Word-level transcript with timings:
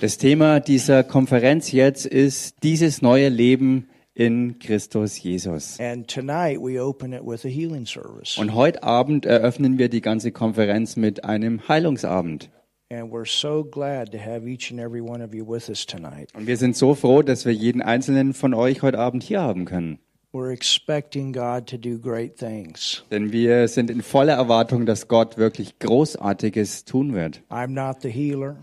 Das 0.00 0.18
Thema 0.18 0.60
dieser 0.60 1.02
Konferenz 1.02 1.72
jetzt 1.72 2.06
ist 2.06 2.56
dieses 2.62 3.02
neue 3.02 3.28
Leben 3.28 3.88
in 4.14 4.60
Christus 4.60 5.20
Jesus. 5.20 5.80
And 5.80 6.06
tonight 6.06 6.60
we 6.60 6.80
open 6.80 7.12
it 7.12 7.22
with 7.24 7.44
a 7.44 7.48
healing 7.48 7.84
service. 7.84 8.38
Und 8.38 8.54
heute 8.54 8.84
Abend 8.84 9.26
eröffnen 9.26 9.78
wir 9.78 9.88
die 9.88 10.00
ganze 10.00 10.30
Konferenz 10.30 10.94
mit 10.94 11.24
einem 11.24 11.66
Heilungsabend. 11.66 12.48
And 12.90 13.12
we're 13.12 13.26
so 13.26 13.64
glad 13.64 14.12
to 14.12 14.18
have 14.18 14.48
each 14.48 14.70
and 14.70 14.78
every 14.78 15.00
one 15.00 15.20
of 15.20 15.34
you 15.34 15.44
with 15.44 15.68
us 15.68 15.84
tonight. 15.84 16.32
Und 16.32 16.46
wir 16.46 16.56
sind 16.58 16.76
so 16.76 16.94
froh, 16.94 17.22
dass 17.22 17.44
wir 17.44 17.52
jeden 17.52 17.82
einzelnen 17.82 18.34
von 18.34 18.54
euch 18.54 18.82
heute 18.82 19.00
Abend 19.00 19.24
hier 19.24 19.40
haben 19.40 19.64
können. 19.64 19.98
We're 20.30 20.52
expecting 20.52 21.32
God 21.32 21.66
to 21.68 21.78
do 21.78 21.98
great 21.98 22.36
things. 22.36 23.02
Denn 23.10 23.32
wir 23.32 23.66
sind 23.66 23.88
in 23.88 24.02
voller 24.02 24.34
Erwartung, 24.34 24.84
dass 24.84 25.08
Gott 25.08 25.38
wirklich 25.38 25.78
Großartiges 25.78 26.84
tun 26.84 27.14
wird. 27.14 27.40
I'm 27.48 27.68
not 27.68 28.02
the 28.02 28.10
healer. 28.10 28.56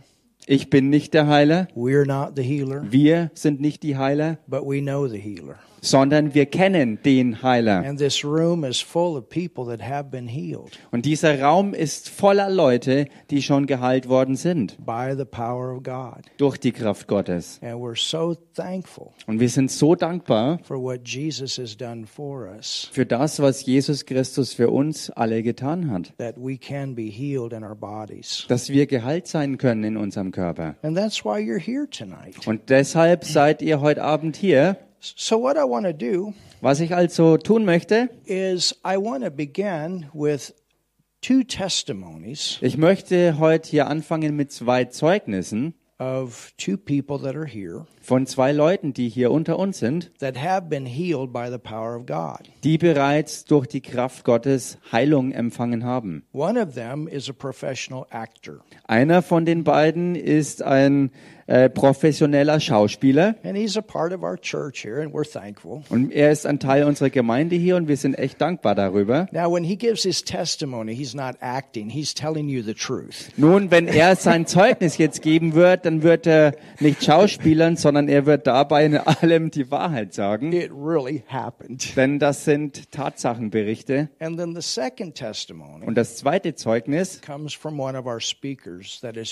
Ich 0.46 0.70
bin 0.70 0.92
nicht 0.92 1.16
der 1.16 1.26
Heiler. 1.26 1.68
We're 1.76 2.06
not 2.06 2.34
the 2.36 2.44
healer, 2.44 2.84
Wir 2.92 3.32
sind 3.34 3.62
nicht 3.62 3.82
die 3.82 3.98
Heiler, 3.98 4.38
but 4.46 4.62
we 4.62 4.80
know 4.80 5.08
the 5.08 5.18
healer. 5.18 5.58
Sondern 5.86 6.34
wir 6.34 6.46
kennen 6.48 7.00
den 7.04 7.42
Heiler. 7.44 7.84
And 7.86 8.00
this 8.00 8.24
room 8.24 8.64
is 8.64 8.80
full 8.82 9.18
of 9.18 9.30
people 9.30 9.66
that 9.68 9.88
have 9.88 10.10
been 10.10 10.28
healed 10.28 10.72
Und 10.92 11.06
dieser 11.06 11.40
Raum 11.42 11.74
ist 11.74 12.10
voller 12.10 12.50
Leute, 12.50 13.08
die 13.30 13.42
schon 13.42 13.66
geheilt 13.68 14.10
worden 14.10 14.36
sind 14.36 14.78
by 14.86 15.14
the 15.18 15.26
power 15.26 15.76
of 15.76 15.84
God. 15.84 16.26
durch 16.38 16.58
die 16.58 16.72
Kraft 16.72 17.08
Gottes. 17.08 17.60
And 17.62 17.76
we're 17.76 17.98
so 17.98 18.36
thankful 18.56 19.12
Und 19.28 19.40
wir 19.40 19.50
sind 19.50 19.72
so 19.72 19.96
dankbar 19.96 20.60
für 20.64 20.96
das, 23.06 23.40
was 23.42 23.66
Jesus 23.66 24.06
Christus 24.06 24.54
für 24.54 24.70
uns 24.70 25.10
alle 25.10 25.44
getan 25.44 25.92
hat. 25.92 26.14
that 26.18 26.36
we 26.38 26.58
can 26.58 26.96
be 26.96 27.10
healed 27.10 27.54
in 27.54 27.64
our 27.64 27.76
bodies. 27.76 28.46
Dass 28.48 28.70
wir 28.70 28.88
geheilt 28.88 29.28
sein 29.28 29.58
können 29.58 29.84
in 29.84 29.98
unserem 29.98 30.32
Körper. 30.32 30.76
And 30.82 30.98
that's 30.98 31.24
why 31.24 31.40
you're 31.40 31.60
here 31.60 31.88
tonight. 31.90 32.48
Und 32.48 32.70
deshalb 32.70 33.24
seid 33.24 33.62
ihr 33.62 33.82
heute 33.82 34.04
Abend 34.04 34.36
hier. 34.36 34.78
So, 35.16 35.38
what 35.38 35.56
I 35.56 35.64
want 35.64 35.86
to 35.86 35.94
do 35.94 36.34
Was 36.62 36.80
ich 36.80 36.96
also 36.96 37.38
tun 37.38 37.64
möchte, 37.66 38.10
is 38.26 38.72
I 38.84 38.98
want 38.98 39.24
to 39.24 39.30
begin 39.30 40.08
with 40.14 40.54
two 41.22 41.44
testimonies 41.44 42.58
ich 42.62 42.78
möchte 42.78 43.38
heute 43.38 43.70
hier 43.70 43.88
anfangen 43.88 44.36
mit 44.36 44.52
zwei 44.52 44.86
Zeugnissen 44.86 45.76
of 45.98 46.52
two 46.58 46.76
people 46.76 47.18
that 47.20 47.36
are 47.36 47.46
here 47.48 47.86
von 48.02 48.26
zwei 48.26 48.52
Leuten, 48.52 48.94
die 48.94 49.08
hier 49.08 49.32
unter 49.32 49.58
uns 49.60 49.80
sind, 49.80 50.12
that 50.20 50.38
have 50.42 50.68
been 50.70 50.86
healed 50.86 51.32
by 51.32 51.50
the 51.50 51.58
power 51.58 51.96
of 51.96 52.06
God. 52.06 52.50
die 52.64 52.78
bereits 52.78 53.46
durch 53.46 53.68
die 53.68 53.82
Kraft 53.82 54.24
Gottes 54.26 54.78
Heilung 54.92 55.32
empfangen 55.32 55.84
haben. 55.84 56.24
One 56.34 56.60
of 56.62 56.74
them 56.74 57.08
is 57.08 57.30
a 57.30 57.34
professional 57.34 58.06
actor, 58.10 58.60
Einer 58.88 59.22
von 59.22 59.46
den 59.46 59.64
beiden 59.64 60.16
ist 60.16 60.64
ein 60.64 61.12
äh, 61.48 61.70
professioneller 61.70 62.60
Schauspieler 62.60 63.36
and 63.44 63.56
he's 63.56 63.78
a 63.78 63.82
part 63.82 64.12
of 64.14 64.24
our 64.24 64.38
church 64.38 64.84
here, 64.84 65.02
and 65.02 65.14
we're 65.14 65.30
thankful. 65.30 65.84
und 65.90 66.12
er 66.12 66.32
ist 66.32 66.46
ein 66.46 66.60
Teil 66.60 66.84
unserer 66.86 67.10
Gemeinde 67.10 67.56
hier 67.56 67.76
und 67.76 67.88
wir 67.88 67.98
sind 67.98 68.16
echt 68.16 68.42
dankbar 68.42 68.76
darüber. 68.76 69.28
Now, 69.32 69.54
when 69.54 69.64
he 69.64 69.76
gives 69.76 70.04
his 70.04 70.24
testimony, 70.24 70.96
he's 70.96 71.14
not 71.14 71.36
acting, 71.42 71.90
he's 71.90 72.14
telling 72.14 72.50
you 72.50 72.64
the 72.64 72.74
truth. 72.74 73.30
Nun, 73.38 73.70
wenn 73.72 73.88
er 73.88 74.16
sein 74.16 74.46
Zeugnis 74.48 74.98
jetzt 74.98 75.22
geben 75.22 75.54
wird, 75.54 75.86
dann 75.86 76.04
wird 76.04 76.26
er 76.26 76.56
nicht 76.80 77.04
schauspielern, 77.04 77.76
sondern 77.78 78.08
er 78.08 78.26
wird 78.26 78.48
dabei 78.48 78.86
in 78.86 78.98
allem 78.98 79.52
die 79.52 79.70
Wahrheit 79.70 80.14
sagen. 80.14 80.52
It 80.52 80.72
really 80.72 81.24
happened. 81.28 81.96
Denn 81.96 82.20
das 82.20 82.46
sind 82.46 82.92
Tatsachenberichte. 82.92 84.10
And 84.20 84.38
then 84.38 84.56
the 84.56 84.62
second 84.62 85.16
testimony 85.16 85.86
Und 85.86 85.96
das 85.96 86.18
zweite 86.18 86.56
Zeugnis 86.56 87.22
comes 87.22 87.54
from 87.54 87.80
one 87.80 87.98
of 87.98 88.06
our 88.06 88.20
speakers 88.20 89.00
that 89.02 89.16
is 89.18 89.32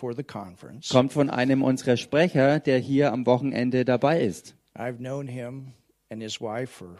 here 0.00 0.12
for 0.12 0.14
the 0.14 0.22
conference. 0.22 0.88
kommt 0.90 1.12
von 1.12 1.30
einem 1.30 1.62
unserer 1.62 1.96
Sprecher, 1.96 2.60
der 2.60 2.78
hier 2.78 3.12
am 3.12 3.26
Wochenende 3.26 3.84
dabei 3.84 4.20
ist. 4.20 4.54
I've 4.74 4.98
known 4.98 5.26
him 5.26 5.72
and 6.10 6.22
his 6.22 6.40
wife 6.40 6.72
for 6.72 6.96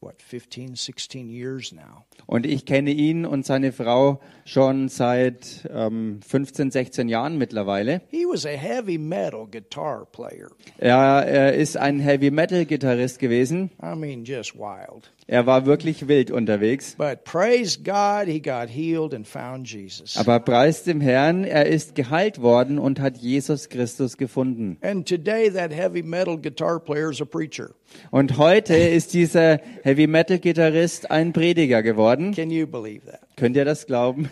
what 0.00 0.20
15 0.20 0.74
16 0.74 1.28
years 1.28 1.72
now 1.72 2.04
Und 2.26 2.46
ich 2.46 2.66
kenne 2.66 2.90
ihn 2.90 3.24
und 3.24 3.46
seine 3.46 3.72
Frau 3.72 4.20
schon 4.44 4.88
seit 4.88 5.68
ähm, 5.72 6.20
15, 6.26 6.70
16 6.70 7.08
Jahren 7.08 7.38
mittlerweile. 7.38 8.00
he 8.10 8.24
was 8.26 8.44
a 8.46 8.50
heavy 8.50 8.98
metal 8.98 9.46
guitar 9.50 10.06
player 10.10 10.48
Er, 10.78 11.52
ist 11.54 11.76
ein 11.76 12.00
Heavy 12.00 12.30
Metal 12.30 12.64
Gitarrist 12.64 13.18
gewesen. 13.18 13.70
i 13.82 13.94
mean 13.94 14.24
just 14.24 14.54
wild 14.56 15.10
Er 15.28 15.46
war 15.46 15.64
wirklich 15.66 16.08
wild 16.08 16.30
unterwegs. 16.30 16.96
but 16.96 17.24
praise 17.24 17.78
god 17.82 18.26
he 18.26 18.40
got 18.40 18.68
healed 18.68 19.14
and 19.14 19.26
found 19.26 19.66
jesus 19.68 20.16
Aber 20.16 20.40
preis 20.40 20.82
dem 20.82 21.00
Herrn, 21.00 21.44
er 21.44 21.66
ist 21.66 21.94
geheilt 21.94 22.40
worden 22.42 22.78
und 22.78 22.98
hat 23.00 23.18
Jesus 23.18 23.68
Christus 23.68 24.16
gefunden. 24.16 24.76
and 24.82 25.08
today 25.08 25.50
that 25.50 25.72
heavy 25.72 26.02
metal 26.02 26.36
guitar 26.36 26.80
player 26.80 27.10
is 27.10 27.20
a 27.20 27.24
preacher 27.24 27.70
Und 28.10 28.38
heute 28.38 28.74
ist 28.74 29.12
dieser 29.12 29.58
Heavy 29.82 30.06
Metal 30.06 30.38
Gitarrist 30.38 31.10
ein 31.10 31.32
Prediger 31.34 31.82
geworden. 31.82 32.32
can 32.34 32.50
you 32.50 32.66
believe 32.66 33.04
that 33.06 33.20
Könnt 33.36 33.56
ihr 33.56 33.64
das 33.64 33.86
glauben? 33.86 34.28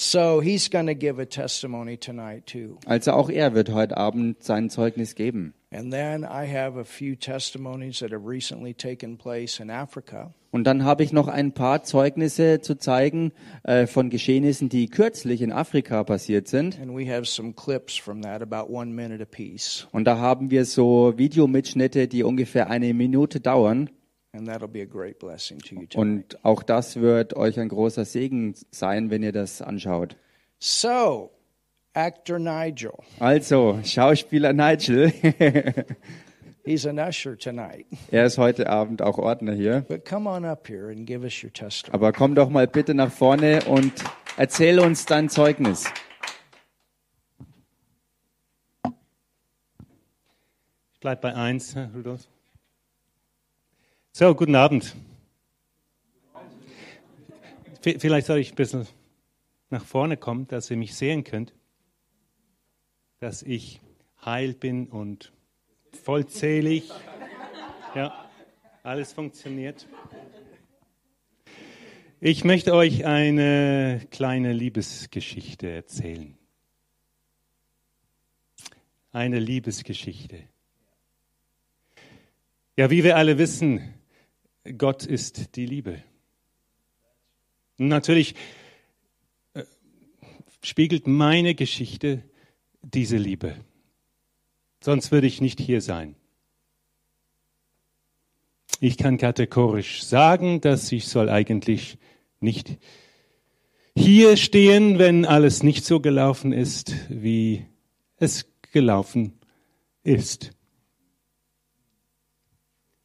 so 0.00 0.40
he's 0.40 0.70
going 0.70 0.86
to 0.86 0.94
give 0.94 1.20
a 1.20 1.24
testimony 1.24 1.96
tonight 1.96 2.46
too 2.46 2.78
Also 2.86 3.10
auch 3.12 3.28
er 3.30 3.54
wird 3.54 3.72
heute 3.72 3.96
Abend 3.96 4.40
sein 4.44 4.70
Zeugnis 4.70 5.16
geben. 5.16 5.54
and 5.72 5.90
then 5.92 6.22
i 6.22 6.46
have 6.46 6.78
a 6.78 6.84
few 6.84 7.16
testimonies 7.16 7.98
that 7.98 8.12
have 8.12 8.24
recently 8.24 8.72
taken 8.72 9.18
place 9.18 9.58
in 9.58 9.70
africa 9.70 10.32
Und 10.52 10.64
dann 10.68 10.84
habe 10.84 11.02
ich 11.02 11.12
noch 11.12 11.26
ein 11.28 11.52
paar 11.52 11.82
Zeugnisse 11.82 12.60
zu 12.60 12.76
zeigen 12.76 13.32
äh, 13.64 13.86
von 13.88 14.08
Geschehnissen, 14.08 14.68
die 14.70 14.86
kürzlich 14.88 15.42
in 15.42 15.50
Afrika 15.52 16.04
passiert 16.04 16.46
sind. 16.46 16.78
and 16.80 16.96
we 16.96 17.04
have 17.12 17.24
some 17.26 17.52
clips 17.52 17.96
from 17.96 18.22
that 18.22 18.40
about 18.40 18.72
one 18.72 18.92
minute 18.92 19.20
apiece 19.22 19.88
Und 19.90 20.04
da 20.04 20.18
haben 20.18 20.52
wir 20.52 20.64
so 20.64 21.14
Videomitschnitte, 21.18 22.06
die 22.06 22.22
ungefähr 22.22 22.70
eine 22.70 22.94
Minute 22.94 23.40
dauern. 23.40 23.90
And 24.38 24.46
that'll 24.46 24.68
be 24.68 24.82
a 24.82 24.86
great 24.86 25.18
blessing 25.18 25.58
to 25.58 25.74
you 25.74 25.86
tonight. 25.86 25.96
Und 25.96 26.44
auch 26.44 26.62
das 26.62 27.00
wird 27.00 27.34
euch 27.34 27.58
ein 27.58 27.68
großer 27.68 28.04
Segen 28.04 28.54
sein, 28.70 29.10
wenn 29.10 29.24
ihr 29.24 29.32
das 29.32 29.60
anschaut. 29.60 30.14
So, 30.60 31.32
actor 31.92 32.38
Nigel, 32.38 32.92
Also, 33.18 33.80
Schauspieler 33.82 34.52
Nigel, 34.52 35.12
he's 36.64 36.86
an 36.86 37.00
usher 37.00 37.36
tonight. 37.36 37.86
er 38.12 38.26
ist 38.26 38.38
heute 38.38 38.68
Abend 38.68 39.02
auch 39.02 39.18
Ordner 39.18 39.54
hier. 39.54 39.80
But 39.88 40.04
come 40.04 40.30
on 40.30 40.44
up 40.44 40.68
here 40.68 40.88
and 40.88 41.04
give 41.04 41.24
us 41.24 41.42
your 41.42 41.52
testimony. 41.52 41.96
Aber 41.96 42.12
komm 42.12 42.36
doch 42.36 42.48
mal 42.48 42.68
bitte 42.68 42.94
nach 42.94 43.10
vorne 43.10 43.64
und 43.64 43.92
erzähl 44.36 44.78
uns 44.78 45.04
dein 45.04 45.28
Zeugnis. 45.28 45.86
Ich 50.94 51.00
bleibe 51.00 51.22
bei 51.22 51.34
eins, 51.34 51.74
Herr 51.74 51.90
Rudolf. 51.92 52.28
So, 54.12 54.34
guten 54.34 54.56
Abend. 54.56 54.96
Vielleicht 57.82 58.26
soll 58.26 58.38
ich 58.38 58.52
ein 58.52 58.56
bisschen 58.56 58.86
nach 59.70 59.84
vorne 59.84 60.16
kommen, 60.16 60.48
dass 60.48 60.70
ihr 60.70 60.76
mich 60.76 60.96
sehen 60.96 61.22
könnt. 61.22 61.52
Dass 63.20 63.42
ich 63.42 63.80
heil 64.24 64.54
bin 64.54 64.88
und 64.88 65.32
vollzählig. 66.02 66.90
Ja, 67.94 68.28
alles 68.82 69.12
funktioniert. 69.12 69.86
Ich 72.20 72.42
möchte 72.42 72.74
euch 72.74 73.06
eine 73.06 74.04
kleine 74.10 74.52
Liebesgeschichte 74.52 75.70
erzählen. 75.70 76.36
Eine 79.12 79.38
Liebesgeschichte. 79.38 80.42
Ja, 82.76 82.90
wie 82.90 83.04
wir 83.04 83.16
alle 83.16 83.38
wissen, 83.38 83.94
Gott 84.76 85.04
ist 85.06 85.56
die 85.56 85.66
Liebe. 85.66 86.02
Natürlich 87.78 88.34
äh, 89.54 89.62
spiegelt 90.62 91.06
meine 91.06 91.54
Geschichte 91.54 92.22
diese 92.82 93.16
Liebe. 93.16 93.56
Sonst 94.80 95.10
würde 95.12 95.26
ich 95.26 95.40
nicht 95.40 95.60
hier 95.60 95.80
sein. 95.80 96.16
Ich 98.80 98.96
kann 98.96 99.18
kategorisch 99.18 100.04
sagen, 100.04 100.60
dass 100.60 100.92
ich 100.92 101.08
soll 101.08 101.28
eigentlich 101.28 101.98
nicht 102.40 102.78
hier 103.96 104.36
stehen, 104.36 104.98
wenn 105.00 105.24
alles 105.24 105.64
nicht 105.64 105.84
so 105.84 105.98
gelaufen 105.98 106.52
ist, 106.52 106.94
wie 107.08 107.66
es 108.16 108.46
gelaufen 108.72 109.40
ist. 110.04 110.52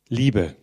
Liebe. 0.07 0.55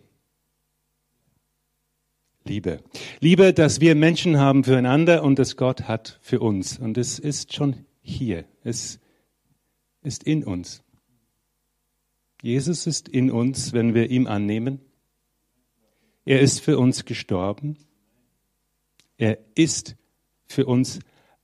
Liebe. 2.43 2.81
Liebe, 3.19 3.53
dass 3.53 3.81
wir 3.81 3.95
Menschen 3.95 4.39
haben 4.39 4.63
füreinander 4.63 5.23
und 5.23 5.37
dass 5.37 5.57
Gott 5.57 5.83
hat 5.83 6.19
für 6.21 6.39
uns. 6.39 6.79
Und 6.79 6.97
es 6.97 7.19
ist 7.19 7.53
schon 7.53 7.85
hier. 8.01 8.45
Es 8.63 8.99
ist 10.01 10.23
in 10.23 10.43
uns. 10.43 10.83
Jesus 12.41 12.87
ist 12.87 13.07
in 13.07 13.29
uns, 13.29 13.73
wenn 13.73 13.93
wir 13.93 14.09
ihm 14.09 14.27
annehmen. 14.27 14.79
Er 16.25 16.39
ist 16.39 16.61
für 16.61 16.79
uns 16.79 17.05
gestorben. 17.05 17.77
Er 19.17 19.37
ist 19.53 19.95
für 20.47 20.65
uns 20.65 20.99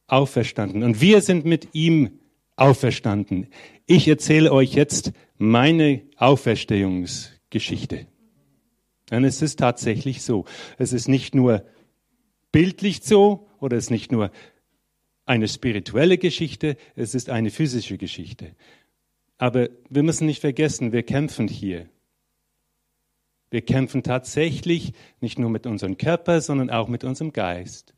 auferstanden 0.07 0.83
und 0.83 1.01
wir 1.01 1.21
sind 1.21 1.45
mit 1.45 1.69
ihm 1.73 2.19
auferstanden. 2.55 3.47
Ich 3.85 4.07
erzähle 4.07 4.51
euch 4.51 4.73
jetzt 4.73 5.11
meine 5.37 6.01
Auferstehungsgeschichte. 6.15 8.07
Und 9.11 9.23
es 9.23 9.41
ist 9.41 9.59
tatsächlich 9.59 10.21
so. 10.21 10.45
Es 10.77 10.93
ist 10.93 11.07
nicht 11.07 11.33
nur 11.33 11.65
bildlich 12.51 13.01
so 13.03 13.47
oder 13.59 13.77
es 13.77 13.85
ist 13.85 13.91
nicht 13.91 14.11
nur 14.11 14.31
eine 15.25 15.47
spirituelle 15.47 16.17
Geschichte, 16.17 16.77
es 16.95 17.13
ist 17.13 17.29
eine 17.29 17.51
physische 17.51 17.97
Geschichte. 17.97 18.55
Aber 19.37 19.69
wir 19.89 20.03
müssen 20.03 20.25
nicht 20.25 20.41
vergessen, 20.41 20.91
wir 20.91 21.03
kämpfen 21.03 21.47
hier. 21.47 21.89
Wir 23.49 23.61
kämpfen 23.61 24.03
tatsächlich 24.03 24.93
nicht 25.21 25.39
nur 25.39 25.49
mit 25.49 25.65
unserem 25.65 25.97
Körper, 25.97 26.41
sondern 26.41 26.69
auch 26.69 26.87
mit 26.87 27.03
unserem 27.03 27.31
Geist. 27.31 27.93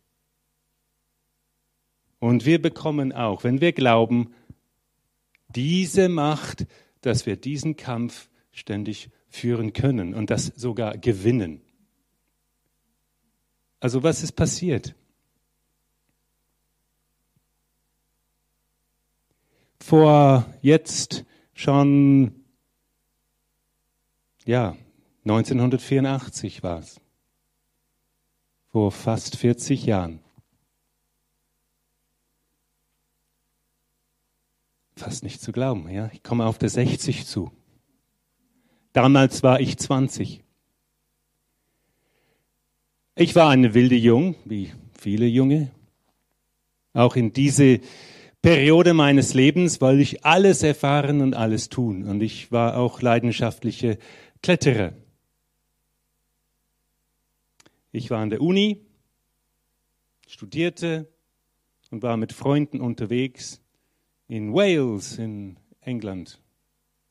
Und 2.19 2.45
wir 2.45 2.61
bekommen 2.61 3.13
auch, 3.13 3.43
wenn 3.43 3.61
wir 3.61 3.71
glauben, 3.71 4.33
diese 5.47 6.09
Macht, 6.09 6.67
dass 7.01 7.25
wir 7.25 7.37
diesen 7.37 7.77
Kampf 7.77 8.29
ständig 8.51 9.09
führen 9.29 9.73
können 9.73 10.13
und 10.13 10.29
das 10.29 10.47
sogar 10.47 10.97
gewinnen. 10.97 11.61
Also 13.79 14.03
was 14.03 14.23
ist 14.23 14.33
passiert? 14.33 14.95
Vor 19.79 20.45
jetzt 20.61 21.25
schon, 21.53 22.43
ja, 24.45 24.75
1984 25.23 26.63
war 26.63 26.79
es. 26.79 26.99
Vor 28.71 28.91
fast 28.91 29.37
40 29.37 29.85
Jahren. 29.85 30.19
Fast 34.95 35.23
nicht 35.23 35.41
zu 35.41 35.51
glauben, 35.51 35.89
ja. 35.89 36.09
Ich 36.13 36.23
komme 36.23 36.45
auf 36.45 36.57
der 36.57 36.69
60 36.69 37.25
zu. 37.25 37.51
Damals 39.01 39.43
war 39.43 39.61
ich 39.61 39.77
20. 39.77 40.43
Ich 43.15 43.33
war 43.33 43.49
eine 43.49 43.73
wilde 43.73 43.95
Jung, 43.95 44.35
wie 44.43 44.73
viele 44.91 45.25
Junge. 45.25 45.71
Auch 46.91 47.15
in 47.15 47.31
diese 47.31 47.79
Periode 48.41 48.93
meines 48.93 49.33
Lebens 49.33 49.79
wollte 49.79 50.01
ich 50.01 50.25
alles 50.25 50.63
erfahren 50.63 51.21
und 51.21 51.33
alles 51.33 51.69
tun. 51.69 52.03
Und 52.09 52.19
ich 52.19 52.51
war 52.51 52.75
auch 52.75 53.01
leidenschaftliche 53.01 53.99
Kletterer. 54.43 54.91
Ich 57.93 58.09
war 58.09 58.19
an 58.19 58.31
der 58.31 58.41
Uni, 58.41 58.85
studierte 60.27 61.07
und 61.89 62.03
war 62.03 62.17
mit 62.17 62.33
Freunden 62.33 62.81
unterwegs 62.81 63.61
in 64.27 64.53
Wales, 64.53 65.17
in 65.17 65.55
England. 65.79 66.41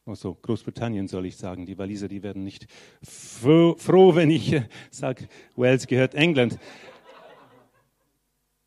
Also 0.09 0.35
Großbritannien 0.41 1.07
soll 1.07 1.27
ich 1.27 1.37
sagen. 1.37 1.67
Die 1.67 1.77
Waliser, 1.77 2.09
die 2.09 2.23
werden 2.23 2.43
nicht 2.43 2.67
froh, 3.03 3.75
froh 3.77 4.15
wenn 4.15 4.31
ich 4.31 4.55
äh, 4.55 4.67
sage, 4.91 5.29
Wales 5.55 5.87
gehört 5.87 6.15
England. 6.15 6.59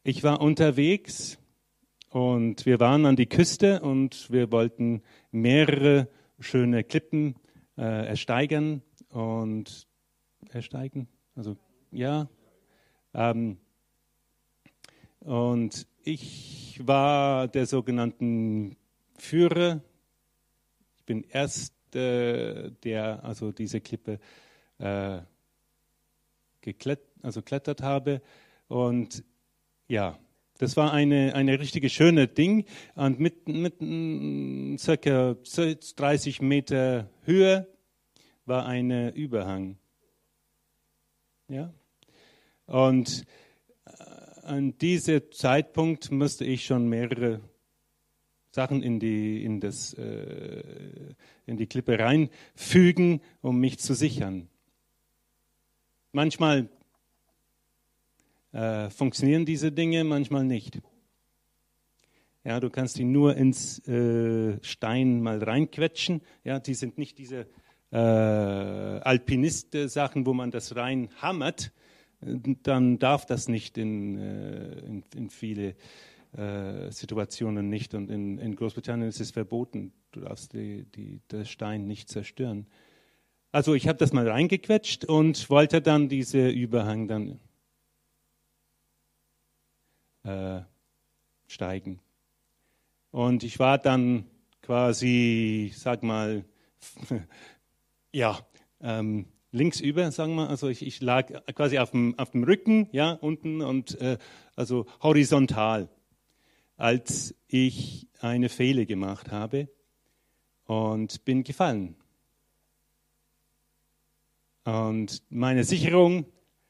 Ich 0.03 0.23
war 0.23 0.39
unterwegs 0.39 1.39
und 2.09 2.67
wir 2.67 2.79
waren 2.79 3.07
an 3.07 3.15
die 3.15 3.25
Küste 3.25 3.81
und 3.81 4.29
wir 4.29 4.51
wollten 4.51 5.01
mehrere 5.31 6.09
schöne 6.39 6.83
Klippen 6.83 7.33
äh, 7.75 8.05
ersteigern 8.05 8.83
und 9.09 9.87
ersteigen, 10.51 11.07
also 11.35 11.57
ja. 11.91 12.29
Ähm, 13.15 13.57
und 15.21 15.87
ich 16.03 16.79
war 16.83 17.47
der 17.47 17.65
sogenannten 17.65 18.77
Führer. 19.17 19.81
Ich 21.01 21.05
bin 21.05 21.23
erst 21.23 21.73
äh, 21.95 22.69
der 22.83 23.25
also 23.25 23.51
diese 23.51 23.81
Klippe 23.81 24.19
äh, 24.77 25.21
geklettert, 26.61 27.09
also 27.23 27.41
klettert 27.41 27.81
habe. 27.81 28.21
Und 28.67 29.23
ja, 29.87 30.19
das 30.59 30.77
war 30.77 30.93
eine, 30.93 31.33
eine 31.33 31.59
richtige 31.59 31.89
schöne 31.89 32.27
Ding. 32.27 32.65
Und 32.93 33.19
mit, 33.19 33.47
mit 33.47 33.79
circa 34.79 35.33
30 35.33 36.41
Meter 36.41 37.09
Höhe 37.23 37.67
war 38.45 38.67
ein 38.67 39.11
Überhang. 39.13 39.79
Ja? 41.47 41.73
Und 42.67 43.25
an 44.43 44.77
diesem 44.77 45.31
Zeitpunkt 45.31 46.11
musste 46.11 46.45
ich 46.45 46.63
schon 46.63 46.87
mehrere 46.87 47.41
Sachen 48.51 48.83
in 48.83 48.99
die, 48.99 49.43
in 49.43 49.59
das, 49.59 49.93
äh, 49.93 50.63
in 51.45 51.57
die 51.57 51.67
Klippe 51.67 51.97
reinfügen, 51.97 53.21
um 53.41 53.59
mich 53.59 53.79
zu 53.79 53.93
sichern. 53.93 54.47
Manchmal 56.11 56.67
äh, 58.51 58.89
funktionieren 58.89 59.45
diese 59.45 59.71
Dinge, 59.71 60.03
manchmal 60.03 60.43
nicht. 60.43 60.81
Ja, 62.43 62.59
du 62.59 62.69
kannst 62.69 62.97
die 62.97 63.05
nur 63.05 63.37
ins 63.37 63.79
äh, 63.87 64.57
Stein 64.63 65.21
mal 65.21 65.41
reinquetschen. 65.41 66.21
Ja, 66.43 66.59
die 66.59 66.73
sind 66.73 66.97
nicht 66.97 67.17
diese 67.17 67.47
äh, 67.91 67.97
Alpinist-Sachen, 67.97 70.25
wo 70.25 70.33
man 70.33 70.51
das 70.51 70.75
reinhammert, 70.75 71.71
dann 72.21 72.99
darf 72.99 73.25
das 73.25 73.47
nicht 73.47 73.77
in, 73.77 74.17
äh, 74.17 74.79
in, 74.79 75.03
in 75.15 75.29
viele 75.29 75.75
äh, 76.37 76.91
Situationen 76.91 77.69
nicht. 77.69 77.93
Und 77.93 78.09
in, 78.09 78.37
in, 78.37 78.55
Großbritannien 78.55 79.09
ist 79.09 79.19
es 79.19 79.31
verboten. 79.31 79.91
Du 80.11 80.21
darfst 80.21 80.53
die, 80.53 80.85
die, 80.95 81.19
den 81.31 81.45
Stein 81.45 81.87
nicht 81.87 82.09
zerstören. 82.09 82.67
Also 83.51 83.73
ich 83.73 83.87
habe 83.87 83.97
das 83.97 84.13
mal 84.13 84.29
reingequetscht 84.29 85.05
und 85.05 85.49
wollte 85.49 85.81
dann 85.81 86.07
diese 86.07 86.49
Überhang 86.49 87.07
dann 87.07 87.39
äh, 90.23 90.61
steigen. 91.47 91.99
Und 93.11 93.43
ich 93.43 93.59
war 93.59 93.77
dann 93.77 94.25
quasi, 94.61 95.73
sag 95.75 96.01
mal, 96.01 96.45
ja, 98.13 98.39
ähm, 98.79 99.25
links 99.51 99.81
über, 99.81 100.11
sagen 100.11 100.35
wir, 100.35 100.49
also 100.49 100.69
ich, 100.69 100.85
ich 100.85 101.01
lag 101.01 101.27
quasi 101.53 101.77
auf 101.77 101.91
dem, 101.91 102.17
auf 102.17 102.31
dem 102.31 102.43
Rücken, 102.43 102.87
ja, 102.91 103.11
unten 103.11 103.61
und 103.61 103.99
äh, 103.99 104.17
also 104.55 104.85
horizontal, 105.01 105.89
als 106.81 107.35
ich 107.47 108.07
eine 108.19 108.49
Fehle 108.49 108.87
gemacht 108.87 109.31
habe 109.31 109.69
und 110.65 111.23
bin 111.25 111.43
gefallen. 111.43 111.95
Und 114.63 115.21
meine 115.29 115.63
Sicherung 115.63 116.25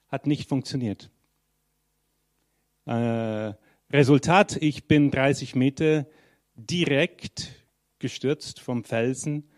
hat 0.10 0.28
nicht 0.28 0.50
funktioniert. 0.50 1.10
Äh, 2.86 3.54
Resultat, 3.90 4.58
ich 4.58 4.88
bin 4.88 5.12
30 5.12 5.56
Meter 5.56 6.06
direkt 6.56 7.54
gestürzt 8.00 8.60
vom 8.60 8.84
Felsen, 8.84 9.50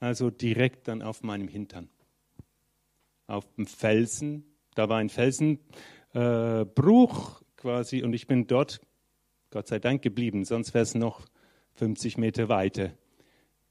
also 0.00 0.30
direkt 0.30 0.88
dann 0.88 1.02
auf 1.02 1.22
meinem 1.22 1.48
Hintern 1.48 1.90
auf 3.26 3.46
dem 3.56 3.66
Felsen. 3.66 4.44
Da 4.74 4.88
war 4.88 4.98
ein 4.98 5.10
Felsenbruch 5.10 5.42
äh, 6.14 7.44
quasi 7.56 8.02
und 8.02 8.12
ich 8.12 8.26
bin 8.26 8.46
dort, 8.46 8.80
Gott 9.54 9.68
sei 9.68 9.78
Dank, 9.78 10.02
geblieben. 10.02 10.44
Sonst 10.44 10.74
wäre 10.74 10.82
es 10.82 10.96
noch 10.96 11.28
50 11.74 12.18
Meter 12.18 12.48
weiter 12.48 12.90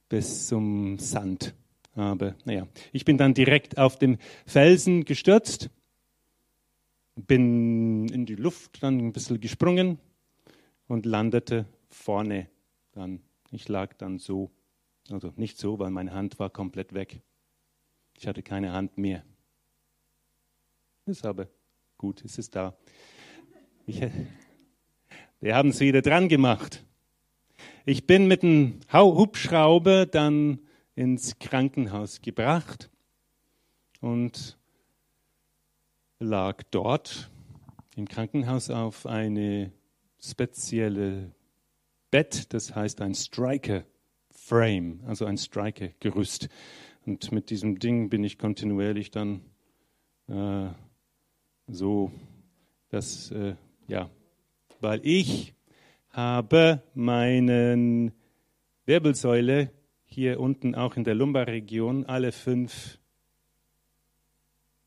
bis 0.07 0.47
zum 0.47 0.97
Sand. 0.97 1.53
Aber 1.93 2.37
naja, 2.45 2.69
ich 2.93 3.03
bin 3.03 3.17
dann 3.17 3.33
direkt 3.33 3.77
auf 3.77 3.99
dem 3.99 4.17
Felsen 4.45 5.03
gestürzt, 5.03 5.69
bin 7.17 8.07
in 8.07 8.25
die 8.25 8.35
Luft 8.35 8.81
dann 8.81 8.97
ein 8.97 9.11
bisschen 9.11 9.41
gesprungen 9.41 9.99
und 10.87 11.05
landete 11.05 11.65
vorne 11.89 12.47
dann. 12.93 13.19
Ich 13.51 13.67
lag 13.67 13.93
dann 13.95 14.19
so, 14.19 14.51
also 15.11 15.33
nicht 15.35 15.57
so, 15.57 15.79
weil 15.79 15.91
meine 15.91 16.13
Hand 16.13 16.39
war 16.39 16.49
komplett 16.49 16.93
weg. 16.93 17.19
Ich 18.17 18.25
hatte 18.25 18.41
keine 18.41 18.71
Hand 18.71 18.97
mehr. 18.97 19.25
Ist 21.07 21.25
aber 21.25 21.49
gut, 21.97 22.23
es 22.23 22.37
ist 22.37 22.55
da. 22.55 22.73
Ich, 23.85 24.01
wir 25.43 25.57
haben 25.57 25.69
es 25.69 25.81
wieder 25.81 26.01
dran 26.01 26.29
gemacht. 26.29 26.85
Ich 27.85 28.07
bin 28.07 28.29
mit 28.29 28.43
einem 28.43 28.79
Hubschrauber 28.93 30.05
dann 30.05 30.59
ins 30.95 31.37
Krankenhaus 31.37 32.21
gebracht 32.21 32.89
und 33.99 34.57
lag 36.19 36.63
dort 36.71 37.29
im 37.97 38.07
Krankenhaus 38.07 38.69
auf 38.69 39.05
eine 39.05 39.73
spezielle 40.17 41.35
Bett, 42.09 42.53
das 42.53 42.73
heißt 42.73 43.01
ein 43.01 43.13
Striker 43.13 43.83
Frame, 44.29 45.01
also 45.05 45.25
ein 45.25 45.37
Striker 45.37 45.89
Gerüst. 45.99 46.47
Und 47.05 47.33
mit 47.33 47.49
diesem 47.49 47.79
Ding 47.79 48.09
bin 48.09 48.23
ich 48.23 48.37
kontinuierlich 48.37 49.11
dann 49.11 49.41
äh, 50.29 50.69
so, 51.67 52.13
dass, 52.87 53.29
äh, 53.31 53.55
ja, 53.89 54.09
weil 54.83 54.99
ich 55.03 55.55
habe 56.09 56.83
meinen 56.93 58.11
Wirbelsäule 58.85 59.71
hier 60.05 60.39
unten 60.39 60.75
auch 60.75 60.97
in 60.97 61.05
der 61.05 61.15
Lumbarregion 61.15 62.05
alle 62.05 62.31
fünf 62.31 62.99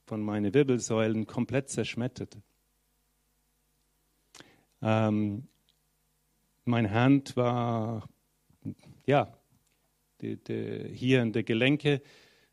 von 0.04 0.22
meinen 0.22 0.54
Wirbelsäulen 0.54 1.26
komplett 1.26 1.70
zerschmettert. 1.70 2.38
Ähm, 4.82 5.48
meine 6.64 6.90
Hand 6.90 7.36
war, 7.36 8.08
ja, 9.06 9.36
die, 10.20 10.36
die, 10.36 10.90
hier 10.92 11.22
in 11.22 11.32
der 11.32 11.42
Gelenke, 11.42 12.02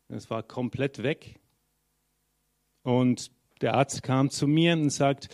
das 0.08 0.30
war 0.30 0.42
komplett 0.42 1.02
weg. 1.02 1.38
Und 2.82 3.30
der 3.60 3.74
Arzt 3.74 4.02
kam 4.02 4.30
zu 4.30 4.48
mir 4.48 4.72
und 4.72 4.90
sagt, 4.90 5.28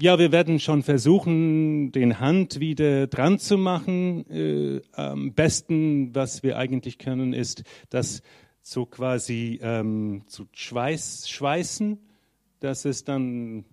ja, 0.00 0.18
wir 0.18 0.32
werden 0.32 0.60
schon 0.60 0.82
versuchen, 0.82 1.92
den 1.92 2.20
Hand 2.20 2.58
wieder 2.58 3.06
dran 3.06 3.38
zu 3.38 3.58
machen. 3.58 4.24
Äh, 4.30 4.80
am 4.92 5.34
besten, 5.34 6.14
was 6.14 6.42
wir 6.42 6.56
eigentlich 6.56 6.98
können, 6.98 7.34
ist, 7.34 7.64
das 7.90 8.22
so 8.62 8.86
quasi 8.86 9.58
ähm, 9.62 10.22
zu 10.26 10.46
Schweiß, 10.52 11.28
schweißen, 11.28 11.98
dass 12.60 12.86
es 12.86 13.04
dann 13.04 13.64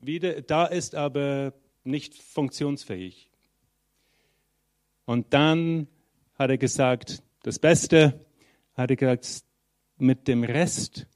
wieder 0.00 0.42
da 0.42 0.66
ist, 0.66 0.94
aber 0.94 1.52
nicht 1.84 2.20
funktionsfähig. 2.20 3.30
Und 5.04 5.32
dann 5.34 5.86
hat 6.36 6.50
er 6.50 6.58
gesagt, 6.58 7.22
das 7.42 7.58
Beste, 7.58 8.26
hat 8.74 8.90
er 8.90 8.96
gesagt, 8.96 9.44
mit 9.98 10.26
dem 10.26 10.42
Rest, 10.42 11.06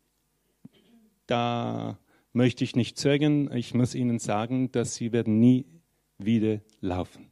da 1.27 1.99
möchte 2.39 2.63
ich 2.63 2.77
nicht 2.77 2.97
zögern. 2.97 3.53
Ich 3.53 3.75
muss 3.75 3.97
Ihnen 3.97 4.21
sagen, 4.21 4.71
dass 4.71 4.95
Sie 4.95 5.11
werden 5.11 5.41
nie 5.41 5.67
wieder 6.19 6.61
laufen. 6.81 7.29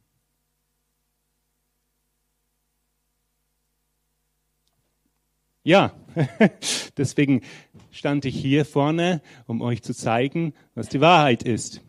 Ja, 5.62 5.94
deswegen 6.96 7.42
stand 7.92 8.24
ich 8.24 8.34
hier 8.34 8.64
vorne, 8.64 9.22
um 9.46 9.62
euch 9.62 9.80
zu 9.82 9.94
zeigen, 9.94 10.54
was 10.74 10.88
die 10.88 11.00
Wahrheit 11.00 11.44
ist. 11.44 11.82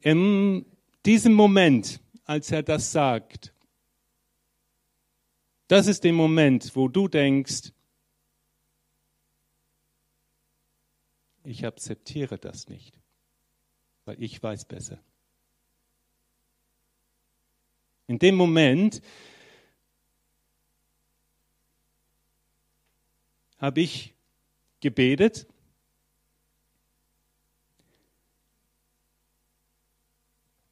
In 0.00 0.66
diesem 1.06 1.34
Moment, 1.34 2.00
als 2.24 2.50
er 2.50 2.64
das 2.64 2.90
sagt, 2.90 3.54
das 5.68 5.86
ist 5.86 6.02
der 6.02 6.12
Moment, 6.12 6.74
wo 6.74 6.88
du 6.88 7.06
denkst, 7.06 7.73
ich 11.44 11.66
akzeptiere 11.66 12.38
das 12.38 12.68
nicht, 12.68 12.98
weil 14.04 14.20
ich 14.22 14.42
weiß 14.42 14.64
besser. 14.64 14.98
In 18.06 18.18
dem 18.18 18.34
Moment 18.34 19.02
habe 23.58 23.80
ich 23.80 24.14
gebetet 24.80 25.46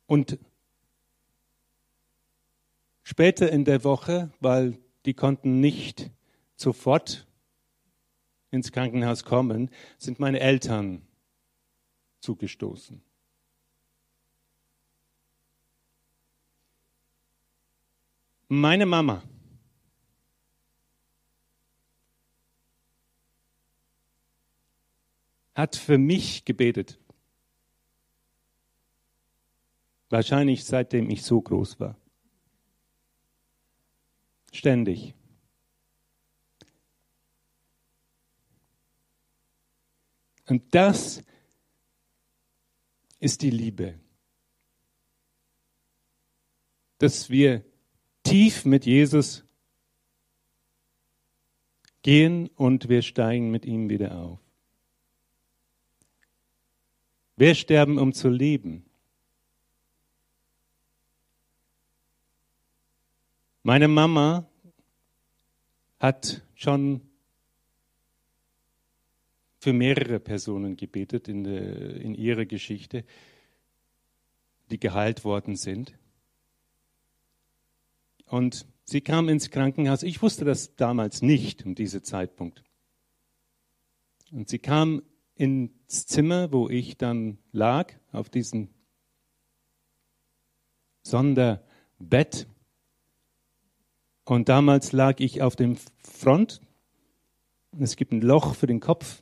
und 0.07 0.39
später 3.03 3.51
in 3.51 3.65
der 3.65 3.83
Woche, 3.85 4.31
weil 4.41 4.79
die 5.07 5.15
konnten 5.15 5.61
nicht 5.61 6.11
sofort 6.55 7.27
ins 8.53 8.71
Krankenhaus 8.71 9.25
kommen, 9.25 9.71
sind 9.99 10.21
meine 10.21 10.39
Eltern 10.39 11.03
zugestoßen. 12.21 13.03
Meine 18.49 18.87
Mama 18.87 19.23
hat 25.55 25.75
für 25.75 25.97
mich 25.97 26.45
gebetet. 26.45 26.99
Wahrscheinlich 30.11 30.65
seitdem 30.65 31.09
ich 31.09 31.23
so 31.23 31.41
groß 31.41 31.81
war. 31.81 31.97
Ständig. 34.53 35.15
Und 40.53 40.75
das 40.75 41.23
ist 43.21 43.41
die 43.41 43.49
Liebe. 43.49 43.99
Dass 46.99 47.31
wir 47.31 47.65
tief 48.23 48.67
mit 48.67 48.85
Jesus 48.85 49.45
gehen 52.03 52.49
und 52.49 52.91
wir 52.91 53.01
steigen 53.01 53.51
mit 53.51 53.65
ihm 53.65 53.89
wieder 53.89 54.15
auf. 54.19 54.41
Wir 57.37 57.55
sterben, 57.55 57.97
um 57.97 58.13
zu 58.13 58.29
leben. 58.29 58.85
Meine 63.63 63.89
Mama 63.89 64.47
hat 65.99 66.43
schon 66.55 67.01
für 69.63 69.73
mehrere 69.73 70.19
Personen 70.19 70.77
gebetet 70.77 71.29
in, 71.29 71.45
der, 71.45 71.95
in 71.95 72.17
ihrer 72.17 72.47
Geschichte, 72.47 73.05
die 74.73 74.81
geheilt 74.81 75.23
worden 75.23 75.55
sind. 75.55 75.97
Und 78.27 78.67
sie 78.83 79.03
kam 79.03 79.29
ins 79.29 79.51
Krankenhaus. 79.51 80.03
Ich 80.03 80.21
wusste 80.21 80.45
das 80.45 80.75
damals 80.75 81.23
nicht 81.23 81.65
um 81.65 81.77
diesen 81.77 82.03
Zeitpunkt. 82.03 82.65
Und 84.33 84.49
sie 84.49 84.59
kam 84.59 85.03
ins 85.37 86.07
Zimmer, 86.07 86.53
wo 86.53 86.69
ich 86.69 86.97
dann 86.97 87.39
lag, 87.53 87.93
auf 88.11 88.31
diesem 88.31 88.69
Sonderbett. 91.05 92.49
Und 94.25 94.49
damals 94.49 94.91
lag 94.91 95.21
ich 95.21 95.41
auf 95.41 95.55
dem 95.55 95.77
Front. 96.03 96.61
Es 97.79 97.95
gibt 97.95 98.11
ein 98.11 98.23
Loch 98.23 98.57
für 98.57 98.67
den 98.67 98.81
Kopf 98.81 99.22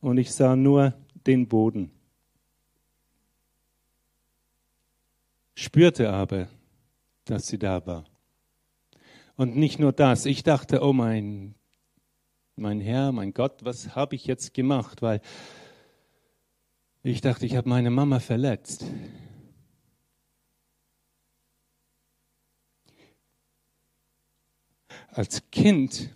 und 0.00 0.18
ich 0.18 0.32
sah 0.32 0.56
nur 0.56 0.94
den 1.26 1.48
Boden. 1.48 1.90
Spürte 5.54 6.10
aber, 6.10 6.48
dass 7.24 7.46
sie 7.46 7.58
da 7.58 7.84
war. 7.86 8.04
Und 9.36 9.56
nicht 9.56 9.78
nur 9.78 9.92
das, 9.92 10.26
ich 10.26 10.42
dachte, 10.42 10.82
oh 10.82 10.92
mein, 10.92 11.54
mein 12.56 12.80
Herr, 12.80 13.12
mein 13.12 13.32
Gott, 13.32 13.64
was 13.64 13.94
habe 13.94 14.14
ich 14.14 14.26
jetzt 14.26 14.54
gemacht? 14.54 15.02
Weil 15.02 15.20
ich 17.02 17.20
dachte, 17.20 17.46
ich 17.46 17.56
habe 17.56 17.68
meine 17.68 17.90
Mama 17.90 18.20
verletzt. 18.20 18.84
Als 25.08 25.50
Kind 25.50 26.10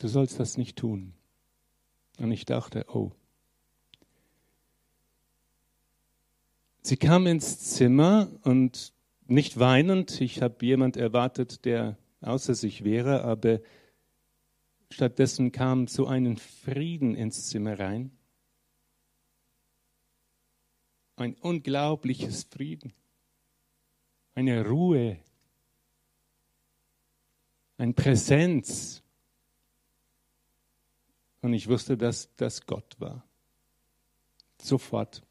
du 0.00 0.08
sollst 0.08 0.40
das 0.40 0.56
nicht 0.56 0.76
tun. 0.76 1.12
Und 2.18 2.32
ich 2.32 2.44
dachte, 2.44 2.86
oh. 2.88 3.12
Sie 6.82 6.96
kam 6.96 7.26
ins 7.26 7.60
Zimmer 7.60 8.28
und 8.42 8.92
nicht 9.26 9.58
weinend, 9.58 10.20
ich 10.20 10.42
habe 10.42 10.64
jemand 10.66 10.96
erwartet, 10.96 11.64
der 11.64 11.98
außer 12.20 12.54
sich 12.54 12.84
wäre, 12.84 13.22
aber 13.22 13.60
stattdessen 14.90 15.52
kam 15.52 15.86
so 15.86 16.06
einen 16.06 16.36
Frieden 16.36 17.14
ins 17.14 17.48
Zimmer 17.48 17.78
rein. 17.78 18.10
Ein 21.16 21.34
unglaubliches 21.34 22.44
Frieden, 22.44 22.94
eine 24.34 24.66
Ruhe, 24.66 25.18
eine 27.76 27.92
Präsenz, 27.92 29.02
und 31.42 31.54
ich 31.54 31.68
wusste, 31.68 31.96
dass 31.96 32.34
das 32.36 32.66
Gott 32.66 32.96
war. 32.98 33.24
Sofort. 34.60 35.22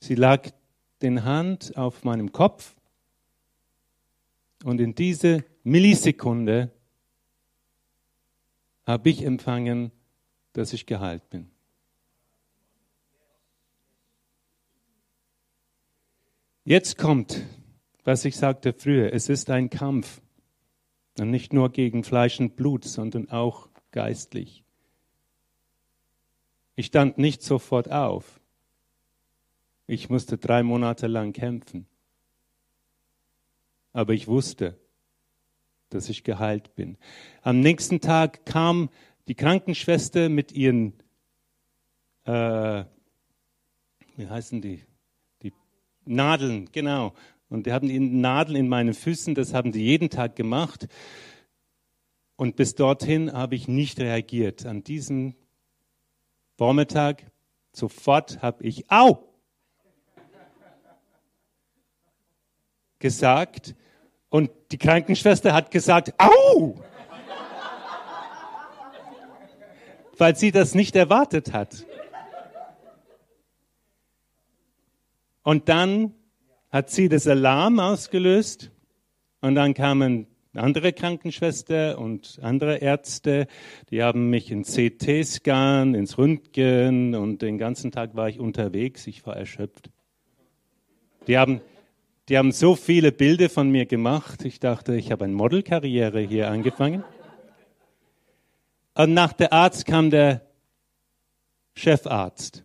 Sie 0.00 0.14
lag 0.14 0.50
den 1.02 1.24
Hand 1.24 1.76
auf 1.76 2.04
meinem 2.04 2.32
Kopf 2.32 2.76
und 4.64 4.80
in 4.80 4.94
diese 4.94 5.44
Millisekunde 5.62 6.70
habe 8.86 9.10
ich 9.10 9.22
empfangen, 9.22 9.92
dass 10.52 10.72
ich 10.72 10.86
geheilt 10.86 11.28
bin. 11.30 11.50
Jetzt 16.66 16.96
kommt, 16.96 17.42
was 18.04 18.24
ich 18.24 18.36
sagte 18.36 18.72
früher, 18.72 19.12
es 19.12 19.28
ist 19.28 19.50
ein 19.50 19.68
Kampf. 19.68 20.22
Und 21.18 21.30
nicht 21.30 21.52
nur 21.52 21.70
gegen 21.70 22.04
Fleisch 22.04 22.40
und 22.40 22.56
Blut, 22.56 22.84
sondern 22.84 23.28
auch 23.28 23.68
geistlich. 23.94 24.64
Ich 26.74 26.86
stand 26.86 27.16
nicht 27.16 27.44
sofort 27.44 27.90
auf. 27.92 28.40
Ich 29.86 30.10
musste 30.10 30.36
drei 30.36 30.64
Monate 30.64 31.06
lang 31.06 31.32
kämpfen. 31.32 31.86
Aber 33.92 34.12
ich 34.12 34.26
wusste, 34.26 34.76
dass 35.90 36.08
ich 36.08 36.24
geheilt 36.24 36.74
bin. 36.74 36.98
Am 37.42 37.60
nächsten 37.60 38.00
Tag 38.00 38.44
kam 38.44 38.90
die 39.28 39.36
Krankenschwester 39.36 40.28
mit 40.28 40.50
ihren, 40.50 40.94
äh, 42.24 42.84
wie 44.16 44.28
heißen 44.28 44.60
die? 44.60 44.82
Die 45.42 45.52
Nadeln, 46.04 46.68
genau. 46.72 47.14
Und 47.48 47.66
die 47.66 47.72
hatten 47.72 48.20
Nadeln 48.20 48.56
in 48.56 48.68
meinen 48.68 48.94
Füßen, 48.94 49.36
das 49.36 49.54
haben 49.54 49.70
die 49.70 49.84
jeden 49.84 50.10
Tag 50.10 50.34
gemacht. 50.34 50.88
Und 52.36 52.56
bis 52.56 52.74
dorthin 52.74 53.32
habe 53.32 53.54
ich 53.54 53.68
nicht 53.68 54.00
reagiert. 54.00 54.66
An 54.66 54.82
diesem 54.82 55.34
Vormittag 56.56 57.30
sofort 57.72 58.42
habe 58.42 58.64
ich 58.64 58.90
Au 58.90 59.34
gesagt 62.98 63.74
und 64.30 64.50
die 64.72 64.78
Krankenschwester 64.78 65.52
hat 65.52 65.70
gesagt 65.70 66.14
Au, 66.18 66.74
weil 70.16 70.34
sie 70.36 70.50
das 70.50 70.74
nicht 70.74 70.96
erwartet 70.96 71.52
hat. 71.52 71.84
Und 75.42 75.68
dann 75.68 76.14
hat 76.70 76.88
sie 76.88 77.10
das 77.10 77.26
Alarm 77.26 77.78
ausgelöst 77.78 78.70
und 79.42 79.54
dann 79.54 79.74
kamen 79.74 80.26
andere 80.56 80.92
Krankenschwester 80.92 81.98
und 81.98 82.38
andere 82.42 82.76
Ärzte, 82.76 83.46
die 83.90 84.02
haben 84.02 84.30
mich 84.30 84.50
in 84.50 84.62
CT-Scan, 84.62 85.94
ins 85.94 86.18
Röntgen 86.18 87.14
und 87.14 87.42
den 87.42 87.58
ganzen 87.58 87.90
Tag 87.90 88.14
war 88.14 88.28
ich 88.28 88.38
unterwegs, 88.38 89.06
ich 89.06 89.26
war 89.26 89.36
erschöpft. 89.36 89.90
Die 91.26 91.38
haben, 91.38 91.60
die 92.28 92.38
haben 92.38 92.52
so 92.52 92.76
viele 92.76 93.12
Bilder 93.12 93.48
von 93.48 93.70
mir 93.70 93.86
gemacht, 93.86 94.44
ich 94.44 94.60
dachte, 94.60 94.94
ich 94.94 95.10
habe 95.10 95.24
eine 95.24 95.34
Modelkarriere 95.34 96.20
hier 96.20 96.50
angefangen. 96.50 97.04
Und 98.94 99.12
nach 99.12 99.32
der 99.32 99.52
Arzt 99.52 99.86
kam 99.86 100.10
der 100.10 100.42
Chefarzt. 101.74 102.64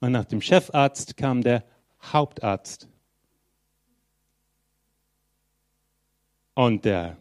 Und 0.00 0.12
nach 0.12 0.24
dem 0.24 0.40
Chefarzt 0.40 1.16
kam 1.16 1.42
der 1.42 1.64
Hauptarzt. 2.00 2.88
Und 6.54 6.84
der, 6.84 7.16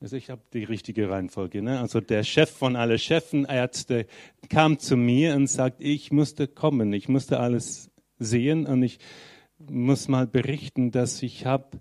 also 0.00 0.16
ich 0.16 0.30
habe 0.30 0.42
die 0.52 0.64
richtige 0.64 1.10
Reihenfolge, 1.10 1.62
ne? 1.62 1.80
also 1.80 2.00
der 2.00 2.22
Chef 2.22 2.50
von 2.50 2.76
allen 2.76 2.98
Chefenärzte 2.98 4.06
kam 4.48 4.78
zu 4.78 4.96
mir 4.96 5.34
und 5.34 5.48
sagt, 5.48 5.80
ich 5.80 6.12
musste 6.12 6.46
kommen, 6.46 6.92
ich 6.92 7.08
musste 7.08 7.40
alles 7.40 7.90
sehen 8.18 8.66
und 8.66 8.82
ich 8.82 8.98
muss 9.58 10.08
mal 10.08 10.26
berichten, 10.26 10.90
dass 10.90 11.22
ich 11.22 11.44
habe, 11.44 11.80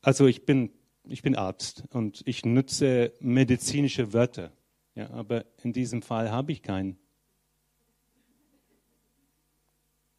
also 0.00 0.26
ich 0.26 0.46
bin, 0.46 0.70
ich 1.06 1.22
bin 1.22 1.36
Arzt 1.36 1.84
und 1.90 2.22
ich 2.26 2.44
nutze 2.44 3.12
medizinische 3.20 4.12
Wörter, 4.12 4.52
ja, 4.94 5.10
aber 5.10 5.44
in 5.62 5.72
diesem 5.72 6.02
Fall 6.02 6.30
habe 6.30 6.52
ich 6.52 6.62
keinen. 6.62 6.98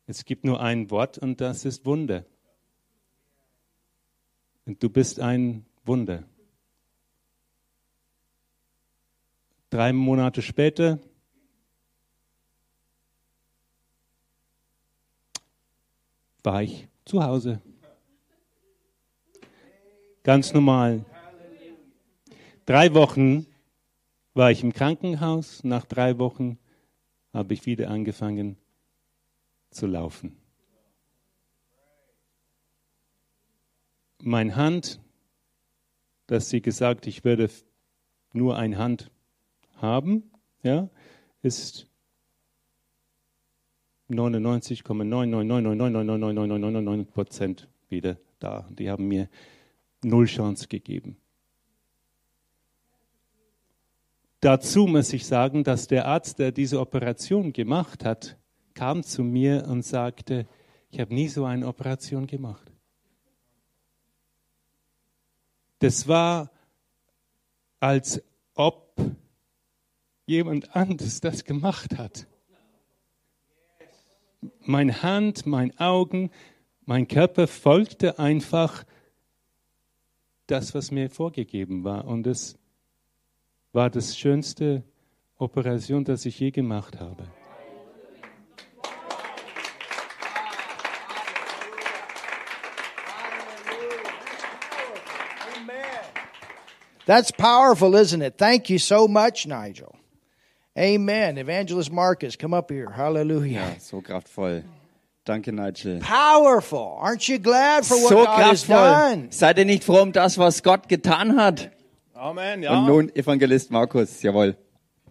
Es 0.05 0.25
gibt 0.25 0.45
nur 0.45 0.61
ein 0.61 0.89
Wort 0.89 1.17
und 1.17 1.41
das 1.41 1.65
ist 1.65 1.85
Wunder. 1.85 2.25
Und 4.69 4.83
du 4.83 4.87
bist 4.87 5.19
ein 5.19 5.65
Wunder. 5.83 6.23
Drei 9.71 9.91
Monate 9.91 10.43
später 10.43 10.99
war 16.43 16.61
ich 16.61 16.87
zu 17.03 17.23
Hause. 17.23 17.59
Ganz 20.21 20.53
normal. 20.53 21.03
Drei 22.67 22.93
Wochen 22.93 23.47
war 24.35 24.51
ich 24.51 24.61
im 24.61 24.71
Krankenhaus. 24.71 25.63
Nach 25.63 25.85
drei 25.85 26.19
Wochen 26.19 26.59
habe 27.33 27.55
ich 27.55 27.65
wieder 27.65 27.89
angefangen 27.89 28.55
zu 29.71 29.87
laufen. 29.87 30.38
Meine 34.21 34.55
Hand, 34.55 34.99
dass 36.27 36.49
sie 36.49 36.61
gesagt, 36.61 37.07
ich 37.07 37.23
werde 37.23 37.49
nur 38.33 38.57
eine 38.57 38.77
Hand 38.77 39.09
haben, 39.77 40.29
ja, 40.61 40.89
ist 41.41 41.87
99,999999999 44.09 47.05
Prozent 47.05 47.69
wieder 47.89 48.17
da. 48.39 48.67
Die 48.71 48.89
haben 48.89 49.07
mir 49.07 49.29
null 50.03 50.25
Chance 50.25 50.67
gegeben. 50.67 51.17
Dazu 54.41 54.87
muss 54.87 55.13
ich 55.13 55.25
sagen, 55.25 55.63
dass 55.63 55.87
der 55.87 56.05
Arzt, 56.05 56.39
der 56.39 56.51
diese 56.51 56.79
Operation 56.79 57.51
gemacht 57.51 58.05
hat, 58.05 58.37
kam 58.73 59.03
zu 59.03 59.23
mir 59.23 59.65
und 59.67 59.83
sagte, 59.83 60.47
ich 60.91 60.99
habe 60.99 61.13
nie 61.13 61.27
so 61.27 61.43
eine 61.43 61.67
Operation 61.67 62.25
gemacht. 62.25 62.71
Das 65.79 66.07
war, 66.07 66.51
als 67.79 68.21
ob 68.53 68.95
jemand 70.25 70.75
anderes 70.75 71.21
das 71.21 71.43
gemacht 71.43 71.97
hat. 71.97 72.27
Mein 74.61 75.01
Hand, 75.01 75.45
mein 75.45 75.77
Augen, 75.79 76.31
mein 76.85 77.07
Körper 77.07 77.47
folgte 77.47 78.19
einfach 78.19 78.85
das, 80.47 80.73
was 80.73 80.91
mir 80.91 81.09
vorgegeben 81.09 81.83
war. 81.83 82.05
Und 82.05 82.27
es 82.27 82.57
war 83.71 83.89
das 83.89 84.17
schönste 84.17 84.83
Operation, 85.37 86.03
das 86.03 86.25
ich 86.25 86.39
je 86.39 86.51
gemacht 86.51 86.99
habe. 86.99 87.23
That's 97.09 97.31
powerful, 97.31 97.95
isn't 97.95 98.21
it? 98.21 98.37
Thank 98.37 98.69
you 98.69 98.77
so 98.77 99.07
much, 99.07 99.47
Nigel. 99.47 99.95
Amen. 100.77 101.39
Evangelist 101.39 101.91
Marcus, 101.91 102.35
come 102.35 102.53
up 102.53 102.69
here. 102.69 102.91
Hallelujah. 102.91 103.61
Ja, 103.61 103.79
so 103.79 103.99
kraftvoll. 103.99 104.63
Danke, 105.25 105.51
Nigel. 105.51 106.01
Powerful. 106.01 106.99
Aren't 107.01 107.27
you 107.27 107.39
glad 107.39 107.83
for 107.83 107.95
what 107.97 108.09
So 108.09 108.15
God 108.25 108.27
has 108.27 108.63
kraftvoll. 108.63 108.91
done? 108.91 109.27
Seid 109.31 109.57
ihr 109.57 109.65
nicht 109.65 109.83
froh 109.83 110.03
um 110.03 110.11
das, 110.11 110.37
was 110.37 110.61
Gott 110.61 110.87
getan 110.87 111.35
hat? 111.35 111.71
Amen, 112.13 112.59
Und 112.59 112.63
ja. 112.63 112.81
nun 112.85 113.09
Evangelist 113.15 113.71
Markus, 113.71 114.21
jawohl. 114.21 114.55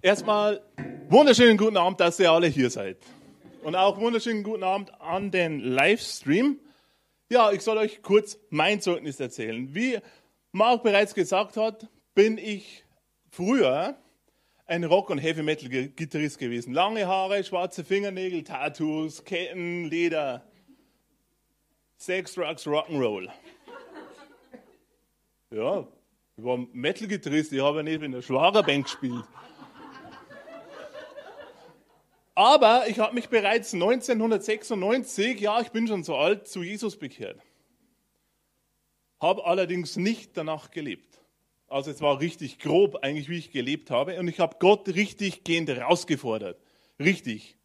Erstmal 0.00 0.60
wunderschönen 1.08 1.56
guten 1.56 1.76
Abend, 1.78 1.98
dass 1.98 2.20
ihr 2.20 2.30
alle 2.30 2.46
hier 2.46 2.70
seid. 2.70 2.98
Und 3.64 3.74
auch 3.74 3.98
wunderschönen 3.98 4.44
guten 4.44 4.62
Abend 4.62 4.92
an 5.00 5.32
den 5.32 5.58
Livestream. 5.58 6.60
Ja, 7.28 7.50
ich 7.50 7.62
soll 7.62 7.76
euch 7.76 8.02
kurz 8.02 8.38
mein 8.50 8.80
Zeugnis 8.80 9.18
erzählen. 9.18 9.74
Wie 9.74 9.98
Mark 10.52 10.82
bereits 10.82 11.14
gesagt 11.14 11.56
hat, 11.56 11.88
bin 12.14 12.38
ich 12.38 12.84
früher 13.30 13.96
ein 14.66 14.84
Rock- 14.84 15.10
und 15.10 15.18
Heavy-Metal-Gitarrist 15.18 16.38
gewesen. 16.38 16.72
Lange 16.72 17.06
Haare, 17.06 17.42
schwarze 17.44 17.84
Fingernägel, 17.84 18.44
Tattoos, 18.44 19.24
Ketten, 19.24 19.84
Leder, 19.84 20.44
Sex, 21.96 22.34
Drugs, 22.34 22.66
Rock'n'Roll. 22.66 23.30
Ja, 25.50 25.86
ich 26.36 26.44
war 26.44 26.58
Metal-Gitarrist, 26.72 27.52
ich 27.52 27.62
habe 27.62 27.78
ja 27.78 27.82
nicht 27.82 28.02
in 28.02 28.12
der 28.12 28.22
Schlagerband 28.22 28.84
gespielt. 28.84 29.24
Aber 32.34 32.86
ich 32.86 32.98
habe 33.00 33.14
mich 33.14 33.28
bereits 33.28 33.74
1996, 33.74 35.40
ja, 35.40 35.60
ich 35.60 35.70
bin 35.70 35.88
schon 35.88 36.04
so 36.04 36.16
alt, 36.16 36.46
zu 36.46 36.62
Jesus 36.62 36.96
bekehrt. 36.96 37.40
Habe 39.20 39.44
allerdings 39.44 39.96
nicht 39.96 40.36
danach 40.36 40.70
gelebt. 40.70 41.20
Also 41.66 41.90
es 41.90 42.00
war 42.00 42.20
richtig 42.20 42.58
grob 42.58 42.96
eigentlich, 43.02 43.28
wie 43.28 43.38
ich 43.38 43.50
gelebt 43.50 43.90
habe. 43.90 44.18
Und 44.18 44.28
ich 44.28 44.40
habe 44.40 44.56
Gott 44.58 44.88
richtig 44.88 45.44
gehend 45.44 45.68
herausgefordert. 45.68 46.58
Richtig. 46.98 47.56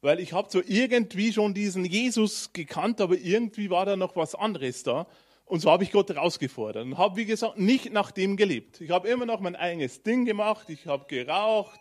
Weil 0.00 0.20
ich 0.20 0.32
habe 0.32 0.48
so 0.50 0.62
irgendwie 0.64 1.32
schon 1.32 1.52
diesen 1.52 1.84
Jesus 1.84 2.52
gekannt, 2.52 3.00
aber 3.00 3.16
irgendwie 3.16 3.70
war 3.70 3.84
da 3.84 3.96
noch 3.96 4.16
was 4.16 4.34
anderes 4.34 4.82
da. 4.82 5.06
Und 5.44 5.60
so 5.60 5.70
habe 5.70 5.84
ich 5.84 5.92
Gott 5.92 6.08
herausgefordert 6.08 6.84
und 6.84 6.98
habe, 6.98 7.16
wie 7.16 7.24
gesagt, 7.24 7.58
nicht 7.58 7.92
nach 7.92 8.10
dem 8.10 8.36
gelebt. 8.36 8.80
Ich 8.80 8.90
habe 8.90 9.08
immer 9.08 9.26
noch 9.26 9.40
mein 9.40 9.56
eigenes 9.56 10.02
Ding 10.02 10.24
gemacht. 10.24 10.68
Ich 10.70 10.86
habe 10.86 11.06
geraucht, 11.06 11.78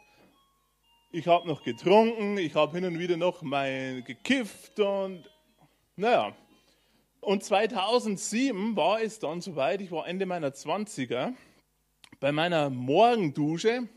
ich 1.12 1.28
habe 1.28 1.48
noch 1.48 1.64
getrunken, 1.64 2.38
ich 2.38 2.56
habe 2.56 2.78
hin 2.78 2.86
und 2.86 3.00
wieder 3.00 3.18
noch 3.18 3.42
mal 3.42 4.04
gekifft 4.04 4.80
und 4.80 5.24
naja. 5.96 6.36
Und 7.26 7.44
2007 7.44 8.76
war 8.76 9.02
es 9.02 9.18
dann 9.18 9.42
soweit, 9.42 9.82
ich 9.82 9.90
war 9.90 10.08
Ende 10.08 10.28
meiner 10.28 10.50
20er, 10.50 11.34
bei 12.20 12.32
meiner 12.32 12.70
Morgendusche 12.70 13.90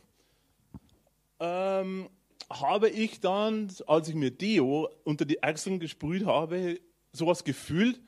ähm, 1.38 2.08
habe 2.48 2.88
ich 2.88 3.20
dann, 3.20 3.70
als 3.86 4.08
ich 4.08 4.14
mir 4.14 4.30
Deo 4.30 4.88
unter 5.04 5.26
die 5.26 5.42
Achseln 5.42 5.78
gesprüht 5.78 6.24
habe, 6.24 6.80
sowas 7.12 7.44
gefühlt, 7.44 8.00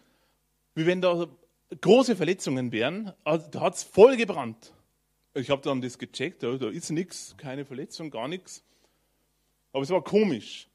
wie 0.74 0.86
wenn 0.86 1.02
da 1.02 1.28
große 1.82 2.16
Verletzungen 2.16 2.72
wären. 2.72 3.12
Also, 3.22 3.46
da 3.50 3.60
hat 3.60 3.74
es 3.74 3.82
voll 3.82 4.16
gebrannt. 4.16 4.72
Ich 5.34 5.50
habe 5.50 5.60
dann 5.60 5.82
das 5.82 5.98
gecheckt, 5.98 6.42
da, 6.42 6.56
da 6.56 6.70
ist 6.70 6.88
nichts, 6.88 7.34
keine 7.36 7.66
Verletzung, 7.66 8.10
gar 8.10 8.26
nichts. 8.26 8.64
Aber 9.74 9.82
es 9.82 9.90
war 9.90 10.02
komisch. 10.02 10.66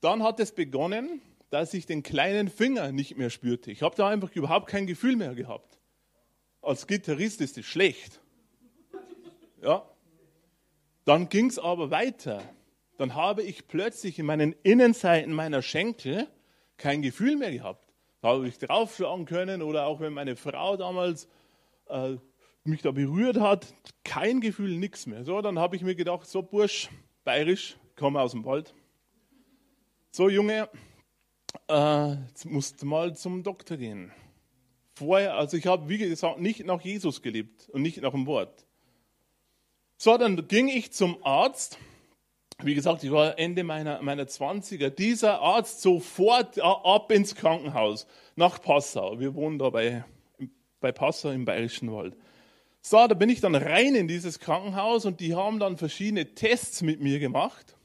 Dann 0.00 0.22
hat 0.22 0.38
es 0.38 0.52
begonnen, 0.52 1.20
dass 1.50 1.74
ich 1.74 1.86
den 1.86 2.02
kleinen 2.02 2.48
Finger 2.48 2.92
nicht 2.92 3.16
mehr 3.16 3.30
spürte. 3.30 3.70
Ich 3.70 3.82
habe 3.82 3.96
da 3.96 4.08
einfach 4.08 4.34
überhaupt 4.34 4.68
kein 4.68 4.86
Gefühl 4.86 5.16
mehr 5.16 5.34
gehabt. 5.34 5.78
Als 6.60 6.86
Gitarrist 6.86 7.40
ist 7.40 7.56
es 7.56 7.66
schlecht. 7.66 8.20
Ja. 9.62 9.88
Dann 11.04 11.28
ging 11.28 11.46
es 11.46 11.58
aber 11.58 11.90
weiter. 11.90 12.42
Dann 12.98 13.14
habe 13.14 13.42
ich 13.42 13.68
plötzlich 13.68 14.18
in 14.18 14.26
meinen 14.26 14.54
Innenseiten 14.62 15.32
meiner 15.32 15.62
Schenkel 15.62 16.26
kein 16.76 17.00
Gefühl 17.00 17.36
mehr 17.36 17.52
gehabt. 17.52 17.92
Da 18.20 18.28
habe 18.28 18.48
ich 18.48 18.58
draufschlagen 18.58 19.24
können 19.24 19.62
oder 19.62 19.86
auch 19.86 20.00
wenn 20.00 20.12
meine 20.12 20.36
Frau 20.36 20.76
damals 20.76 21.28
äh, 21.86 22.16
mich 22.64 22.82
da 22.82 22.90
berührt 22.90 23.38
hat, 23.38 23.72
kein 24.04 24.40
Gefühl, 24.40 24.76
nichts 24.76 25.06
mehr. 25.06 25.24
So, 25.24 25.40
dann 25.40 25.58
habe 25.58 25.76
ich 25.76 25.82
mir 25.82 25.94
gedacht, 25.94 26.26
so 26.26 26.42
Bursch, 26.42 26.90
bayerisch, 27.24 27.76
komme 27.96 28.20
aus 28.20 28.32
dem 28.32 28.44
Wald. 28.44 28.74
So 30.10 30.28
Junge, 30.28 30.68
äh, 31.68 32.12
jetzt 32.28 32.44
musst 32.46 32.82
du 32.82 32.86
mal 32.86 33.16
zum 33.16 33.42
Doktor 33.42 33.76
gehen. 33.76 34.12
Vorher, 34.94 35.34
also 35.34 35.56
ich 35.56 35.66
habe, 35.66 35.88
wie 35.88 35.98
gesagt, 35.98 36.40
nicht 36.40 36.64
nach 36.66 36.80
Jesus 36.80 37.22
gelebt 37.22 37.68
und 37.70 37.82
nicht 37.82 38.00
nach 38.02 38.10
dem 38.10 38.26
Wort. 38.26 38.66
So, 39.96 40.16
dann 40.16 40.48
ging 40.48 40.68
ich 40.68 40.92
zum 40.92 41.24
Arzt. 41.24 41.78
Wie 42.62 42.74
gesagt, 42.74 43.04
ich 43.04 43.12
war 43.12 43.38
Ende 43.38 43.62
meiner, 43.62 44.02
meiner 44.02 44.24
20er. 44.24 44.90
Dieser 44.90 45.40
Arzt 45.40 45.80
sofort 45.80 46.58
ab 46.60 47.12
ins 47.12 47.34
Krankenhaus 47.36 48.06
nach 48.34 48.60
Passau. 48.60 49.20
Wir 49.20 49.34
wohnen 49.34 49.58
da 49.58 49.70
bei, 49.70 50.04
bei 50.80 50.90
Passau 50.90 51.30
im 51.30 51.44
Bayerischen 51.44 51.92
Wald. 51.92 52.16
So, 52.80 53.06
da 53.06 53.14
bin 53.14 53.28
ich 53.28 53.40
dann 53.40 53.54
rein 53.54 53.94
in 53.94 54.08
dieses 54.08 54.40
Krankenhaus 54.40 55.04
und 55.04 55.20
die 55.20 55.34
haben 55.34 55.60
dann 55.60 55.76
verschiedene 55.76 56.34
Tests 56.34 56.82
mit 56.82 57.00
mir 57.00 57.20
gemacht 57.20 57.77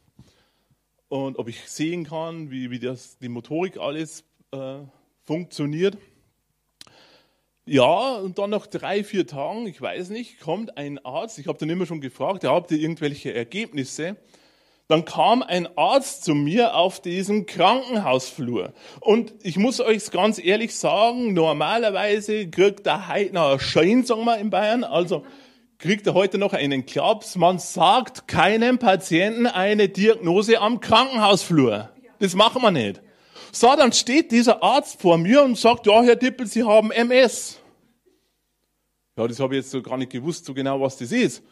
und 1.14 1.38
ob 1.38 1.48
ich 1.48 1.70
sehen 1.70 2.06
kann, 2.06 2.50
wie, 2.50 2.72
wie 2.72 2.80
das, 2.80 3.20
die 3.20 3.30
Motorik 3.30 3.78
alles 3.78 4.24
äh, 4.52 4.78
funktioniert. 5.22 5.96
Ja, 7.66 8.16
und 8.16 8.40
dann 8.40 8.50
nach 8.50 8.66
drei, 8.66 9.04
vier 9.04 9.28
Tagen, 9.28 9.68
ich 9.68 9.80
weiß 9.80 10.10
nicht, 10.10 10.40
kommt 10.40 10.76
ein 10.76 10.98
Arzt, 11.06 11.38
ich 11.38 11.46
habe 11.46 11.60
dann 11.60 11.70
immer 11.70 11.86
schon 11.86 12.02
gefragt, 12.02 12.46
habt 12.46 12.72
ihr 12.72 12.80
irgendwelche 12.80 13.32
Ergebnisse? 13.32 14.18
Dann 14.88 15.06
kam 15.06 15.44
ein 15.44 15.78
Arzt 15.78 16.24
zu 16.24 16.34
mir 16.34 16.76
auf 16.76 17.00
diesem 17.00 17.46
Krankenhausflur. 17.46 18.74
Und 19.00 19.36
ich 19.44 19.58
muss 19.58 19.82
euch 19.82 20.10
ganz 20.10 20.44
ehrlich 20.44 20.74
sagen, 20.74 21.34
normalerweise 21.34 22.50
kriegt 22.50 22.88
der 22.88 23.08
Heidner 23.08 23.60
Schein, 23.60 24.04
sagen 24.04 24.26
wir 24.26 24.40
in 24.40 24.50
Bayern, 24.50 24.84
also 24.84 25.24
kriegt 25.84 26.08
er 26.08 26.14
heute 26.14 26.38
noch 26.38 26.54
einen 26.54 26.86
Klaps. 26.86 27.36
Man 27.36 27.60
sagt 27.60 28.26
keinem 28.26 28.80
Patienten 28.80 29.48
eine 29.48 29.90
Diagnose 29.90 30.62
am 30.62 30.80
Krankenhausflur. 30.80 31.90
Das 32.20 32.36
machen 32.36 32.62
wir 32.62 32.72
nicht. 32.72 33.02
So, 33.52 33.68
dann 33.76 33.92
steht 33.92 34.32
dieser 34.32 34.64
Arzt 34.64 35.02
vor 35.02 35.18
mir 35.18 35.44
und 35.44 35.58
sagt, 35.58 35.86
ja, 35.86 36.02
Herr 36.02 36.16
Dippel, 36.16 36.48
Sie 36.48 36.64
haben 36.64 36.90
MS. 36.92 37.60
Ja, 39.18 39.28
das 39.28 39.42
habe 39.42 39.56
ich 39.56 39.64
jetzt 39.64 39.72
so 39.72 39.82
gar 39.82 39.98
nicht 39.98 40.14
gewusst, 40.14 40.46
so 40.46 40.54
genau, 40.54 40.80
was 40.80 40.96
das 40.96 41.12
ist. 41.12 41.44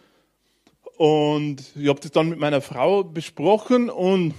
Und 0.96 1.58
ich 1.76 1.90
habe 1.90 2.00
das 2.00 2.12
dann 2.12 2.30
mit 2.30 2.40
meiner 2.40 2.62
Frau 2.62 3.04
besprochen 3.04 3.90
und, 3.90 4.34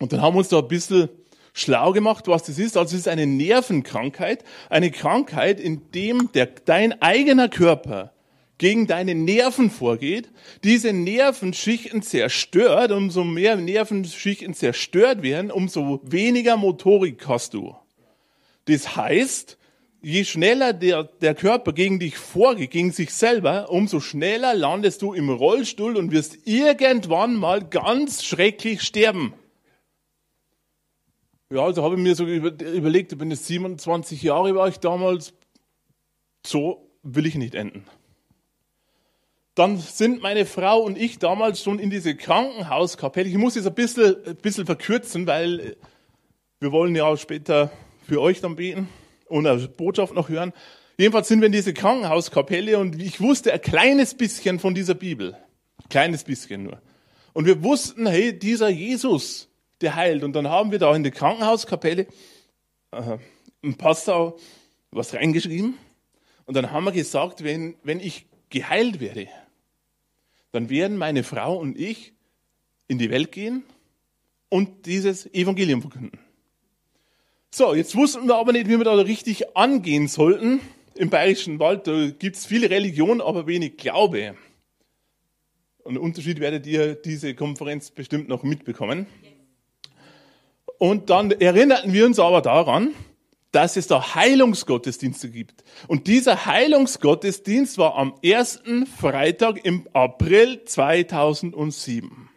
und 0.00 0.12
dann 0.12 0.20
haben 0.20 0.34
wir 0.34 0.38
uns 0.38 0.48
da 0.48 0.58
ein 0.58 0.66
bisschen 0.66 1.10
schlau 1.52 1.92
gemacht, 1.92 2.26
was 2.26 2.42
das 2.42 2.58
ist. 2.58 2.76
Also 2.76 2.96
es 2.96 3.02
ist 3.02 3.08
eine 3.08 3.28
Nervenkrankheit, 3.28 4.42
eine 4.68 4.90
Krankheit, 4.90 5.60
in 5.60 5.92
dem 5.92 6.32
der, 6.32 6.46
dein 6.46 7.00
eigener 7.00 7.48
Körper 7.48 8.12
gegen 8.62 8.86
deine 8.86 9.16
Nerven 9.16 9.70
vorgeht, 9.70 10.30
diese 10.62 10.92
Nervenschichten 10.92 12.00
zerstört, 12.00 12.92
umso 12.92 13.24
mehr 13.24 13.56
Nervenschichten 13.56 14.54
zerstört 14.54 15.24
werden, 15.24 15.50
umso 15.50 16.00
weniger 16.04 16.56
Motorik 16.56 17.26
hast 17.26 17.54
du. 17.54 17.74
Das 18.66 18.94
heißt, 18.94 19.58
je 20.00 20.22
schneller 20.22 20.72
der, 20.72 21.02
der 21.02 21.34
Körper 21.34 21.72
gegen 21.72 21.98
dich 21.98 22.16
vorgeht, 22.16 22.70
gegen 22.70 22.92
sich 22.92 23.12
selber, 23.12 23.68
umso 23.68 23.98
schneller 23.98 24.54
landest 24.54 25.02
du 25.02 25.12
im 25.12 25.28
Rollstuhl 25.28 25.96
und 25.96 26.12
wirst 26.12 26.46
irgendwann 26.46 27.34
mal 27.34 27.68
ganz 27.68 28.22
schrecklich 28.22 28.82
sterben. 28.82 29.34
Ja, 31.50 31.64
also 31.64 31.82
habe 31.82 31.96
ich 31.96 32.00
mir 32.00 32.14
so 32.14 32.26
überlegt, 32.26 33.10
ich 33.10 33.18
bin 33.18 33.32
jetzt 33.32 33.46
27 33.46 34.22
Jahre 34.22 34.54
war 34.54 34.68
ich 34.68 34.78
damals, 34.78 35.34
so 36.46 36.88
will 37.02 37.26
ich 37.26 37.34
nicht 37.34 37.56
enden 37.56 37.84
dann 39.54 39.78
sind 39.78 40.22
meine 40.22 40.46
Frau 40.46 40.80
und 40.80 40.96
ich 40.96 41.18
damals 41.18 41.62
schon 41.62 41.78
in 41.78 41.90
diese 41.90 42.16
Krankenhauskapelle. 42.16 43.28
Ich 43.28 43.36
muss 43.36 43.56
es 43.56 43.66
ein 43.66 43.74
bisschen, 43.74 44.16
ein 44.26 44.36
bisschen 44.36 44.64
verkürzen, 44.64 45.26
weil 45.26 45.76
wir 46.60 46.72
wollen 46.72 46.94
ja 46.96 47.04
auch 47.04 47.16
später 47.16 47.70
für 48.06 48.20
euch 48.20 48.40
dann 48.40 48.56
beten 48.56 48.88
und 49.26 49.46
eine 49.46 49.68
Botschaft 49.68 50.14
noch 50.14 50.28
hören. 50.28 50.52
Jedenfalls 50.96 51.28
sind 51.28 51.40
wir 51.40 51.46
in 51.46 51.52
diese 51.52 51.74
Krankenhauskapelle 51.74 52.78
und 52.78 53.00
ich 53.00 53.20
wusste 53.20 53.52
ein 53.52 53.60
kleines 53.60 54.14
bisschen 54.14 54.58
von 54.58 54.74
dieser 54.74 54.94
Bibel. 54.94 55.36
Ein 55.82 55.88
kleines 55.88 56.24
bisschen 56.24 56.64
nur. 56.64 56.80
Und 57.32 57.46
wir 57.46 57.62
wussten, 57.62 58.06
hey, 58.06 58.38
dieser 58.38 58.68
Jesus, 58.68 59.48
der 59.80 59.96
heilt. 59.96 60.22
Und 60.22 60.34
dann 60.34 60.48
haben 60.48 60.70
wir 60.70 60.78
da 60.78 60.94
in 60.94 61.02
der 61.02 61.12
Krankenhauskapelle 61.12 62.06
äh, 62.92 63.18
im 63.62 63.76
Passau 63.76 64.38
was 64.90 65.14
reingeschrieben. 65.14 65.76
Und 66.44 66.56
dann 66.56 66.70
haben 66.70 66.84
wir 66.84 66.92
gesagt, 66.92 67.42
wenn, 67.44 67.76
wenn 67.82 68.00
ich 68.00 68.26
geheilt 68.50 69.00
werde, 69.00 69.28
dann 70.52 70.70
werden 70.70 70.96
meine 70.96 71.24
Frau 71.24 71.56
und 71.56 71.78
ich 71.78 72.12
in 72.86 72.98
die 72.98 73.10
Welt 73.10 73.32
gehen 73.32 73.64
und 74.48 74.86
dieses 74.86 75.26
Evangelium 75.34 75.80
verkünden. 75.80 76.18
So, 77.50 77.74
jetzt 77.74 77.96
wussten 77.96 78.26
wir 78.28 78.36
aber 78.36 78.52
nicht, 78.52 78.68
wie 78.68 78.78
wir 78.78 78.84
da 78.84 78.94
richtig 78.94 79.56
angehen 79.56 80.08
sollten. 80.08 80.60
Im 80.94 81.10
Bayerischen 81.10 81.58
Wald, 81.58 81.86
da 81.86 82.10
gibt 82.10 82.36
es 82.36 82.46
viele 82.46 82.70
Religionen, 82.70 83.20
aber 83.20 83.46
wenig 83.46 83.76
Glaube. 83.76 84.36
Und 85.84 85.98
Unterschied 85.98 86.38
werdet 86.38 86.66
ihr 86.66 86.94
diese 86.94 87.34
Konferenz 87.34 87.90
bestimmt 87.90 88.28
noch 88.28 88.42
mitbekommen. 88.42 89.06
Und 90.78 91.10
dann 91.10 91.30
erinnerten 91.30 91.92
wir 91.92 92.06
uns 92.06 92.18
aber 92.18 92.40
daran, 92.40 92.94
dass 93.52 93.76
es 93.76 93.86
da 93.86 94.14
Heilungsgottesdienste 94.14 95.30
gibt. 95.30 95.62
Und 95.86 96.06
dieser 96.06 96.46
Heilungsgottesdienst 96.46 97.76
war 97.78 97.96
am 97.96 98.14
ersten 98.22 98.86
Freitag 98.86 99.64
im 99.64 99.86
April 99.92 100.64
2007. 100.64 102.30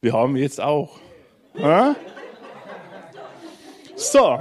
Wir 0.00 0.12
haben 0.14 0.36
jetzt 0.36 0.60
auch. 0.60 0.98
Ja? 1.54 1.94
So. 3.94 4.38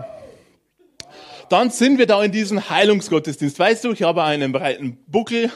Dann 1.49 1.69
sind 1.69 1.97
wir 1.97 2.05
da 2.05 2.23
in 2.23 2.31
diesem 2.31 2.69
Heilungsgottesdienst. 2.69 3.59
Weißt 3.59 3.83
du, 3.83 3.91
ich 3.91 4.03
habe 4.03 4.23
einen 4.23 4.51
breiten 4.51 4.97
Buckel. 5.07 5.51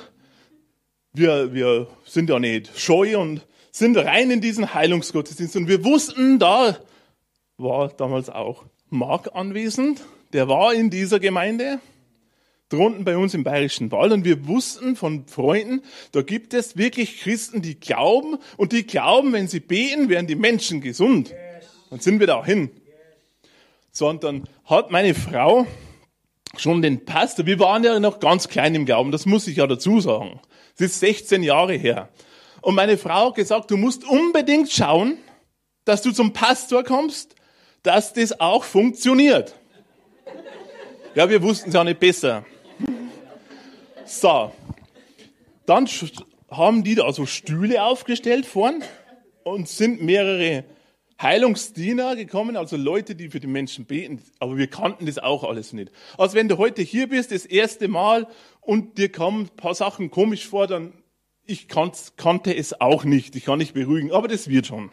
Wir, 1.13 1.53
wir 1.53 1.87
sind 2.05 2.29
ja 2.29 2.39
nicht 2.39 2.77
scheu 2.77 3.17
und 3.19 3.45
sind 3.71 3.97
rein 3.97 4.31
in 4.31 4.41
diesen 4.41 4.73
Heilungsgottesdienst. 4.73 5.55
Und 5.55 5.67
wir 5.67 5.83
wussten, 5.85 6.39
da 6.39 6.77
war 7.57 7.89
damals 7.89 8.29
auch 8.29 8.65
Mark 8.91 9.29
anwesend, 9.33 10.01
der 10.33 10.49
war 10.49 10.73
in 10.73 10.89
dieser 10.89 11.21
Gemeinde, 11.21 11.79
drunten 12.67 13.05
bei 13.05 13.15
uns 13.15 13.33
im 13.33 13.45
Bayerischen 13.45 13.89
Wald, 13.91 14.11
und 14.11 14.25
wir 14.25 14.47
wussten 14.47 14.97
von 14.97 15.25
Freunden, 15.27 15.81
da 16.11 16.21
gibt 16.21 16.53
es 16.53 16.75
wirklich 16.75 17.21
Christen, 17.21 17.61
die 17.61 17.79
glauben, 17.79 18.37
und 18.57 18.73
die 18.73 18.85
glauben, 18.85 19.31
wenn 19.31 19.47
sie 19.47 19.61
beten, 19.61 20.09
werden 20.09 20.27
die 20.27 20.35
Menschen 20.35 20.81
gesund. 20.81 21.33
Dann 21.89 22.01
sind 22.01 22.19
wir 22.19 22.27
da 22.27 22.43
hin. 22.43 22.69
Sondern 23.91 24.49
hat 24.65 24.91
meine 24.91 25.13
Frau 25.13 25.65
schon 26.57 26.81
den 26.81 27.05
Pastor, 27.05 27.45
wir 27.45 27.59
waren 27.59 27.85
ja 27.85 27.97
noch 27.97 28.19
ganz 28.19 28.49
klein 28.49 28.75
im 28.75 28.85
Glauben, 28.85 29.11
das 29.11 29.25
muss 29.25 29.47
ich 29.47 29.55
ja 29.55 29.67
dazu 29.67 30.01
sagen. 30.01 30.41
Es 30.75 30.81
ist 30.81 30.99
16 30.99 31.43
Jahre 31.43 31.75
her. 31.75 32.09
Und 32.61 32.75
meine 32.75 32.97
Frau 32.97 33.27
hat 33.27 33.35
gesagt, 33.35 33.71
du 33.71 33.77
musst 33.77 34.03
unbedingt 34.03 34.69
schauen, 34.69 35.17
dass 35.85 36.01
du 36.01 36.11
zum 36.11 36.33
Pastor 36.33 36.83
kommst, 36.83 37.35
dass 37.83 38.13
das 38.13 38.39
auch 38.39 38.63
funktioniert. 38.63 39.55
Ja, 41.15 41.29
wir 41.29 41.41
wussten 41.41 41.69
es 41.69 41.75
ja 41.75 41.83
nicht 41.83 41.99
besser. 41.99 42.45
So, 44.05 44.51
dann 45.65 45.87
haben 46.49 46.83
die 46.83 46.95
da 46.95 47.11
so 47.13 47.25
Stühle 47.25 47.83
aufgestellt 47.83 48.45
vorn 48.45 48.83
und 49.43 49.67
sind 49.67 50.01
mehrere 50.01 50.63
Heilungsdiener 51.21 52.15
gekommen, 52.15 52.57
also 52.57 52.77
Leute, 52.77 53.15
die 53.15 53.29
für 53.29 53.39
die 53.39 53.47
Menschen 53.47 53.85
beten, 53.85 54.21
aber 54.39 54.57
wir 54.57 54.67
kannten 54.67 55.05
das 55.05 55.19
auch 55.19 55.43
alles 55.43 55.71
nicht. 55.71 55.91
Also 56.17 56.35
wenn 56.35 56.47
du 56.47 56.57
heute 56.57 56.81
hier 56.81 57.07
bist, 57.07 57.31
das 57.31 57.45
erste 57.45 57.87
Mal 57.87 58.27
und 58.59 58.97
dir 58.97 59.11
kommen 59.11 59.43
ein 59.45 59.55
paar 59.55 59.75
Sachen 59.75 60.09
komisch 60.09 60.47
vor, 60.47 60.67
dann 60.67 60.93
Ich 61.45 61.67
kannt, 61.67 62.13
kannte 62.17 62.55
es 62.55 62.79
auch 62.79 63.03
nicht. 63.03 63.35
Ich 63.35 63.45
kann 63.45 63.57
nicht 63.57 63.73
beruhigen, 63.73 64.11
aber 64.11 64.27
das 64.27 64.47
wird 64.47 64.67
schon. 64.67 64.91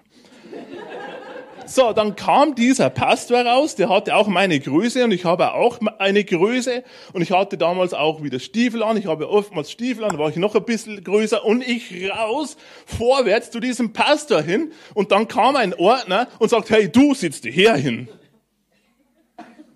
So, 1.69 1.93
dann 1.93 2.17
kam 2.17 2.55
dieser 2.55 2.89
Pastor 2.89 3.45
raus, 3.45 3.75
der 3.75 3.91
hatte 3.91 4.17
auch 4.17 4.27
meine 4.27 4.59
Größe 4.59 5.05
und 5.05 5.13
ich 5.13 5.27
habe 5.27 5.53
auch 5.53 5.79
eine 5.99 6.25
Größe 6.25 6.83
und 7.13 7.21
ich 7.21 7.31
hatte 7.31 7.59
damals 7.59 7.93
auch 7.93 8.23
wieder 8.23 8.41
Stiefel 8.41 8.83
an, 8.83 8.97
ich 8.97 9.05
habe 9.05 9.29
oftmals 9.29 9.71
Stiefel 9.71 10.05
an, 10.05 10.13
da 10.13 10.19
war 10.19 10.31
ich 10.31 10.37
noch 10.37 10.55
ein 10.55 10.65
bisschen 10.65 11.05
größer 11.05 11.45
und 11.45 11.67
ich 11.67 12.11
raus, 12.11 12.57
vorwärts 12.87 13.51
zu 13.51 13.61
diesem 13.61 13.93
Pastor 13.93 14.41
hin 14.41 14.73
und 14.95 15.13
dann 15.13 15.29
kam 15.29 15.57
ein 15.57 15.75
Ordner 15.75 16.29
und 16.39 16.49
sagt, 16.49 16.71
hey, 16.71 16.91
du 16.91 17.13
sitzt 17.13 17.45
hier 17.45 17.75
hin. 17.75 18.09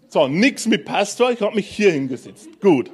So, 0.09 0.29
nix 0.29 0.67
mit 0.67 0.87
Pastor, 0.87 1.31
ich 1.31 1.43
habe 1.43 1.55
mich 1.55 1.69
hier 1.69 1.93
hingesetzt. 1.93 2.49
Gut. 2.63 2.91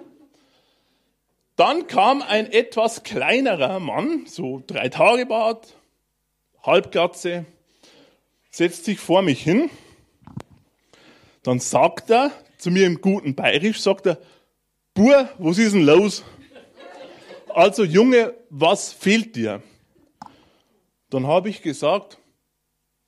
Dann 1.54 1.86
kam 1.86 2.22
ein 2.22 2.50
etwas 2.50 3.04
kleinerer 3.04 3.78
Mann, 3.78 4.26
so 4.26 4.62
drei 4.66 4.88
Tage 4.88 5.24
Bart, 5.26 5.74
Halbglatze, 6.64 7.46
setzt 8.58 8.86
sich 8.86 8.98
vor 8.98 9.22
mich 9.22 9.40
hin. 9.40 9.70
Dann 11.44 11.60
sagt 11.60 12.10
er 12.10 12.32
zu 12.58 12.72
mir 12.72 12.86
im 12.86 13.00
guten 13.00 13.36
Bayerisch, 13.36 13.80
sagt 13.80 14.06
er, 14.06 14.18
Bur, 14.94 15.28
was 15.38 15.58
ist 15.58 15.74
denn 15.74 15.86
los? 15.86 16.24
Also 17.50 17.84
Junge, 17.84 18.34
was 18.50 18.92
fehlt 18.92 19.36
dir? 19.36 19.62
Dann 21.08 21.28
habe 21.28 21.48
ich 21.48 21.62
gesagt, 21.62 22.18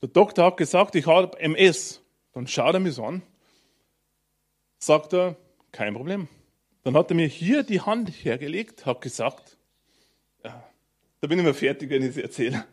der 0.00 0.10
Doktor 0.10 0.44
hat 0.44 0.56
gesagt, 0.56 0.94
ich 0.94 1.08
habe 1.08 1.36
MS. 1.40 2.00
Dann 2.32 2.46
schaut 2.46 2.74
er 2.74 2.80
mich 2.80 2.94
so 2.94 3.04
an, 3.04 3.22
sagt 4.78 5.12
er, 5.12 5.36
kein 5.72 5.94
Problem. 5.94 6.28
Dann 6.84 6.94
hat 6.94 7.10
er 7.10 7.16
mir 7.16 7.26
hier 7.26 7.64
die 7.64 7.80
Hand 7.80 8.08
hergelegt, 8.08 8.86
hat 8.86 9.00
gesagt, 9.00 9.58
ja, 10.44 10.64
da 11.20 11.26
bin 11.26 11.40
ich 11.40 11.44
mal 11.44 11.54
fertig, 11.54 11.90
wenn 11.90 12.02
ich 12.02 12.10
es 12.10 12.16
erzähle 12.18 12.64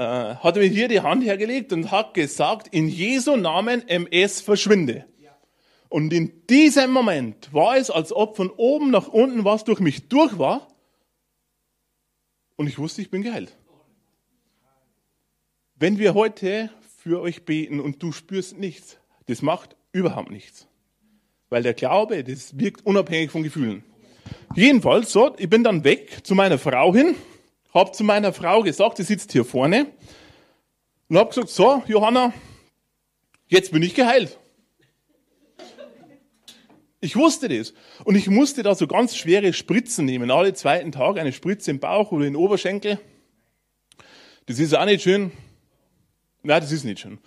äh, 0.00 0.36
hat 0.36 0.56
mir 0.56 0.64
hier 0.64 0.88
die 0.88 1.00
Hand 1.00 1.22
hergelegt 1.22 1.74
und 1.74 1.90
hat 1.90 2.14
gesagt, 2.14 2.68
in 2.68 2.88
Jesu 2.88 3.36
Namen 3.36 3.86
MS 3.86 4.40
verschwinde. 4.40 5.04
Und 5.90 6.10
in 6.14 6.46
diesem 6.46 6.90
Moment 6.90 7.52
war 7.52 7.76
es, 7.76 7.90
als 7.90 8.10
ob 8.10 8.36
von 8.36 8.48
oben 8.48 8.90
nach 8.90 9.08
unten 9.08 9.44
was 9.44 9.64
durch 9.64 9.78
mich 9.78 10.08
durch 10.08 10.38
war. 10.38 10.68
Und 12.56 12.66
ich 12.66 12.78
wusste, 12.78 13.02
ich 13.02 13.10
bin 13.10 13.22
geheilt. 13.22 13.54
Wenn 15.74 15.98
wir 15.98 16.14
heute 16.14 16.70
für 16.96 17.20
euch 17.20 17.44
beten 17.44 17.78
und 17.78 18.02
du 18.02 18.12
spürst 18.12 18.56
nichts, 18.56 18.96
das 19.26 19.42
macht 19.42 19.76
überhaupt 19.92 20.30
nichts. 20.30 20.66
Weil 21.50 21.62
der 21.62 21.74
Glaube, 21.74 22.24
das 22.24 22.58
wirkt 22.58 22.86
unabhängig 22.86 23.30
von 23.30 23.42
Gefühlen. 23.42 23.84
Jedenfalls, 24.54 25.12
so, 25.12 25.34
ich 25.36 25.50
bin 25.50 25.62
dann 25.62 25.84
weg 25.84 26.24
zu 26.24 26.34
meiner 26.34 26.58
Frau 26.58 26.94
hin 26.94 27.16
habe 27.72 27.92
zu 27.92 28.04
meiner 28.04 28.32
Frau 28.32 28.62
gesagt, 28.62 28.96
sie 28.96 29.04
sitzt 29.04 29.32
hier 29.32 29.44
vorne, 29.44 29.86
und 31.08 31.18
habe 31.18 31.28
gesagt, 31.28 31.48
so, 31.48 31.82
Johanna, 31.88 32.32
jetzt 33.48 33.72
bin 33.72 33.82
ich 33.82 33.94
geheilt. 33.94 34.38
Ich 37.00 37.16
wusste 37.16 37.48
das. 37.48 37.74
Und 38.04 38.14
ich 38.14 38.28
musste 38.28 38.62
da 38.62 38.74
so 38.74 38.86
ganz 38.86 39.16
schwere 39.16 39.52
Spritzen 39.52 40.04
nehmen, 40.04 40.30
alle 40.30 40.54
zweiten 40.54 40.92
Tag 40.92 41.18
eine 41.18 41.32
Spritze 41.32 41.72
im 41.72 41.80
Bauch 41.80 42.12
oder 42.12 42.26
in 42.26 42.34
den 42.34 42.40
Oberschenkel. 42.40 43.00
Das 44.46 44.58
ist 44.58 44.74
auch 44.74 44.84
nicht 44.84 45.02
schön. 45.02 45.32
Nein, 46.42 46.60
das 46.60 46.70
ist 46.70 46.84
nicht 46.84 47.00
schön. 47.00 47.18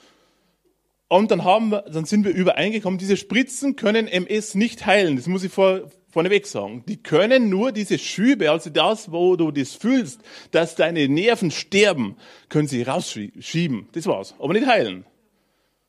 Und 1.07 1.29
dann 1.31 1.43
haben 1.43 1.69
wir, 1.69 1.81
dann 1.81 2.05
sind 2.05 2.23
wir 2.23 2.31
übereingekommen, 2.31 2.97
diese 2.97 3.17
Spritzen 3.17 3.75
können 3.75 4.07
MS 4.07 4.55
nicht 4.55 4.85
heilen. 4.85 5.15
Das 5.15 5.27
muss 5.27 5.43
ich 5.43 5.51
vor, 5.51 5.91
vorneweg 6.13 6.45
sagen. 6.45 6.83
Die 6.87 7.01
können 7.01 7.49
nur 7.49 7.71
diese 7.71 7.97
Schübe, 7.97 8.51
also 8.51 8.69
das, 8.69 9.11
wo 9.11 9.35
du 9.35 9.49
das 9.49 9.73
fühlst, 9.73 10.21
dass 10.51 10.75
deine 10.75 11.09
Nerven 11.09 11.49
sterben, 11.49 12.17
können 12.49 12.67
sie 12.67 12.83
rausschieben. 12.83 13.89
Das 13.93 14.05
war's. 14.05 14.35
Aber 14.37 14.53
nicht 14.53 14.67
heilen. 14.67 15.05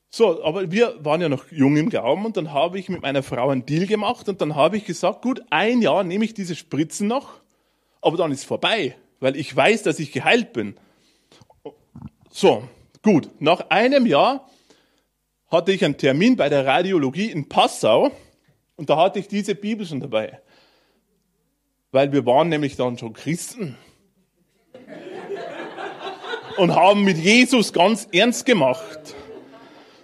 So, 0.09 0.43
aber 0.43 0.71
wir 0.73 1.05
waren 1.05 1.21
ja 1.21 1.29
noch 1.29 1.51
jung 1.51 1.77
im 1.77 1.91
Glauben 1.91 2.25
und 2.25 2.37
dann 2.39 2.53
habe 2.53 2.79
ich 2.79 2.89
mit 2.89 3.03
meiner 3.03 3.23
Frau 3.23 3.51
einen 3.51 3.67
Deal 3.67 3.87
gemacht 3.87 4.29
und 4.29 4.41
dann 4.41 4.55
habe 4.55 4.79
ich 4.79 4.87
gesagt, 4.87 5.23
gut, 5.23 5.43
ein 5.51 5.83
Jahr 5.83 6.05
nehme 6.05 6.25
ich 6.25 6.33
diese 6.33 6.55
Spritzen 6.55 7.07
noch, 7.07 7.41
aber 8.01 8.17
dann 8.17 8.33
ist 8.33 8.45
vorbei, 8.45 8.97
weil 9.21 9.37
ich 9.37 9.55
weiß, 9.55 9.83
dass 9.83 9.99
ich 9.99 10.13
geheilt 10.13 10.53
bin. 10.53 10.77
So, 12.31 12.67
gut. 13.03 13.29
Nach 13.41 13.69
einem 13.71 14.07
Jahr 14.07 14.49
hatte 15.49 15.73
ich 15.73 15.85
einen 15.85 15.99
Termin 15.99 16.37
bei 16.37 16.49
der 16.49 16.65
Radiologie 16.65 17.31
in 17.31 17.49
Passau 17.49 18.11
und 18.77 18.91
da 18.91 18.97
hatte 18.97 19.19
ich 19.19 19.29
diese 19.29 19.55
Bibel 19.55 19.87
schon 19.87 20.01
dabei. 20.01 20.41
Weil 21.93 22.13
wir 22.13 22.27
waren 22.27 22.49
nämlich 22.49 22.77
dann 22.77 22.99
schon 22.99 23.13
Christen. 23.13 23.77
Und 26.57 26.75
haben 26.75 27.05
mit 27.05 27.19
Jesus 27.19 27.73
ganz 27.73 28.09
ernst 28.13 28.47
gemacht. 28.47 29.15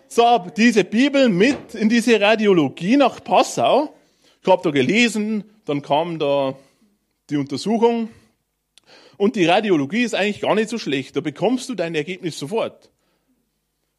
So, 0.08 0.44
diese 0.56 0.84
Bibel 0.84 1.28
mit 1.28 1.74
in 1.74 1.88
diese 1.88 2.20
Radiologie 2.20 2.96
nach 2.96 3.22
Passau. 3.22 3.94
Ich 4.42 4.48
habe 4.48 4.62
da 4.62 4.70
gelesen, 4.70 5.44
dann 5.64 5.82
kam 5.82 6.18
da 6.18 6.56
die 7.28 7.36
Untersuchung. 7.36 8.08
Und 9.16 9.36
die 9.36 9.44
Radiologie 9.44 10.02
ist 10.02 10.14
eigentlich 10.14 10.40
gar 10.40 10.54
nicht 10.54 10.70
so 10.70 10.78
schlecht. 10.78 11.14
Da 11.14 11.20
bekommst 11.20 11.68
du 11.68 11.74
dein 11.74 11.94
Ergebnis 11.94 12.38
sofort. 12.38 12.90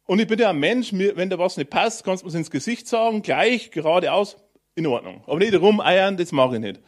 Und 0.04 0.20
ich 0.20 0.26
bin 0.26 0.38
ja 0.38 0.50
ein 0.50 0.58
Mensch, 0.58 0.92
wenn 0.92 1.30
da 1.30 1.38
was 1.38 1.56
nicht 1.56 1.70
passt, 1.70 2.04
kannst 2.04 2.24
du 2.24 2.28
mir 2.28 2.36
ins 2.36 2.50
Gesicht 2.50 2.88
sagen, 2.88 3.22
gleich, 3.22 3.70
geradeaus, 3.70 4.36
in 4.74 4.86
Ordnung. 4.86 5.22
Aber 5.26 5.38
nicht 5.38 5.54
rumeiern, 5.54 6.16
das 6.16 6.32
mache 6.32 6.54
ich 6.56 6.60
nicht. 6.60 6.80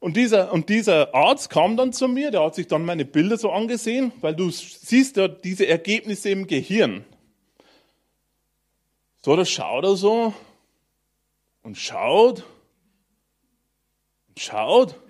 Und 0.00 0.16
dieser, 0.16 0.52
und 0.52 0.68
dieser 0.68 1.14
Arzt 1.14 1.48
kam 1.48 1.76
dann 1.76 1.92
zu 1.92 2.08
mir, 2.08 2.30
der 2.30 2.42
hat 2.42 2.54
sich 2.54 2.66
dann 2.66 2.84
meine 2.84 3.04
Bilder 3.04 3.38
so 3.38 3.50
angesehen, 3.50 4.12
weil 4.20 4.36
du 4.36 4.50
siehst 4.50 5.16
ja 5.16 5.28
diese 5.28 5.66
Ergebnisse 5.66 6.30
im 6.30 6.46
Gehirn. 6.46 7.04
So, 9.22 9.34
da 9.34 9.44
schaut 9.46 9.84
er 9.84 9.96
so 9.96 10.34
und 11.62 11.78
schaut 11.78 12.44
und 14.28 14.38
schaut. 14.38 15.00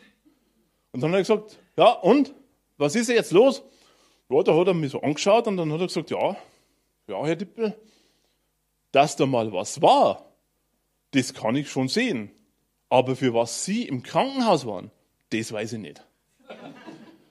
Und 0.93 1.03
dann 1.03 1.11
hat 1.11 1.17
er 1.17 1.23
gesagt, 1.23 1.59
ja, 1.77 1.91
und? 1.91 2.33
Was 2.77 2.95
ist 2.95 3.09
jetzt 3.09 3.33
los? 3.33 3.63
Ja, 4.29 4.43
da 4.43 4.57
hat 4.57 4.69
er 4.69 4.75
mich 4.75 4.93
so 4.93 5.01
angeschaut 5.01 5.47
und 5.49 5.57
dann 5.57 5.73
hat 5.73 5.81
er 5.81 5.87
gesagt, 5.87 6.11
ja, 6.11 6.37
ja, 7.09 7.25
Herr 7.25 7.37
Dippel, 7.37 7.77
dass 8.93 9.17
da 9.17 9.27
mal 9.27 9.53
was 9.53 9.83
war, 9.83 10.34
das 11.14 11.33
kann 11.33 11.55
ich 11.55 11.70
schon 11.70 11.88
sehen. 11.88 12.31
Aber 12.88 13.16
für 13.16 13.35
was 13.35 13.64
Sie 13.64 13.85
im 13.85 14.03
Krankenhaus 14.03 14.66
waren, 14.66 14.90
das 15.31 15.53
weiß 15.53 15.74
ich 15.74 15.79
nicht. 15.79 16.05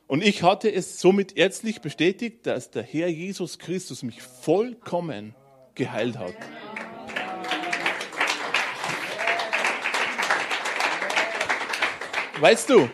Und 0.08 0.24
ich 0.24 0.43
hatte 0.43 0.72
es 0.72 1.00
somit 1.00 1.38
ärztlich 1.38 1.82
bestätigt, 1.82 2.46
dass 2.46 2.72
der 2.72 2.84
Herr 2.84 3.08
Jesus 3.08 3.60
Christus 3.60 4.04
mich 4.04 4.22
vollkommen 4.22 5.36
geheilt 5.76 6.17
hat. 6.17 6.36
Weißt 12.39 12.69
du? 12.69 12.89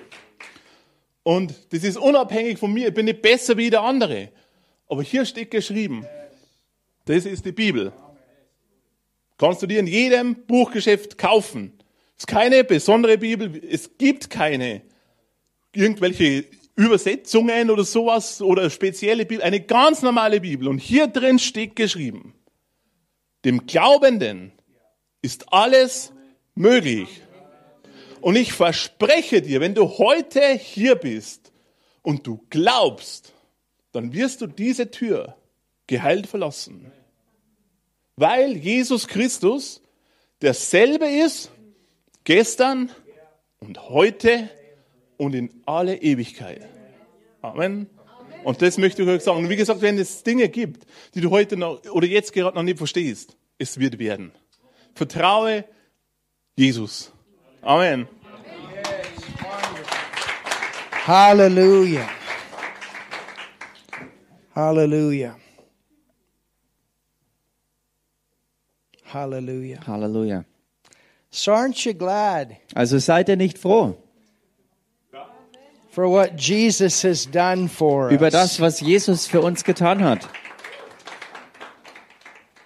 Und 1.23 1.53
das 1.71 1.83
ist 1.83 1.97
unabhängig 1.97 2.57
von 2.57 2.71
mir. 2.71 2.87
Ich 2.87 2.93
bin 2.93 3.05
nicht 3.05 3.21
besser 3.21 3.57
wie 3.57 3.69
der 3.69 3.81
andere. 3.81 4.29
Aber 4.87 5.03
hier 5.03 5.25
steht 5.25 5.51
geschrieben, 5.51 6.05
das 7.05 7.25
ist 7.25 7.45
die 7.45 7.51
Bibel. 7.51 7.91
Kannst 9.39 9.61
du 9.61 9.67
dir 9.67 9.79
in 9.79 9.87
jedem 9.87 10.35
Buchgeschäft 10.35 11.17
kaufen. 11.17 11.71
Es 12.17 12.23
ist 12.23 12.27
keine 12.27 12.65
besondere 12.65 13.17
Bibel, 13.17 13.63
es 13.71 13.97
gibt 13.97 14.29
keine 14.29 14.81
irgendwelche 15.73 16.45
Übersetzungen 16.75 17.69
oder 17.69 17.85
sowas 17.85 18.41
oder 18.41 18.69
spezielle 18.69 19.25
Bibel, 19.25 19.41
eine 19.41 19.61
ganz 19.61 20.01
normale 20.01 20.41
Bibel. 20.41 20.67
Und 20.67 20.79
hier 20.79 21.07
drin 21.07 21.39
steht 21.39 21.77
geschrieben, 21.77 22.33
dem 23.45 23.65
Glaubenden 23.65 24.51
ist 25.21 25.53
alles 25.53 26.11
möglich. 26.53 27.07
Und 28.19 28.35
ich 28.35 28.51
verspreche 28.51 29.41
dir, 29.41 29.61
wenn 29.61 29.73
du 29.73 29.87
heute 29.99 30.41
hier 30.49 30.95
bist 30.95 31.53
und 32.01 32.27
du 32.27 32.45
glaubst, 32.49 33.33
dann 33.93 34.11
wirst 34.11 34.41
du 34.41 34.47
diese 34.47 34.91
Tür 34.91 35.37
geheilt 35.87 36.27
verlassen 36.27 36.91
weil 38.19 38.57
Jesus 38.57 39.07
Christus 39.07 39.81
derselbe 40.41 41.07
ist, 41.07 41.51
gestern 42.25 42.91
und 43.59 43.89
heute 43.89 44.49
und 45.17 45.33
in 45.33 45.49
alle 45.65 45.95
Ewigkeit. 45.95 46.67
Amen. 47.41 47.87
Und 48.43 48.61
das 48.61 48.77
möchte 48.77 49.03
ich 49.03 49.07
euch 49.07 49.23
sagen. 49.23 49.39
Und 49.39 49.49
wie 49.49 49.55
gesagt, 49.55 49.81
wenn 49.81 49.97
es 49.97 50.23
Dinge 50.23 50.49
gibt, 50.49 50.85
die 51.15 51.21
du 51.21 51.29
heute 51.29 51.55
noch 51.55 51.83
oder 51.91 52.07
jetzt 52.07 52.33
gerade 52.33 52.55
noch 52.55 52.63
nicht 52.63 52.77
verstehst, 52.77 53.37
es 53.57 53.79
wird 53.79 53.99
werden. 53.99 54.31
Vertraue 54.95 55.65
Jesus. 56.57 57.11
Amen. 57.61 58.07
Halleluja. 61.07 62.07
Halleluja. 64.55 65.37
Hallelujah. 69.11 69.79
Halleluja. 69.87 70.45
So 71.31 71.53
aren't 71.53 71.85
you 71.85 71.93
glad 71.93 72.57
Also 72.75 72.97
seid 72.99 73.29
ihr 73.29 73.35
nicht 73.35 73.57
froh, 73.57 73.95
for 75.89 76.07
what 76.09 76.37
Jesus 76.37 77.03
has 77.03 77.25
done 77.25 77.67
for 77.67 78.09
über 78.11 78.29
das, 78.29 78.59
was 78.59 78.81
Jesus 78.81 79.27
für 79.27 79.41
uns 79.41 79.63
getan 79.63 80.03
hat. 80.03 80.27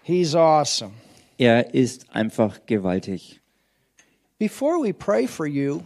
He's 0.04 0.36
awesome. 0.36 0.94
Er 1.38 1.74
ist 1.74 2.06
einfach 2.14 2.66
gewaltig. 2.66 3.40
Before 4.38 4.80
we 4.80 4.94
pray 4.94 5.26
for 5.26 5.46
you, 5.46 5.84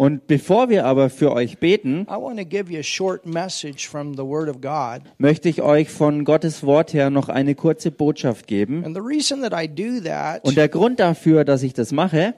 Und 0.00 0.26
bevor 0.28 0.70
wir 0.70 0.86
aber 0.86 1.10
für 1.10 1.30
euch 1.30 1.58
beten, 1.58 2.06
I 2.08 2.14
want 2.14 2.38
to 2.38 2.46
give 2.46 2.72
you 2.72 2.80
a 2.80 2.82
short 2.82 3.26
message 3.26 3.86
from 3.86 4.14
the 4.14 4.22
Word 4.22 4.48
of 4.48 4.62
God. 4.62 5.02
möchte 5.18 5.50
ich 5.50 5.60
euch 5.60 5.90
von 5.90 6.24
Gottes 6.24 6.62
Wort 6.64 6.94
her 6.94 7.10
noch 7.10 7.28
eine 7.28 7.54
kurze 7.54 7.90
Botschaft 7.90 8.46
geben. 8.46 8.82
And 8.82 8.96
the 8.96 9.02
reason 9.02 9.42
that 9.42 9.52
I 9.52 9.68
do 9.68 10.02
that 10.02 10.42
Und 10.42 10.56
der 10.56 10.70
Grund 10.70 11.00
dafür, 11.00 11.44
dass 11.44 11.62
ich 11.62 11.74
das 11.74 11.92
mache, 11.92 12.32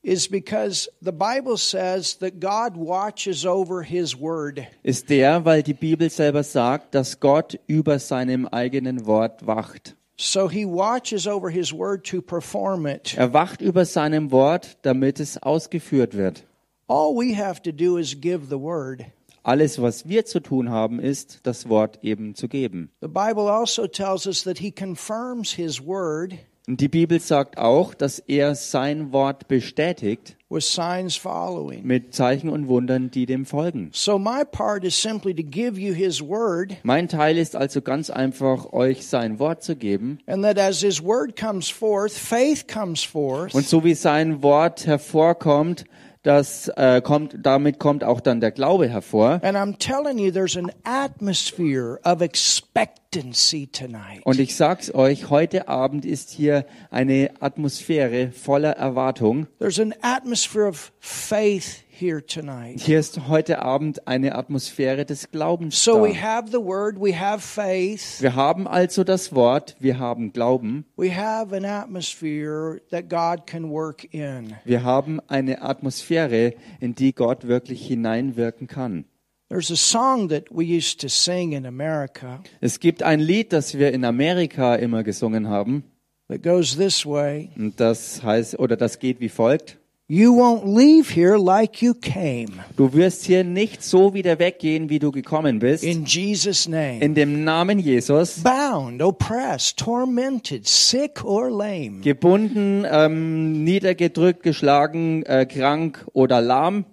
is 0.00 0.30
because 0.30 0.90
the 1.02 1.12
Bible 1.12 1.58
says 1.58 2.16
that 2.20 2.40
God 2.40 2.74
watches 2.74 3.44
over 3.44 3.82
His 3.82 4.18
Word. 4.18 4.62
ist 4.82 5.10
der, 5.10 5.44
weil 5.44 5.62
die 5.62 5.74
Bibel 5.74 6.08
selber 6.08 6.42
sagt, 6.42 6.94
dass 6.94 7.20
Gott 7.20 7.60
über 7.66 7.98
seinem 7.98 8.48
eigenen 8.48 9.04
Wort 9.04 9.46
wacht. 9.46 9.94
So 10.16 10.48
He 10.48 10.64
watches 10.64 11.26
over 11.26 11.50
His 11.50 11.70
Word 11.70 12.06
to 12.06 12.22
perform 12.22 12.86
it. 12.86 13.14
Er 13.18 13.34
wacht 13.34 13.60
über 13.60 13.84
seinem 13.84 14.30
Wort, 14.30 14.78
damit 14.80 15.20
es 15.20 15.42
ausgeführt 15.42 16.16
wird. 16.16 16.44
All 16.86 17.14
we 17.16 17.34
have 17.36 17.62
to 17.62 17.72
do 17.72 17.96
is 17.98 18.20
give 18.20 18.46
the 18.50 18.58
Word. 18.60 19.04
Alles, 19.42 19.80
was 19.80 20.08
wir 20.08 20.24
zu 20.24 20.40
tun 20.40 20.70
haben, 20.70 20.98
ist, 21.00 21.40
das 21.42 21.68
Wort 21.68 21.98
eben 22.02 22.34
zu 22.34 22.48
geben. 22.48 22.90
The 23.00 23.08
Bible 23.08 23.50
also 23.50 23.86
tells 23.86 24.26
us 24.26 24.42
that 24.44 24.58
He 24.58 24.70
confirms 24.70 25.52
His 25.52 25.84
Word 25.84 26.34
Und 26.66 26.80
die 26.80 26.88
Bibel 26.88 27.20
sagt 27.20 27.58
auch, 27.58 27.92
dass 27.92 28.18
er 28.20 28.54
sein 28.54 29.12
Wort 29.12 29.48
bestätigt 29.48 30.36
with 30.48 30.64
signs 30.72 31.14
following. 31.14 31.84
mit 31.86 32.14
Zeichen 32.14 32.48
und 32.48 32.68
Wundern, 32.68 33.10
die 33.10 33.26
dem 33.26 33.44
folgen. 33.44 33.90
So 33.92 34.18
my 34.18 34.44
part 34.50 34.82
is 34.84 34.98
simply 35.00 35.34
to 35.34 35.42
give 35.42 35.78
you 35.78 35.92
His 35.92 36.22
Word, 36.22 36.76
Mein 36.82 37.08
Teil 37.08 37.36
ist 37.36 37.54
also 37.54 37.82
ganz 37.82 38.08
einfach, 38.08 38.72
euch 38.72 39.06
sein 39.06 39.38
Wort 39.38 39.62
zu 39.62 39.76
geben. 39.76 40.20
and 40.26 40.42
that 40.42 40.58
as 40.58 40.80
His 40.80 41.02
Word 41.02 41.36
comes 41.38 41.68
forth, 41.68 42.12
faith 42.12 42.66
comes 42.66 43.04
forth. 43.04 43.54
Und 43.54 43.66
so 43.66 43.84
wie 43.84 43.94
sein 43.94 44.42
Wort 44.42 44.86
hervorkommt, 44.86 45.84
das 46.24 46.68
äh, 46.68 47.02
kommt, 47.02 47.36
damit 47.42 47.78
kommt 47.78 48.02
auch 48.02 48.20
dann 48.20 48.40
der 48.40 48.50
Glaube 48.50 48.88
hervor. 48.88 49.40
And 49.42 49.56
I'm 49.56 49.78
telling 49.78 50.18
you, 50.18 50.32
there's 50.32 50.56
an 50.56 50.72
atmosphere 50.82 52.00
of 52.02 52.22
expectancy 52.22 53.68
tonight. 53.68 54.22
Und 54.24 54.40
ich 54.40 54.56
sag's 54.56 54.92
euch, 54.92 55.30
heute 55.30 55.68
Abend 55.68 56.04
ist 56.04 56.30
hier 56.30 56.64
eine 56.90 57.30
Atmosphäre 57.40 58.32
voller 58.32 58.72
Erwartung. 58.72 59.46
There's 59.58 59.78
an 59.78 59.94
atmosphere 60.00 60.66
of 60.66 60.92
faith. 60.98 61.83
Hier 61.96 62.98
ist 62.98 63.28
heute 63.28 63.62
Abend 63.62 64.08
eine 64.08 64.34
Atmosphäre 64.34 65.04
des 65.04 65.30
Glaubens 65.30 65.84
So 65.84 66.02
we 66.02 66.12
da. 66.12 66.22
have 66.22 66.48
the 66.50 66.58
word, 66.58 66.96
we 67.00 67.16
have 67.16 67.40
faith, 67.40 68.20
Wir 68.20 68.34
haben 68.34 68.66
also 68.66 69.04
das 69.04 69.32
Wort, 69.32 69.76
wir 69.78 70.00
haben 70.00 70.32
Glauben, 70.32 70.86
we 70.96 71.14
have 71.14 71.54
an 71.54 71.64
atmosphere 71.64 72.80
that 72.90 73.08
God 73.08 73.46
can 73.46 73.70
work 73.70 74.12
in. 74.12 74.54
wir 74.64 74.82
haben 74.82 75.20
eine 75.28 75.62
Atmosphäre, 75.62 76.54
in 76.80 76.96
die 76.96 77.14
Gott 77.14 77.46
wirklich 77.46 77.86
hineinwirken 77.86 78.66
kann. 78.66 79.04
There's 79.48 79.70
a 79.70 79.76
song 79.76 80.28
that 80.30 80.46
we 80.50 80.64
used 80.64 81.00
to 81.00 81.08
sing 81.08 81.52
in 81.52 81.64
America. 81.64 82.40
Es 82.60 82.80
gibt 82.80 83.04
ein 83.04 83.20
Lied, 83.20 83.52
das 83.52 83.78
wir 83.78 83.92
in 83.92 84.04
Amerika 84.04 84.74
immer 84.74 85.04
gesungen 85.04 85.48
haben, 85.48 85.84
that 86.28 86.42
goes 86.42 86.76
this 86.76 87.06
way. 87.06 87.50
Und 87.56 87.78
das 87.78 88.20
heißt 88.24 88.58
oder 88.58 88.76
das 88.76 88.98
geht 88.98 89.20
wie 89.20 89.28
folgt: 89.28 89.78
You 90.06 90.34
won't 90.34 90.66
leave 90.66 91.08
here 91.08 91.38
like 91.38 91.80
you 91.80 91.94
came. 91.94 92.62
Du 92.76 92.92
wirst 92.92 93.24
hier 93.24 93.42
nicht 93.42 93.82
so 93.82 94.12
wieder 94.12 94.38
weggehen, 94.38 94.90
wie 94.90 94.98
du 94.98 95.10
gekommen 95.10 95.60
bist. 95.60 95.82
In 95.82 96.04
Jesus' 96.04 96.68
name. 96.68 97.00
In 97.00 97.14
dem 97.14 97.42
Namen 97.42 97.78
Jesus, 97.78 98.42
Bound, 98.42 99.00
oppressed, 99.00 99.78
tormented, 99.78 100.66
sick, 100.66 101.24
or 101.24 101.50
lame. 101.50 102.02
gebunden, 102.02 102.84
ähm, 102.86 103.64
niedergedrückt, 103.64 104.42
geschlagen, 104.42 105.22
äh, 105.22 105.46
krank 105.46 106.04
oder 106.12 106.42
lahm, 106.42 106.84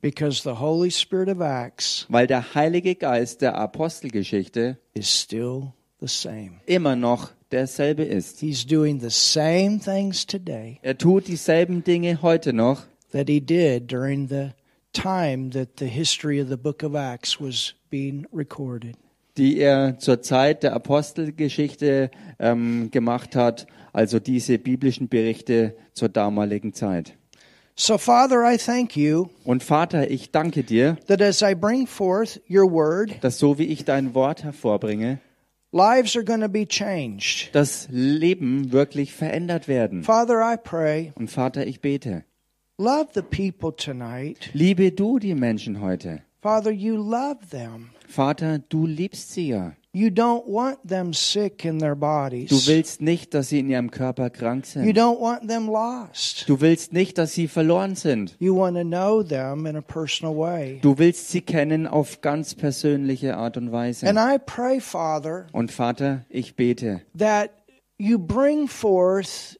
Because 0.00 0.40
the 0.44 0.60
Holy 0.60 0.92
Spirit 0.92 1.28
of 1.28 1.40
Acts 1.40 2.06
weil 2.08 2.28
der 2.28 2.54
Heilige 2.54 2.94
Geist 2.94 3.42
der 3.42 3.56
Apostelgeschichte 3.56 4.78
is 4.94 5.10
still 5.10 5.72
the 6.00 6.06
same. 6.06 6.52
immer 6.66 6.94
noch 6.94 7.30
derselbe 7.52 8.04
ist. 8.04 8.40
He's 8.40 8.66
doing 8.66 9.00
the 9.00 9.10
same 9.10 9.78
things 9.80 10.26
today 10.26 10.78
Er 10.82 10.96
tut 10.96 11.28
dieselben 11.28 11.82
Dinge 11.84 12.22
heute 12.22 12.52
noch, 12.52 12.82
that 13.12 13.28
he 13.28 13.40
did 13.40 13.90
during 13.90 14.28
the 14.28 14.50
time 14.92 15.50
that 15.50 15.78
the 15.78 15.86
history 15.86 16.40
of 16.40 16.48
the 16.48 16.56
book 16.56 16.82
of 16.82 16.94
Acts 16.94 17.40
was 17.40 17.74
being 17.90 18.26
recorded. 18.32 18.96
die 19.36 19.58
er 19.58 19.98
zur 19.98 20.20
Zeit 20.22 20.62
der 20.64 20.72
Apostelgeschichte 20.74 22.10
ähm, 22.38 22.90
gemacht 22.90 23.36
hat, 23.36 23.66
also 23.92 24.18
diese 24.18 24.58
biblischen 24.58 25.08
Berichte 25.08 25.74
zur 25.94 26.08
damaligen 26.08 26.72
Zeit. 26.74 27.14
So, 27.76 27.96
Father, 27.96 28.42
I 28.44 28.58
thank 28.58 28.96
you 28.96 29.28
Und 29.44 29.62
Vater, 29.62 30.10
ich 30.10 30.30
danke 30.32 30.64
dir, 30.64 30.98
that 31.06 31.22
as 31.22 31.40
I 31.40 31.54
bring 31.54 31.86
forth 31.86 32.40
your 32.50 32.70
word, 32.70 33.12
dass 33.22 33.38
so 33.38 33.58
wie 33.58 33.64
ich 33.64 33.84
dein 33.84 34.14
Wort 34.14 34.44
hervorbringe, 34.44 35.18
lives 35.72 36.16
are 36.16 36.24
going 36.24 36.40
to 36.40 36.48
be 36.48 36.66
changed. 36.66 37.50
das 37.54 37.86
Leben 37.90 38.72
wirklich 38.72 39.12
verändert 39.12 39.68
werden. 39.68 40.02
Father, 40.02 40.40
I 40.40 40.56
pray, 40.56 41.12
Und 41.14 41.30
Vater, 41.30 41.66
ich 41.66 41.80
bete, 41.80 42.24
love 42.78 43.08
the 43.14 43.22
people 43.22 43.74
tonight. 43.74 44.50
liebe 44.52 44.90
du 44.92 45.18
die 45.18 45.34
Menschen 45.34 45.80
heute. 45.80 46.22
Father, 46.42 46.70
you 46.70 46.96
love 46.96 47.38
them. 47.50 47.90
Vater, 48.08 48.58
du 48.58 48.86
liebst 48.86 49.32
sie 49.32 49.48
ja. 49.48 49.74
You 49.92 50.08
don't 50.08 50.46
want 50.46 50.78
them 50.88 51.12
sick 51.12 51.64
in 51.64 51.80
their 51.80 51.94
Du 51.96 52.00
bodies. 52.00 52.68
willst 52.68 53.00
nicht, 53.00 53.34
dass 53.34 53.48
sie 53.48 53.58
in 53.58 53.68
ihrem 53.68 53.90
Körper 53.90 54.30
krank 54.30 54.64
You 54.76 54.82
sind. 54.84 54.96
don't 54.96 55.20
want 55.20 55.48
them 55.48 55.66
lost. 55.66 56.48
Du 56.48 56.60
willst 56.60 56.92
nicht, 56.92 57.18
dass 57.18 57.32
sie 57.32 57.48
verloren 57.48 57.96
sind. 57.96 58.36
You 58.38 58.56
want 58.56 58.76
to 58.76 58.84
know 58.84 59.24
them 59.24 59.66
in 59.66 59.74
a 59.74 59.80
personal 59.80 60.36
way. 60.36 60.78
Du 60.80 60.96
willst 60.98 61.30
sie 61.30 61.40
kennen 61.40 61.88
auf 61.88 62.20
ganz 62.20 62.54
persönliche 62.54 63.36
Art 63.36 63.56
und 63.56 63.72
Weise. 63.72 64.06
And 64.08 64.16
I 64.16 64.38
pray, 64.38 64.80
Father, 64.80 65.48
Und 65.52 65.72
Vater, 65.72 66.24
ich 66.28 66.54
bete, 66.54 67.02
that 67.18 67.50
you 67.98 68.16
bring 68.16 68.68
forth 68.68 69.58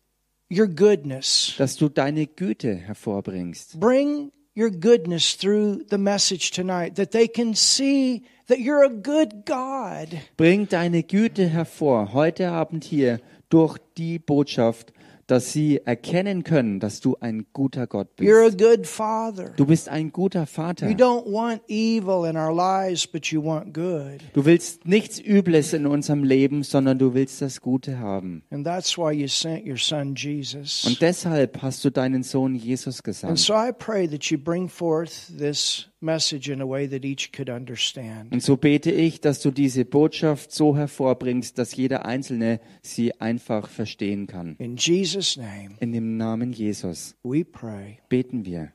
your 0.49 0.69
goodness. 0.69 1.55
dass 1.59 1.75
du 1.75 1.88
deine 1.88 2.29
Güte 2.29 2.73
hervorbringst. 2.77 3.81
Bring 3.81 4.31
your 4.61 4.70
goodness 4.70 5.37
through 5.37 5.83
the 5.88 5.96
message 5.96 6.51
tonight, 6.51 6.96
that 6.96 7.12
they 7.12 7.27
can 7.27 7.55
see 7.55 8.23
that 8.46 8.61
you're 8.61 8.85
a 8.85 8.90
good 8.90 9.46
God. 9.46 10.20
Bring 10.37 10.68
deine 10.68 11.03
Güte 11.03 11.49
hervor 11.49 12.12
heute 12.12 12.51
Abend 12.51 12.85
hier 12.85 13.20
durch 13.49 13.79
die 13.96 14.18
Botschaft, 14.18 14.92
dass 15.31 15.53
sie 15.53 15.81
erkennen 15.85 16.43
können, 16.45 16.81
dass 16.81 17.01
du 17.01 17.16
ein 17.21 17.47
guter 17.53 17.87
Gott 17.87 18.09
You're 18.19 18.47
a 18.47 18.51
bist. 18.51 18.59
good 18.59 18.87
Father. 18.87 19.51
Du 19.57 19.66
bist 19.66 19.88
ein 19.88 20.11
guter 20.12 20.47
Vater. 20.47 20.88
You 20.88 20.97
don't 20.97 21.27
want 21.31 21.62
evil 21.69 22.25
in 22.29 22.37
our 22.37 22.55
lives, 22.55 23.07
but 23.07 23.27
you 23.27 23.43
want 23.45 23.73
good. 23.73 24.21
Du 24.33 24.45
willst 24.45 24.87
nichts 24.87 25.21
Übles 25.21 25.73
in 25.73 25.87
unserem 25.87 26.25
Leben, 26.25 26.62
sondern 26.62 26.99
du 26.99 27.14
willst 27.14 27.40
das 27.43 27.61
Gute 27.61 27.99
haben. 27.99 28.43
And 28.51 28.64
that's 28.66 28.97
why 28.99 29.12
you 29.12 29.29
sent 29.29 29.66
your 29.66 29.77
son 29.79 30.14
Jesus. 30.14 30.85
Und 30.85 31.01
deshalb 31.01 31.62
hast 31.62 31.85
du 31.85 31.90
deinen 31.90 32.23
Sohn 32.23 32.55
Jesus 32.55 32.99
And 32.99 33.05
gesandt. 33.05 33.38
so 33.38 33.55
I 33.55 33.73
pray 33.73 34.09
that 34.09 34.25
you 34.31 34.38
bring 34.38 34.69
forth 34.69 35.31
this 35.38 35.89
message 36.03 36.49
in 36.51 36.61
a 36.61 36.67
way 36.67 36.89
that 36.89 37.05
each 37.05 37.33
could 37.33 37.49
understand. 37.51 38.33
Und 38.33 38.43
so 38.43 38.57
bete 38.57 38.91
ich, 38.91 39.21
dass 39.21 39.41
du 39.41 39.51
diese 39.51 39.85
Botschaft 39.85 40.53
so 40.53 40.77
hervorbringst, 40.77 41.59
dass 41.59 41.75
jeder 41.77 42.07
Einzelne 42.07 42.61
sie 42.83 43.21
einfach 43.21 43.69
verstehen 43.69 44.27
kann. 44.27 44.57
In 44.59 44.77
Jesus' 44.77 45.37
name, 45.37 45.77
In 45.81 45.93
dem 45.93 46.17
Namen 46.17 46.53
Jesus 46.53 47.15
we 47.23 47.45
pray. 47.45 47.99
beten 48.09 48.44
wir. 48.44 48.73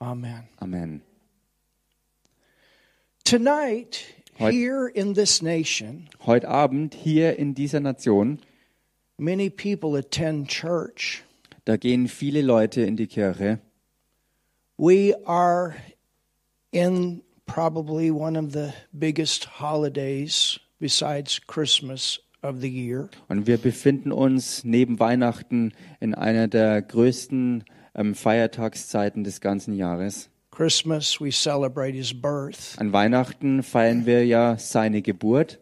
Amen. 0.00 0.44
Amen. 0.58 1.02
Tonight, 3.24 4.04
Heut- 4.38 4.52
here 4.52 4.88
in 4.88 5.14
this 5.14 5.42
nation, 5.42 6.08
Heute 6.24 6.48
Abend 6.48 6.94
hier 6.94 7.36
in 7.38 7.54
dieser 7.54 7.80
Nation, 7.80 8.38
many 9.18 9.50
people 9.50 9.96
attend 9.98 10.48
church. 10.48 11.22
da 11.64 11.76
gehen 11.76 12.08
viele 12.08 12.40
Leute 12.42 12.82
in 12.82 12.96
die 12.96 13.06
Kirche. 13.06 13.60
We 14.78 15.14
are 15.26 15.74
in 16.78 17.22
probably 17.46 18.10
one 18.10 18.36
of 18.36 18.52
the 18.52 18.72
biggest 18.96 19.44
holidays 19.60 20.60
besides 20.78 21.40
Christmas 21.46 22.20
of 22.42 22.60
the 22.60 22.68
year. 22.68 23.08
Und 23.28 23.46
wir 23.46 23.58
befinden 23.58 24.12
uns 24.12 24.62
neben 24.64 25.00
Weihnachten 25.00 25.72
in 25.98 26.14
einer 26.14 26.46
der 26.46 26.80
größten 26.82 27.64
ähm, 27.96 28.14
Feiertagszeiten 28.14 29.24
des 29.24 29.40
ganzen 29.40 29.74
Jahres. 29.74 30.30
Christmas, 30.52 31.20
we 31.20 31.32
celebrate 31.32 31.94
his 31.94 32.12
birth. 32.14 32.76
An 32.78 32.92
Weihnachten 32.92 33.62
feiern 33.62 34.06
wir 34.06 34.24
ja 34.24 34.56
seine 34.58 35.02
Geburt. 35.02 35.58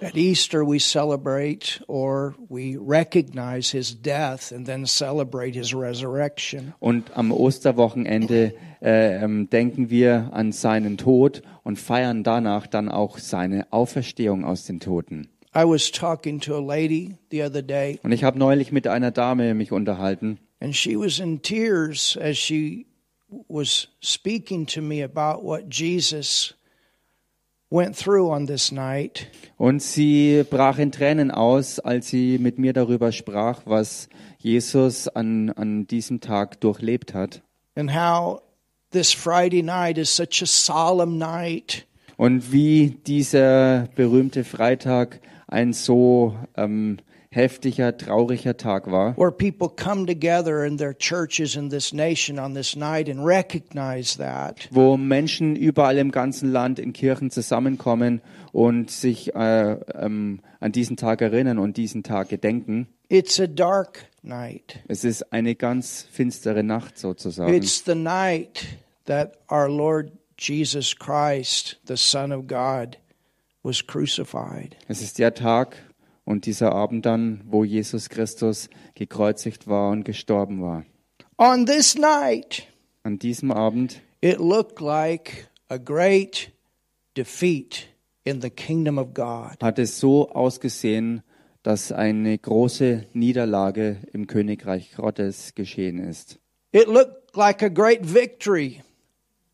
At 0.00 0.16
Easter, 0.16 0.66
we 0.66 0.78
celebrate 0.78 1.82
or 1.86 2.34
we 2.48 2.76
recognize 2.76 3.70
his 3.70 3.94
death 3.94 4.52
and 4.52 4.66
then 4.66 4.86
celebrate 4.86 5.54
his 5.54 5.74
resurrection. 5.74 6.72
Und 6.80 7.16
am 7.16 7.32
Osterwochenende 7.32 8.54
äh, 8.80 9.22
ähm, 9.22 9.50
denken 9.50 9.90
wir 9.90 10.30
an 10.32 10.52
seinen 10.52 10.96
Tod 10.96 11.42
und 11.64 11.78
feiern 11.78 12.22
danach 12.22 12.66
dann 12.66 12.88
auch 12.88 13.18
seine 13.18 13.72
Auferstehung 13.72 14.44
aus 14.44 14.64
den 14.64 14.80
Toten. 14.80 15.28
I 15.54 15.64
was 15.64 15.90
talking 15.90 16.40
to 16.40 16.54
a 16.56 16.60
lady 16.60 17.16
the 17.30 17.42
other 17.42 17.62
day, 17.62 17.98
Und 18.02 18.12
ich 18.12 18.24
habe 18.24 18.38
neulich 18.38 18.72
mit 18.72 18.86
einer 18.86 19.10
Dame 19.10 19.54
mich 19.54 19.72
unterhalten 19.72 20.38
and 20.60 20.76
she 20.76 20.96
was 20.96 21.18
in 21.18 21.40
tears 21.40 22.16
as 22.16 22.36
she 22.36 22.86
was 23.48 23.86
speaking 24.00 24.66
to 24.66 24.82
me 24.82 25.00
about 25.00 25.42
what 25.42 25.68
Jesus 25.68 26.52
went 26.52 26.52
through 26.52 26.52
on 26.52 26.52
this 26.52 26.52
night. 26.52 27.59
Und 29.56 29.82
sie 29.82 30.44
brach 30.48 30.78
in 30.78 30.92
Tränen 30.92 31.30
aus, 31.30 31.78
als 31.78 32.08
sie 32.08 32.38
mit 32.38 32.58
mir 32.58 32.72
darüber 32.72 33.12
sprach, 33.12 33.62
was 33.64 34.08
Jesus 34.38 35.08
an, 35.08 35.50
an 35.50 35.86
diesem 35.86 36.20
Tag 36.20 36.60
durchlebt 36.60 37.14
hat. 37.14 37.42
and 37.76 37.90
how 37.90 38.42
this 38.90 39.12
Friday 39.12 39.62
night 39.62 39.98
is 39.98 40.10
such 40.10 40.42
a 40.42 40.46
solemn 40.46 41.18
night. 41.18 41.86
Und 42.16 42.52
wie 42.52 42.90
dieser 43.06 43.88
berühmte 43.94 44.44
Freitag 44.44 45.20
ein 45.46 45.72
so 45.72 46.36
ähm, 46.56 46.98
heftiger, 47.32 47.96
trauriger 47.96 48.56
Tag 48.56 48.86
war, 48.90 49.14
Where 49.16 49.30
people 49.30 49.68
come 49.68 50.04
together 50.06 50.64
in 50.64 50.78
their 50.78 50.92
churches 50.96 51.54
in 51.56 51.70
this 51.70 51.92
nation 51.92 52.38
on 52.38 52.54
this 52.54 52.74
night 52.74 53.08
and 53.08 53.24
recognize 53.24 54.16
that. 54.18 54.68
wo 54.72 54.96
Menschen 54.96 55.54
überall 55.54 55.96
im 55.98 56.10
ganzen 56.10 56.50
Land 56.50 56.78
in 56.78 56.92
Kirchen 56.92 57.30
zusammenkommen 57.30 58.20
und 58.52 58.90
sich 58.90 59.34
äh, 59.34 59.72
ähm, 59.94 60.40
an 60.58 60.72
diesen 60.72 60.96
Tag 60.96 61.22
erinnern 61.22 61.58
und 61.58 61.76
diesen 61.76 62.02
Tag 62.02 62.28
gedenken. 62.28 62.88
It's 63.08 63.38
a 63.40 63.46
dark 63.46 64.06
night. 64.22 64.80
Es 64.88 65.04
ist 65.04 65.32
eine 65.32 65.54
ganz 65.54 66.06
finstere 66.10 66.62
Nacht 66.64 66.98
sozusagen. 66.98 67.54
It's 67.54 67.84
the 67.84 67.94
night 67.94 68.66
that 69.06 69.38
our 69.50 69.68
Lord 69.68 70.10
Jesus 70.36 70.96
Christ, 70.96 71.78
the 71.86 71.96
Son 71.96 72.32
of 72.32 72.46
God, 72.48 72.98
was 73.62 73.86
crucified. 73.86 74.76
Es 74.88 75.00
ist 75.00 75.18
der 75.18 75.34
Tag 75.34 75.76
und 76.30 76.46
dieser 76.46 76.70
Abend 76.72 77.06
dann, 77.06 77.40
wo 77.44 77.64
Jesus 77.64 78.08
Christus 78.08 78.70
gekreuzigt 78.94 79.66
war 79.66 79.90
und 79.90 80.04
gestorben 80.04 80.62
war. 80.62 80.84
On 81.38 81.66
this 81.66 81.96
night, 81.98 82.68
An 83.02 83.18
diesem 83.18 83.50
Abend 83.50 84.00
it 84.20 84.38
looked 84.38 84.80
like 84.80 85.48
a 85.68 85.76
great 85.78 86.52
defeat 87.16 87.88
in 88.24 88.40
the 88.40 88.50
kingdom 88.50 88.96
of 88.98 89.12
God. 89.14 89.56
hat 89.60 89.78
es 89.80 89.98
so 89.98 90.30
ausgesehen, 90.30 91.22
dass 91.62 91.90
eine 91.92 92.38
große 92.38 93.06
Niederlage 93.12 93.96
im 94.12 94.26
Königreich 94.26 94.92
Gottes 94.96 95.54
geschehen 95.56 95.98
ist. 95.98 96.38
It 96.72 96.86
looked 96.86 97.34
like 97.34 97.62
a 97.62 97.68
great 97.68 98.14
victory 98.14 98.82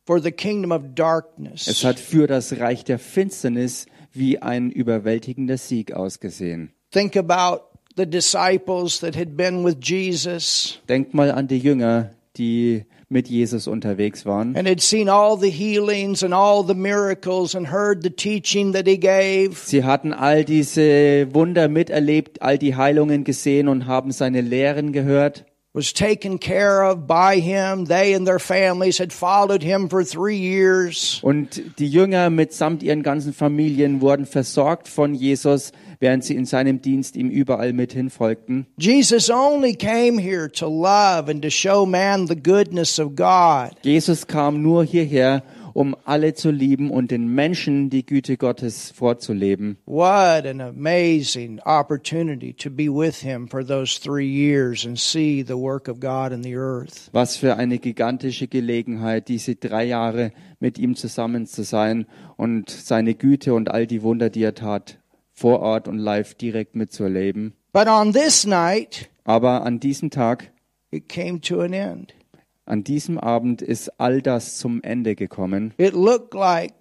for 0.04 0.20
the 0.20 0.30
kingdom 0.30 0.72
of 0.72 0.82
Es 0.84 0.94
darkness. 0.94 1.84
hat 1.84 1.98
für 1.98 2.26
das 2.26 2.58
Reich 2.58 2.84
der 2.84 2.98
Finsternis 2.98 3.86
wie 4.18 4.40
ein 4.40 4.70
überwältigender 4.70 5.58
Sieg 5.58 5.92
ausgesehen. 5.92 6.70
Think 6.90 7.16
about 7.16 7.62
the 7.96 8.06
disciples 8.06 9.00
that 9.00 9.16
had 9.16 9.36
been 9.36 9.64
with 9.64 9.76
Jesus 9.82 10.80
Denkt 10.88 11.14
mal 11.14 11.30
an 11.30 11.48
die 11.48 11.58
Jünger, 11.58 12.10
die 12.36 12.84
mit 13.08 13.28
Jesus 13.28 13.68
unterwegs 13.68 14.26
waren 14.26 14.56
and 14.56 14.68
had 14.68 14.80
seen 14.80 15.08
all 15.08 15.38
the 15.38 15.50
healings 15.50 16.24
and 16.24 16.34
all 16.34 16.66
the 16.66 16.74
miracles 16.74 17.54
and 17.54 17.70
heard 17.70 18.02
the 18.02 18.10
teaching 18.10 18.72
that 18.72 18.86
he 18.86 18.98
gave. 18.98 19.56
Sie 19.64 19.84
hatten 19.84 20.12
all 20.12 20.44
diese 20.44 21.28
Wunder 21.32 21.68
miterlebt, 21.68 22.42
all 22.42 22.58
die 22.58 22.74
Heilungen 22.74 23.24
gesehen 23.24 23.68
und 23.68 23.86
haben 23.86 24.10
seine 24.10 24.40
Lehren 24.40 24.92
gehört. 24.92 25.44
Was 25.76 25.92
taken 25.92 26.38
care 26.38 26.82
of 26.82 27.06
by 27.06 27.38
him. 27.38 27.84
They 27.84 28.14
and 28.14 28.26
their 28.26 28.38
families 28.38 28.98
had 28.98 29.12
followed 29.12 29.62
him 29.62 29.90
for 29.90 30.02
three 30.02 30.38
years. 30.38 31.20
Und 31.22 31.78
die 31.78 31.86
Jünger 31.86 32.30
mitsamt 32.30 32.82
ihren 32.82 33.02
ganzen 33.02 33.34
Familien 33.34 34.00
wurden 34.00 34.24
versorgt 34.24 34.88
von 34.88 35.14
Jesus, 35.14 35.72
während 36.00 36.24
sie 36.24 36.34
in 36.34 36.46
seinem 36.46 36.80
Dienst 36.80 37.14
ihm 37.14 37.28
überall 37.28 37.74
mithin 37.74 38.08
folgten. 38.08 38.64
Jesus 38.78 39.28
only 39.28 39.74
came 39.74 40.18
here 40.18 40.50
to 40.50 40.66
love 40.66 41.30
and 41.30 41.42
to 41.42 41.50
show 41.50 41.84
man 41.84 42.26
the 42.26 42.34
goodness 42.34 42.98
of 42.98 43.14
God. 43.14 43.72
Jesus 43.82 44.26
kam 44.26 44.62
nur 44.62 44.82
hierher, 44.82 45.42
um 45.76 45.94
alle 46.06 46.32
zu 46.32 46.50
lieben 46.50 46.90
und 46.90 47.10
den 47.10 47.28
Menschen 47.28 47.90
die 47.90 48.06
Güte 48.06 48.38
Gottes 48.38 48.92
vorzuleben. 48.92 49.76
What 49.84 50.46
an 50.46 50.62
amazing 50.62 51.60
opportunity 51.66 52.54
to 52.54 52.70
be 52.70 52.84
with 52.84 53.20
him 53.20 53.46
for 53.46 53.62
those 53.62 54.00
three 54.00 54.26
years 54.26 54.86
and 54.86 54.98
see 54.98 55.44
the 55.46 55.52
work 55.52 55.88
of 55.88 56.00
God 56.00 56.32
in 56.32 56.42
the 56.42 56.56
earth. 56.56 57.10
Was 57.12 57.36
für 57.36 57.56
eine 57.56 57.78
gigantische 57.78 58.48
Gelegenheit, 58.48 59.28
diese 59.28 59.56
drei 59.56 59.84
Jahre 59.84 60.32
mit 60.60 60.78
ihm 60.78 60.96
zusammen 60.96 61.44
zu 61.44 61.62
sein 61.62 62.06
und 62.38 62.70
seine 62.70 63.14
Güte 63.14 63.52
und 63.52 63.70
all 63.70 63.86
die 63.86 64.02
Wunder, 64.02 64.30
die 64.30 64.44
er 64.44 64.54
tat, 64.54 64.98
vor 65.34 65.60
Ort 65.60 65.88
und 65.88 65.98
live 65.98 66.34
direkt 66.36 66.74
mitzuerleben. 66.74 67.52
But 67.74 67.86
on 67.86 68.14
this 68.14 68.46
night, 68.46 69.10
Aber 69.24 69.66
an 69.66 69.78
diesem 69.78 70.08
Tag, 70.08 70.52
it 70.90 71.10
came 71.10 71.38
to 71.42 71.60
an 71.60 71.74
end. 71.74 72.15
An 72.66 72.84
diesem 72.84 73.18
Abend 73.18 73.62
ist 73.62 73.98
all 73.98 74.20
das 74.20 74.58
zum 74.58 74.82
Ende 74.82 75.14
gekommen. 75.14 75.72
It 75.78 75.94
looked 75.94 76.34
like 76.34 76.74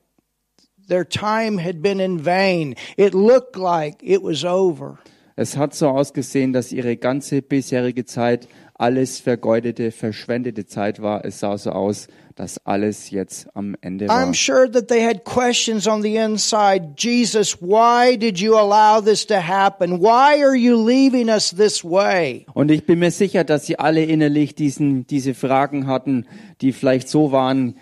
their 0.88 1.08
time 1.08 1.64
had 1.64 1.82
been 1.82 2.00
in 2.00 2.26
vain. 2.26 2.76
It 2.98 3.14
looked 3.14 3.56
like 3.56 4.02
it 4.02 4.22
was 4.22 4.44
over. 4.44 5.00
Es 5.38 5.58
hat 5.58 5.76
so 5.76 5.90
ausgesehen, 5.90 6.54
dass 6.54 6.72
ihre 6.72 6.96
ganze 6.98 7.42
bisherige 7.42 8.06
Zeit 8.06 8.48
alles 8.74 9.20
vergeudete, 9.20 9.92
verschwendete 9.92 10.66
Zeit 10.66 11.02
war. 11.02 11.26
Es 11.26 11.40
sah 11.40 11.58
so 11.58 11.72
aus, 11.72 12.08
dass 12.36 12.60
alles 12.66 13.12
jetzt 13.12 13.48
am 13.56 13.76
Ende 13.82 14.08
war. 14.10 14.22
I'm 14.22 14.34
sure 14.34 14.70
that 14.70 14.90
they 14.90 15.02
had 15.02 15.24
questions 15.24 15.88
on 15.88 16.02
the 16.02 16.18
inside. 16.18 16.96
Jesus, 16.98 17.62
why 17.62 18.18
did 18.18 18.40
you 18.40 18.58
allow 18.58 19.02
this 19.02 19.26
to 19.28 19.36
happen? 19.36 20.02
Why 20.02 20.44
are 20.44 20.56
you 20.56 20.76
leaving 20.76 21.30
us 21.30 21.52
this 21.52 21.84
way? 21.84 22.46
Und 22.54 22.72
ich 22.72 22.86
bin 22.86 23.00
mir 23.00 23.12
sicher, 23.12 23.44
dass 23.46 23.66
sie 23.66 23.80
alle 23.80 24.04
innerlich 24.04 24.54
diesen, 24.54 25.08
diese 25.08 25.34
Fragen 25.34 25.88
hatten, 25.88 26.26
die 26.62 26.74
vielleicht 26.74 27.08
so 27.08 27.32
waren, 27.32 27.76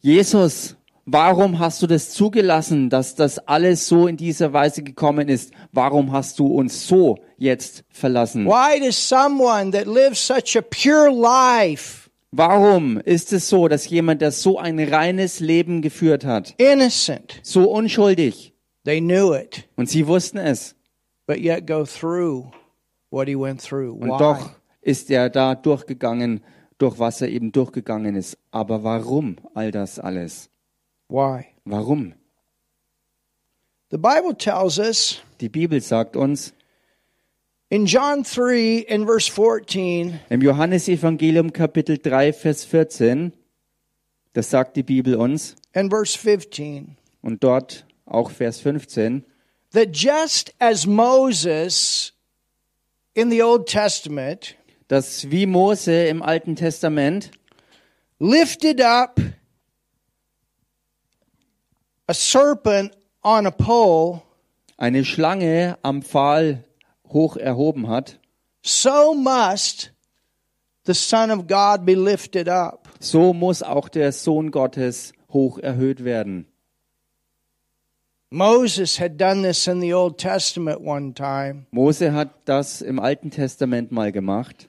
Jesus, 0.00 0.76
warum 1.04 1.58
hast 1.58 1.82
du 1.82 1.86
das 1.86 2.10
zugelassen, 2.10 2.90
dass 2.90 3.14
das 3.14 3.38
alles 3.38 3.86
so 3.86 4.06
in 4.06 4.16
dieser 4.16 4.52
Weise 4.52 4.82
gekommen 4.82 5.28
ist? 5.28 5.52
Warum 5.72 6.10
hast 6.12 6.38
du 6.38 6.46
uns 6.46 6.86
so 6.86 7.18
jetzt 7.36 7.84
verlassen? 7.90 8.46
Why 8.46 8.80
does 8.80 8.96
someone 8.96 9.70
that 9.72 9.86
lives 9.86 10.18
such 10.18 10.56
a 10.56 10.62
pure 10.62 11.10
life, 11.10 11.99
Warum 12.32 12.98
ist 12.98 13.32
es 13.32 13.48
so, 13.48 13.66
dass 13.66 13.88
jemand, 13.88 14.22
der 14.22 14.30
so 14.30 14.58
ein 14.58 14.78
reines 14.78 15.40
Leben 15.40 15.82
geführt 15.82 16.24
hat, 16.24 16.54
innocent, 16.58 17.40
so 17.42 17.70
unschuldig, 17.70 18.54
they 18.84 19.00
knew 19.00 19.34
it, 19.34 19.68
und 19.76 19.88
sie 19.88 20.06
wussten 20.06 20.38
es, 20.38 20.76
but 21.26 21.38
yet 21.38 21.66
go 21.66 21.84
through 21.84 22.52
what 23.10 23.26
he 23.26 23.34
went 23.34 23.60
through? 23.60 23.94
und 23.94 24.10
doch 24.20 24.50
ist 24.80 25.10
er 25.10 25.28
da 25.28 25.56
durchgegangen, 25.56 26.40
durch 26.78 26.98
was 26.98 27.20
er 27.20 27.28
eben 27.28 27.52
durchgegangen 27.52 28.14
ist. 28.14 28.38
Aber 28.50 28.84
warum 28.84 29.36
all 29.54 29.70
das 29.70 29.98
alles? 29.98 30.50
Why? 31.08 31.46
Warum? 31.64 32.14
The 33.90 33.98
Bible 33.98 34.36
tells 34.36 34.78
us 34.78 35.20
Die 35.40 35.48
Bibel 35.48 35.80
sagt 35.80 36.16
uns 36.16 36.54
in 37.70 37.86
John 37.86 38.24
3 38.24 38.84
in 38.88 39.06
verse 39.06 39.30
14, 39.30 40.20
im 40.28 40.42
Johannesevangelium 40.42 41.52
Kapitel 41.52 41.98
3, 41.98 42.32
Vers 42.32 42.64
14, 42.64 43.32
das 44.32 44.50
sagt 44.50 44.76
die 44.76 44.82
Bibel 44.82 45.14
uns, 45.14 45.54
and 45.72 45.90
verse 45.90 46.18
15, 46.18 46.96
und 47.22 47.42
dort 47.42 47.86
auch 48.06 48.32
Vers 48.32 48.60
15, 48.60 49.24
that 49.72 49.92
just 49.92 50.52
as 50.58 50.84
Moses 50.84 52.12
in 53.14 53.30
the 53.30 53.42
Old 53.42 53.66
Testament 53.66 54.56
dass 54.88 55.30
wie 55.30 55.46
Mose 55.46 56.08
im 56.08 56.20
Alten 56.20 56.56
Testament 56.56 57.30
lifted 58.18 58.80
up 58.80 59.20
a 62.08 62.12
serpent 62.12 62.90
on 63.22 63.46
a 63.46 63.52
pole, 63.52 64.22
eine 64.76 65.04
Schlange 65.04 65.78
am 65.82 66.02
Pfahl 66.02 66.64
hoch 67.12 67.36
erhoben 67.36 67.88
hat, 67.88 68.18
so 68.62 69.14
must 69.14 69.92
the 70.86 70.94
Son 70.94 71.30
of 71.30 71.46
God 71.46 71.84
be 71.84 71.94
lifted 71.94 72.48
up. 72.48 72.88
so 73.00 73.32
muss 73.32 73.62
auch 73.62 73.88
der 73.88 74.12
Sohn 74.12 74.50
Gottes 74.50 75.12
hoch 75.32 75.58
erhöht 75.58 76.04
werden. 76.04 76.46
Moses 78.32 79.00
had 79.00 79.20
done 79.20 79.42
this 79.42 79.66
in 79.66 79.80
the 79.80 79.92
Old 79.92 80.16
Testament 80.18 80.80
one 80.80 81.14
time 81.14 81.66
Mose 81.72 82.12
hat 82.12 82.30
das 82.44 82.80
im 82.80 83.00
Alten 83.00 83.30
Testament 83.30 83.90
mal 83.90 84.12
gemacht, 84.12 84.68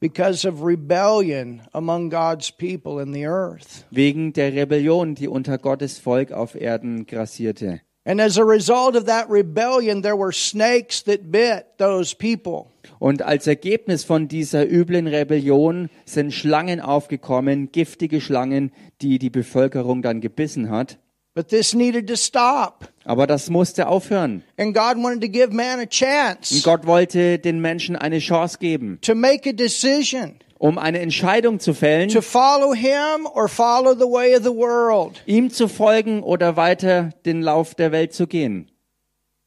because 0.00 0.46
of 0.46 0.62
rebellion 0.62 1.62
among 1.72 2.10
God's 2.10 2.50
people 2.52 3.02
in 3.02 3.12
the 3.14 3.24
earth. 3.26 3.86
wegen 3.90 4.34
der 4.34 4.52
Rebellion, 4.52 5.14
die 5.14 5.28
unter 5.28 5.56
Gottes 5.56 5.98
Volk 5.98 6.30
auf 6.32 6.54
Erden 6.54 7.06
grassierte. 7.06 7.80
And 8.10 8.20
as 8.20 8.38
a 8.38 8.44
result 8.44 8.96
of 8.96 9.04
that 9.04 9.30
rebellion, 9.30 10.02
there 10.02 10.16
were 10.16 10.32
snakes 10.32 11.00
that 11.04 11.30
bit 11.30 11.78
those 11.78 12.12
people. 12.12 12.72
Und 12.98 13.22
als 13.22 13.46
Ergebnis 13.46 14.02
von 14.02 14.26
dieser 14.26 14.68
üblen 14.68 15.06
Rebellion 15.06 15.90
sind 16.06 16.34
Schlangen 16.34 16.80
aufgekommen, 16.80 17.70
giftige 17.70 18.20
Schlangen, 18.20 18.72
die 19.00 19.20
die 19.20 19.30
Bevölkerung 19.30 20.02
dann 20.02 20.20
gebissen 20.20 20.70
hat. 20.70 20.98
But 21.34 21.50
this 21.50 21.72
needed 21.72 22.08
to 22.08 22.16
stop. 22.16 22.88
Aber 23.04 23.28
das 23.28 23.48
musste 23.48 23.86
aufhören. 23.86 24.42
And 24.58 24.74
God 24.74 24.96
wanted 24.96 25.22
to 25.22 25.28
give 25.28 25.52
man 25.52 25.78
a 25.78 25.82
Und 25.82 25.90
chance 25.90 26.62
Gott 26.64 26.86
wollte 26.86 27.38
den 27.38 27.60
Menschen 27.60 27.94
eine 27.94 28.18
Chance 28.18 28.58
geben, 28.58 28.98
to 29.02 29.14
make 29.14 29.48
a 29.48 29.52
decision 29.52 30.34
um 30.60 30.76
eine 30.76 30.98
Entscheidung 30.98 31.58
zu 31.58 31.72
fällen, 31.72 32.10
to 32.10 32.20
follow 32.20 32.74
him 32.74 33.26
or 33.34 33.48
follow 33.48 33.94
the 33.94 34.04
way 34.04 34.36
of 34.36 34.44
the 34.44 34.50
world. 34.50 35.22
ihm 35.24 35.50
zu 35.50 35.68
folgen 35.68 36.22
oder 36.22 36.56
weiter 36.56 37.10
den 37.24 37.40
Lauf 37.40 37.74
der 37.74 37.92
Welt 37.92 38.12
zu 38.12 38.26
gehen. 38.26 38.70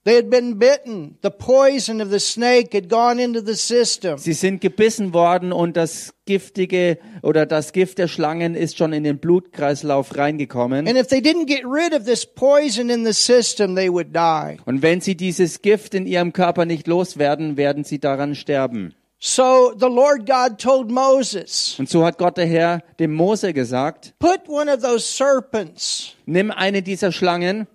They 0.05 0.17
had 0.17 0.29
been 0.29 0.59
bitten. 0.59 1.17
The 1.21 1.29
poison 1.29 2.01
of 2.01 2.09
the 2.09 2.19
snake 2.19 2.73
had 2.73 2.89
gone 2.89 3.23
into 3.23 3.39
the 3.39 3.53
system. 3.53 4.17
Sie 4.17 4.33
sind 4.33 4.59
gebissen 4.59 5.13
worden 5.13 5.53
und 5.53 5.77
das 5.77 6.13
giftige 6.25 6.97
oder 7.21 7.45
das 7.45 7.71
Gift 7.71 7.99
der 7.99 8.09
Schlangen 8.09 8.55
ist 8.55 8.77
schon 8.77 8.91
in 8.91 9.03
den 9.05 9.19
Blutkreislauf 9.19 10.17
reingekommen. 10.17 10.87
And 10.87 10.97
if 10.97 11.07
they 11.07 11.19
didn't 11.19 11.45
get 11.45 11.63
rid 11.63 11.93
of 11.93 12.05
this 12.05 12.25
poison 12.25 12.89
in 12.89 13.05
the 13.05 13.13
system, 13.13 13.75
they 13.75 13.89
would 13.89 14.13
die. 14.13 14.57
Und 14.65 14.81
wenn 14.81 14.99
sie 14.99 15.15
dieses 15.15 15.61
Gift 15.61 15.93
in 15.93 16.05
ihrem 16.05 16.33
Körper 16.33 16.65
nicht 16.65 16.87
loswerden, 16.87 17.55
werden 17.55 17.83
sie 17.85 17.99
daran 17.99 18.35
sterben. 18.35 18.95
So 19.25 19.71
the 19.79 19.87
Lord 19.87 20.25
God 20.25 20.59
told 20.59 20.91
Moses, 20.91 21.79
Und 21.79 21.87
so 21.87 22.03
hat 22.03 22.17
Gott 22.17 22.35
der 22.35 22.45
Herr 22.45 22.83
dem 22.99 23.13
Mose 23.13 23.53
gesagt, 23.53 24.13
put 24.19 24.49
one 24.49 24.69
of 24.69 24.81
those 24.81 25.05
serpents 25.07 26.13
nimm 26.25 26.51
eine 26.51 26.81
dieser 26.81 27.13
Schlangen 27.13 27.65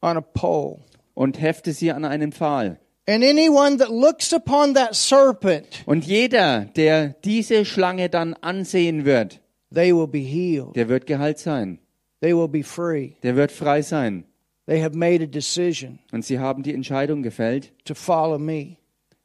on 0.00 0.16
a 0.16 0.22
pole. 0.22 0.78
und 1.12 1.38
hefte 1.38 1.74
sie 1.74 1.92
an 1.92 2.06
einen 2.06 2.32
Pfahl. 2.32 2.78
And 3.06 3.22
anyone 3.22 3.76
that 3.76 3.90
looks 3.90 4.32
upon 4.32 4.72
that 4.72 4.94
serpent, 4.94 5.66
Und 5.84 6.06
jeder, 6.06 6.64
der 6.74 7.16
diese 7.22 7.66
Schlange 7.66 8.08
dann 8.08 8.32
ansehen 8.40 9.04
wird, 9.04 9.40
they 9.74 9.94
will 9.94 10.06
be 10.06 10.20
healed. 10.20 10.74
der 10.74 10.88
wird 10.88 11.04
geheilt 11.06 11.38
sein. 11.38 11.80
They 12.22 12.34
will 12.34 12.48
be 12.48 12.62
free. 12.64 13.10
Der 13.22 13.36
wird 13.36 13.52
frei 13.52 13.82
sein. 13.82 14.24
They 14.66 14.82
have 14.82 14.96
made 14.96 15.22
a 15.22 15.26
decision 15.26 15.98
Und 16.12 16.24
sie 16.24 16.38
haben 16.38 16.62
die 16.62 16.72
Entscheidung 16.72 17.22
gefällt, 17.22 17.72
to 17.84 17.92
follow 17.94 18.38
me. 18.38 18.78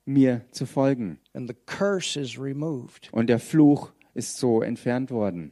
Mir 0.08 0.42
zu 0.52 0.66
folgen. 0.66 1.20
And 1.34 1.48
the 1.48 1.56
curse 1.66 2.20
is 2.20 2.40
removed. 2.40 3.10
Und 3.12 3.28
der 3.28 3.40
Fluch 3.40 3.92
ist 4.14 4.38
so 4.38 4.62
entfernt 4.62 5.12
worden. 5.12 5.52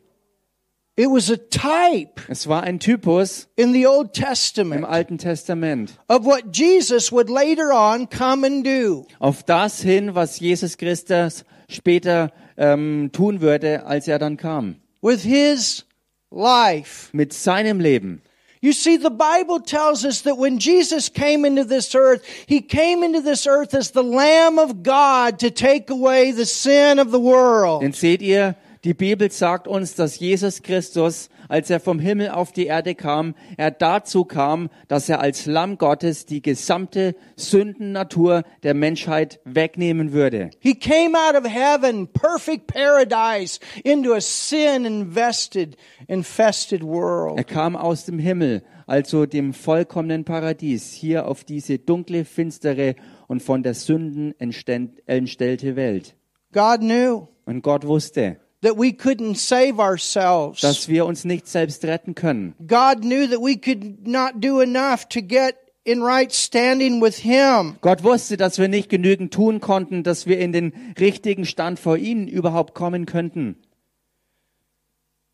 It 0.97 1.07
was 1.07 1.29
a 1.29 1.35
type 1.35 2.21
Es 2.29 2.47
war 2.47 2.63
ein 2.63 2.79
Typus 2.79 3.49
in 3.57 3.73
the 3.73 3.85
Old 3.85 4.17
im 4.17 4.23
Testament 4.23 4.85
Alten 4.85 5.17
Testament 5.17 5.99
of 6.07 6.23
what 6.23 6.55
Jesus 6.55 7.11
would 7.11 7.29
later 7.29 7.71
on 7.73 8.07
come 8.09 8.47
and 8.47 8.65
do. 8.65 9.05
auf 9.19 9.43
das 9.43 9.81
hin, 9.81 10.15
was 10.15 10.39
Jesus 10.39 10.77
Christus 10.77 11.43
später 11.69 12.31
ähm, 12.55 13.09
tun 13.11 13.41
würde, 13.41 13.85
als 13.85 14.07
er 14.07 14.19
dann 14.19 14.37
kam. 14.37 14.77
with 15.01 15.23
his 15.23 15.85
life. 16.31 17.09
Mit 17.11 17.33
seinem 17.33 17.81
Leben. 17.81 18.21
You 18.65 18.73
see, 18.73 18.97
the 18.97 19.11
Bible 19.11 19.59
tells 19.59 20.03
us 20.03 20.21
that 20.21 20.39
when 20.39 20.57
Jesus 20.57 21.07
came 21.07 21.45
into 21.45 21.63
this 21.63 21.93
earth, 21.93 22.25
he 22.47 22.61
came 22.61 23.03
into 23.03 23.21
this 23.21 23.45
earth 23.45 23.75
as 23.75 23.91
the 23.91 24.01
Lamb 24.01 24.57
of 24.57 24.81
God 24.81 25.37
to 25.41 25.51
take 25.51 25.91
away 25.91 26.31
the 26.31 26.47
sin 26.47 26.97
of 26.97 27.11
the 27.11 27.19
world. 27.19 27.83
Denn 27.83 27.93
seht 27.93 28.23
ihr, 28.23 28.55
die 28.85 28.93
Bibel 28.93 29.31
sagt 29.31 29.67
uns, 29.67 29.95
dass 29.95 30.19
Jesus 30.19 30.61
Christus, 30.61 31.29
als 31.49 31.71
er 31.71 31.79
vom 31.79 31.97
Himmel 31.97 32.29
auf 32.29 32.51
die 32.51 32.67
Erde 32.67 32.93
kam, 32.93 33.33
er 33.57 33.71
dazu 33.71 34.25
kam, 34.25 34.69
dass 34.87 35.09
er 35.09 35.19
als 35.21 35.47
Lamm 35.47 35.79
Gottes 35.79 36.27
die 36.27 36.43
gesamte 36.43 37.15
Sündennatur 37.35 38.43
der 38.61 38.75
Menschheit 38.75 39.39
wegnehmen 39.43 40.13
würde. 40.13 40.51
He 40.59 40.75
came 40.75 41.17
out 41.17 41.35
of 41.35 41.51
heaven, 41.51 42.07
perfect 42.07 42.67
paradise, 42.67 43.59
into 43.83 44.13
a 44.13 44.21
sin 44.21 44.85
invested, 44.85 45.75
infested 46.07 46.81
Er 46.81 46.87
world. 46.87 47.47
kam 47.47 47.75
aus 47.75 48.05
dem 48.05 48.19
Himmel, 48.19 48.61
also 48.85 49.25
dem 49.25 49.55
vollkommenen 49.55 50.25
Paradies, 50.25 50.93
hier 50.93 51.27
auf 51.27 51.43
diese 51.43 51.79
dunkle, 51.79 52.23
finstere 52.23 52.93
und 53.27 53.41
von 53.41 53.63
der 53.63 53.73
Sünden 53.73 54.35
entstellte 54.39 55.75
Welt. 55.75 56.15
God 56.53 56.81
knew 56.81 57.27
Und 57.45 57.63
Gott 57.63 57.85
wusste, 57.87 58.37
that 58.61 58.77
we 58.77 58.91
couldn't 58.91 59.35
save 59.35 59.79
ourselves. 59.79 60.61
dass 60.61 60.87
wir 60.87 61.05
uns 61.05 61.25
nicht 61.25 61.47
selbst 61.47 61.83
retten 61.85 62.15
können. 62.15 62.55
God 62.67 63.01
knew 63.01 63.27
that 63.27 63.39
we 63.41 63.57
could 63.57 64.07
not 64.07 64.41
do 64.41 64.59
enough 64.61 65.05
to 65.09 65.21
get 65.21 65.55
in 65.83 66.01
right 66.01 66.33
standing 66.33 67.01
with 67.01 67.17
Him. 67.17 67.77
Gott 67.81 68.03
wusste, 68.03 68.37
dass 68.37 68.57
wir 68.57 68.67
nicht 68.67 68.89
genügend 68.89 69.33
tun 69.33 69.61
konnten, 69.61 70.03
dass 70.03 70.25
wir 70.25 70.39
in 70.39 70.51
den 70.51 70.73
richtigen 70.99 71.45
Stand 71.45 71.79
vor 71.79 71.97
ihn 71.97 72.27
überhaupt 72.27 72.73
kommen 72.73 73.05
könnten. 73.05 73.55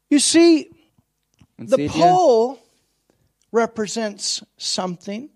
You 0.10 0.20
see, 0.20 0.70
the 1.58 1.88
pole 1.88 2.58
represents 3.54 4.46
something. 4.58 5.30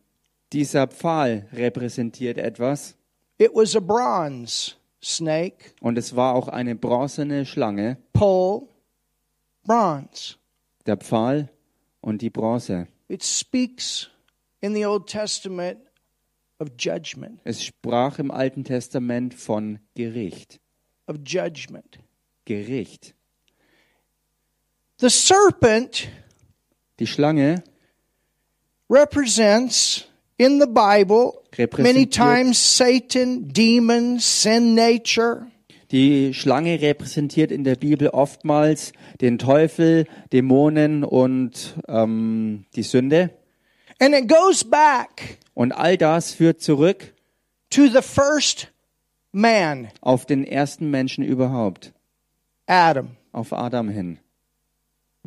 dieser 0.52 0.88
Pfahl 0.88 1.48
repräsentiert 1.54 2.38
etwas 2.38 2.96
It 3.38 3.52
was 3.54 3.76
a 3.76 3.80
bronze 3.80 4.74
snake, 5.06 5.74
und 5.82 5.98
es 5.98 6.16
war 6.16 6.34
auch 6.36 6.48
eine 6.48 6.76
bronzene 6.76 7.46
Schlange, 7.46 7.98
pole, 8.14 8.68
bronze. 9.64 10.36
der 10.86 10.98
Pfahl 10.98 11.50
und 12.02 12.22
die 12.22 12.30
Bronze. 12.30 12.88
It 13.08 13.24
speaks 13.24 14.10
in 14.62 14.74
the 14.74 14.86
Old 14.86 15.08
Testament 15.08 15.80
of 16.60 16.70
judgment, 16.80 17.40
Es 17.44 17.64
sprach 17.64 18.18
im 18.20 18.32
Alten 18.32 18.64
Testament 18.64 19.34
von 19.34 19.80
Gericht. 19.96 20.60
of 21.08 21.18
judgment. 21.26 22.00
Gericht. 22.46 23.14
The 25.00 25.10
serpent 25.10 26.08
Die 27.00 27.08
Schlange 27.08 27.64
represents 28.90 30.06
in 30.38 30.60
the 30.60 30.68
Bible 30.68 31.42
many 31.78 32.06
times 32.06 32.58
Satan, 32.58 33.48
demons, 33.52 34.24
sin 34.24 34.76
nature. 34.76 35.48
Die 35.92 36.34
Schlange 36.34 36.82
repräsentiert 36.82 37.52
in 37.52 37.64
der 37.64 37.76
Bibel 37.76 38.10
oftmals 38.10 38.92
den 39.22 39.38
Teufel, 39.38 40.08
Dämonen 40.34 41.04
und 41.04 41.76
ähm, 41.88 42.66
die 42.76 42.84
Sünde. 42.84 43.30
And 44.00 44.14
it 44.14 44.28
goes 44.28 44.64
back 44.64 45.38
Und 45.54 45.72
all 45.72 45.98
das 45.98 46.34
führt 46.34 46.62
zurück 46.62 47.14
to 47.70 47.88
the 47.88 48.02
first 48.02 48.72
man, 49.32 49.90
auf 50.02 50.26
den 50.26 50.44
ersten 50.44 50.90
Menschen 50.90 51.24
überhaupt, 51.24 51.94
Adam. 52.68 53.16
auf 53.32 53.54
Adam 53.54 53.90
hin. 53.90 54.20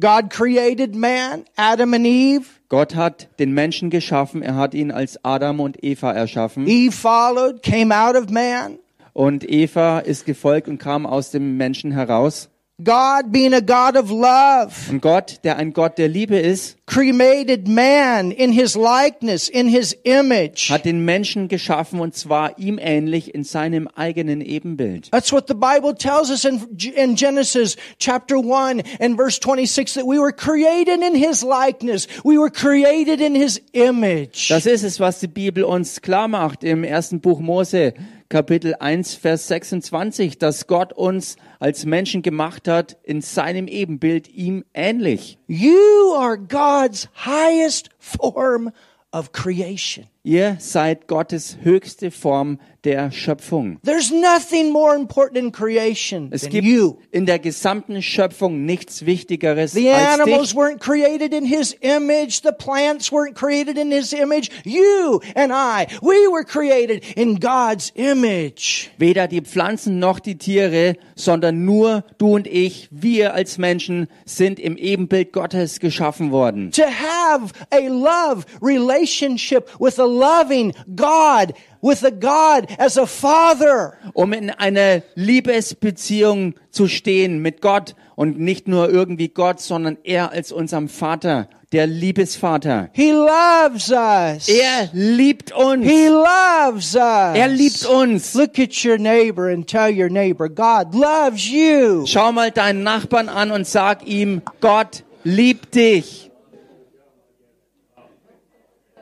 God 0.01 0.31
created 0.31 0.95
man, 0.95 1.45
Adam 1.57 1.95
and 1.95 2.07
Eve. 2.07 2.47
Gott 2.69 2.95
hat 2.95 3.29
den 3.39 3.53
Menschen 3.53 3.91
geschaffen, 3.91 4.43
er 4.43 4.55
hat 4.55 4.75
ihn 4.75 4.91
als 4.93 5.25
Adam 5.25 5.59
und 5.59 5.83
Eva 5.83 6.13
erschaffen. 6.13 6.67
Eve 6.67 6.93
followed, 6.93 7.63
came 7.63 7.95
out 7.95 8.15
of 8.15 8.31
man. 8.31 8.79
Und 9.13 9.49
Eva 9.49 9.99
ist 9.99 10.27
gefolgt 10.27 10.69
und 10.69 10.79
kam 10.79 11.07
aus 11.07 11.31
dem 11.31 11.57
Menschen 11.57 11.91
heraus. 11.91 12.49
God, 12.81 13.33
being 13.33 13.55
a 13.55 13.61
God 13.61 13.97
of 13.97 14.09
love, 14.13 14.89
Und 14.89 15.01
Gott, 15.03 15.41
der 15.43 15.57
ein 15.57 15.73
Gott 15.73 15.99
der 15.99 16.07
Liebe 16.07 16.39
ist, 16.39 16.77
created 16.87 17.67
man 17.67 18.31
in 18.31 18.53
his 18.53 18.77
likeness, 18.77 19.49
in 19.49 19.67
his 19.67 19.97
image. 20.05 20.71
hat 20.71 20.85
den 20.85 21.05
Menschen 21.05 21.49
geschaffen 21.49 21.99
und 21.99 22.15
zwar 22.15 22.57
ihm 22.57 22.79
ähnlich 22.81 23.35
in 23.35 23.43
seinem 23.43 23.89
eigenen 23.89 24.41
Ebenbild. 24.41 25.11
That's 25.11 25.33
what 25.33 25.49
the 25.49 25.55
Bible 25.55 25.93
tells 25.93 26.31
us 26.31 26.45
in, 26.45 26.61
in 26.95 27.17
Genesis 27.17 27.77
chapter 27.99 28.37
1 28.39 28.83
and 29.01 29.17
verse 29.19 29.41
26 29.41 29.95
that 29.95 30.05
we 30.07 30.21
were 30.21 30.33
created 30.33 31.03
in 31.03 31.17
his 31.17 31.43
likeness. 31.43 32.07
We 32.23 32.39
were 32.39 32.51
created 32.51 33.21
in 33.21 33.35
his 33.35 33.61
image. 33.73 34.51
Das 34.51 34.67
ist 34.67 34.85
es, 34.85 35.01
was 35.01 35.19
die 35.19 35.27
Bibel 35.27 35.65
uns 35.65 36.01
klar 36.01 36.29
macht 36.29 36.63
im 36.63 36.85
ersten 36.85 37.21
Buch 37.21 37.41
Mose, 37.41 37.95
Kapitel 38.31 38.75
1, 38.79 39.15
Vers 39.15 39.49
26, 39.49 40.37
dass 40.37 40.67
Gott 40.67 40.93
uns 40.93 41.37
als 41.61 41.87
Menschen 41.87 42.21
gemacht 42.21 42.69
hat 42.69 42.99
in 43.03 43.23
seinem 43.23 43.69
Ebenbild, 43.69 44.29
ihm 44.29 44.67
ähnlich. 44.75 45.39
You 45.47 46.13
are 46.15 46.37
God's 46.37 47.09
highest 47.25 47.89
form 47.99 48.71
of 49.13 49.33
creation. 49.33 50.09
Ihr 50.25 50.59
seid 50.61 51.09
Gottes 51.09 51.57
höchste 51.63 52.11
Form 52.11 52.61
der 52.89 53.11
Schöpfung. 53.11 53.79
There's 53.85 54.11
nothing 54.11 54.73
more 54.73 54.97
important 54.97 55.37
in 55.39 55.53
creation 55.53 56.29
Es 56.33 56.49
gibt 56.49 56.65
you. 56.67 56.97
in 57.11 57.27
der 57.27 57.39
gesamten 57.39 58.01
Schöpfung 58.01 58.65
nichts 58.65 59.05
Wichtigeres 59.05 59.73
The 59.73 59.91
als 59.91 60.21
animals 60.21 60.49
dich. 60.51 60.57
weren't 60.57 60.79
created 60.81 61.35
in 61.35 61.45
his 61.45 61.77
image. 61.83 62.41
The 62.43 62.53
plants 62.53 63.13
weren't 63.13 63.35
created 63.35 63.77
in 63.77 63.91
his 63.91 64.13
image. 64.15 64.49
You 64.65 65.21
and 65.35 65.53
I, 65.53 65.87
we 66.01 66.17
were 66.33 66.45
created 66.45 67.05
in 67.15 67.39
God's 67.41 67.93
image. 67.95 68.89
Weder 68.97 69.29
die 69.29 69.43
Pflanzen 69.43 69.99
noch 69.99 70.19
die 70.19 70.39
Tiere, 70.39 70.95
sondern 71.15 71.65
nur 71.67 72.05
du 72.17 72.37
und 72.37 72.47
ich, 72.47 72.89
wir 72.91 73.35
als 73.35 73.59
Menschen, 73.59 74.07
sind 74.25 74.59
im 74.59 74.77
Ebenbild 74.79 75.33
Gottes 75.33 75.79
geschaffen 75.81 76.31
worden. 76.31 76.71
To 76.73 76.85
have 76.85 77.53
a 77.71 77.89
love 77.89 78.47
relationship 78.63 79.69
with 79.79 79.99
a 79.99 80.07
loving 80.07 80.73
God, 80.97 81.53
with 81.83 82.05
a 82.05 82.11
God 82.11 82.69
as 82.79 82.99
a 82.99 83.07
father. 83.07 83.95
Um 84.15 84.33
in 84.33 84.51
einer 84.51 85.03
Liebesbeziehung 85.15 86.55
zu 86.71 86.89
stehen 86.89 87.41
mit 87.41 87.61
Gott 87.61 87.95
und 88.17 88.39
nicht 88.39 88.69
nur 88.69 88.91
irgendwie 88.91 89.29
Gott, 89.29 89.61
sondern 89.61 89.99
er 90.03 90.33
als 90.33 90.53
unserem 90.53 90.89
Vater, 90.89 91.49
der 91.73 91.87
Liebesvater. 91.87 92.89
He 92.93 93.11
loves 93.11 93.91
us. 93.91 94.49
Er 94.49 94.89
liebt 94.93 95.53
uns. 95.53 95.85
He 95.85 96.09
loves 96.09 96.95
us. 96.95 97.37
Er 97.37 97.49
liebt 97.49 97.85
uns. 97.87 98.35
Look 98.35 98.59
at 98.59 98.85
your 98.85 98.99
neighbor 98.99 99.49
and 99.49 99.67
tell 99.67 99.91
your 99.91 100.09
neighbor, 100.09 100.49
God 100.49 100.95
loves 100.95 101.49
you. 101.49 102.07
Schau 102.07 102.33
mal 102.33 102.51
deinen 102.51 102.83
Nachbarn 102.83 103.29
an 103.29 103.51
und 103.51 103.67
sag 103.67 104.07
ihm, 104.07 104.43
Gott 104.61 105.05
liebt 105.25 105.75
dich. 105.75 106.28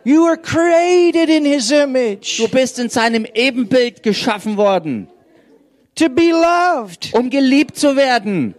You 0.06 0.22
were 0.22 0.36
created 0.36 1.28
in 1.28 1.44
his 1.44 1.72
image 1.72 2.36
Du 2.36 2.46
bist 2.46 2.78
in 2.78 2.88
seinem 2.88 3.26
Ebenbild 3.34 4.04
geschaffen 4.04 4.56
worden, 4.56 5.08
to 5.96 6.08
be 6.08 6.30
loved, 6.30 7.12
um 7.12 7.28
geliebt 7.28 7.76
zu 7.76 7.96
werden 7.96 8.54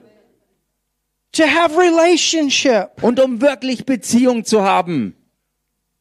to 1.32 1.44
have 1.44 1.78
relationship, 1.78 3.02
und 3.02 3.22
um 3.22 3.40
wirklich 3.40 3.86
Beziehung 3.86 4.44
zu 4.44 4.62
haben 4.64 5.16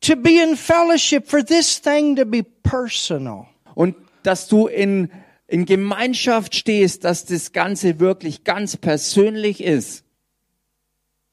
to 0.00 0.16
be 0.16 0.42
in 0.42 0.56
fellowship, 0.56 1.28
for 1.28 1.44
this 1.44 1.80
thing 1.80 2.16
to 2.16 2.24
be 2.24 2.42
personal. 2.42 3.46
und 3.76 3.94
dass 4.24 4.48
du 4.48 4.66
in, 4.66 5.12
in 5.46 5.64
Gemeinschaft 5.64 6.56
stehst, 6.56 7.04
dass 7.04 7.24
das 7.24 7.52
Ganze 7.52 8.00
wirklich 8.00 8.42
ganz 8.42 8.76
persönlich 8.76 9.62
ist. 9.62 10.02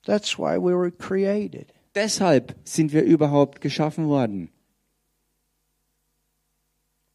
That's 0.06 0.38
why 0.38 0.58
we 0.60 0.78
were 0.78 0.92
created. 0.92 1.74
Deshalb 1.96 2.56
sind 2.64 2.94
wir 2.94 3.04
überhaupt 3.04 3.62
geschaffen 3.62 4.08
worden. 4.08 4.50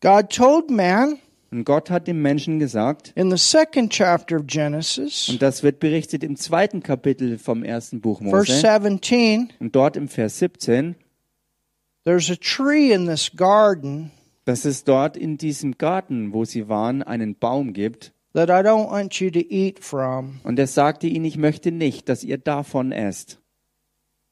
God 0.00 0.30
told 0.30 0.70
man 0.70 1.18
Und 1.50 1.64
Gott 1.64 1.90
hat 1.90 2.06
dem 2.06 2.22
Menschen 2.22 2.58
gesagt, 2.58 3.12
in 3.16 3.30
the 3.30 3.36
second 3.36 3.90
chapter 3.90 4.36
of 4.36 4.46
Genesis, 4.46 5.28
und 5.28 5.42
das 5.42 5.62
wird 5.62 5.80
berichtet 5.80 6.22
im 6.22 6.36
zweiten 6.36 6.82
Kapitel 6.82 7.38
vom 7.38 7.64
ersten 7.64 8.00
Buch 8.00 8.20
verse 8.20 8.52
Mose, 8.52 8.60
17, 8.60 9.52
und 9.58 9.74
dort 9.74 9.96
im 9.96 10.08
Vers 10.08 10.38
17, 10.38 10.94
there's 12.04 12.30
a 12.30 12.36
tree 12.36 12.92
in 12.92 13.06
this 13.06 13.32
garden 13.34 14.12
dass 14.48 14.64
es 14.64 14.84
dort 14.84 15.16
in 15.18 15.36
diesem 15.36 15.76
Garten, 15.76 16.32
wo 16.32 16.46
sie 16.46 16.68
waren, 16.70 17.02
einen 17.02 17.34
Baum 17.34 17.74
gibt. 17.74 18.14
that 18.32 18.48
I 18.48 18.66
don't 18.66 18.90
want 18.90 19.20
you 19.20 19.30
to 19.30 19.40
eat 19.40 19.84
from. 19.84 20.40
Und 20.42 20.58
er 20.58 20.66
sagte 20.66 21.06
ihnen, 21.06 21.24
ich 21.24 21.36
möchte 21.36 21.70
nicht, 21.72 22.08
dass 22.08 22.24
ihr 22.24 22.38
davon 22.38 22.92
esst. 22.92 23.40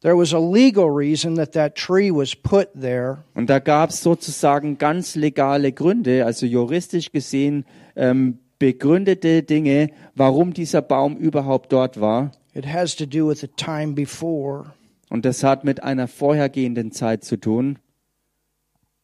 There 0.06 0.16
was 0.16 0.32
a 0.32 0.38
legal 0.38 0.88
reason 0.88 1.34
that 1.34 1.50
that 1.54 1.74
tree 1.74 2.12
was 2.12 2.36
put 2.36 2.68
there. 2.80 3.24
Und 3.34 3.50
da 3.50 3.58
gab 3.58 3.90
es 3.90 4.04
sozusagen 4.04 4.78
ganz 4.78 5.16
legale 5.16 5.72
Gründe, 5.72 6.24
also 6.24 6.46
juristisch 6.46 7.10
gesehen 7.10 7.64
ähm, 7.96 8.38
begründete 8.60 9.42
Dinge, 9.42 9.90
warum 10.14 10.54
dieser 10.54 10.80
Baum 10.80 11.16
überhaupt 11.16 11.72
dort 11.72 12.00
war. 12.00 12.30
It 12.54 12.72
has 12.72 12.94
to 12.94 13.04
do 13.04 13.26
with 13.26 13.40
the 13.40 13.48
time 13.48 13.94
before. 13.94 14.66
Und 15.10 15.24
das 15.24 15.42
hat 15.42 15.64
mit 15.64 15.82
einer 15.82 16.06
vorhergehenden 16.06 16.92
Zeit 16.92 17.24
zu 17.24 17.36
tun. 17.36 17.80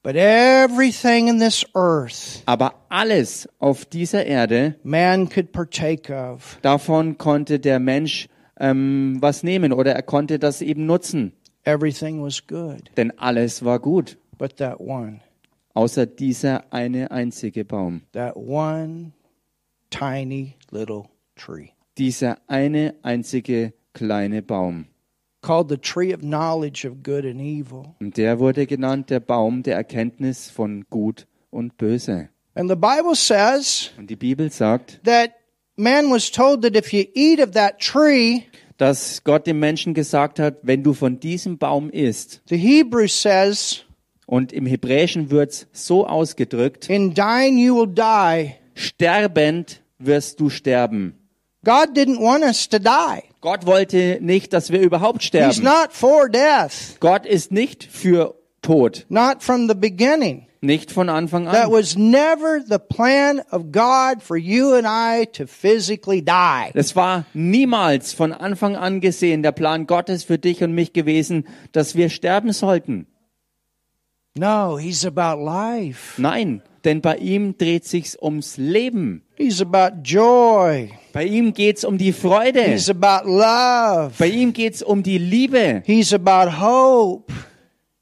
But 0.04 0.14
everything 0.14 1.26
in 1.26 1.40
this 1.40 1.66
earth 1.74 2.44
Aber 2.46 2.74
alles 2.88 3.48
auf 3.58 3.84
dieser 3.86 4.24
Erde, 4.24 4.76
man 4.84 5.28
could 5.28 5.50
partake 5.50 6.12
of. 6.12 6.60
davon 6.62 7.18
konnte 7.18 7.58
der 7.58 7.80
Mensch 7.80 8.28
ähm, 8.62 9.18
was 9.20 9.42
nehmen 9.42 9.72
oder 9.74 9.92
er 9.92 10.02
konnte 10.02 10.38
das 10.38 10.62
eben 10.62 10.86
nutzen. 10.86 11.32
Everything 11.64 12.22
was 12.22 12.46
good, 12.46 12.90
Denn 12.96 13.12
alles 13.18 13.64
war 13.64 13.78
gut, 13.78 14.16
but 14.38 14.56
that 14.56 14.80
one, 14.80 15.20
außer 15.74 16.06
dieser 16.06 16.72
eine 16.72 17.10
einzige 17.10 17.64
Baum. 17.64 18.02
that 18.12 18.34
one 18.36 19.12
tiny 19.90 20.54
little 20.70 21.04
tree 21.36 21.68
Dieser 21.98 22.38
eine 22.48 22.94
einzige 23.02 23.74
kleine 23.92 24.40
Baum. 24.42 24.86
called 25.42 25.68
the 25.68 25.76
tree 25.76 26.14
of 26.14 26.20
knowledge 26.20 26.84
of 26.86 27.02
good 27.02 27.24
and 27.26 27.40
evil. 27.40 27.94
Und 28.00 28.16
der 28.16 28.38
wurde 28.38 28.66
genannt 28.66 29.10
der 29.10 29.20
Baum 29.20 29.62
der 29.62 29.74
Erkenntnis 29.76 30.48
von 30.50 30.84
Gut 30.88 31.26
und 31.50 31.76
Böse. 31.76 32.28
And 32.54 32.68
the 32.70 32.76
Bible 32.76 33.14
says 33.14 33.90
Und 33.98 34.08
die 34.10 34.16
Bibel 34.16 34.50
sagt, 34.50 35.00
that 35.04 35.30
man 35.76 36.10
was 36.10 36.30
told 36.30 36.62
that 36.62 36.76
if 36.76 36.92
you 36.92 37.04
eat 37.14 37.40
of 37.40 37.52
that 37.52 37.78
tree, 37.78 38.44
dass 38.78 39.22
Gott 39.24 39.46
dem 39.46 39.60
Menschen 39.60 39.94
gesagt 39.94 40.38
hat, 40.38 40.56
wenn 40.62 40.82
du 40.82 40.92
von 40.94 41.20
diesem 41.20 41.58
Baum 41.58 41.90
isst, 41.90 42.42
the 42.48 42.56
Hebrew 42.56 43.06
says, 43.06 43.84
und 44.26 44.52
im 44.52 44.66
Hebräischen 44.66 45.30
wird's 45.30 45.66
so 45.72 46.06
ausgedrückt, 46.06 46.88
in 46.88 47.14
dying 47.14 47.58
you 47.58 47.76
will 47.76 47.86
die. 47.92 48.54
sterbend 48.74 49.82
wirst 49.98 50.40
du 50.40 50.48
sterben. 50.50 51.18
God 51.64 51.96
didn't 51.96 52.18
want 52.18 52.42
us 52.42 52.68
to 52.68 52.78
die. 52.80 53.22
Gott 53.40 53.66
wollte 53.66 54.18
nicht, 54.20 54.52
dass 54.52 54.70
wir 54.72 54.80
überhaupt 54.80 55.22
He's 55.22 55.28
sterben. 55.28 55.62
not 55.64 55.92
for 55.92 56.28
death, 56.28 56.98
Gott 57.00 57.24
ist 57.26 57.52
nicht 57.52 57.84
für 57.84 58.34
Tod, 58.62 59.06
not 59.08 59.42
from 59.42 59.68
the 59.68 59.74
beginning. 59.74 60.46
Nicht 60.62 60.92
von 60.92 61.08
Anfang 61.08 61.44
That 61.46 61.66
an. 61.66 61.72
was 61.72 61.96
never 61.96 62.60
the 62.66 62.78
plan 62.78 63.40
of 63.50 63.72
God 63.72 64.22
for 64.22 64.36
you 64.36 64.74
and 64.74 64.86
I 64.86 65.26
to 65.32 65.46
physically 65.46 66.24
die. 66.24 66.70
Es 66.74 66.94
war 66.96 67.24
niemals 67.34 68.12
von 68.12 68.32
Anfang 68.32 68.76
an 68.76 69.00
gesehen 69.00 69.42
der 69.42 69.52
Plan 69.52 69.86
Gottes 69.86 70.24
für 70.24 70.38
dich 70.38 70.62
und 70.62 70.72
mich 70.72 70.92
gewesen, 70.92 71.46
dass 71.72 71.96
wir 71.96 72.08
sterben 72.08 72.52
sollten. 72.52 73.06
No, 74.38 74.78
He's 74.78 75.04
about 75.04 75.44
life. 75.44 76.20
Nein, 76.20 76.62
denn 76.84 77.02
bei 77.02 77.16
ihm 77.16 77.58
dreht 77.58 77.84
sich's 77.84 78.16
ums 78.20 78.56
Leben. 78.56 79.22
He's 79.36 79.60
about 79.60 80.00
joy. 80.04 80.90
Bei 81.12 81.24
ihm 81.24 81.52
geht's 81.52 81.84
um 81.84 81.98
die 81.98 82.12
Freude. 82.12 82.62
He's 82.62 82.88
about 82.88 83.28
love. 83.28 84.12
Bei 84.18 84.28
ihm 84.28 84.52
geht's 84.52 84.82
um 84.82 85.02
die 85.02 85.18
Liebe. 85.18 85.82
He's 85.84 86.14
about 86.14 86.60
hope. 86.60 87.32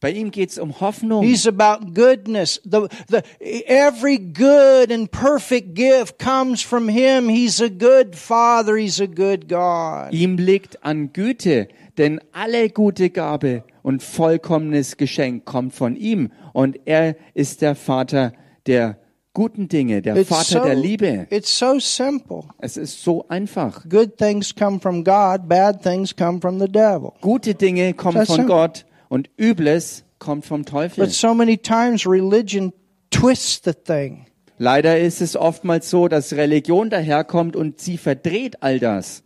Bei 0.01 0.11
ihm 0.11 0.31
geht's 0.31 0.59
um 0.59 0.81
Hoffnung. 0.81 1.23
He's 1.23 1.47
about 1.47 1.93
goodness. 1.93 2.61
The, 2.65 2.89
the, 3.09 3.23
every 3.67 4.17
good 4.19 4.91
and 4.91 5.11
perfect 5.11 5.75
gift 5.75 6.19
comes 6.19 6.63
from 6.63 6.89
Him. 6.89 7.29
He's 7.29 7.61
a 7.61 7.69
good 7.69 8.17
Father. 8.17 8.77
He's 8.77 8.99
a 8.99 9.07
good 9.07 9.47
God. 9.49 10.13
Ihm 10.13 10.39
liegt 10.39 10.83
an 10.83 11.13
Güte, 11.13 11.69
denn 11.99 12.19
alle 12.33 12.71
gute 12.71 13.11
Gabe 13.11 13.63
und 13.83 14.03
vollkommenes 14.03 14.97
Geschenk 14.97 15.45
kommt 15.45 15.75
von 15.75 15.97
ihm 15.97 16.31
und 16.55 16.81
er 16.87 17.17
ist 17.35 17.61
der 17.61 17.75
Vater 17.75 18.33
der 18.67 18.97
guten 19.35 19.69
Dinge, 19.69 20.01
der 20.01 20.25
Vater 20.25 20.61
der 20.61 20.77
Liebe. 20.77 21.27
it's 21.31 21.59
so 21.59 21.79
simple. 21.79 22.45
Es 22.59 22.79
ist 22.79 23.03
so 23.03 23.27
einfach. 23.29 23.87
Good 23.89 24.17
things 24.17 24.55
come 24.55 24.81
from 24.81 25.05
God. 25.05 25.47
Bad 25.47 25.83
things 25.83 26.17
come 26.17 26.41
from 26.41 26.59
the 26.59 26.69
devil. 26.69 27.13
Gute 27.21 27.55
Dinge 27.55 27.93
kommen 27.93 28.25
von 28.25 28.37
sind- 28.37 28.47
Gott 28.47 28.87
und 29.11 29.29
Übles 29.37 30.05
kommt 30.19 30.47
vom 30.47 30.65
Teufel. 30.65 31.05
But 31.05 31.13
so 31.13 31.35
many 31.35 31.59
times 31.59 32.07
religion 32.07 32.73
twists 33.11 33.61
the 33.63 33.75
thing. 33.75 34.25
Leider 34.57 34.99
ist 34.99 35.21
es 35.21 35.37
oftmals 35.37 35.91
so, 35.91 36.09
dass 36.09 36.35
Religion 36.35 36.89
daherkommt 36.89 37.57
und 37.57 37.81
sie 37.81 37.99
verdreht 37.99 38.63
all 38.63 38.79
das. 38.79 39.23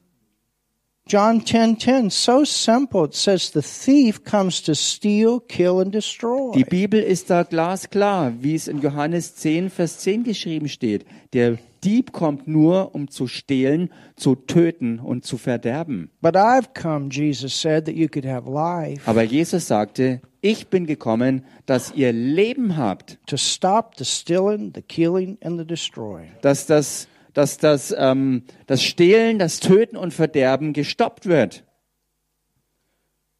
John 1.06 1.44
10:10 1.44 2.08
so 2.10 2.44
simple. 2.44 3.04
It 3.04 3.14
says 3.14 3.52
the 3.52 3.60
thief 3.60 4.24
comes 4.24 4.62
to 4.62 4.74
steal, 4.74 5.38
kill 5.40 5.80
and 5.80 5.94
destroy. 5.94 6.52
Die 6.54 6.64
Bibel 6.64 6.98
ist 6.98 7.28
da 7.28 7.42
glasklar, 7.42 8.32
wie 8.40 8.54
es 8.54 8.68
in 8.68 8.80
Johannes 8.80 9.34
10, 9.36 9.68
Vers 9.68 9.98
10 9.98 10.24
geschrieben 10.24 10.66
steht. 10.68 11.04
Der 11.34 11.58
Dieb 11.84 12.12
kommt 12.12 12.48
nur, 12.48 12.94
um 12.94 13.08
zu 13.10 13.26
stehlen, 13.26 13.90
zu 14.16 14.34
töten 14.34 14.98
und 14.98 15.26
zu 15.26 15.36
verderben. 15.36 16.08
But 16.22 16.36
I've 16.36 16.68
come, 16.72 17.10
Jesus 17.10 17.60
said, 17.60 17.84
that 17.84 17.94
you 17.94 18.08
could 18.08 18.24
have 18.24 18.50
life, 18.50 19.02
Aber 19.04 19.22
Jesus 19.22 19.66
sagte, 19.66 20.22
ich 20.40 20.68
bin 20.68 20.86
gekommen, 20.86 21.44
dass 21.66 21.92
ihr 21.94 22.14
Leben 22.14 22.78
habt, 22.78 23.18
to 23.26 23.36
stop 23.36 23.96
the 23.98 24.06
stealing, 24.06 24.72
the 24.74 24.80
killing 24.80 25.36
and 25.42 25.58
the 25.60 25.66
destroying. 25.66 26.30
dass 26.40 26.64
das, 26.64 27.06
dass 27.34 27.58
das, 27.58 27.94
ähm, 27.96 28.44
das 28.66 28.82
Stehlen, 28.82 29.38
das 29.38 29.60
Töten 29.60 29.96
und 29.96 30.14
Verderben 30.14 30.72
gestoppt 30.72 31.26
wird. 31.26 31.64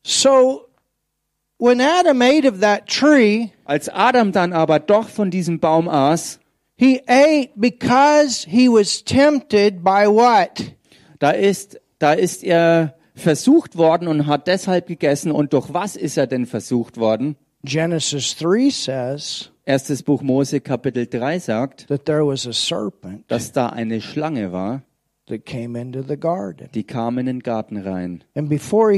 So 0.02 0.66
when 1.58 1.80
Adam 1.80 2.20
ate 2.20 2.46
of 2.46 2.60
that 2.60 2.86
tree, 2.86 3.48
Als 3.64 3.88
Adam 3.88 4.32
dann 4.32 4.52
aber 4.52 4.78
doch 4.78 5.08
von 5.08 5.30
diesem 5.30 5.60
Baum 5.60 5.88
aß, 5.88 6.40
he 6.76 7.00
ate 7.06 7.50
because 7.56 8.46
he 8.48 8.68
was 8.68 9.02
tempted 9.02 9.82
by 9.82 10.06
what? 10.06 10.74
da 11.24 11.30
ist, 11.30 11.80
da 11.98 12.12
ist 12.12 12.44
er 12.44 12.96
versucht 13.14 13.76
worden 13.76 14.08
und 14.08 14.26
hat 14.26 14.46
deshalb 14.46 14.86
gegessen. 14.86 15.32
Und 15.32 15.54
durch 15.54 15.72
was 15.72 15.96
ist 15.96 16.18
er 16.18 16.26
denn 16.26 16.44
versucht 16.44 16.98
worden? 16.98 17.36
Genesis 17.62 18.36
3 18.36 18.68
says 18.68 19.50
Erstes 19.66 20.02
Buch 20.02 20.20
Mose 20.20 20.60
Kapitel 20.60 21.06
3 21.06 21.38
sagt, 21.38 21.88
that 21.88 22.04
there 22.04 22.26
was 22.26 22.46
a 22.46 22.52
serpent 22.52 23.24
dass 23.28 23.50
da 23.50 23.68
eine 23.68 24.02
Schlange 24.02 24.52
war, 24.52 24.82
that 25.26 25.46
came 25.46 25.74
into 25.80 26.02
the 26.02 26.18
garden. 26.18 26.68
die 26.74 26.84
kam 26.84 27.16
in 27.16 27.24
den 27.24 27.40
Garten 27.40 27.78
rein. 27.78 28.24
Und 28.34 28.50
bevor 28.50 28.92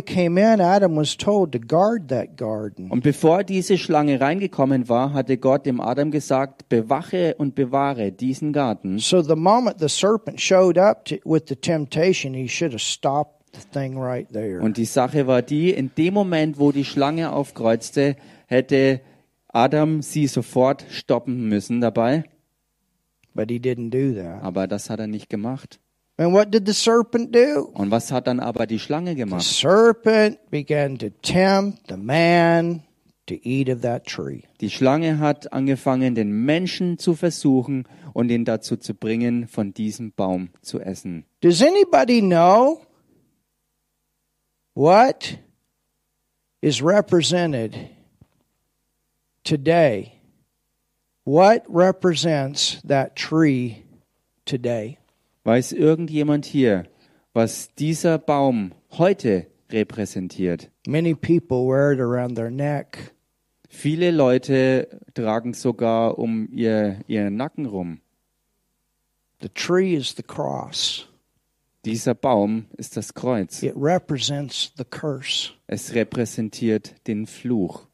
diese 3.44 3.78
Schlange 3.78 4.20
reingekommen 4.20 4.88
war, 4.88 5.12
hatte 5.12 5.38
Gott 5.38 5.66
dem 5.66 5.80
Adam 5.80 6.10
gesagt, 6.10 6.68
bewache 6.68 7.36
und 7.38 7.54
bewahre 7.54 8.10
diesen 8.10 8.52
Garten. 8.52 8.98
So 8.98 9.22
the 9.22 9.36
moment 9.36 9.78
the 9.78 9.88
serpent 9.88 10.40
showed 10.40 10.76
up 10.78 11.04
to, 11.04 11.14
with 11.24 11.44
the 11.46 11.54
temptation, 11.54 12.34
he 12.34 12.48
should 12.48 12.72
have 12.72 12.82
stopped 12.82 13.54
the 13.54 13.60
thing 13.72 13.96
right 13.96 14.28
there. 14.32 14.60
Und 14.60 14.78
die 14.78 14.84
Sache 14.84 15.28
war 15.28 15.42
die, 15.42 15.70
in 15.70 15.92
dem 15.96 16.14
Moment, 16.14 16.58
wo 16.58 16.72
die 16.72 16.84
Schlange 16.84 17.32
aufkreuzte, 17.32 18.16
hätte 18.48 19.00
Adam 19.56 20.02
sie 20.02 20.26
sofort 20.26 20.84
stoppen 20.90 21.48
müssen 21.48 21.80
dabei. 21.80 22.24
But 23.34 23.50
he 23.50 23.58
didn't 23.58 23.90
do 23.90 24.14
that. 24.20 24.42
Aber 24.42 24.66
das 24.66 24.90
hat 24.90 25.00
er 25.00 25.06
nicht 25.06 25.30
gemacht. 25.30 25.80
And 26.18 26.32
what 26.32 26.52
did 26.52 26.66
the 26.66 26.74
serpent 26.74 27.34
do? 27.34 27.70
Und 27.72 27.90
was 27.90 28.12
hat 28.12 28.26
dann 28.26 28.38
aber 28.38 28.66
die 28.66 28.78
Schlange 28.78 29.10
The 29.10 29.16
gemacht? 29.16 29.42
serpent 29.42 30.38
began 30.50 30.98
to 30.98 31.08
tempt 31.22 31.88
the 31.88 31.96
man 31.96 32.82
to 33.26 33.34
eat 33.42 33.70
of 33.70 33.80
that 33.80 34.06
tree. 34.06 34.42
Die 34.60 34.70
Schlange 34.70 35.18
hat 35.18 35.52
angefangen, 35.54 36.14
den 36.14 36.30
Menschen 36.44 36.98
zu 36.98 37.14
versuchen 37.14 37.84
und 38.12 38.30
ihn 38.30 38.44
dazu 38.44 38.76
zu 38.76 38.94
bringen, 38.94 39.48
von 39.48 39.72
diesem 39.72 40.12
Baum 40.12 40.50
zu 40.60 40.80
essen. 40.80 41.24
Does 41.40 41.62
anybody 41.62 42.20
know 42.20 42.82
what 44.74 45.38
is 46.60 46.82
represented 46.82 47.74
today? 49.46 50.20
What 51.24 51.64
represents 51.68 52.80
that 52.84 53.16
tree 53.16 53.84
today? 54.44 54.98
Weiß 55.44 55.72
irgendjemand 55.72 56.44
hier, 56.44 56.84
was 57.32 57.68
dieser 57.78 58.18
Baum 58.18 58.72
heute 58.90 59.46
repräsentiert? 59.70 60.70
Many 60.86 61.14
people 61.14 61.66
wear 61.66 61.92
it 61.92 62.00
around 62.00 62.36
their 62.36 62.50
neck. 62.50 63.12
Viele 63.68 64.10
Leute 64.10 65.00
tragen 65.14 65.52
sogar 65.54 66.18
um 66.18 66.48
ihr, 66.50 67.00
ihren 67.06 67.36
Nacken 67.36 67.66
rum. 67.66 68.00
The 69.40 69.48
tree 69.48 69.94
is 69.94 70.14
the 70.16 70.22
cross. 70.22 71.06
Dieser 71.84 72.14
Baum 72.14 72.66
ist 72.76 72.96
das 72.96 73.14
Kreuz. 73.14 73.62
It 73.62 73.74
represents 73.76 74.72
the 74.76 74.84
curse. 74.84 75.52
Es 75.68 75.94
repräsentiert 75.94 76.94
den 77.06 77.26
Fluch. 77.26 77.85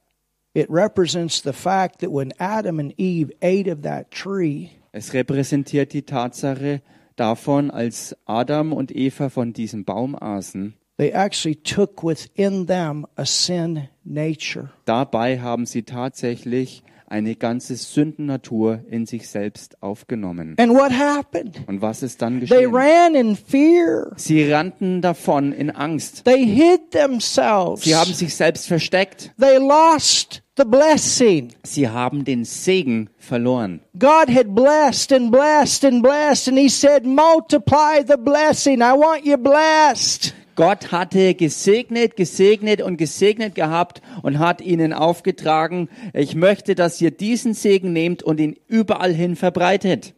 It 0.55 0.69
represents 0.69 1.43
the 1.43 1.53
fact 1.53 2.01
that 2.01 2.11
when 2.11 2.33
Adam 2.39 2.79
and 2.79 2.93
Eve 2.99 3.31
ate 3.43 3.69
of 3.73 3.83
that 3.83 4.11
tree, 4.11 4.71
Es 4.93 5.15
repräsentiert 5.15 5.93
die 5.95 6.03
Tatsache 6.03 6.83
davon, 7.17 7.71
als 7.71 8.15
Adam 8.27 8.73
und 8.75 8.95
Eva 8.95 9.31
von 9.31 9.53
diesem 9.55 9.85
Baum 9.85 10.15
aßen, 10.15 10.75
they 10.99 11.11
actually 11.11 11.57
took 11.57 12.03
within 12.05 12.67
them 12.67 13.07
a 13.17 13.25
sin 13.25 13.89
nature. 14.05 14.69
dabei 14.85 15.41
haben 15.41 15.65
sie 15.65 15.85
tatsächlich 15.85 16.83
eine 17.07 17.35
ganze 17.37 17.77
Sündennatur 17.77 18.81
in 18.89 19.05
sich 19.05 19.29
selbst 19.29 19.83
aufgenommen. 19.83 20.55
And 20.59 20.73
what 20.73 20.93
happened? 20.93 21.61
Und 21.67 21.83
was 21.83 22.03
ist 22.03 22.23
dann 22.23 22.41
They 22.41 22.47
geschehen? 22.49 22.75
ran 22.75 23.15
in 23.15 23.37
fear. 23.37 24.13
Sie 24.17 24.51
rannten 24.51 25.03
davon 25.03 25.53
in 25.53 25.71
Angst. 25.71 26.25
They 26.25 26.45
hid 26.47 26.91
themselves. 26.93 27.83
Sie 27.85 27.95
haben 27.95 28.13
sich 28.15 28.35
selbst 28.35 28.67
versteckt. 28.67 29.33
They 29.39 29.59
lost 29.59 30.42
the 30.57 30.65
blessing. 30.65 31.53
Sie 31.63 31.89
haben 31.89 32.25
den 32.25 32.45
Segen 32.45 33.11
verloren. 33.19 33.81
God 33.99 34.29
had 34.29 34.55
blessed 34.55 35.13
and 35.13 35.31
blessed 35.31 35.85
and 35.85 36.03
blessed, 36.03 36.49
and 36.49 36.59
He 36.59 36.69
said, 36.69 37.05
Multiply 37.05 38.03
the 38.07 38.17
blessing. 38.17 38.81
I 38.81 38.93
want 38.93 39.25
you 39.25 39.37
blessed. 39.37 40.35
Gott 40.55 40.93
hatte 40.93 41.35
gesegnet, 41.35 42.17
gesegnet 42.17 42.83
und 42.83 42.99
gesegnet 42.99 43.55
gehabt 43.55 44.03
und 44.23 44.39
hat 44.39 44.61
ihnen 44.61 44.93
aufgetragen, 44.93 45.89
ich 46.13 46.35
möchte, 46.35 46.75
dass 46.75 47.01
ihr 47.01 47.11
diesen 47.11 47.55
Segen 47.55 47.95
nehmt 47.95 48.23
und 48.23 48.39
ihn 48.39 48.57
überall 48.69 49.15
hin 49.15 49.35
verbreitet. 49.35 50.15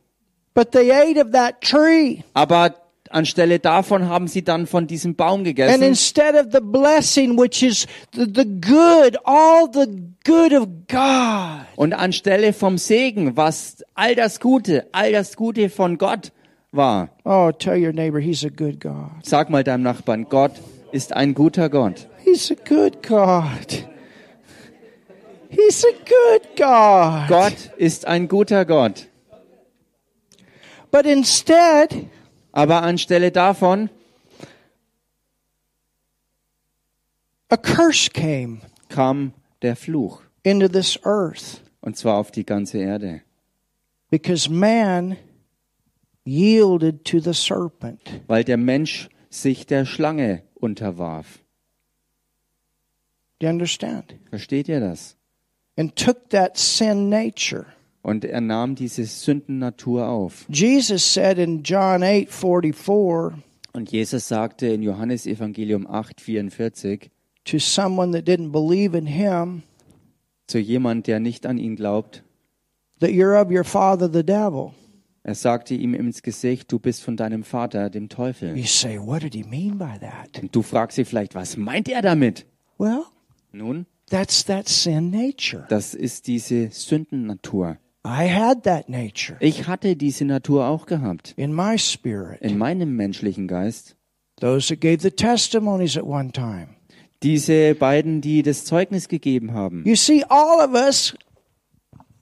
But 0.53 0.73
they 0.73 0.91
ate 0.93 1.21
of 1.21 1.31
that 1.33 1.61
tree. 1.61 2.23
Aber 2.33 2.75
anstelle 3.15 3.59
davon 3.61 4.09
haben 4.09 4.29
sie 4.29 4.43
dann 4.43 4.67
von 4.67 4.87
diesem 4.87 5.15
Baum 5.15 5.39
And 5.41 5.45
gegessen. 5.45 5.83
instead 5.83 6.35
of 6.35 6.53
the 6.53 6.61
blessing, 6.61 7.39
which 7.39 7.63
is 7.63 7.87
the, 8.13 8.25
the 8.27 8.45
good, 8.45 9.17
all 9.25 9.69
the 9.73 9.87
good 10.25 10.53
of 10.53 10.67
God, 10.89 11.67
Und 11.77 11.93
anstelle 11.95 12.53
vom 12.53 12.77
Segen, 12.79 13.37
was 13.37 13.85
all 13.95 14.15
das 14.15 14.41
Gute, 14.41 14.87
all 14.93 15.13
das 15.13 15.37
Gute 15.37 15.71
von 15.71 15.97
Gott 15.99 16.33
war. 16.73 17.09
oh, 17.25 17.51
tell 17.53 17.77
your 17.83 17.93
neighbor, 17.93 18.19
He's 18.21 18.45
a 18.45 18.49
good 18.51 18.81
God. 18.81 19.11
Sag 19.23 19.49
mal 19.51 19.63
deinem 19.65 19.83
Nachbarn, 19.83 20.27
Gott 20.29 20.53
ist 20.93 21.13
ein 21.15 21.35
guter 21.35 21.69
Gott. 21.69 22.09
He's 22.25 22.51
a 22.51 22.55
good 22.69 23.03
God. 23.07 23.85
He's 25.51 25.85
a 25.85 25.93
good 26.05 26.57
God. 26.57 27.29
Gott 27.29 27.71
ist 27.77 28.07
ein 28.07 28.27
guter 28.29 28.65
Gott. 28.65 29.07
But 30.91 31.07
instead, 31.07 32.07
Aber 32.57 32.83
anstelle 32.85 33.33
davon 33.33 33.91
a 37.51 37.57
curse 37.57 38.09
came 38.11 38.61
kam 38.89 39.33
der 39.63 39.77
Fluch. 39.77 40.23
into 40.45 40.69
this 40.69 40.99
earth 41.05 41.61
Und 41.81 41.97
zwar 41.97 42.17
auf 42.19 42.31
die 42.31 42.45
ganze 42.47 42.79
Erde. 42.79 43.23
because 44.11 44.49
man 44.49 45.17
yielded 46.25 47.05
to 47.05 47.19
the 47.19 47.35
serpent. 47.35 48.23
Weil 48.29 48.45
der 48.45 48.57
Mensch 48.57 49.09
sich 49.31 49.67
der 49.67 49.85
Schlange 49.85 50.43
unterwarf. 50.55 51.41
Do 53.41 53.47
you 53.47 53.51
understand? 53.53 54.15
Versteht 54.31 54.69
ihr 54.69 54.81
das? 54.81 55.17
And 55.77 55.97
took 55.97 56.31
that 56.31 56.57
sin 56.57 57.09
nature. 57.11 57.67
Und 58.05 58.27
er 58.27 58.43
nahm 58.43 58.75
diese 58.75 59.05
Sündennatur 59.07 60.07
auf. 60.09 60.45
Jesus 60.51 61.15
said 61.15 61.39
in 61.39 61.63
John 61.63 62.03
8 62.03 62.29
44 62.31 63.43
Und 63.73 63.91
Jesus 63.91 64.29
sagte 64.29 64.67
in 64.67 64.83
Johannes 64.83 65.27
Evangelium 65.27 65.87
8, 65.87 66.21
44 66.21 67.11
to 67.47 67.59
someone 67.59 68.13
that 68.13 68.29
didn't 68.29 68.53
believe 68.53 68.95
in 68.97 69.07
him 69.07 69.63
zu 70.47 70.59
jemand, 70.59 71.07
der 71.07 71.19
nicht 71.19 71.47
an 71.47 71.57
ihn 71.57 71.77
glaubt, 71.77 72.23
that 73.01 73.09
you're 73.11 73.41
of 73.41 73.51
your 73.51 73.65
father, 73.65 74.07
the 74.13 74.23
devil. 74.23 74.73
er 75.23 75.35
sagte 75.35 75.75
ihm 75.75 75.95
ins 75.95 76.23
Gesicht, 76.23 76.71
du 76.71 76.79
bist 76.79 77.03
von 77.03 77.17
deinem 77.17 77.43
Vater, 77.43 77.89
dem 77.89 78.11
Teufel. 78.11 78.55
You 78.55 78.67
say, 78.67 78.99
what 78.99 79.23
did 79.23 79.33
he 79.35 79.45
mean 79.45 79.79
by 79.79 79.99
that? 79.99 80.43
Und 80.43 80.55
du 80.55 80.61
fragst 80.61 80.99
dich 80.99 81.09
vielleicht, 81.09 81.35
was 81.35 81.57
meint 81.57 81.89
er 81.89 82.03
damit? 82.03 82.45
Well, 82.77 83.05
Nun, 83.53 83.87
that's 84.11 84.45
that 84.45 84.69
sin 84.69 85.11
nature. 85.11 85.65
das 85.71 85.95
ist 85.95 86.27
diese 86.27 86.69
Sündennatur. 86.71 87.79
I 88.07 88.29
had 88.29 88.65
that 88.65 88.89
nature 88.89 89.37
Ich 89.41 89.67
hatte 89.67 89.97
diese 89.97 90.25
Natur 90.25 90.67
auch 90.67 90.87
gehabt. 90.87 91.33
in 91.37 91.55
my 91.55 91.79
spirit. 91.79 92.41
In 92.43 92.59
meinem 92.59 92.97
menschlichen 92.97 93.49
Geist. 93.49 93.97
Those 94.41 94.69
that 94.69 94.81
gave 94.81 95.01
the 95.01 95.11
testimonies 95.11 95.97
at 95.97 96.05
one 96.05 96.31
time. 96.33 96.69
Diese 97.23 97.75
beiden, 97.75 98.21
die 98.21 98.43
das 98.43 98.65
Zeugnis 98.67 99.09
gegeben 99.09 99.55
haben. 99.55 99.85
You 99.87 99.97
see, 99.97 100.23
all 100.29 100.61
of 100.61 100.75
us 100.75 101.15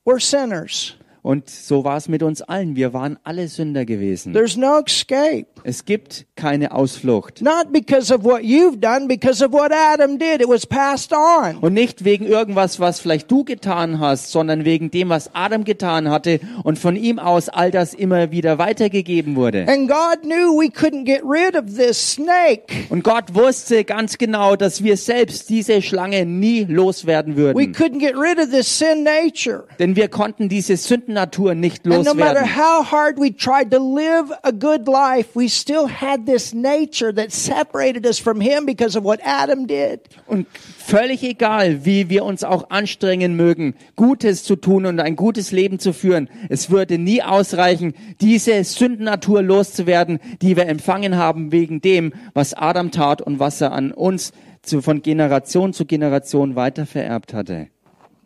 were 0.04 0.20
sinners. 0.20 0.94
Und 1.22 1.48
so 1.48 1.84
war 1.84 1.96
es 1.96 2.08
mit 2.08 2.24
uns 2.24 2.42
allen. 2.42 2.74
Wir 2.74 2.92
waren 2.92 3.16
alle 3.22 3.46
Sünder 3.46 3.84
gewesen. 3.84 4.32
There's 4.32 4.56
no 4.56 4.80
escape. 4.84 5.46
Es 5.62 5.84
gibt 5.84 6.26
keine 6.34 6.72
Ausflucht. 6.72 7.40
Not 7.42 7.72
because 7.72 8.12
of 8.12 8.24
what 8.24 8.40
you've 8.42 8.80
done, 8.80 9.06
because 9.06 9.44
of 9.44 9.52
what 9.52 9.70
Adam 9.72 10.18
did. 10.18 10.40
It 10.40 10.48
was 10.48 10.66
passed 10.66 11.12
on. 11.12 11.58
Und 11.58 11.74
nicht 11.74 12.04
wegen 12.04 12.26
irgendwas, 12.26 12.80
was 12.80 12.98
vielleicht 12.98 13.30
du 13.30 13.44
getan 13.44 14.00
hast, 14.00 14.32
sondern 14.32 14.64
wegen 14.64 14.90
dem, 14.90 15.10
was 15.10 15.32
Adam 15.32 15.62
getan 15.62 16.10
hatte 16.10 16.40
und 16.64 16.80
von 16.80 16.96
ihm 16.96 17.20
aus 17.20 17.48
all 17.48 17.70
das 17.70 17.94
immer 17.94 18.32
wieder 18.32 18.58
weitergegeben 18.58 19.36
wurde. 19.36 19.68
And 19.68 19.88
God 19.88 20.22
knew 20.22 20.58
we 20.58 20.66
couldn't 20.66 21.04
get 21.04 21.22
rid 21.24 21.54
of 21.54 21.76
this 21.76 22.14
snake. 22.14 22.64
Und 22.90 23.04
Gott 23.04 23.32
wusste 23.34 23.84
ganz 23.84 24.18
genau, 24.18 24.56
dass 24.56 24.82
wir 24.82 24.96
selbst 24.96 25.48
diese 25.50 25.82
Schlange 25.82 26.26
nie 26.26 26.64
loswerden 26.64 27.36
We 27.36 27.40
würden. 27.42 27.72
couldn't 27.74 28.00
get 28.00 28.16
rid 28.16 28.40
of 28.40 28.50
this 28.50 28.76
sin 28.76 29.04
nature. 29.04 29.64
Denn 29.78 29.94
wir 29.94 30.08
konnten 30.08 30.48
diese 30.48 30.76
Sündennatur 31.12 31.54
nicht 31.54 31.86
And 31.86 32.04
no 32.04 32.14
matter 32.14 32.40
loswerden. 32.40 32.56
how 32.56 32.82
hard 32.82 33.18
we 33.18 33.34
tried 33.34 33.70
to 33.70 33.78
live 33.78 34.32
a 34.42 34.52
good 34.52 34.86
life, 34.86 35.34
we 35.34 35.48
still 35.48 35.86
had 35.88 36.26
this 36.26 36.52
nature 36.54 37.12
that 37.14 37.32
separated 37.32 38.06
us 38.06 38.18
from 38.18 38.40
Him 38.40 38.66
because 38.66 38.96
of 38.96 39.04
what 39.04 39.20
Adam 39.24 39.66
did. 39.66 40.00
Und 40.26 40.46
völlig 40.78 41.22
egal, 41.22 41.84
wie 41.84 42.08
wir 42.08 42.24
uns 42.24 42.44
auch 42.44 42.70
anstrengen 42.70 43.36
mögen, 43.36 43.74
Gutes 43.96 44.44
zu 44.44 44.56
tun 44.56 44.86
und 44.86 45.00
ein 45.00 45.16
gutes 45.16 45.52
Leben 45.52 45.78
zu 45.78 45.92
führen, 45.92 46.28
es 46.48 46.70
würde 46.70 46.98
nie 46.98 47.22
ausreichen, 47.22 47.94
diese 48.20 48.62
Sündennatur 48.64 49.42
loszuwerden, 49.42 50.18
die 50.40 50.56
wir 50.56 50.66
empfangen 50.66 51.16
haben 51.16 51.52
wegen 51.52 51.80
dem, 51.80 52.12
was 52.34 52.54
Adam 52.54 52.90
tat 52.90 53.22
und 53.22 53.38
was 53.38 53.60
er 53.60 53.72
an 53.72 53.92
uns 53.92 54.32
zu, 54.62 54.80
von 54.80 55.02
Generation 55.02 55.72
zu 55.72 55.84
Generation 55.84 56.56
weiter 56.56 56.86
vererbt 56.86 57.34
hatte. 57.34 57.68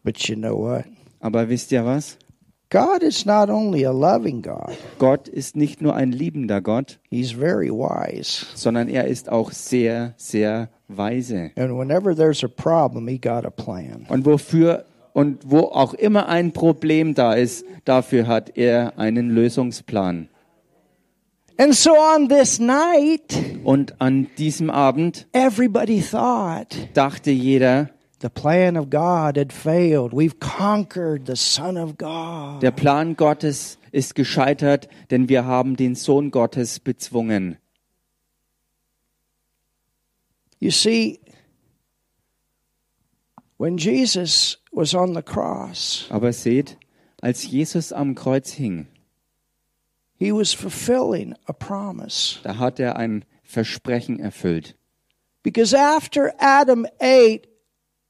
But 0.04 0.18
you 0.28 0.36
know 0.36 0.56
what? 0.56 0.84
Aber 1.20 1.48
wisst 1.48 1.72
ihr 1.72 1.84
was? 1.84 2.18
God 2.76 3.02
is 3.02 3.24
not 3.24 3.48
only 3.48 3.84
a 3.86 3.92
loving 3.92 4.42
God, 4.42 4.76
Gott 4.98 5.28
ist 5.28 5.56
nicht 5.56 5.80
nur 5.80 5.94
ein 5.94 6.12
liebender 6.12 6.60
Gott, 6.60 6.98
He's 7.10 7.32
very 7.32 7.70
wise. 7.70 8.46
sondern 8.54 8.88
er 8.88 9.06
ist 9.06 9.30
auch 9.30 9.50
sehr, 9.52 10.14
sehr 10.16 10.68
weise. 10.88 11.50
And 11.56 11.76
whenever 11.78 12.14
there's 12.14 12.44
a 12.44 12.48
problem, 12.48 13.08
He 13.08 13.18
got 13.18 13.44
a 13.46 13.50
plan. 13.50 14.06
Und 14.08 14.24
wofür 14.26 14.84
und 15.12 15.38
wo 15.50 15.60
auch 15.60 15.94
immer 15.94 16.28
ein 16.28 16.52
Problem 16.52 17.14
da 17.14 17.32
ist, 17.32 17.64
dafür 17.86 18.26
hat 18.26 18.56
er 18.58 18.98
einen 18.98 19.30
Lösungsplan. 19.30 20.28
And 21.58 21.74
so 21.74 21.92
on 21.92 22.28
this 22.28 22.58
night, 22.58 23.34
Und 23.64 23.98
an 23.98 24.26
diesem 24.36 24.68
Abend 24.68 25.26
everybody 25.32 26.02
thought 26.02 26.76
dachte 26.92 27.30
jeder, 27.30 27.88
the 28.26 28.30
plan 28.30 28.76
of 28.76 28.90
God 28.90 29.36
had 29.36 29.52
failed. 29.52 30.12
We've 30.12 30.40
conquered 30.40 31.26
the 31.26 31.36
Son 31.36 31.76
of 31.76 31.96
God. 31.96 32.60
der 32.60 32.72
Plan 32.72 33.14
Gottes 33.14 33.78
ist 33.92 34.16
gescheitert, 34.16 34.88
denn 35.12 35.28
wir 35.28 35.44
haben 35.44 35.76
den 35.76 35.94
Sohn 35.94 36.32
Gottes 36.32 36.80
bezwungen. 36.80 37.58
You 40.58 40.72
see, 40.72 41.20
when 43.58 43.76
Jesus 43.76 44.56
was 44.72 44.92
on 44.92 45.14
the 45.14 45.22
cross, 45.22 46.06
Aber 46.10 46.32
seht, 46.32 46.76
als 47.22 47.44
Jesus 47.44 47.92
am 47.92 48.16
Kreuz 48.16 48.50
hing, 48.54 48.88
he 50.16 50.32
was 50.32 50.52
fulfilling 50.52 51.36
a 51.46 51.52
promise. 51.52 52.40
da 52.42 52.58
hat 52.58 52.80
er 52.80 52.96
ein 52.96 53.24
Versprechen 53.44 54.18
erfüllt. 54.18 54.74
Because 55.44 55.72
after 55.72 56.34
Adam 56.40 56.86
ate 57.00 57.46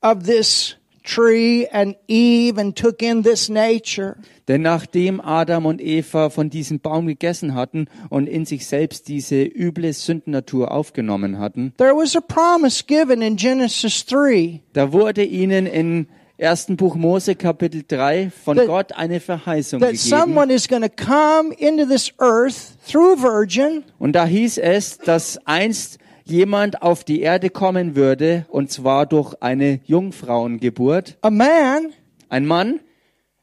of 0.03 0.25
this 0.25 0.77
tree 1.05 1.67
and 1.73 1.95
Eve 2.09 2.59
and 2.59 2.75
took 2.77 3.01
in 3.03 3.23
this 3.23 3.49
nature, 3.49 4.17
Denn 4.49 4.63
nachdem 4.63 5.21
Adam 5.21 5.67
und 5.67 5.81
Eva 5.81 6.31
von 6.31 6.51
diesem 6.51 6.79
Baum 6.81 7.07
gegessen 7.07 7.55
hatten 7.55 7.87
und 8.11 8.29
in 8.29 8.45
sich 8.45 8.67
selbst 8.67 9.09
diese 9.09 9.43
üble 9.45 9.93
Sündennatur 9.93 10.71
aufgenommen 10.73 11.39
hatten, 11.39 11.73
there 11.79 11.95
was 11.95 12.15
a 12.17 12.21
promise 12.21 12.85
given 12.85 13.23
in 13.23 13.37
Genesis 13.37 14.05
3 14.07 14.61
da 14.73 14.93
wurde 14.93 15.25
ihnen 15.25 15.67
in 15.67 16.09
1. 16.39 16.77
Buch 16.77 16.97
Mose 16.97 17.35
Kapitel 17.35 17.83
3 17.89 18.31
von 18.45 18.57
That- 18.59 18.67
Gott 18.67 18.93
eine 18.93 19.21
Verheißung 19.21 19.81
that 19.81 19.93
gegeben. 19.93 20.09
someone 20.09 20.53
is 20.53 20.69
going 20.69 20.83
to 20.83 20.89
come 20.91 21.53
into 21.57 21.85
this 21.87 22.13
earth 22.21 22.77
through 22.87 23.21
virgin 23.23 23.85
Und 23.99 24.13
da 24.13 24.27
hieß 24.27 24.59
es, 24.59 24.99
dass 24.99 25.39
einst 25.47 25.99
jemand 26.27 26.83
auf 26.83 27.05
die 27.05 27.21
Erde 27.21 27.51
kommen 27.51 27.97
würde, 27.97 28.47
und 28.49 28.71
zwar 28.71 29.07
durch 29.07 29.35
eine 29.41 29.81
Jungfrauengeburt, 29.85 31.19
a 31.23 31.31
man, 31.31 31.93
ein 32.29 32.47
Mann, 32.47 32.81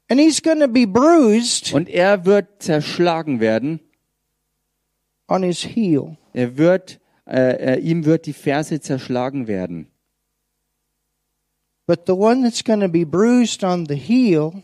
and 0.10 0.20
he's 0.20 0.42
going 0.42 0.60
to 0.60 0.68
be 0.68 0.86
bruised 0.86 1.74
und 1.74 1.90
er 1.90 2.26
wird 2.26 2.62
zerschlagen 2.62 3.40
werden. 3.40 3.80
on 5.28 5.44
his 5.44 5.64
heel. 5.64 6.18
Er 6.34 6.58
wird, 6.58 7.00
äh, 7.26 7.76
äh, 7.76 7.80
ihm 7.80 8.06
wird 8.06 8.26
die 8.26 8.34
Ferse 8.34 8.80
zerschlagen 8.80 9.48
werden. 9.48 9.88
But 11.86 12.06
the 12.06 12.14
one 12.14 12.44
that's 12.44 12.64
going 12.64 12.80
to 12.82 12.88
be 12.88 13.06
bruised 13.06 13.64
on 13.64 13.86
the 13.88 13.96
heel, 13.96 14.64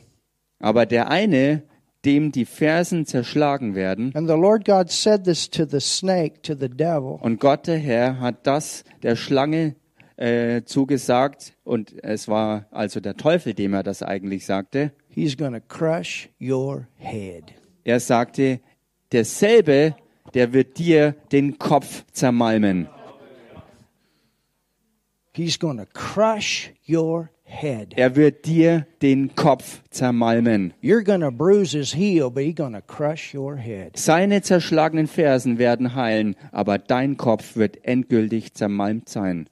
Aber 0.60 0.86
der 0.86 1.10
eine, 1.10 1.64
dem 2.06 2.32
die 2.32 2.46
Fersen 2.46 3.06
zerschlagen 3.06 3.76
werden, 3.76 4.12
and 4.16 4.28
the 4.28 4.36
Lord 4.36 4.66
God 4.66 4.90
said 4.90 5.24
this 5.24 5.50
to 5.50 5.66
the 5.66 5.80
snake, 5.80 6.42
to 6.44 6.54
the 6.54 6.70
devil, 6.70 7.20
und 7.22 7.40
Gott 7.40 7.68
der 7.68 7.78
Herr 7.78 8.20
hat 8.20 8.48
das 8.48 8.84
der 9.04 9.16
Schlange 9.16 9.76
äh, 10.18 10.64
zugesagt, 10.64 11.54
und 11.64 11.94
es 12.04 12.28
war 12.28 12.66
also 12.72 13.00
der 13.00 13.16
Teufel, 13.16 13.54
dem 13.54 13.74
er 13.74 13.84
das 13.84 14.04
eigentlich 14.04 14.46
sagte. 14.46 14.92
he's 15.20 15.36
going 15.36 15.54
to 15.54 15.60
crush 15.60 16.30
your 16.40 16.88
head. 16.98 17.54
Er 17.84 18.00
sagte, 18.00 18.62
derselbe, 19.12 19.96
der 20.34 20.54
wird 20.54 20.78
dir 20.78 21.16
den 21.32 21.58
Kopf 21.58 22.06
zermalmen. 22.12 22.88
He's 25.34 25.58
to 25.58 25.86
crush 25.94 26.72
your 26.88 27.30
head. 27.50 27.94
Er 27.98 28.16
wird 28.16 28.46
dir 28.46 28.86
den 29.02 29.36
Kopf 29.36 29.82
zermalmen. 29.90 30.74
You're 30.82 31.04
to 31.04 31.32
bruise 31.32 31.78
his 31.78 31.94
heel, 31.94 32.30
but 32.30 32.44
he's 32.44 32.56
to 32.56 32.82
crush 32.86 33.34
your 33.34 33.58
head. 33.58 33.98
Seine 33.98 34.42
zerschlagenen 34.42 35.08
Fersen 35.08 35.58
werden 35.58 35.96
heilen, 35.96 36.36
aber 36.52 36.78
dein 36.78 37.18
Kopf 37.18 37.56
wird 37.56 37.84
endgültig 37.84 38.54
zermalmt 38.54 39.10
sein. 39.10 39.50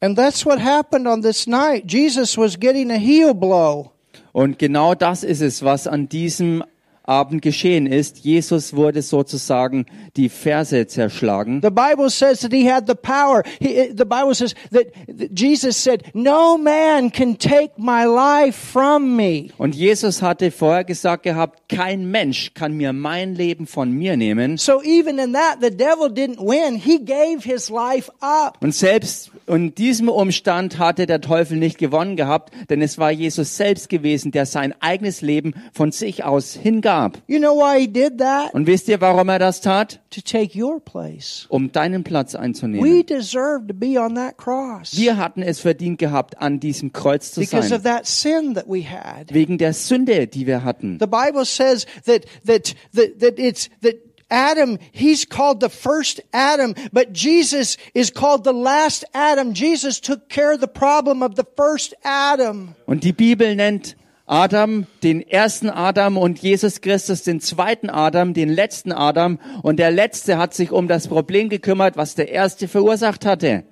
And 0.00 0.16
that's 0.16 0.46
what 0.46 0.58
happened 0.58 1.06
on 1.06 1.22
this 1.22 1.46
night. 1.46 1.84
Jesus 1.86 2.38
was 2.38 2.58
getting 2.58 2.90
a 2.90 2.98
heel 2.98 3.34
blow. 3.34 3.92
Und 4.32 4.58
genau 4.58 4.94
das 4.94 5.24
ist 5.24 5.40
es, 5.40 5.62
was 5.62 5.86
an 5.86 6.08
diesem 6.08 6.64
Abend 7.04 7.42
geschehen 7.42 7.86
ist. 7.86 8.18
Jesus 8.18 8.74
wurde 8.74 9.02
sozusagen 9.02 9.86
die 10.16 10.28
Ferse 10.28 10.86
zerschlagen. 10.86 11.60
The 11.62 11.70
Bible 11.70 12.10
says 12.10 12.40
that 12.40 12.52
he 12.52 12.70
had 12.70 12.86
the 12.86 12.94
power. 12.94 13.42
He, 13.60 13.92
the 13.96 14.04
Bible 14.04 14.34
says 14.34 14.54
that 14.72 14.90
that 15.08 15.30
Jesus 15.32 15.76
said, 15.76 16.04
No 16.14 16.56
man 16.56 17.10
can 17.10 17.36
take 17.36 17.72
my 17.76 18.04
life 18.04 18.56
from 18.56 19.16
me. 19.16 19.50
Und 19.58 19.74
Jesus 19.74 20.22
hatte 20.22 20.50
vorher 20.50 20.84
gesagt 20.84 21.22
gehabt, 21.22 21.68
kein 21.68 22.10
Mensch 22.10 22.52
kann 22.54 22.76
mir 22.76 22.92
mein 22.92 23.34
Leben 23.34 23.66
von 23.66 23.90
mir 23.90 24.16
nehmen. 24.16 24.56
So 24.56 24.82
even 24.82 25.18
in 25.18 25.32
that, 25.32 25.58
the 25.60 25.70
devil 25.70 26.08
didn't 26.08 26.38
win. 26.38 26.76
He 26.76 26.98
gave 26.98 27.44
his 27.44 27.70
life 27.70 28.10
up. 28.20 28.56
Und 28.60 28.74
selbst 28.74 29.29
in 29.50 29.74
diesem 29.74 30.08
Umstand 30.08 30.78
hatte 30.78 31.06
der 31.06 31.20
Teufel 31.20 31.56
nicht 31.56 31.78
gewonnen 31.78 32.16
gehabt, 32.16 32.52
denn 32.70 32.82
es 32.82 32.98
war 32.98 33.10
Jesus 33.10 33.56
selbst 33.56 33.88
gewesen, 33.88 34.32
der 34.32 34.46
sein 34.46 34.74
eigenes 34.80 35.20
Leben 35.20 35.54
von 35.72 35.92
sich 35.92 36.24
aus 36.24 36.54
hingab. 36.54 37.18
You 37.26 37.38
know 37.38 37.56
why 37.56 37.80
he 37.80 37.88
did 37.88 38.18
that? 38.18 38.54
Und 38.54 38.66
wisst 38.66 38.88
ihr, 38.88 39.00
warum 39.00 39.28
er 39.28 39.38
das 39.38 39.60
tat? 39.60 40.00
To 40.10 40.20
take 40.20 40.60
your 40.60 40.80
place. 40.80 41.46
Um 41.48 41.70
deinen 41.72 42.02
Platz 42.04 42.34
We 42.34 42.40
einzunehmen. 42.40 43.06
deserve 43.06 43.66
to 43.66 43.74
be 43.74 44.00
on 44.00 44.14
that 44.14 44.36
cross 44.36 44.96
Wir 44.96 45.16
hatten 45.16 45.42
es 45.42 45.60
verdient 45.60 45.98
gehabt, 45.98 46.40
an 46.40 46.60
diesem 46.60 46.92
Kreuz 46.92 47.32
zu 47.32 47.40
because 47.40 47.72
of 47.74 47.82
sein. 47.82 47.96
that 47.96 48.06
sin 48.06 48.54
that 48.54 48.66
we 48.68 48.82
had. 48.82 49.32
Wegen 49.32 49.58
der 49.58 49.72
Sünde, 49.72 50.26
die 50.26 50.46
wir 50.46 50.64
hatten. 50.64 50.98
The 50.98 51.06
Bible 51.06 51.44
says 51.44 51.86
that 52.06 52.24
that 52.46 52.74
that 52.94 53.20
that 53.20 53.38
it's 53.38 53.68
that 53.82 53.94
Adam, 54.30 54.78
he's 54.92 55.28
called 55.28 55.60
the 55.60 55.68
first 55.68 56.20
Adam, 56.32 56.74
but 56.92 57.12
Jesus 57.12 57.76
is 57.94 58.12
called 58.12 58.44
the 58.44 58.52
last 58.52 59.04
Adam. 59.12 59.52
Jesus 59.54 60.00
took 60.00 60.28
care 60.28 60.52
of 60.52 60.60
the 60.60 60.68
problem 60.68 61.22
of 61.22 61.36
the 61.36 61.44
first 61.56 61.94
Adam. 62.04 62.74
Und 62.86 63.04
die 63.04 63.12
Bibel 63.12 63.54
nennt 63.54 63.96
Adam 64.26 64.86
den 65.02 65.28
ersten 65.28 65.68
Adam 65.68 66.16
und 66.16 66.38
Jesus 66.38 66.80
Christus 66.80 67.24
den 67.24 67.40
zweiten 67.40 67.90
Adam, 67.90 68.32
den 68.32 68.48
letzten 68.48 68.92
Adam. 68.92 69.40
Und 69.62 69.78
der 69.78 69.90
letzte 69.90 70.38
hat 70.38 70.54
sich 70.54 70.70
um 70.70 70.86
das 70.86 71.08
Problem 71.08 71.48
gekümmert, 71.48 71.96
was 71.96 72.14
der 72.14 72.28
erste 72.28 72.68
verursacht 72.68 73.26
hatte. 73.26 73.64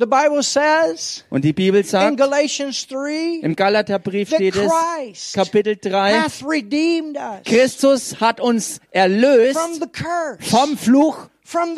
The 0.00 0.06
Bible 0.06 0.42
says 0.42 1.24
Und 1.28 1.44
die 1.44 1.52
Bibel 1.52 1.82
in 1.82 1.86
sagt, 1.86 2.16
Galatians 2.16 2.86
3 2.88 3.40
im 3.42 3.54
Galaterbrief 3.54 4.28
steht 4.28 4.56
es, 4.56 4.72
Christ 4.72 5.34
Kapitel 5.34 5.76
3, 5.76 6.20
hath 6.22 6.42
redeemed 6.42 7.18
us 7.18 7.42
Christus 7.44 8.18
hat 8.18 8.40
uns 8.40 8.80
erlöst 8.92 9.58
from 9.58 9.74
the 9.74 9.86
curse. 9.86 10.38
vom 10.40 10.76
Fluch, 10.78 11.28
vom 11.44 11.76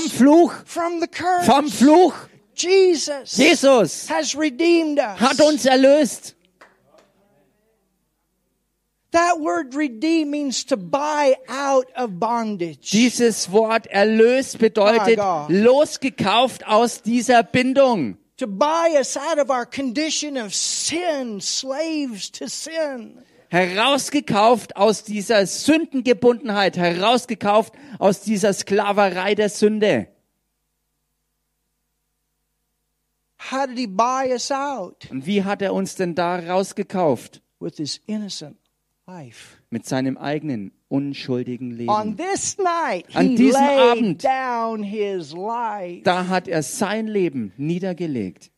Fluch, 0.00 0.52
vom 0.64 1.68
Fluch. 1.68 2.14
Jesus 2.54 3.36
Jesus 3.36 4.08
has 4.08 4.34
redeemed 4.34 4.98
us. 4.98 5.20
hat 5.20 5.38
uns 5.42 5.66
erlöst. 5.66 6.34
That 9.12 9.40
word 9.40 9.74
redeem 9.74 10.30
means 10.30 10.64
to 10.66 10.76
buy 10.76 11.36
out 11.46 11.86
of 11.94 12.18
bondage. 12.18 12.90
Dieses 12.90 13.52
Wort 13.52 13.86
erlöst 13.86 14.58
bedeutet 14.58 15.18
God. 15.18 15.50
losgekauft 15.50 16.66
aus 16.66 17.02
dieser 17.02 17.42
Bindung. 17.42 18.16
to 18.38 18.46
buy 18.46 18.96
us 18.98 19.16
out 19.16 19.38
of 19.38 19.50
our 19.50 19.66
condition 19.66 20.36
of 20.36 20.54
sin, 20.54 21.40
slaves 21.40 22.30
to 22.30 22.48
sin. 22.48 23.22
herausgekauft 23.50 24.76
aus 24.76 25.04
dieser 25.04 25.46
Sündengebundenheit, 25.46 26.78
herausgekauft 26.78 27.74
aus 27.98 28.22
dieser 28.22 28.54
Sklaverei 28.54 29.34
der 29.34 29.50
Sünde. 29.50 30.08
How 33.50 33.66
did 33.66 33.76
he 33.76 33.86
buy 33.86 34.32
us 34.32 34.50
out? 34.50 35.06
Und 35.10 35.26
wie 35.26 35.44
hat 35.44 35.60
er 35.60 35.74
uns 35.74 35.96
denn 35.96 36.14
da 36.14 36.36
rausgekauft? 36.38 37.42
With 37.60 37.76
his 37.76 38.00
innocent. 38.06 38.56
Mit 39.70 39.86
seinem 39.86 40.18
eigenen, 40.18 40.72
unschuldigen 40.88 41.70
Leben. 41.70 41.90
An 41.90 42.16
diesem 42.16 42.66
Abend. 43.56 44.24
Da 44.24 46.28
hat 46.28 46.48
er 46.48 46.62
sein 46.62 47.06
Leben 47.06 47.52
niedergelegt. 47.56 48.50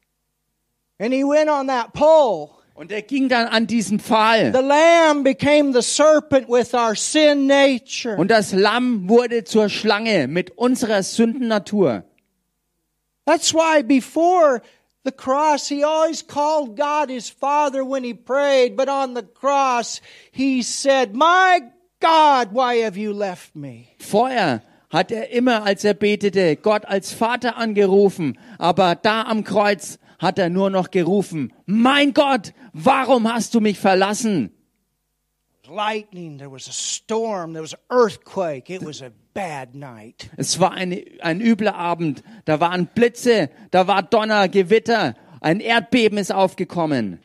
And 0.98 1.12
he 1.12 1.24
went 1.24 1.50
on 1.50 1.66
that 1.66 1.92
pole. 1.92 2.50
Und 2.74 2.90
er 2.90 3.02
ging 3.02 3.28
dann 3.28 3.46
an 3.46 3.68
diesen 3.68 4.00
Pfahl. 4.00 4.52
The 4.52 4.60
lamb 4.60 5.22
became 5.22 5.72
the 5.72 5.82
serpent 5.82 6.48
with 6.48 6.74
our 6.74 6.96
sin 6.96 7.46
nature. 7.46 8.16
Und 8.16 8.32
das 8.32 8.52
Lamm 8.52 9.08
wurde 9.08 9.44
zur 9.44 9.68
Schlange 9.68 10.26
mit 10.26 10.58
unserer 10.58 11.04
Sündennatur. 11.04 12.02
That's 13.26 13.54
why 13.54 13.82
before 13.82 14.60
the 15.04 15.12
cross, 15.12 15.68
he 15.68 15.84
always 15.84 16.22
called 16.22 16.76
God 16.76 17.10
his 17.10 17.28
Father 17.28 17.84
when 17.84 18.04
he 18.04 18.14
prayed, 18.14 18.76
but 18.76 18.88
on 18.88 19.14
the 19.14 19.22
cross, 19.22 20.00
he 20.32 20.62
said, 20.62 21.14
My 21.14 21.60
God, 22.00 22.52
why 22.52 22.76
have 22.76 22.96
you 22.96 23.12
left 23.12 23.54
me? 23.54 23.88
Vorher 23.98 24.62
hat 24.90 25.10
er 25.10 25.30
immer, 25.30 25.62
als 25.64 25.84
er 25.84 25.94
betete, 25.94 26.56
Gott 26.56 26.84
als 26.86 27.12
Vater 27.12 27.56
angerufen. 27.56 28.38
Aber 28.58 28.94
da 28.94 29.22
am 29.22 29.44
Kreuz 29.44 29.98
hat 30.18 30.38
er 30.38 30.48
nur 30.48 30.70
noch 30.70 30.90
gerufen, 30.90 31.52
mein 31.66 32.14
Gott, 32.14 32.54
warum 32.72 33.30
hast 33.32 33.54
du 33.54 33.60
mich 33.60 33.78
verlassen? 33.78 34.53
Lightning, 35.68 36.38
there 36.38 36.50
was 36.50 36.68
a 36.68 36.72
storm, 36.72 37.52
there 37.52 37.62
was 37.62 37.72
an 37.72 37.80
earthquake. 37.90 38.70
It 38.70 38.82
was 38.82 39.02
a 39.02 39.10
bad 39.32 39.74
night. 39.74 40.30
Es 40.36 40.58
war 40.60 40.72
eine, 40.72 41.04
ein 41.20 41.40
übler 41.40 41.74
Abend. 41.74 42.22
Da 42.44 42.60
waren 42.60 42.86
Blitze, 42.86 43.50
da 43.70 43.86
war 43.86 44.02
Donner, 44.02 44.48
Gewitter. 44.48 45.14
Ein 45.40 45.60
Erdbeben 45.60 46.18
ist 46.18 46.32
aufgekommen. 46.32 47.20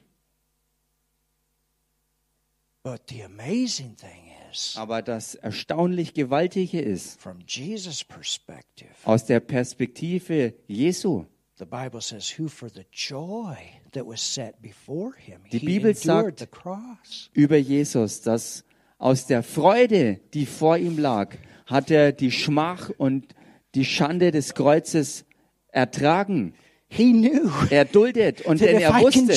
But 2.84 3.10
the 3.10 3.24
amazing 3.24 3.96
thing 3.98 4.32
is, 4.52 4.76
Aber 4.78 5.02
das 5.02 5.36
erstaunlich 5.36 6.14
Gewaltige 6.14 6.80
ist, 6.80 7.20
from 7.20 7.40
Jesus' 7.46 8.04
perspective, 8.04 8.90
aus 9.04 9.26
der 9.26 9.42
Perspektive 9.42 10.54
Jesu, 10.68 11.26
the 11.58 11.66
Bible 11.66 12.02
says, 12.02 12.40
who 12.40 12.48
for 12.48 12.70
the 12.70 12.86
joy 12.92 13.58
that 13.94 14.06
was 14.06 14.22
set 14.22 14.62
before 14.62 15.14
him, 15.18 15.42
Die 15.52 15.60
Bibel 15.60 15.94
sagt- 15.96 16.40
the 16.40 16.48
cross. 16.48 17.30
über 17.34 17.58
Jesus, 17.58 18.22
dass 18.22 18.64
aus 18.98 19.26
der 19.26 19.44
Freude, 19.44 20.20
die 20.34 20.46
vor 20.46 20.78
ihm 20.78 20.98
lag, 20.98 21.36
hat 21.66 21.90
er 21.92 22.12
die 22.12 22.32
Schmach 22.32 22.90
und 22.98 23.36
die 23.76 23.86
Schande 23.86 24.32
des 24.32 24.54
Kreuzes 24.56 25.26
ertragen. 25.72 26.54
He 26.92 27.12
knew 27.12 27.52
Er 27.70 27.86
duldet 27.86 28.42
und 28.46 28.60
denn 28.62 28.80
er 28.80 28.94
wusste, 28.96 29.34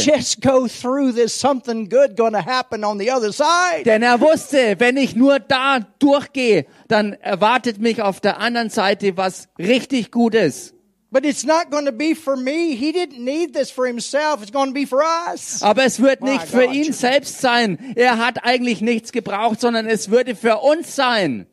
denn 3.85 4.03
er 4.03 4.21
wusste, 4.21 4.81
wenn 4.81 4.97
ich 4.97 5.15
nur 5.15 5.39
da 5.39 5.81
durchgehe, 5.99 6.65
dann 6.89 7.13
erwartet 7.13 7.79
mich 7.79 8.01
auf 8.01 8.21
der 8.21 8.39
anderen 8.39 8.71
Seite 8.71 9.19
was 9.19 9.49
richtig 9.59 10.11
Gutes. 10.11 10.73
But 11.13 11.27
it's 11.27 11.45
not 11.45 11.71
going 11.71 11.85
to 11.85 11.93
be 11.93 12.15
for 12.15 12.37
me. 12.37 12.75
He 12.75 12.91
didn't 12.91 13.23
need 13.23 13.53
this 13.53 13.71
for 13.71 13.87
himself. 13.87 14.41
It's 14.41 14.51
going 14.51 14.69
to 14.69 14.75
be 14.75 14.87
for 14.87 15.03
us. 15.03 15.63
Aber 15.63 15.85
es 15.85 16.01
wird 16.01 16.23
nicht 16.23 16.47
für 16.47 16.65
ihn 16.65 16.95
selbst 16.95 17.39
sein. 17.43 17.93
Er 17.97 18.17
hat 18.17 18.45
eigentlich 18.45 18.81
nichts 18.81 19.13
gebraucht, 19.13 19.61
sondern 19.61 19.87
es 19.87 20.11
würde 20.11 20.35
für 20.35 20.61
uns 20.61 20.97
sein. 20.97 21.47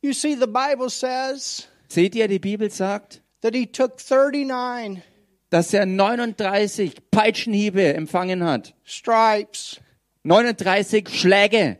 You 0.00 0.12
see, 0.12 0.36
the 0.36 0.46
Bible 0.46 0.90
says 0.90 1.66
Seht 1.88 2.14
ihr, 2.14 2.28
die 2.28 2.38
Bibel 2.38 2.70
sagt, 2.70 3.20
that 3.40 3.52
he 3.54 3.66
took 3.66 3.98
39 3.98 5.02
dass 5.50 5.74
er 5.74 5.84
39 5.84 7.10
Peitschenhiebe 7.10 7.94
empfangen 7.94 8.44
hat. 8.44 8.74
stripes. 8.84 9.80
39 10.22 11.08
Schläge. 11.08 11.78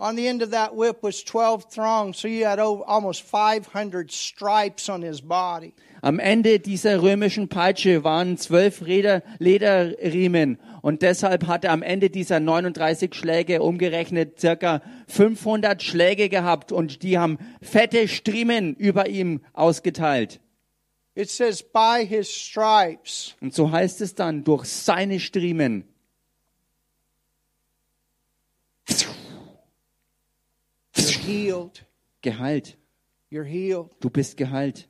On 0.00 0.16
the 0.16 0.26
end 0.26 0.42
of 0.42 0.50
that 0.52 0.74
whip 0.74 1.02
was 1.02 1.22
12 1.22 1.68
thongs, 1.68 2.16
so 2.16 2.26
you 2.26 2.46
had 2.46 2.58
over, 2.58 2.82
almost 2.86 3.20
500 3.20 4.10
stripes 4.10 4.88
on 4.88 5.02
his 5.02 5.20
body. 5.20 5.74
Am 6.00 6.18
Ende 6.18 6.58
dieser 6.58 7.02
römischen 7.02 7.50
Peitsche 7.50 8.02
waren 8.02 8.38
zwölf 8.38 8.86
Räder, 8.86 9.22
Lederriemen 9.38 10.58
und 10.80 11.02
deshalb 11.02 11.46
hat 11.46 11.66
er 11.66 11.72
am 11.72 11.82
Ende 11.82 12.08
dieser 12.08 12.40
39 12.40 13.14
Schläge 13.14 13.60
umgerechnet 13.60 14.40
circa 14.40 14.80
500 15.08 15.82
Schläge 15.82 16.30
gehabt 16.30 16.72
und 16.72 17.02
die 17.02 17.18
haben 17.18 17.36
fette 17.60 18.08
Striemen 18.08 18.74
über 18.76 19.06
ihm 19.06 19.42
ausgeteilt. 19.52 20.40
It 21.14 21.28
says, 21.28 21.62
by 21.62 22.06
his 22.06 22.30
stripes. 22.30 23.34
Und 23.42 23.52
so 23.52 23.70
heißt 23.70 24.00
es 24.00 24.14
dann, 24.14 24.44
durch 24.44 24.64
seine 24.64 25.20
Striemen. 25.20 25.84
You're 30.96 31.19
healed. 31.30 31.80
Geheilt. 32.22 32.76
You're 33.30 33.44
healed. 33.44 33.90
Du 34.00 34.10
bist 34.10 34.36
geheilt. 34.36 34.86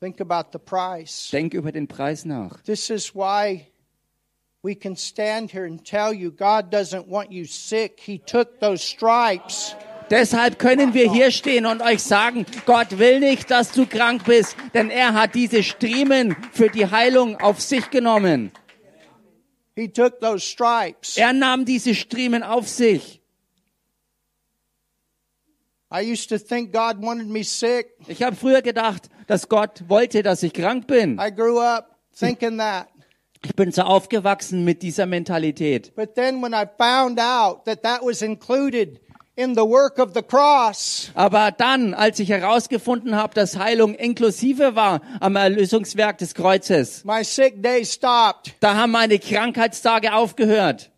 Think 0.00 0.20
about 0.20 0.52
the 0.52 0.58
price. 0.58 1.30
Denk 1.30 1.54
über 1.54 1.72
den 1.72 1.88
Preis 1.88 2.24
nach. 2.24 2.62
This 2.64 2.90
is 2.90 3.14
why 3.14 3.68
we 4.62 4.74
can 4.74 4.96
stand 4.96 5.50
here 5.50 5.64
and 5.64 5.84
tell 5.84 6.12
you 6.12 6.30
God 6.30 6.70
doesn't 6.70 7.08
want 7.08 7.32
you 7.32 7.46
sick. 7.46 8.00
He 8.00 8.18
took 8.18 8.60
those 8.60 8.82
stripes. 8.82 9.74
Deshalb 10.10 10.58
können 10.58 10.92
wir 10.92 11.10
hier 11.10 11.30
stehen 11.30 11.64
und 11.64 11.80
euch 11.80 12.02
sagen, 12.02 12.44
Gott 12.66 12.98
will 12.98 13.20
nicht, 13.20 13.50
dass 13.50 13.72
du 13.72 13.86
krank 13.86 14.26
bist, 14.26 14.54
denn 14.74 14.90
er 14.90 15.14
hat 15.14 15.34
diese 15.34 15.62
Striemen 15.62 16.36
für 16.52 16.68
die 16.68 16.86
Heilung 16.86 17.40
auf 17.40 17.62
sich 17.62 17.88
genommen. 17.88 18.52
He 19.74 19.88
took 19.88 20.20
those 20.20 20.40
stripes. 20.40 21.16
Er 21.16 21.32
nahm 21.32 21.64
diese 21.64 21.94
Striemen 21.94 22.42
auf 22.42 22.68
sich. 22.68 23.14
I 23.14 23.14
used 23.14 23.14
to 23.14 23.18
think 23.18 23.18
God 23.18 23.24
wanted 23.24 24.74
me 24.74 25.48
sick. 25.48 25.83
Ich 28.08 28.22
habe 28.22 28.36
früher 28.36 28.62
gedacht, 28.62 29.08
dass 29.26 29.48
Gott 29.48 29.84
wollte, 29.88 30.22
dass 30.22 30.42
ich 30.42 30.52
krank 30.52 30.86
bin. 30.86 31.18
I 31.20 31.30
grew 31.34 31.60
up 31.60 31.96
thinking 32.18 32.58
that. 32.58 32.88
Ich 33.44 33.54
bin 33.54 33.70
so 33.72 33.82
aufgewachsen 33.82 34.64
mit 34.64 34.82
dieser 34.82 35.06
Mentalität. 35.06 35.94
But 35.94 36.14
then 36.14 36.42
when 36.42 36.52
I 36.54 36.64
found 36.78 37.20
out 37.20 37.64
that 37.66 37.82
that 37.82 38.00
was 38.02 38.22
included 38.22 39.00
in 39.36 39.54
the 39.54 39.62
work 39.62 39.98
of 39.98 40.12
the 40.14 40.22
cross, 40.22 41.10
Aber 41.14 41.50
dann, 41.50 41.92
als 41.92 42.18
ich 42.20 42.30
herausgefunden 42.30 43.16
habe, 43.16 43.34
dass 43.34 43.58
Heilung 43.58 43.94
inklusive 43.94 44.76
war 44.76 45.00
am 45.20 45.36
Erlösungswerk 45.36 46.18
des 46.18 46.34
Kreuzes, 46.34 47.04
my 47.04 47.22
sick 47.22 47.62
days 47.62 47.92
stopped. 47.92 48.54
da 48.60 48.76
haben 48.76 48.92
meine 48.92 49.18
Krankheitstage 49.18 50.14
aufgehört. 50.14 50.90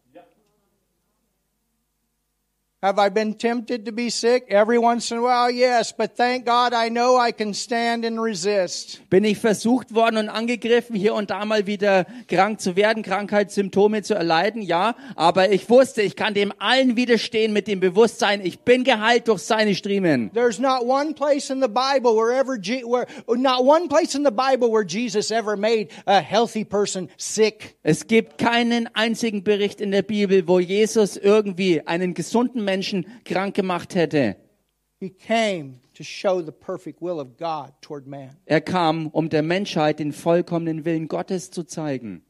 Have 2.86 3.00
I 3.04 3.08
been 3.10 3.34
tempted 3.36 3.84
to 3.86 3.90
be 3.92 4.10
sick? 4.10 4.44
Every 4.48 4.78
once 4.78 5.10
in 5.10 5.18
a 5.18 5.20
while, 5.20 5.50
yes. 5.50 5.92
But 5.92 6.12
thank 6.16 6.46
God 6.46 6.72
I 6.72 6.88
know 6.88 7.18
I 7.18 7.32
can 7.32 7.52
stand 7.52 8.04
and 8.04 8.20
resist. 8.20 9.00
Bin 9.10 9.24
ich 9.24 9.38
versucht 9.38 9.92
worden 9.92 10.18
und 10.18 10.28
angegriffen, 10.28 10.94
hier 10.94 11.14
und 11.14 11.30
da 11.30 11.44
mal 11.44 11.66
wieder 11.66 12.06
krank 12.28 12.60
zu 12.60 12.76
werden, 12.76 13.02
Krankheitssymptome 13.02 14.02
zu 14.02 14.14
erleiden? 14.14 14.62
Ja, 14.62 14.94
aber 15.16 15.50
ich 15.50 15.68
wusste, 15.68 16.00
ich 16.02 16.14
kann 16.14 16.32
dem 16.34 16.52
allen 16.60 16.94
widerstehen 16.94 17.52
mit 17.52 17.66
dem 17.66 17.80
Bewusstsein, 17.80 18.40
ich 18.40 18.60
bin 18.60 18.84
geheilt 18.84 19.26
durch 19.26 19.42
seine 19.42 19.74
Striemen. 19.74 20.30
There's 20.32 20.60
not 20.60 20.86
one 20.86 21.12
place 21.14 21.50
in 21.50 21.60
the 21.60 21.66
Bible 21.66 22.14
where 22.14 22.38
ever, 22.38 22.56
Je- 22.56 22.84
where, 22.84 23.06
not 23.36 23.64
one 23.64 23.88
place 23.88 24.14
in 24.14 24.24
the 24.24 24.30
Bible 24.30 24.70
where 24.70 24.86
Jesus 24.86 25.32
ever 25.32 25.56
made 25.56 25.88
a 26.06 26.20
healthy 26.20 26.64
person 26.64 27.08
sick. 27.16 27.74
Es 27.82 28.06
gibt 28.06 28.38
keinen 28.38 28.88
einzigen 28.94 29.42
Bericht 29.42 29.80
in 29.80 29.90
der 29.90 30.02
Bibel, 30.02 30.46
wo 30.46 30.60
Jesus 30.60 31.16
irgendwie 31.16 31.84
einen 31.84 32.14
gesunden 32.14 32.62
Menschen 32.62 32.75
krank 33.24 33.54
gemacht 33.54 33.94
hätte. 33.94 34.36
He 34.98 35.10
came 35.10 35.80
to 35.94 36.02
show 36.02 36.40
the 36.40 36.52
perfect 36.52 37.02
will 37.02 37.20
of 37.20 37.36
God 37.36 37.72
toward 37.82 38.06
man. 38.06 38.36
Er 38.46 38.60
kam, 38.60 39.08
um 39.08 39.28
der 39.28 39.42
Menschheit 39.42 39.98
den 39.98 40.12
vollkommenen 40.12 40.84
Willen 40.84 41.08
Gottes 41.08 41.50
zu 41.50 41.64
zeigen. 41.64 42.22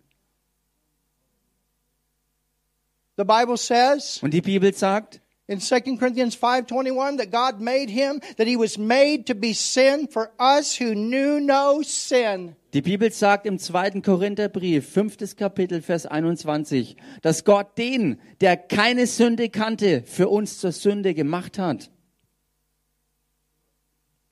The 3.16 3.24
Bible 3.24 3.56
says 3.56 4.20
Und 4.22 4.34
die 4.34 4.42
Bibel 4.42 4.74
sagt, 4.74 5.20
in 5.48 5.60
2 5.60 5.96
Corinthians 5.98 6.34
5:21 6.36 7.18
that 7.18 7.30
God 7.30 7.60
made 7.60 7.88
him 7.90 8.20
that 8.36 8.46
he 8.48 8.56
was 8.58 8.76
made 8.78 9.24
to 9.26 9.34
be 9.34 9.52
sin 9.54 10.08
for 10.08 10.30
us 10.40 10.80
who 10.80 10.94
knew 10.94 11.38
no 11.40 11.82
sin. 11.82 12.56
die 12.74 12.82
Bibel 12.82 13.10
sagt 13.12 13.46
im 13.46 13.58
zweiten 13.58 14.02
Korintherbrief, 14.02 14.86
fünftes 14.88 15.36
Kapitel, 15.36 15.80
Vers 15.82 16.04
21, 16.04 16.96
dass 17.22 17.44
Gott 17.44 17.78
den, 17.78 18.18
der 18.40 18.56
keine 18.56 19.06
Sünde 19.06 19.48
kannte, 19.48 20.02
für 20.04 20.28
uns 20.28 20.58
zur 20.58 20.72
Sünde 20.72 21.14
gemacht 21.14 21.58
hat. 21.58 21.90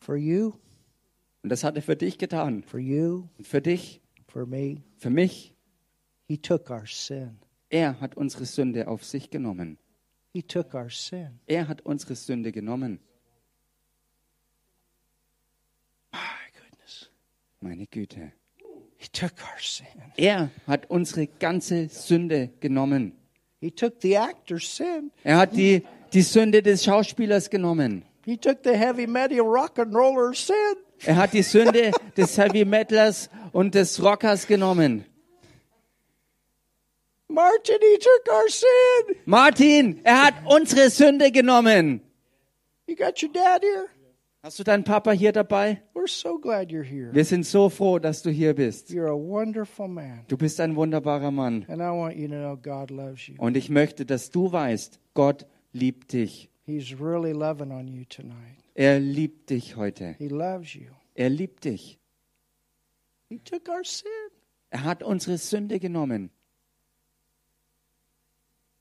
For 0.01 0.17
you, 0.17 0.53
Und 1.43 1.51
das 1.51 1.63
hat 1.65 1.77
er 1.77 1.83
für 1.83 1.97
dich 1.97 2.19
getan. 2.19 2.63
for 2.65 2.81
you, 2.81 3.29
Und 3.39 3.47
für 3.47 3.63
dich, 3.63 4.01
for 4.27 4.47
me. 4.47 4.83
für 4.97 5.11
mich. 5.11 5.55
He 6.27 6.37
took 6.39 6.71
our 6.71 6.85
sin. 6.87 7.39
Er 7.71 8.01
hat 8.01 8.17
unsere 8.17 8.45
Sünde 8.47 8.89
auf 8.89 9.05
sich 9.05 9.31
genommen. 9.31 9.79
Er 11.47 11.69
hat 11.69 11.83
unsere 11.83 12.17
Sünde 12.17 12.51
genommen. 12.51 12.99
My 16.13 16.19
goodness. 16.53 17.11
Meine 17.61 17.87
Güte. 17.87 18.33
He 18.97 19.09
took 19.13 19.33
our 19.43 19.61
sin. 19.61 19.87
Er 20.17 20.51
hat 20.67 20.91
unsere 20.91 21.27
ganze 21.27 21.89
Sünde 21.89 22.51
genommen. 22.61 23.13
He 23.61 23.67
He 23.67 23.71
took 23.71 24.01
the 24.03 24.19
actor's 24.19 24.77
sin. 24.77 25.11
Er 25.23 25.39
hat 25.39 25.57
die, 25.57 25.83
die 26.13 26.23
Sünde 26.23 26.63
des 26.63 26.85
Schauspielers 26.85 27.49
genommen. 27.49 28.05
He 28.25 28.37
took 28.37 28.65
the 28.65 28.77
heavy 28.77 29.07
metal 29.07 29.41
rock 29.41 29.79
and 29.79 29.95
roller's 29.95 30.47
sin. 30.47 30.57
Er 31.07 31.17
hat 31.17 31.33
die 31.33 31.43
Sünde 31.43 31.93
des 32.17 32.39
Heavy 32.39 32.65
Metalers 32.65 33.29
und 33.53 33.75
des 33.75 34.03
Rockers 34.03 34.47
genommen. 34.47 35.05
Martin, 37.35 37.79
he 37.81 37.99
took 37.99 38.33
our 38.33 38.49
sin. 38.49 39.17
Martin, 39.27 40.01
er 40.05 40.25
hat 40.25 40.35
unsere 40.47 40.89
Sünde 40.91 41.31
genommen. 41.31 42.01
You 42.87 42.97
got 42.97 43.23
your 43.23 43.33
dad 43.33 43.63
here? 43.63 43.89
Hast 44.45 44.59
du 44.59 44.63
deinen 44.63 44.85
Papa 44.85 45.13
hier 45.13 45.33
dabei? 45.33 45.83
We're 45.95 46.07
so 46.07 46.39
glad 46.39 46.71
you're 46.71 46.85
here. 46.85 47.15
Wir 47.15 47.25
sind 47.25 47.47
so 47.47 47.71
froh, 47.71 47.99
dass 47.99 48.23
du 48.23 48.31
hier 48.31 48.55
bist. 48.55 48.91
You're 48.91 49.09
a 49.09 49.17
wonderful 49.17 49.89
man. 49.89 50.25
Du 50.29 50.37
bist 50.37 50.61
ein 50.61 50.77
wunderbarer 50.77 51.31
Mann. 51.31 51.65
And 51.67 51.81
I 51.81 51.91
want 51.91 52.17
you 52.17 52.29
to 52.29 52.35
know 52.35 52.55
God 52.55 52.91
loves 52.91 53.27
you. 53.27 53.37
Und 53.39 53.57
ich 53.57 53.71
möchte, 53.71 54.05
dass 54.05 54.31
du 54.31 54.53
weißt, 54.53 55.01
Gott 55.15 55.47
liebt 55.73 56.13
dich. 56.13 56.51
He's 56.67 57.01
really 57.01 57.33
loving 57.33 57.73
on 57.73 57.89
you 57.89 58.05
tonight. 58.05 58.59
Er 58.75 59.01
liebt 59.01 59.49
dich 59.49 59.77
heute. 59.77 60.15
He 60.19 60.29
loves 60.29 60.75
you. 60.75 60.91
Er 61.15 61.31
liebt 61.31 61.65
dich. 61.65 61.99
He 63.31 63.39
took 63.39 63.67
our 63.69 63.83
sin. 63.83 64.11
Er 64.69 64.85
hat 64.85 65.03
unsere 65.03 65.39
Sünde 65.39 65.79
genommen. 65.81 66.31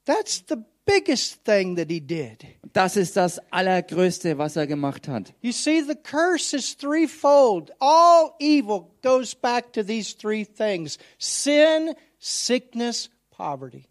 That's 0.05 0.43
the 0.47 0.57
biggest 0.85 1.43
thing 1.45 1.75
that 1.77 1.89
he 1.89 2.01
did. 2.01 2.45
Das 2.73 2.97
ist 2.97 3.15
das 3.15 3.39
Allergrößte, 3.51 4.37
was 4.37 4.55
er 4.55 4.67
gemacht 4.67 5.07
hat. 5.07 5.33
You 5.41 5.51
see, 5.51 5.81
the 5.81 5.95
curse 5.95 6.55
is 6.55 6.75
threefold. 6.75 7.71
All 7.79 8.33
evil 8.39 8.91
goes 9.01 9.35
back 9.35 9.71
to 9.73 9.83
these 9.83 10.15
three 10.17 10.45
things 10.45 10.97
sin, 11.17 11.93
sickness, 12.19 13.09
poverty. 13.31 13.85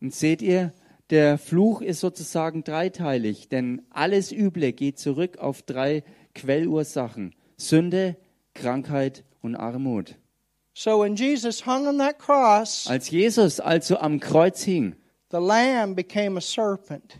Und 0.00 0.14
seht 0.14 0.42
ihr, 0.42 0.72
der 1.10 1.38
Fluch 1.38 1.82
ist 1.82 2.00
sozusagen 2.00 2.64
dreiteilig, 2.64 3.48
denn 3.48 3.82
alles 3.90 4.32
Üble 4.32 4.72
geht 4.72 4.98
zurück 4.98 5.38
auf 5.38 5.62
drei 5.62 6.02
Quellursachen. 6.34 7.34
Sünde, 7.56 8.16
Krankheit 8.54 9.24
und 9.40 9.54
Armut. 9.54 10.16
So 10.74 11.00
when 11.00 11.14
Jesus 11.14 11.64
hung 11.64 11.86
on 11.86 11.98
that 11.98 12.18
cross, 12.18 12.86
Als 12.86 13.10
Jesus 13.10 13.60
also 13.60 13.96
am 13.98 14.20
Kreuz 14.20 14.62
hing, 14.62 14.96
the 15.30 15.38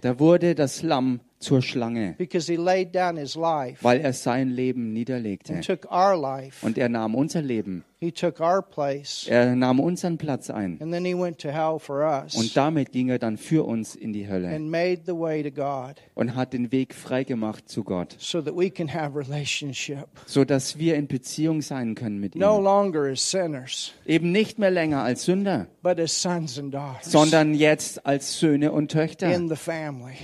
da 0.01 0.19
wurde 0.21 0.55
das 0.55 0.83
Lamm 0.83 1.21
zur 1.47 1.63
Schlange, 1.63 2.15
because 2.19 2.51
he 2.51 2.57
laid 2.57 2.95
down 2.95 3.17
his 3.17 3.35
life 3.37 3.83
weil 3.83 4.01
er 4.01 4.13
sein 4.13 4.51
Leben 4.51 4.93
niederlegte. 4.93 5.55
and 5.55 5.65
took 5.65 5.91
our 5.91 6.17
life. 6.21 6.65
Und 6.67 6.77
er 6.79 6.89
nahm 6.89 7.15
unser 7.15 7.43
Leben. 7.43 7.85
He 7.99 8.13
took 8.13 8.41
our 8.41 8.61
place. 8.61 9.27
Er 9.27 9.57
nahm 9.57 9.81
unseren 9.81 10.19
Platz 10.19 10.51
ein. 10.51 10.79
And 10.83 10.93
then 10.93 11.05
he 11.07 11.15
went 11.17 11.39
to 11.41 11.49
hell 11.49 11.79
for 11.79 12.01
us 12.05 12.35
Und 12.35 12.55
damit 12.55 12.93
ging 12.93 13.09
er 13.09 13.19
dann 13.19 13.39
für 13.39 13.65
uns 13.65 13.95
in 13.97 14.13
die 14.13 14.29
Hölle 14.29 14.49
and 14.55 14.69
made 14.71 15.01
the 15.07 15.13
way 15.15 15.43
to 15.43 15.51
God 15.51 15.95
und 16.15 16.35
hat 16.35 16.53
den 16.53 16.71
Weg 16.73 16.95
freigemacht 16.95 17.69
zu 17.71 17.85
Gott, 17.85 18.15
so 18.19 18.43
that 18.43 18.55
we 18.55 18.69
can 18.71 18.93
have 18.93 19.19
relationship. 19.19 20.07
so 20.27 20.45
dass 20.45 20.79
wir 20.79 20.97
in 20.97 21.07
Beziehung 21.07 21.63
sein 21.63 21.95
können 21.95 22.21
mit 22.21 22.35
No 22.37 22.59
ihm. 22.59 22.65
longer 22.65 23.05
as 23.11 23.31
sinners, 23.31 23.93
Eben 24.05 24.31
nicht 24.31 24.59
mehr 24.59 24.71
länger 24.71 25.03
als 25.03 25.25
Sünder, 25.25 25.67
but 25.83 25.99
as 25.99 26.21
sons 26.21 26.59
and 26.59 26.75
daughters 26.75 27.11
sondern 27.11 27.55
jetzt 27.55 28.05
als 28.05 28.39
Söhne 28.39 28.73
und 28.73 28.91
Töchter 28.91 29.35
in 29.35 29.49
the 29.49 29.57
family. 29.57 30.15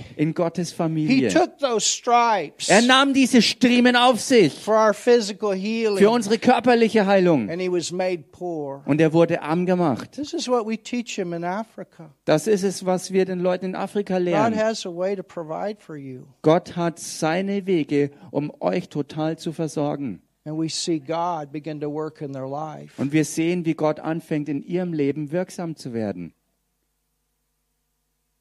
He 1.13 1.29
Familie. 1.29 1.29
took 1.29 1.57
those 1.59 1.85
stripes 1.85 2.69
Er 2.69 2.81
nahm 2.81 3.13
diese 3.13 3.41
Striemen 3.41 3.95
auf 3.95 4.19
sich 4.19 4.53
for 4.53 4.75
our 4.75 4.93
physical 4.93 5.51
für 5.53 5.57
healing 5.59 6.07
unsere 6.07 6.37
körperliche 6.37 7.05
Heilung 7.05 7.49
and 7.49 7.61
he 7.61 7.71
was 7.71 7.91
made 7.91 8.23
poor. 8.31 8.81
und 8.85 8.99
er 9.01 9.13
wurde 9.13 9.41
arm 9.41 9.65
gemacht. 9.65 10.11
This 10.13 10.33
is 10.33 10.47
what 10.47 10.65
we 10.67 10.77
teach 10.77 11.15
him 11.15 11.33
in 11.33 11.43
Africa. 11.43 12.13
Das 12.25 12.47
ist 12.47 12.63
es, 12.63 12.85
was 12.85 13.11
wir 13.11 13.25
den 13.25 13.39
Leuten 13.39 13.65
in 13.67 13.75
Afrika 13.75 14.15
God 14.17 14.23
lernen. 14.25 14.59
has 14.59 14.85
a 14.85 14.89
way 14.89 15.15
to 15.15 15.23
provide 15.23 15.77
for 15.79 15.95
you. 15.95 16.23
Gott 16.41 16.75
hat 16.75 16.99
seine 16.99 17.65
Wege, 17.65 18.11
um 18.31 18.51
euch 18.59 18.89
total 18.89 19.37
zu 19.37 19.51
versorgen. 19.53 20.21
And 20.45 20.59
we 20.59 20.67
see 20.67 20.99
God 20.99 21.53
begin 21.53 21.79
to 21.79 21.89
work 21.89 22.19
in 22.19 22.33
their 22.33 22.47
life. 22.49 23.01
Und 23.01 23.13
wir 23.13 23.23
sehen, 23.23 23.65
wie 23.65 23.75
Gott 23.75 24.01
anfängt, 24.01 24.49
in 24.49 24.61
ihrem 24.61 24.91
Leben 24.91 25.31
wirksam 25.31 25.77
zu 25.77 25.93
werden. 25.93 26.33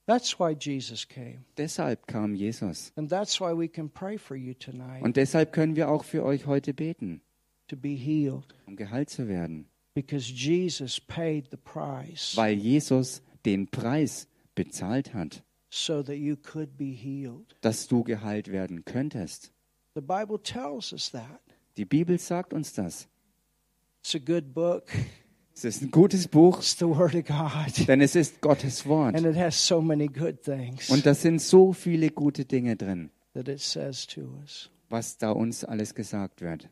That's 0.07 0.39
why 0.39 0.55
Jesus 0.55 1.07
came. 1.07 1.45
Deshalb 1.57 2.07
kam 2.09 2.35
Jesus. 2.35 2.93
And 2.97 3.09
that's 3.09 3.41
why 3.41 3.53
we 3.57 3.69
can 3.69 3.89
pray 3.89 4.19
for 4.19 4.37
you 4.37 4.53
tonight 4.55 5.03
Und 5.03 5.17
deshalb 5.17 5.53
können 5.53 5.77
wir 5.77 5.89
auch 5.89 6.05
für 6.05 6.25
euch 6.25 6.47
heute 6.47 6.75
beten, 6.75 7.21
to 7.69 7.77
be 7.77 7.91
healed 7.91 8.55
um 8.67 8.75
geheilt 8.77 9.11
zu 9.11 9.29
werden. 9.29 9.69
because 9.95 10.33
Jesus 10.33 10.99
paid 11.01 11.49
the 11.51 11.57
price 11.57 12.37
Weil 12.37 12.55
Jesus 12.57 13.23
den 13.45 13.69
Preis 13.69 14.27
bezahlt 14.55 15.15
hat, 15.15 15.43
so 15.71 16.03
that 16.03 16.17
you 16.17 16.37
could 16.37 16.77
be 16.77 16.93
healed. 16.93 17.55
dass 17.61 17.87
du 17.87 18.03
geheilt 18.03 18.51
werden 18.51 18.85
könntest. 18.85 19.53
The 19.95 20.01
Bible 20.01 20.43
tells 20.43 20.93
us 20.93 21.11
that. 21.13 21.41
Die 21.77 21.85
Bibel 21.85 22.19
sagt 22.19 22.53
uns 22.53 22.73
das. 22.73 23.09
It's 24.03 24.15
a 24.15 24.19
good 24.19 24.53
book. 24.53 24.89
Es 25.55 25.65
ist 25.65 25.83
ein 25.83 25.91
gutes 25.91 26.29
Buch, 26.29 26.63
denn 27.87 28.01
es 28.01 28.17
ist 28.17 28.41
Gottes 28.41 28.87
Wort. 28.87 29.15
And 29.15 29.27
it 29.27 29.37
has 29.37 29.67
so 29.67 29.81
many 29.81 30.09
good 30.09 30.43
things 30.43 30.89
Und 30.91 31.05
da 31.05 31.15
sind 31.15 31.41
so 31.41 31.73
viele 31.73 32.11
gute 32.11 32.45
Dinge 32.45 32.77
drin, 32.77 33.11
was 34.89 35.19
da 35.19 35.31
uns 35.31 35.65
alles 35.65 35.95
gesagt 35.95 36.41
wird. 36.41 36.69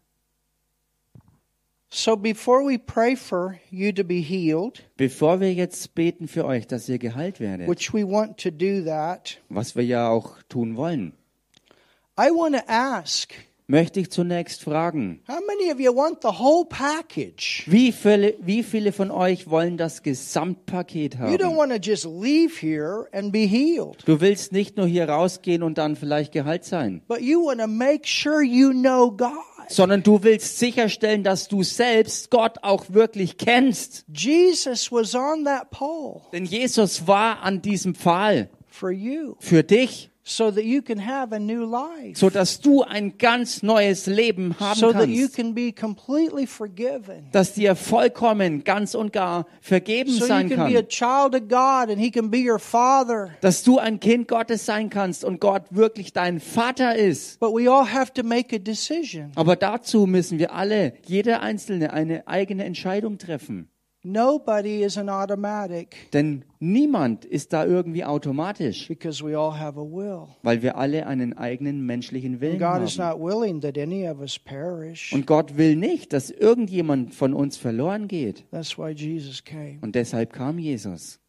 So 1.93 2.17
before 2.17 2.65
we 2.65 2.79
pray 2.79 3.17
for 3.17 3.57
you 3.69 3.91
to 3.91 4.05
be 4.05 4.21
healed, 4.21 4.85
Bevor 4.97 5.41
wir 5.41 5.53
jetzt 5.53 5.93
beten 5.97 6.29
für 6.29 6.45
euch, 6.45 6.69
dass 6.69 6.89
ihr 6.89 6.99
geheilt 6.99 7.41
werdet, 7.41 7.69
which 7.69 7.93
we 7.93 8.09
want 8.09 8.39
to 8.39 8.51
do 8.51 8.85
that, 8.85 9.41
was 9.49 9.75
wir 9.75 9.85
ja 9.85 10.09
auch 10.09 10.41
tun 10.49 10.77
wollen, 10.77 11.15
I 12.17 12.31
want 12.31 12.55
to 12.55 12.63
ask 12.69 13.35
möchte 13.71 14.01
ich 14.01 14.11
zunächst 14.11 14.63
fragen, 14.65 15.21
how 15.29 15.39
many 15.47 15.73
of 15.73 15.79
you 15.81 15.95
want 15.95 16.19
the 16.23 16.29
whole 16.29 16.65
package? 16.69 17.65
wie 17.67 17.93
viele, 17.93 18.35
wie 18.41 18.63
viele 18.63 18.93
von 18.93 19.11
euch 19.11 19.49
wollen 19.49 19.77
das 19.77 20.03
Gesamtpaket 20.03 21.15
You 21.15 21.21
don't 21.37 21.45
haben? 21.45 21.57
want 21.57 21.73
to 21.73 21.79
just 21.79 22.05
leave 22.05 22.53
here 22.61 23.07
and 23.13 23.33
be 23.33 23.41
healed, 23.47 23.97
Du 24.07 24.21
willst 24.21 24.53
nicht 24.53 24.77
nur 24.77 24.87
hier 24.87 25.09
rausgehen 25.09 25.63
und 25.63 25.79
dann 25.79 25.97
vielleicht 25.97 26.33
geheilt 26.33 26.65
sein, 26.65 27.03
but 27.09 27.21
you 27.21 27.45
want 27.47 27.61
to 27.61 27.67
make 27.69 28.07
sure 28.07 28.43
you 28.43 28.71
know 28.73 29.11
God. 29.11 29.31
sondern 29.69 30.03
du 30.03 30.23
willst 30.25 30.59
sicherstellen, 30.59 31.23
dass 31.23 31.47
du 31.47 31.63
selbst 31.63 32.31
Gott 32.31 32.59
auch 32.63 32.87
wirklich 32.89 33.37
kennst. 33.37 34.05
Jesus 34.13 34.91
was 34.91 35.15
on 35.15 35.45
that 35.45 35.71
pole 35.71 36.23
Denn 36.33 36.45
Jesus 36.45 37.07
war 37.07 37.41
an 37.43 37.63
diesem 37.63 37.95
Pfahl 37.95 38.49
für 38.69 39.63
dich, 39.63 40.10
so 40.31 40.51
that 40.51 40.65
you 40.65 40.81
can 40.83 40.99
have 41.05 41.35
a 41.35 41.39
new 41.39 41.65
life, 41.65 42.17
so 42.19 42.31
dass 42.31 42.61
du 42.61 42.83
ein 42.83 43.19
ganz 43.19 43.63
neues 43.63 44.07
Leben 44.07 44.55
haben 44.61 44.79
so 44.79 44.93
that 44.93 45.09
you 45.09 45.23
kannst, 45.23 45.37
can 45.37 45.55
be 45.55 45.73
completely 45.73 46.47
forgiven. 46.47 47.27
dass 47.33 47.55
dir 47.55 47.75
vollkommen, 47.75 48.65
ganz 48.65 48.95
und 48.95 49.13
gar 49.13 49.47
vergeben 49.61 50.11
So 50.11 50.21
you 50.21 50.27
sein 50.27 50.49
can 50.49 50.71
be 50.71 50.79
a 50.79 50.83
child 50.83 51.35
of 51.35 51.49
God 51.49 51.91
and 51.91 51.99
He 51.99 52.11
can 52.11 52.31
be 52.31 52.39
your 52.39 52.59
Father. 52.59 53.31
dass 53.41 53.63
du 53.65 53.79
ein 53.79 53.99
Kind 54.01 54.29
Gottes 54.29 54.65
sein 54.67 54.89
kannst 54.91 55.25
und 55.25 55.41
Gott 55.41 55.65
wirklich 55.71 56.13
dein 56.13 56.41
Vater 56.41 56.95
ist. 56.97 57.41
But 57.41 57.51
we 57.53 57.71
all 57.71 57.85
have 57.93 58.13
to 58.15 58.23
make 58.23 58.55
a 58.55 58.59
decision. 58.59 59.33
Aber 59.35 59.57
dazu 59.57 60.07
müssen 60.07 60.39
wir 60.39 60.53
alle, 60.53 60.95
jeder 61.07 61.41
Einzelne, 61.43 61.93
eine 61.93 62.27
eigene 62.29 62.65
Entscheidung 62.65 63.19
treffen. 63.19 63.69
Nobody 64.03 64.83
is 64.83 64.97
an 64.97 65.11
automatic 65.11 66.11
Denn 66.15 66.45
niemand 66.59 67.27
ist 67.27 67.53
da 67.53 67.67
irgendwie 67.67 68.03
automatisch, 68.05 68.89
because 68.89 69.23
we 69.23 69.39
all 69.39 69.53
have 69.59 69.79
a 69.79 69.83
will. 69.83 70.29
weil 70.43 70.63
wir 70.63 70.79
alle 70.79 71.07
einen 71.07 71.37
eigenen 71.37 71.85
menschlichen 71.85 72.41
Willen 72.41 72.59
God 72.59 72.83
is 72.83 72.99
haben. 72.99 73.21
not 73.21 73.21
willing 73.21 73.61
that 73.61 73.77
any 73.77 74.09
of 74.09 74.21
us 74.21 74.39
perish. 74.39 75.13
Und 75.13 75.27
Gott 75.27 75.59
will 75.59 75.77
nicht, 75.77 76.15
dass 76.15 76.31
irgendjemand 76.31 77.15
von 77.15 77.35
uns 77.35 77.59
verloren 77.59 78.09
geht. 78.09 78.45
That's 78.51 78.79
why 78.79 78.91
Jesus 78.91 79.45
came. 79.45 79.79
Und 79.83 79.95
deshalb 79.95 80.33
kam 80.33 80.59
Jesus. 80.59 81.21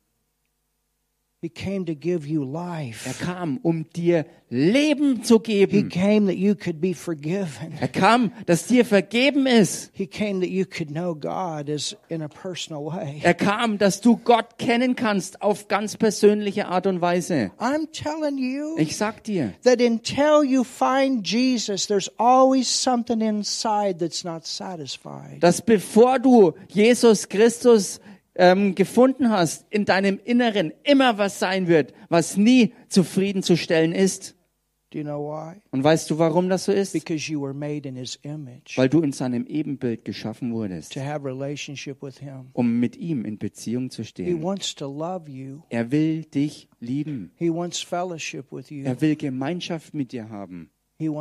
He 1.44 1.50
came 1.50 1.86
to 1.88 1.96
give 1.96 2.28
you 2.28 2.44
Er 2.44 2.46
life. 2.46 3.20
kam, 3.20 3.60
um 3.64 3.88
dir 3.96 4.26
Leben 4.52 5.24
zu 5.24 5.42
He 5.44 5.66
geben. 5.66 5.90
came 5.90 6.28
that 6.28 6.36
you 6.38 6.54
could 6.54 6.80
be 6.80 6.94
forgiven. 6.94 7.74
Er 7.80 7.88
kam, 7.88 8.32
dass 8.46 8.68
dir 8.68 8.86
vergeben 8.86 9.48
ist. 9.48 9.90
He 9.96 10.06
came 10.06 10.42
that 10.42 10.50
you 10.52 10.66
could 10.66 10.90
know 10.92 11.16
God 11.16 11.68
as 11.68 11.96
in 12.10 12.22
a 12.22 12.28
personal 12.28 12.86
way. 12.86 13.22
Er 13.24 13.34
kam, 13.34 13.80
dass 13.80 14.02
du 14.02 14.18
Gott 14.18 14.60
kennen 14.60 14.96
kannst 14.96 15.42
auf 15.42 15.68
ganz 15.68 15.98
persönliche 15.98 16.68
Art 16.68 16.86
und 16.86 17.02
Weise. 17.02 17.50
I'm 17.58 17.88
telling 17.92 18.38
you 18.38 18.78
Ich 18.78 18.96
sag 18.96 19.24
dir, 19.24 19.54
that 19.64 19.82
until 19.82 20.44
you 20.44 20.64
find 20.64 21.28
Jesus, 21.28 21.88
there's 21.88 22.12
always 22.20 22.68
something 22.68 23.20
inside 23.20 23.98
that's 23.98 24.24
not 24.24 24.46
satisfied. 24.46 25.40
dass 25.42 25.60
bevor 25.64 26.20
du 26.20 26.54
Jesus 26.68 27.28
Christus 27.28 28.00
ähm, 28.36 28.76
gefunden 28.76 29.30
hast, 29.30 29.66
in 29.70 29.86
deinem 29.86 30.20
Inneren 30.24 30.72
immer 30.84 31.18
was 31.18 31.40
sein 31.40 31.68
wird, 31.68 31.94
was 32.10 32.38
nie 32.38 32.74
zufriedenzustellen 32.90 33.94
ist. 33.94 34.36
Do 34.92 34.98
you 34.98 35.06
know 35.06 35.30
why? 35.30 35.62
Und 35.72 35.86
weißt 35.86 36.10
du, 36.12 36.20
warum 36.20 36.50
das 36.50 36.66
so 36.66 36.74
ist? 36.74 36.92
Because 36.92 37.32
you 37.32 37.42
were 37.42 37.54
made 37.54 37.88
in 37.88 37.96
His 37.96 38.18
image 38.24 38.78
Weil 38.78 38.90
du 38.90 39.00
in 39.02 39.14
seinem 39.14 39.46
Ebenbild 39.46 40.04
geschaffen 40.04 40.54
wurdest, 40.54 40.92
to 40.94 41.00
have 41.00 41.24
relationship 41.26 42.02
with 42.02 42.20
Him. 42.20 42.50
um 42.52 42.78
mit 42.82 42.98
ihm 42.98 43.24
in 43.24 43.38
Beziehung 43.38 43.90
zu 43.90 44.02
He 44.02 44.08
stehen. 44.08 44.44
wants 44.44 44.76
to 44.76 44.88
love 44.88 45.32
you. 45.32 45.62
Er 45.70 45.92
will 45.92 46.26
dich 46.26 46.68
lieben. 46.82 47.32
He 47.38 47.50
wants 47.50 47.80
fellowship 47.80 48.52
with 48.52 48.70
you. 48.70 48.84
Er 48.84 49.00
will 49.00 49.16
Gemeinschaft 49.16 49.94
mit 49.94 50.12
dir 50.12 50.30
haben. 50.30 50.70
Er 51.00 51.14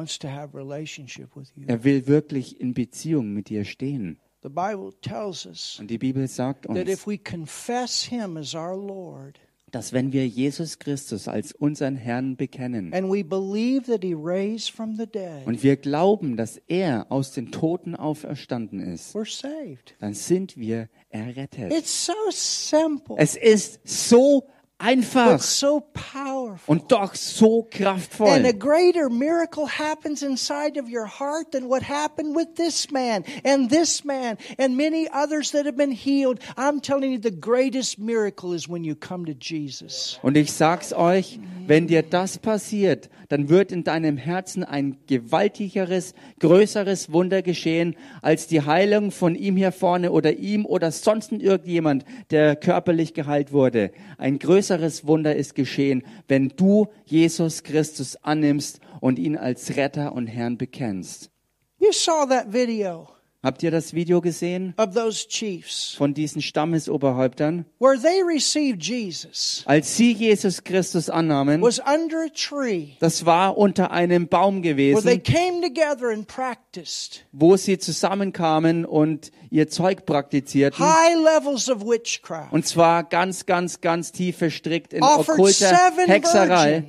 will 1.84 2.06
wirklich 2.08 2.60
in 2.60 2.74
Beziehung 2.74 3.32
mit 3.32 3.48
dir 3.48 3.64
stehen. 3.64 4.18
The 4.42 4.48
Bible 4.48 4.92
tells 5.02 5.46
us 5.46 5.78
Und 5.80 5.90
die 5.90 5.98
Bibel 5.98 6.26
sagt 6.26 6.62
that 6.62 6.70
uns, 6.76 6.88
if 6.88 7.06
we 7.06 7.18
confess 7.18 8.02
Him 8.02 8.36
as 8.36 8.54
our 8.54 8.76
Lord 8.76 9.38
dass 9.70 9.92
wenn 9.92 10.12
wir 10.12 10.26
Jesus 10.26 10.78
Christus 10.80 11.28
als 11.28 11.52
unseren 11.52 11.94
Herrn 11.94 12.36
bekennen 12.36 12.92
and 12.92 13.08
we 13.08 13.22
believe 13.22 13.82
that 13.86 14.02
He 14.02 14.14
raised 14.14 14.70
from 14.70 14.96
the 14.96 15.06
dead, 15.06 15.46
und 15.46 15.62
wir 15.62 15.76
glauben, 15.76 16.36
dass 16.36 16.56
er 16.66 17.06
aus 17.10 17.32
den 17.32 17.52
Toten 17.52 17.94
auferstanden 17.94 18.80
ist, 18.80 19.14
we're 19.14 19.30
saved. 19.30 19.94
dann 20.00 20.14
sind 20.14 20.56
wir 20.56 20.88
errettet. 21.10 21.72
It's 21.72 22.06
so 22.06 22.12
simple, 22.30 23.16
Es 23.18 23.36
ist 23.36 23.80
so 23.84 24.48
einfach 24.78 25.32
but 25.32 25.42
so 25.42 25.80
powerful. 25.92 26.39
Und 26.66 26.90
doch 26.92 27.14
so 27.14 27.66
And 27.72 27.74
a 27.74 27.78
kraftvoll. 27.78 28.52
greater 28.58 29.08
miracle 29.08 29.66
happens 29.66 30.22
inside 30.22 30.78
of 30.78 30.88
your 30.88 31.06
heart 31.06 31.52
than 31.52 31.68
what 31.68 31.82
happened 31.82 32.36
with 32.36 32.54
this 32.56 32.90
man 32.90 33.24
and 33.44 33.70
this 33.70 34.04
man 34.04 34.36
and 34.58 34.76
many 34.76 35.08
others 35.12 35.52
that 35.52 35.66
have 35.66 35.76
been 35.76 35.92
healed. 35.92 36.40
I'm 36.56 36.80
telling 36.80 37.12
you, 37.12 37.18
the 37.18 37.30
greatest 37.30 37.98
miracle 37.98 38.52
is 38.52 38.68
when 38.68 38.84
you 38.84 38.94
come 38.94 39.26
to 39.26 39.32
Jesus. 39.32 40.18
Und 40.22 40.36
ich 40.36 40.52
sag's 40.52 40.92
euch, 40.92 41.38
wenn 41.66 41.86
dir 41.86 42.02
das 42.02 42.38
passiert, 42.38 43.10
dann 43.28 43.48
wird 43.48 43.70
in 43.70 43.84
deinem 43.84 44.16
Herzen 44.16 44.64
ein 44.64 44.96
gewaltigeres, 45.06 46.14
größeres 46.40 47.12
Wunder 47.12 47.42
geschehen 47.42 47.94
als 48.22 48.48
die 48.48 48.62
Heilung 48.62 49.12
von 49.12 49.36
ihm 49.36 49.56
hier 49.56 49.72
vorne 49.72 50.10
oder 50.10 50.32
ihm 50.34 50.66
oder 50.66 50.90
sonst 50.90 51.30
irgendjemand, 51.32 52.04
der 52.30 52.56
körperlich 52.56 53.14
geheilt 53.14 53.52
wurde. 53.52 53.92
Ein 54.18 54.38
größeres 54.38 55.06
Wunder 55.06 55.36
ist 55.36 55.54
geschehen, 55.54 56.02
wenn 56.26 56.39
du 56.48 56.88
Jesus 57.04 57.62
Christus 57.62 58.16
annimmst 58.16 58.80
und 59.00 59.18
ihn 59.18 59.36
als 59.36 59.76
Retter 59.76 60.12
und 60.12 60.26
Herrn 60.26 60.56
bekennst. 60.58 61.30
You 61.78 61.92
saw 61.92 62.26
that 62.28 62.52
video 62.52 63.08
Habt 63.42 63.62
ihr 63.62 63.70
das 63.70 63.94
Video 63.94 64.20
gesehen 64.20 64.74
of 64.76 64.92
those 64.94 65.26
chiefs 65.26 65.94
von 65.96 66.12
diesen 66.12 66.42
Stammesoberhäuptern? 66.42 67.64
where 67.78 67.98
they 67.98 68.20
received 68.22 68.82
Jesus 68.82 69.62
Als 69.64 69.96
sie 69.96 70.12
Jesus 70.12 70.62
Christus 70.62 71.08
annahmen, 71.08 71.62
was 71.62 71.78
under 71.78 72.24
a 72.24 72.28
tree 72.28 72.96
das 73.00 73.24
war 73.24 73.56
unter 73.56 73.92
einem 73.92 74.28
Baum 74.28 74.62
where 74.62 74.74
they 74.74 75.18
gewesen, 75.18 75.22
came 75.22 75.62
together 75.62 76.10
and 76.12 76.26
practiced 76.26 77.24
wo 77.32 77.56
sie 77.56 77.78
zusammenkamen 77.78 78.84
und 78.84 79.32
ihr 79.50 79.68
Zeug 79.68 80.04
praktizierten. 80.04 80.84
high 80.84 81.16
levels 81.16 81.70
of 81.70 81.80
witchcraft. 81.86 82.52
Und 82.52 82.66
zwar 82.66 83.04
ganz, 83.04 83.46
ganz, 83.46 83.80
ganz 83.80 84.12
tief 84.12 84.36
verstrickt 84.36 84.92
in 84.92 85.02
okkulter 85.02 85.92
Hexerei. 86.06 86.84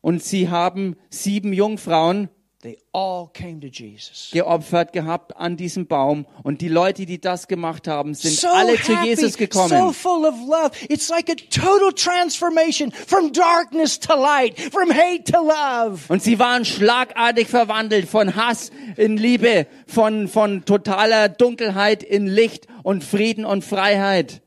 Und 0.00 0.22
sie 0.24 0.48
haben 0.48 0.96
sieben 1.10 1.52
Jungfrauen 1.52 2.28
They 2.62 2.78
all 2.92 3.28
came 3.32 3.58
to 3.60 3.66
Jesus. 3.66 4.28
geopfert 4.32 4.92
gehabt 4.92 5.36
an 5.36 5.56
diesem 5.56 5.88
Baum. 5.88 6.26
Und 6.44 6.60
die 6.60 6.68
Leute, 6.68 7.06
die 7.06 7.20
das 7.20 7.48
gemacht 7.48 7.88
haben, 7.88 8.14
sind 8.14 8.34
so 8.34 8.46
alle 8.46 8.76
zu 8.80 8.96
happy, 8.96 9.08
Jesus 9.08 9.32
so 9.32 9.38
gekommen. 9.38 9.92
full 9.92 10.24
of 10.24 10.36
love. 10.46 10.70
It's 10.88 11.08
like 11.08 11.28
a 11.28 11.34
total 11.50 11.92
transformation 11.92 12.92
from 12.92 13.32
darkness 13.32 13.98
to 13.98 14.14
light, 14.14 14.60
from 14.60 14.92
hate 14.92 15.24
to 15.32 15.38
love. 15.42 16.02
Und 16.06 16.22
sie 16.22 16.38
waren 16.38 16.64
schlagartig 16.64 17.48
verwandelt 17.48 18.08
von 18.08 18.36
Hass 18.36 18.70
in 18.96 19.16
Liebe, 19.16 19.66
von, 19.88 20.28
von 20.28 20.64
totaler 20.64 21.28
Dunkelheit 21.28 22.04
in 22.04 22.28
Licht 22.28 22.68
und 22.84 23.02
Frieden 23.02 23.44
und 23.44 23.64
Freiheit. 23.64 24.40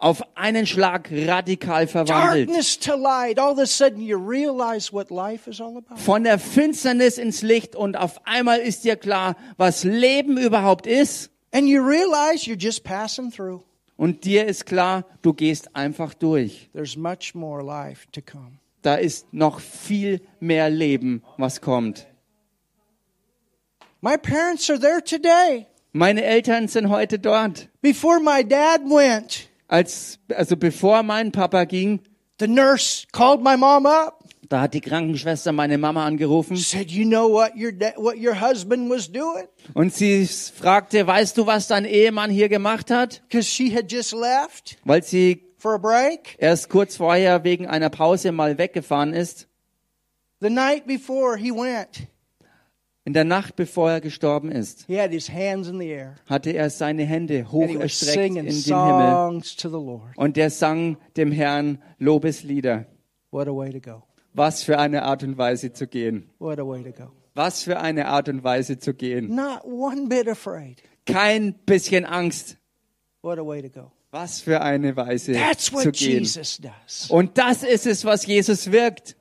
Auf 0.00 0.22
einen 0.36 0.64
Schlag 0.66 1.10
radikal 1.12 1.88
verwandelt. 1.88 2.50
Von 5.96 6.24
der 6.24 6.38
Finsternis 6.38 7.18
ins 7.18 7.42
Licht 7.42 7.74
und 7.74 7.96
auf 7.96 8.20
einmal 8.24 8.60
ist 8.60 8.84
dir 8.84 8.94
klar, 8.96 9.36
was 9.56 9.82
Leben 9.82 10.38
überhaupt 10.38 10.86
ist. 10.86 11.30
And 11.50 11.66
you 11.66 11.82
realize 11.82 12.48
you're 12.48 12.60
just 12.60 12.84
passing 12.84 13.32
through. 13.32 13.62
Und 13.96 14.24
dir 14.24 14.46
ist 14.46 14.66
klar, 14.66 15.04
du 15.22 15.32
gehst 15.32 15.74
einfach 15.74 16.14
durch. 16.14 16.70
There's 16.72 16.96
much 16.96 17.34
more 17.34 17.64
life 17.64 18.06
to 18.12 18.20
come. 18.22 18.58
Da 18.82 18.94
ist 18.94 19.32
noch 19.32 19.58
viel 19.58 20.20
mehr 20.38 20.70
Leben, 20.70 21.24
was 21.36 21.60
kommt. 21.60 22.06
My 24.00 24.16
parents 24.16 24.70
are 24.70 24.78
there 24.78 25.02
today. 25.02 25.66
Meine 25.92 26.22
Eltern 26.22 26.68
sind 26.68 26.90
heute 26.90 27.18
dort. 27.18 27.68
Before 27.82 28.20
my 28.20 28.44
dad 28.46 28.82
went, 28.84 29.47
Als, 29.68 30.18
also 30.34 30.56
bevor 30.56 31.02
mein 31.02 31.30
Papa 31.30 31.64
ging, 31.64 32.00
the 32.40 32.48
nurse 32.48 33.06
called 33.12 33.42
my 33.42 33.56
mom 33.56 33.84
up, 33.86 34.24
da 34.48 34.62
hat 34.62 34.72
die 34.72 34.80
Krankenschwester 34.80 35.52
meine 35.52 35.76
Mama 35.76 36.06
angerufen 36.06 36.56
said, 36.56 36.90
"You 36.90 37.04
know 37.04 37.28
what 37.30 37.52
your 37.54 37.72
what 37.96 38.16
your 38.16 38.40
husband 38.40 38.88
was 38.90 39.12
doing?" 39.12 39.46
und 39.74 39.92
sie 39.92 40.26
fragte, 40.26 41.06
weißt 41.06 41.36
du, 41.36 41.46
was 41.46 41.68
dein 41.68 41.84
Ehemann 41.84 42.30
hier 42.30 42.48
gemacht 42.48 42.90
hat? 42.90 43.20
Because 43.28 43.46
she 43.46 43.74
had 43.74 43.92
just 43.92 44.12
left 44.14 44.78
Weil 44.84 45.02
sie 45.02 45.42
for 45.58 45.74
a 45.74 45.78
break. 45.78 46.36
erst 46.38 46.70
kurz 46.70 46.96
vorher 46.96 47.44
wegen 47.44 47.66
einer 47.66 47.90
Pause 47.90 48.32
mal 48.32 48.56
weggefahren 48.56 49.12
ist. 49.12 49.48
The 50.40 50.48
night 50.48 50.86
before 50.86 51.36
he 51.36 51.50
went, 51.50 52.06
In 53.08 53.14
der 53.14 53.24
Nacht, 53.24 53.56
bevor 53.56 53.90
er 53.90 54.02
gestorben 54.02 54.52
ist, 54.52 54.86
hatte 54.86 56.50
er 56.50 56.68
seine 56.68 57.04
Hände 57.06 57.50
hoch 57.50 57.74
erstreckt 57.74 58.36
in 58.36 58.44
den 58.44 58.52
Himmel 58.54 59.42
und 60.16 60.36
er 60.36 60.50
sang 60.50 60.98
dem 61.16 61.32
Herrn 61.32 61.82
Lobeslieder. 61.98 62.84
Was 64.34 64.62
für 64.62 64.78
eine 64.78 65.04
Art 65.04 65.22
und 65.22 65.38
Weise 65.38 65.72
zu 65.72 65.86
gehen. 65.86 66.28
Was 67.34 67.62
für 67.62 67.80
eine 67.80 68.08
Art 68.08 68.28
und 68.28 68.44
Weise 68.44 68.78
zu 68.78 68.92
gehen. 68.92 69.34
Not 69.34 69.64
one 69.64 70.08
bit 70.08 70.28
afraid. 70.28 70.82
Kein 71.06 71.54
bisschen 71.64 72.04
Angst. 72.04 72.58
Was 73.22 74.42
für 74.42 74.60
eine 74.60 74.96
Weise 74.96 75.32
That's 75.32 75.64
zu 75.64 75.72
what 75.72 75.94
gehen. 75.94 76.24
Jesus 76.24 76.58
does. 76.58 77.10
Und 77.10 77.38
das 77.38 77.62
ist 77.62 77.86
es, 77.86 78.04
was 78.04 78.26
Jesus 78.26 78.70
wirkt. 78.70 79.16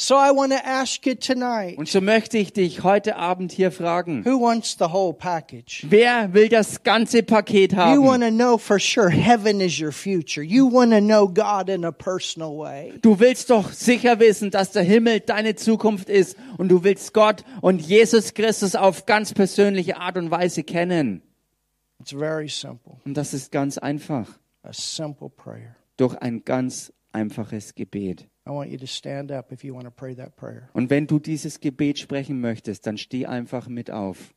So 0.00 0.14
I 0.14 0.30
want 0.30 0.52
to 0.52 0.64
ask 0.64 1.04
you 1.06 1.16
tonight: 1.16 1.76
Und 1.76 1.88
so 1.88 2.00
möchte 2.00 2.38
ich 2.38 2.52
dich 2.52 2.84
heute 2.84 3.16
Abend 3.16 3.50
hier 3.50 3.72
fragen. 3.72 4.24
Who 4.24 4.40
wants 4.40 4.76
the 4.78 4.92
whole 4.92 5.12
package? 5.12 5.84
Wer 5.90 6.32
will 6.32 6.48
das 6.48 6.84
ganze 6.84 7.24
Paket 7.24 7.72
You 7.72 7.78
haben? 7.78 8.04
want 8.04 8.22
to 8.22 8.30
know 8.30 8.58
for 8.58 8.78
sure 8.78 9.10
heaven 9.10 9.60
is 9.60 9.80
your 9.80 9.90
future. 9.90 10.40
You 10.40 10.70
want 10.72 10.92
to 10.92 11.00
know 11.00 11.26
God 11.26 11.68
in 11.68 11.84
a 11.84 11.90
personal 11.90 12.56
way. 12.56 12.92
Du 13.02 13.18
willst 13.18 13.50
doch 13.50 13.72
sicher 13.72 14.20
wissen, 14.20 14.52
dass 14.52 14.70
der 14.70 14.84
Himmel 14.84 15.18
deine 15.18 15.56
Zukunft 15.56 16.08
ist 16.08 16.36
und 16.58 16.68
du 16.68 16.84
willst 16.84 17.12
Gott 17.12 17.42
und 17.60 17.82
Jesus 17.82 18.34
Christus 18.34 18.76
auf 18.76 19.04
ganz 19.04 19.34
persönliche 19.34 19.96
Art 19.96 20.16
und 20.16 20.30
Weise 20.30 20.62
kennen. 20.62 21.22
It's 21.98 22.12
very 22.12 22.48
simple. 22.48 22.98
Und 23.04 23.14
das 23.14 23.34
ist 23.34 23.50
ganz 23.50 23.78
einfach. 23.78 24.28
A 24.62 24.72
simple 24.72 25.28
prayer. 25.28 25.74
Durch 25.96 26.14
ein 26.18 26.44
ganz 26.44 26.92
einfaches 27.10 27.74
Gebet. 27.74 28.28
I 28.48 28.50
want 28.50 28.70
you 28.70 28.78
to 28.78 28.86
stand 28.86 29.30
up 29.30 29.52
if 29.52 29.62
you 29.62 29.74
want 29.74 29.84
to 29.84 29.90
pray 29.90 30.14
that 30.14 30.34
prayer. 30.36 30.70
Und 30.72 30.88
wenn 30.88 31.06
du 31.06 31.18
dieses 31.18 31.60
Gebet 31.60 31.98
sprechen 31.98 32.40
möchtest, 32.40 32.86
dann 32.86 32.96
steh 32.96 33.26
einfach 33.26 33.68
mit 33.68 33.90
auf. 33.90 34.32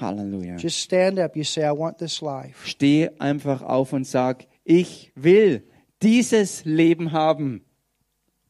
Halleluja. 0.00 0.56
Just 0.56 0.78
stand 0.78 1.18
up. 1.18 1.36
You 1.36 1.44
say, 1.44 1.62
I 1.64 1.70
want 1.76 1.98
this 1.98 2.20
life. 2.20 2.66
Steh 2.68 3.10
einfach 3.18 3.62
auf 3.62 3.92
und 3.92 4.06
sag, 4.06 4.46
ich 4.64 5.12
will 5.14 5.62
dieses 6.02 6.64
Leben 6.64 7.12
haben. 7.12 7.62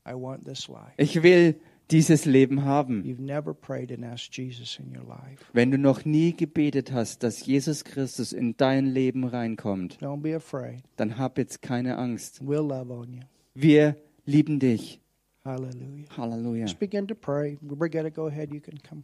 I 0.06 0.12
want 0.14 0.44
this 0.44 0.68
life. 0.68 0.92
Ich 0.96 1.22
will 1.22 1.56
dieses 1.90 2.24
Leben 2.24 2.64
haben. 2.64 3.02
You've 3.04 3.20
never 3.20 3.52
prayed 3.54 3.92
and 3.92 4.04
asked 4.04 4.34
Jesus 4.36 4.78
in 4.78 4.96
your 4.96 5.04
life. 5.06 5.44
Wenn 5.52 5.70
du 5.70 5.78
noch 5.78 6.04
nie 6.04 6.34
gebetet 6.34 6.92
hast, 6.92 7.22
dass 7.22 7.44
Jesus 7.44 7.84
Christus 7.84 8.32
in 8.32 8.56
dein 8.56 8.86
Leben 8.86 9.24
reinkommt, 9.24 9.98
Don't 10.00 10.22
be 10.22 10.34
afraid. 10.34 10.82
dann 10.96 11.18
hab 11.18 11.38
jetzt 11.38 11.60
keine 11.62 11.98
Angst. 11.98 12.40
We'll 12.42 12.66
love 12.66 12.90
on 12.92 13.12
you. 13.12 13.20
Wir 13.54 13.96
lieben 14.24 14.58
dich. 14.58 15.00
Hallelujah. 15.44 16.06
Halleluja. 16.16 16.66
Just 16.66 16.78
begin 16.78 17.06
to 17.08 17.14
pray. 17.14 17.58
Brigitte, 17.60 18.10
go 18.10 18.26
ahead. 18.26 18.52
You 18.52 18.60
can 18.60 18.78
come 18.88 19.02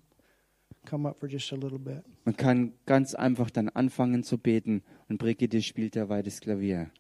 come 0.86 1.06
up 1.08 1.18
for 1.18 1.28
just 1.28 1.52
a 1.52 1.56
little 1.56 1.78
bit. 1.78 2.04
Man 2.24 2.36
kann 2.36 2.72
ganz 2.86 3.14
einfach 3.14 3.50
dann 3.50 3.68
anfangen 3.68 4.22
zu 4.22 4.38
beten 4.38 4.82
und 5.08 5.18
Brigitte 5.18 5.60
spielt 5.62 5.96
dabei 5.96 6.22
das 6.22 6.40
Klavier. 6.40 6.90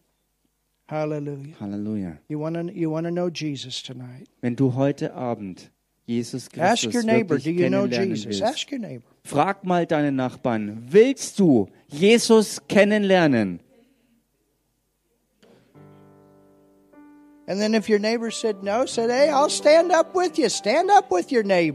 Hallelujah. 0.88 1.54
Halleluja. 1.60 2.18
You 2.28 2.40
want 2.40 2.56
to 2.56 2.72
you 2.74 2.90
want 2.90 3.06
to 3.06 3.12
know 3.12 3.28
Jesus 3.28 3.82
tonight. 3.82 4.28
Wenn 4.40 4.56
du 4.56 4.74
heute 4.74 5.14
Abend 5.14 5.70
Jesus 6.06 6.48
Ask 6.58 6.82
Christus 6.84 6.94
your 6.94 7.02
neighbor, 7.04 7.38
do 7.38 7.50
you 7.50 7.68
know 7.68 7.86
Jesus? 7.86 8.26
willst, 8.26 8.42
Ask 8.42 8.72
your 8.72 8.80
neighbor. 8.80 9.04
frag 9.22 9.64
mal 9.64 9.86
deinen 9.86 10.16
Nachbarn, 10.16 10.82
willst 10.90 11.38
du 11.38 11.68
Jesus 11.88 12.60
kennenlernen? 12.66 13.60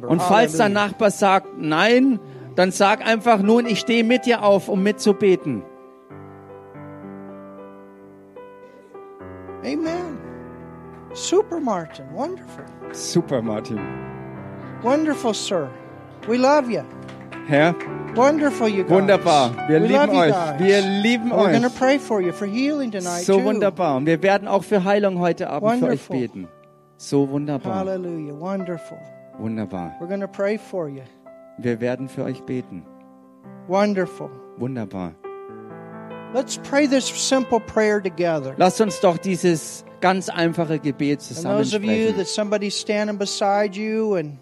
Und 0.07 0.21
falls 0.21 0.55
dein. 0.57 0.73
Nachbar 0.73 1.09
sagt 1.09 1.47
nein, 1.57 2.19
dann 2.55 2.71
sag 2.71 3.03
einfach 3.03 3.41
nun, 3.41 3.65
ich 3.65 3.79
stehe 3.79 4.03
mit 4.03 4.27
dir 4.27 4.43
auf, 4.43 4.69
um 4.69 4.83
mitzubeten. 4.83 5.63
Amen. 9.63 10.19
Super, 11.13 11.59
Martin. 11.59 12.05
Wonderful. 12.13 12.65
Super, 12.91 13.41
Martin. 13.41 13.79
Wonderful, 14.83 15.33
sir. 15.33 15.69
We 16.27 16.37
love 16.37 16.69
you. 16.69 16.83
Herr, 17.47 17.75
Wonderful, 18.15 18.67
you 18.69 18.83
guys. 18.83 18.91
wunderbar. 18.91 19.51
Wir 19.67 19.81
we 19.81 19.87
lieben 19.87 20.09
euch. 20.11 20.33
Wir 20.59 20.81
lieben 20.81 21.31
We're 21.31 21.65
euch. 21.65 21.75
pray 21.77 21.99
for 21.99 22.21
you 22.21 22.31
for 22.31 22.47
healing 22.47 22.91
tonight, 22.91 23.25
So 23.25 23.37
too. 23.39 23.43
wunderbar. 23.43 23.97
Und 23.97 24.05
wir 24.05 24.21
werden 24.23 24.47
auch 24.47 24.63
für 24.63 24.83
Heilung 24.83 25.19
heute 25.19 25.49
Abend 25.49 25.79
für 25.79 25.85
euch 25.87 26.09
Wonderful. 26.09 26.19
beten. 26.19 26.47
So 26.97 27.29
wunderbar. 27.29 27.75
Hallelujah. 27.75 28.39
Wonderful. 28.39 28.97
Wunderbar. 29.39 29.93
We're 29.99 30.19
to 30.19 30.27
pray 30.27 30.57
for 30.57 30.87
you. 30.87 31.01
Wir 31.57 31.81
werden 31.81 32.07
für 32.07 32.23
euch 32.23 32.41
beten. 32.43 32.85
Wonderful. 33.67 34.29
Wunderbar. 34.57 35.13
Let's 36.33 36.57
pray 36.57 36.87
this 36.87 37.07
simple 37.07 37.59
prayer 37.59 38.01
together. 38.01 38.53
Lasst 38.57 38.79
uns 38.79 38.99
doch 39.01 39.17
dieses 39.17 39.83
ganz 40.01 40.29
einfache 40.29 40.79
Gebet 40.79 41.19
And 41.35 41.43
those 41.43 41.75
of 41.75 41.83
you 41.83 42.11
that 42.13 42.27
somebody's 42.27 42.79
standing 42.79 43.17
beside 43.17 43.75
you 43.77 44.15
and 44.15 44.37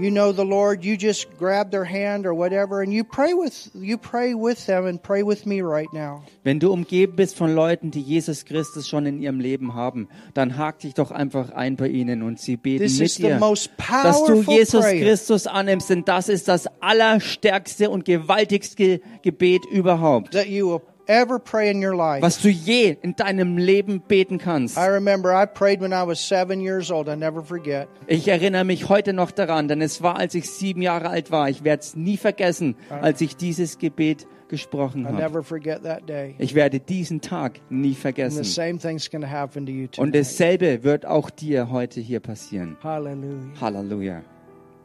you 0.00 0.10
know 0.10 0.32
the 0.32 0.44
Lord, 0.44 0.84
you 0.84 0.96
just 0.96 1.28
grab 1.38 1.70
their 1.70 1.84
hand 1.84 2.26
or 2.26 2.34
whatever 2.34 2.82
and 2.82 2.92
you 2.92 3.04
pray 3.04 3.34
with 3.34 3.70
you 3.74 3.98
pray 3.98 4.34
with 4.34 4.66
them 4.66 4.86
and 4.86 5.02
pray 5.02 5.22
with 5.22 5.46
me 5.46 5.60
right 5.62 5.92
now. 5.92 6.22
Wenn 6.42 6.58
du 6.58 6.72
umgeben 6.72 7.16
bist 7.16 7.36
von 7.36 7.54
Leuten, 7.54 7.90
die 7.90 8.00
Jesus 8.00 8.44
Christus 8.44 8.88
schon 8.88 9.06
in 9.06 9.20
ihrem 9.20 9.40
Leben 9.40 9.74
haben, 9.74 10.08
dann 10.34 10.56
hak 10.56 10.80
dich 10.80 10.94
doch 10.94 11.10
einfach 11.10 11.50
ein 11.50 11.76
bei 11.76 11.88
ihnen 11.88 12.22
und 12.22 12.40
sie 12.40 12.56
beten 12.56 12.84
This 12.84 13.00
is 13.00 13.18
mit 13.18 13.28
dir, 13.28 13.38
dass 13.38 14.24
du 14.24 14.42
Jesus 14.42 14.80
prayer. 14.82 15.00
Christus 15.00 15.46
annimmst, 15.46 15.90
denn 15.90 16.04
das 16.04 16.28
ist 16.28 16.48
das 16.48 16.66
allerstärkste 16.80 17.90
und 17.90 18.04
gewaltigste 18.04 19.00
Gebet 19.22 19.64
überhaupt, 19.70 20.32
that 20.32 20.46
you 20.46 20.68
will 20.68 20.80
ever 21.06 21.38
pray 21.38 21.70
in 21.70 21.84
your 21.84 21.94
life. 21.94 22.22
was 22.22 22.40
du 22.40 22.48
je 22.48 22.96
in 23.02 23.14
deinem 23.16 23.58
Leben 23.58 24.00
beten 24.00 24.38
kannst. 24.38 24.76
I 24.76 24.86
remember 24.88 25.30
I 25.32 25.46
prayed 25.46 25.80
when 25.80 25.92
I 25.92 26.06
was 26.06 26.20
seven 26.20 26.60
years 26.60 26.90
old. 26.90 27.08
I 27.08 27.16
never 27.16 27.42
forget. 27.42 27.88
Ich 28.06 28.28
erinnere 28.28 28.64
mich 28.64 28.88
heute 28.88 29.12
noch 29.12 29.30
daran, 29.30 29.68
denn 29.68 29.80
es 29.80 30.02
war, 30.02 30.16
als 30.16 30.34
ich 30.34 30.50
sieben 30.50 30.82
Jahre 30.82 31.08
alt 31.08 31.30
war. 31.30 31.48
Ich 31.48 31.64
werde 31.64 31.82
es 31.82 31.96
nie 31.96 32.16
vergessen, 32.16 32.76
als 32.90 33.20
ich 33.20 33.36
dieses 33.36 33.78
Gebet 33.78 34.26
gesprochen 34.48 35.06
habe. 35.06 35.16
never 35.16 35.42
forget 35.42 35.82
that 35.84 36.08
day. 36.08 36.34
Ich 36.38 36.54
werde 36.54 36.80
diesen 36.80 37.20
Tag 37.20 37.60
nie 37.70 37.94
vergessen. 37.94 38.44
Und 39.96 40.14
dasselbe 40.14 40.84
wird 40.84 41.06
auch 41.06 41.30
dir 41.30 41.70
heute 41.70 42.00
hier 42.00 42.20
passieren. 42.20 42.76
Hallelujah. 42.82 43.60
Halleluja. 43.60 44.22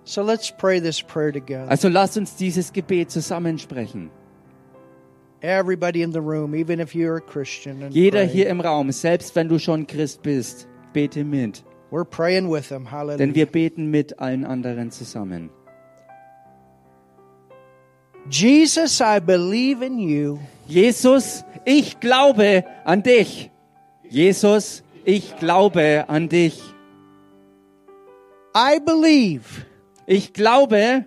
So 0.03 0.21
let's 0.21 0.51
pray 0.51 0.79
this 0.79 1.01
prayer 1.01 1.33
together. 1.33 1.67
Also 1.67 1.89
lass 1.89 2.15
uns 2.15 2.35
dieses 2.35 2.71
Gebet 2.71 3.09
zusammensprechen. 3.09 4.11
Everybody 5.45 6.01
in 6.01 6.11
the 6.11 6.21
room, 6.21 6.55
even 6.55 6.79
if 6.79 6.95
you're 6.95 7.17
a 7.17 7.21
Christian, 7.21 7.83
and 7.83 7.93
Jeder 7.93 8.25
pray. 8.25 8.27
hier 8.27 8.47
im 8.47 8.61
Raum, 8.61 8.91
selbst 8.91 9.35
wenn 9.35 9.47
du 9.47 9.59
schon 9.59 9.85
Christ 9.85 10.23
bist, 10.23 10.67
bete 10.91 11.23
mit. 11.23 11.63
we're 11.91 12.03
praying 12.03 12.49
with 12.49 12.69
them. 12.69 12.85
Hallelujah. 12.85 13.17
Denn 13.17 13.35
wir 13.35 13.45
beten 13.45 13.91
mit 13.91 14.19
allen 14.19 14.43
anderen 14.43 14.89
zusammen. 14.91 15.51
Jesus, 18.29 19.01
I 19.01 19.19
believe 19.19 19.83
in 19.83 19.99
you. 19.99 20.39
Jesus, 20.67 21.43
ich 21.63 21.99
glaube 21.99 22.63
an 22.83 23.03
dich. 23.03 23.51
Jesus, 24.09 24.81
ich 25.03 25.37
glaube 25.37 26.05
an 26.07 26.27
dich. 26.27 26.59
I 28.55 28.79
believe 28.79 29.65
Ich 30.07 30.33
glaube, 30.33 31.05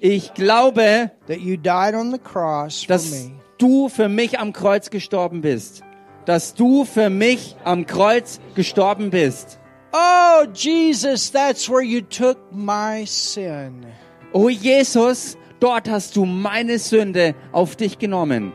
ich 0.00 0.34
glaube, 0.34 1.10
that 1.26 1.40
you 1.40 1.56
died 1.56 1.94
on 1.94 2.12
the 2.12 2.18
cross 2.18 2.86
dass. 2.86 3.30
Du 3.58 3.88
für 3.88 4.08
mich 4.08 4.38
am 4.38 4.52
Kreuz 4.52 4.90
gestorben 4.90 5.40
bist. 5.40 5.82
Dass 6.24 6.54
du 6.54 6.84
für 6.84 7.10
mich 7.10 7.56
am 7.64 7.86
Kreuz 7.86 8.40
gestorben 8.54 9.10
bist. 9.10 9.58
Oh, 9.92 10.44
Jesus, 10.54 11.30
that's 11.30 11.68
where 11.68 11.82
you 11.82 12.00
took 12.00 12.38
my 12.50 13.04
sin. 13.06 13.86
O 14.32 14.48
Jesus, 14.48 15.36
dort 15.60 15.88
hast 15.88 16.16
du 16.16 16.24
meine 16.24 16.78
Sünde 16.78 17.34
auf 17.52 17.76
dich 17.76 17.98
genommen. 17.98 18.52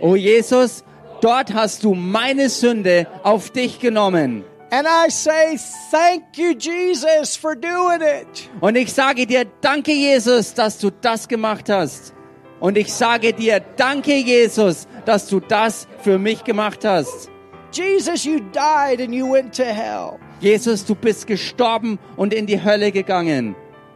O 0.00 0.14
Jesus, 0.14 0.84
dort 1.20 1.52
hast 1.52 1.82
du 1.82 1.94
meine 1.94 2.48
Sünde 2.48 3.06
auf 3.22 3.50
dich 3.50 3.80
genommen. 3.80 4.44
And 4.72 4.86
I 4.86 5.10
say, 5.10 5.58
thank 5.90 6.38
you, 6.38 6.52
Jesus, 6.52 7.34
for 7.34 7.56
doing 7.56 8.00
it. 8.02 8.48
Und 8.60 8.76
ich 8.76 8.92
sage 8.92 9.26
dir, 9.26 9.46
danke 9.60 9.92
Jesus, 9.92 10.54
dass 10.54 10.78
du 10.78 10.90
das 10.90 11.26
gemacht 11.26 11.68
hast. 11.68 12.14
Und 12.60 12.76
ich 12.76 12.92
sage 12.92 13.32
dir, 13.32 13.60
danke 13.76 14.14
Jesus, 14.14 14.86
dass 15.06 15.26
du 15.26 15.40
das 15.40 15.88
für 16.02 16.18
mich 16.18 16.44
gemacht 16.44 16.84
hast. 16.84 17.30
Jesus, 17.72 18.24
you 18.24 18.40
died 18.52 19.00
and 19.00 19.14
you 19.14 19.30
went 19.32 19.54
to 19.56 19.64
hell. 19.64 20.18
Jesus, 20.40 20.84
du 20.84 20.94
bist 20.94 21.26
gestorben 21.26 21.98
und 22.16 22.34
in 22.34 22.46
die 22.46 22.62
Hölle 22.62 22.92
gegangen. 22.92 23.54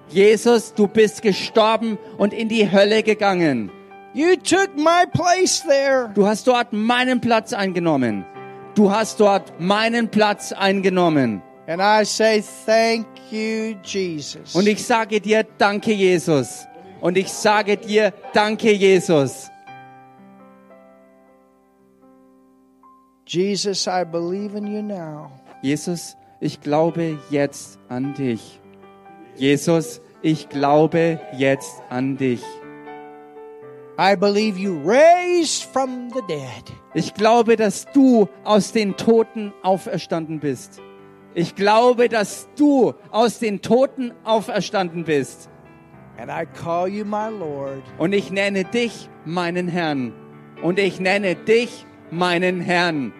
Jesus, 0.08 0.74
du 0.74 0.86
bist 0.86 1.22
gestorben 1.22 1.98
und 2.18 2.32
in 2.32 2.48
die 2.48 2.70
Hölle 2.70 3.02
gegangen. 3.02 3.70
You 4.14 4.36
took 4.36 4.76
my 4.76 5.04
place 5.12 5.62
there. 5.66 6.10
Du 6.14 6.26
hast 6.26 6.46
dort 6.46 6.72
meinen 6.72 7.20
Platz 7.20 7.52
eingenommen. 7.52 8.24
Du 8.74 8.90
hast 8.90 9.18
dort 9.18 9.60
meinen 9.60 10.08
Platz 10.08 10.52
eingenommen. 10.52 11.42
And 11.66 11.80
I 11.80 12.04
say, 12.04 12.44
thank 12.66 13.06
you, 13.30 13.74
Jesus. 13.82 14.54
Und 14.54 14.68
ich 14.68 14.84
sage 14.84 15.20
dir, 15.20 15.44
danke 15.58 15.92
Jesus. 15.92 16.66
Und 17.04 17.18
ich 17.18 17.30
sage 17.30 17.76
dir, 17.76 18.14
danke 18.32 18.72
Jesus. 18.72 19.50
Jesus, 23.26 23.86
I 23.86 24.06
believe 24.10 24.56
in 24.56 24.66
you 24.66 24.80
now. 24.80 25.30
Jesus, 25.60 26.16
ich 26.40 26.62
glaube 26.62 27.18
jetzt 27.28 27.78
an 27.90 28.14
dich. 28.14 28.58
Jesus, 29.36 30.00
ich 30.22 30.48
glaube 30.48 31.20
jetzt 31.36 31.82
an 31.90 32.16
dich. 32.16 32.42
I 33.98 34.16
believe 34.16 34.58
you 34.58 34.80
raised 34.82 35.64
from 35.64 36.08
the 36.08 36.22
dead. 36.26 36.74
Ich 36.94 37.12
glaube, 37.12 37.56
dass 37.56 37.84
du 37.92 38.30
aus 38.44 38.72
den 38.72 38.96
Toten 38.96 39.52
auferstanden 39.62 40.40
bist. 40.40 40.80
Ich 41.34 41.54
glaube, 41.54 42.08
dass 42.08 42.48
du 42.56 42.94
aus 43.10 43.40
den 43.40 43.60
Toten 43.60 44.14
auferstanden 44.24 45.04
bist. 45.04 45.50
Und 47.98 48.12
ich 48.12 48.30
nenne 48.30 48.64
dich 48.64 49.08
meinen 49.24 49.68
Herrn. 49.68 50.12
Und 50.62 50.78
ich 50.78 51.00
nenne 51.00 51.34
dich 51.34 51.86
meinen 52.10 52.60
Herrn 52.60 53.12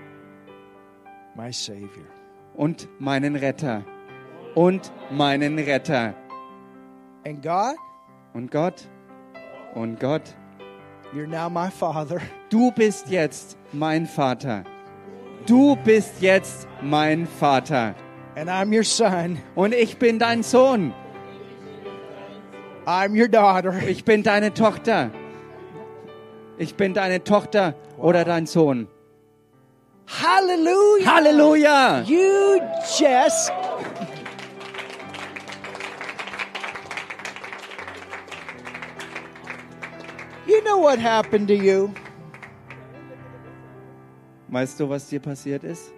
my 1.35 1.53
Savior. 1.53 2.07
und 2.55 2.89
meinen 2.99 3.37
Retter. 3.37 3.83
Und 4.55 4.93
meinen 5.11 5.59
Retter. 5.59 6.15
And 7.27 7.43
God, 7.43 7.77
Und 8.35 8.51
Gott, 8.51 8.89
und 9.75 9.99
Gott, 9.99 10.23
you're 11.13 11.27
now 11.27 11.49
my 11.49 11.71
Father. 11.71 12.21
du 12.51 12.71
bist 12.71 13.09
jetzt 13.09 13.57
mein 13.73 14.07
Vater. 14.07 14.65
Du 15.47 15.77
bist 15.85 16.21
jetzt 16.21 16.69
mein 16.83 17.27
Vater. 17.27 17.95
And 18.37 18.49
I'm 18.49 18.75
your 18.75 18.85
son. 18.85 19.39
Und 19.55 19.75
ich 19.75 19.99
bin 19.99 20.19
dein 20.19 20.43
Sohn. 20.43 20.93
I'm 22.87 23.15
your 23.15 23.29
daughter. 23.29 23.73
Ich 23.87 24.05
bin 24.05 24.23
deine 24.23 24.53
Tochter. 24.53 25.11
Ich 26.59 26.75
bin 26.75 26.95
deine 26.95 27.25
Tochter 27.25 27.75
oder 27.97 28.25
dein 28.25 28.47
Sohn. 28.47 28.89
Hallelujah. 30.07 31.07
Halleluja! 31.07 32.03
You 32.07 32.61
just. 32.99 33.51
You 40.47 40.61
know 40.63 40.77
what 40.79 40.99
happened 40.99 41.49
to 41.49 41.55
you? 41.55 41.91
Weißt 44.49 44.79
du, 44.79 44.89
was 44.89 45.09
dir 45.09 45.21
passiert 45.21 45.65
ist? 45.65 45.93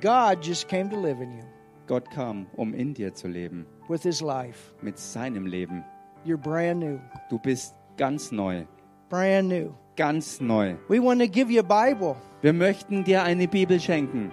God 0.00 0.44
just 0.44 0.68
came 0.68 0.90
to 0.90 1.00
live 1.00 1.20
in 1.20 1.32
you 1.32 1.44
Gott 1.86 2.10
kam, 2.10 2.46
um 2.56 2.72
in 2.72 2.94
dir 2.94 3.14
zu 3.14 3.26
leben, 3.26 3.66
with 3.88 4.02
his 4.02 4.20
life. 4.20 4.74
mit 4.80 4.98
seinem 4.98 5.46
Leben. 5.46 5.84
You're 6.24 6.38
brand 6.38 6.80
new. 6.80 7.00
Du 7.28 7.38
bist 7.38 7.74
ganz 7.96 8.32
neu, 8.32 8.64
Brand 9.08 9.48
new. 9.48 9.74
ganz 9.96 10.40
neu. 10.40 10.74
We 10.88 11.00
want 11.00 11.20
to 11.20 11.28
give 11.28 11.50
you 11.50 11.60
a 11.60 11.62
Bible. 11.62 12.16
Wir 12.40 12.52
möchten 12.52 13.04
dir 13.04 13.22
eine 13.22 13.46
Bibel 13.46 13.78
schenken. 13.78 14.32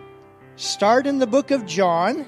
Start 0.57 1.05
in 1.05 1.19
the 1.19 1.25
book 1.25 1.51
of 1.51 1.65
John, 1.65 2.25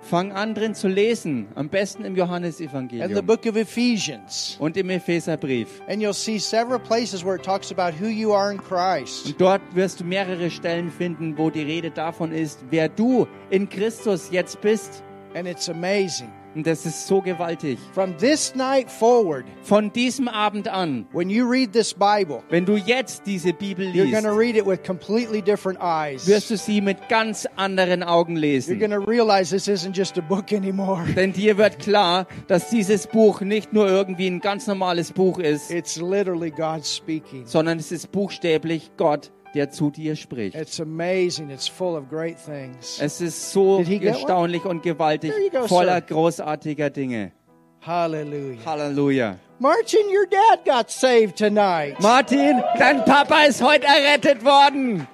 Fang 0.00 0.32
an 0.32 0.54
drin 0.54 0.74
zu 0.74 0.88
lesen, 0.88 1.48
am 1.54 1.68
besten 1.68 2.04
im 2.04 2.06
and 2.12 2.16
the 2.16 2.22
Johannesevangelium 2.22 3.26
book 3.26 3.46
of 3.46 3.56
Ephesians. 3.56 4.56
und 4.60 4.76
im 4.76 4.90
Epheserbrief. 4.90 5.82
And 5.88 6.00
you'll 6.00 6.12
see 6.14 6.38
several 6.38 6.78
places 6.78 7.24
where 7.24 7.36
it 7.36 7.42
talks 7.42 7.72
about 7.72 7.92
who 7.98 8.06
you 8.06 8.32
are 8.32 8.52
in 8.52 8.58
Christ. 8.58 9.26
Und 9.26 9.40
dort 9.40 9.60
wirst 9.74 10.00
du 10.00 10.04
mehrere 10.04 10.50
Stellen 10.50 10.90
finden, 10.90 11.36
wo 11.36 11.50
die 11.50 11.62
Rede 11.62 11.90
davon 11.90 12.32
ist, 12.32 12.64
wer 12.70 12.88
du 12.88 13.26
in 13.50 13.68
Christus 13.68 14.30
jetzt 14.30 14.60
bist. 14.60 15.02
And 15.34 15.46
it's 15.46 15.68
amazing. 15.68 16.30
Und 16.58 16.66
das 16.66 16.84
ist 16.86 17.06
so 17.06 17.20
gewaltig. 17.22 17.78
From 17.94 18.16
this 18.18 18.52
night 18.56 18.90
forward, 18.90 19.44
Von 19.62 19.92
diesem 19.92 20.26
Abend 20.26 20.66
an, 20.66 21.06
when 21.12 21.30
you 21.30 21.48
read 21.48 21.72
this 21.72 21.94
Bible, 21.94 22.42
wenn 22.50 22.64
du 22.66 22.76
jetzt 22.76 23.22
diese 23.26 23.52
Bibel 23.52 23.86
you're 23.86 24.02
liest, 24.06 24.12
going 24.12 24.24
to 24.24 24.36
read 24.36 24.56
it 24.56 24.66
with 24.66 24.82
completely 24.84 25.40
different 25.40 25.78
eyes. 25.80 26.26
wirst 26.26 26.50
du 26.50 26.56
sie 26.56 26.80
mit 26.80 27.08
ganz 27.08 27.46
anderen 27.54 28.02
Augen 28.02 28.34
You're 28.36 28.40
lesen. 28.40 28.78
going 28.80 28.90
to 28.90 28.98
realize 28.98 29.50
this 29.54 29.68
isn't 29.68 29.96
just 29.96 30.18
a 30.18 30.20
book 30.20 30.52
anymore. 30.52 31.04
Denn 31.14 31.32
dir 31.32 31.56
wird 31.58 31.78
klar, 31.78 32.26
dass 32.48 32.70
dieses 32.70 33.06
Buch 33.06 33.40
nicht 33.40 33.72
nur 33.72 33.86
irgendwie 33.86 34.26
ein 34.26 34.40
ganz 34.40 34.66
normales 34.66 35.12
Buch 35.12 35.38
ist, 35.38 35.70
It's 35.70 35.94
literally 35.96 36.50
God 36.50 36.84
speaking. 36.84 37.46
sondern 37.46 37.78
es 37.78 37.92
ist 37.92 38.10
buchstäblich 38.10 38.90
Gott, 38.96 39.30
der 39.54 39.70
zu 39.70 39.90
dir 39.90 40.16
spricht. 40.16 40.56
It's 40.56 40.80
amazing. 40.80 41.50
It's 41.50 41.68
full 41.68 41.96
of 41.96 42.08
great 42.08 42.36
things. 42.38 42.98
Es 43.00 43.20
ist 43.20 43.50
so 43.52 43.82
erstaunlich 43.82 44.64
und 44.64 44.82
gewaltig, 44.82 45.32
voller 45.66 46.00
großartiger 46.00 46.90
Dinge. 46.90 47.32
Hallelujah. 47.80 48.58
Halleluja. 48.66 49.38
Martin, 49.60 50.06
your 50.08 50.26
dad 50.26 50.64
got 50.64 50.90
saved 50.90 51.36
tonight. 51.36 51.98
Martin, 52.00 52.62
dein 52.78 53.04
Papa 53.04 53.44
ist 53.44 53.62
heute 53.62 53.86
errettet 53.86 54.44
worden. 54.44 55.06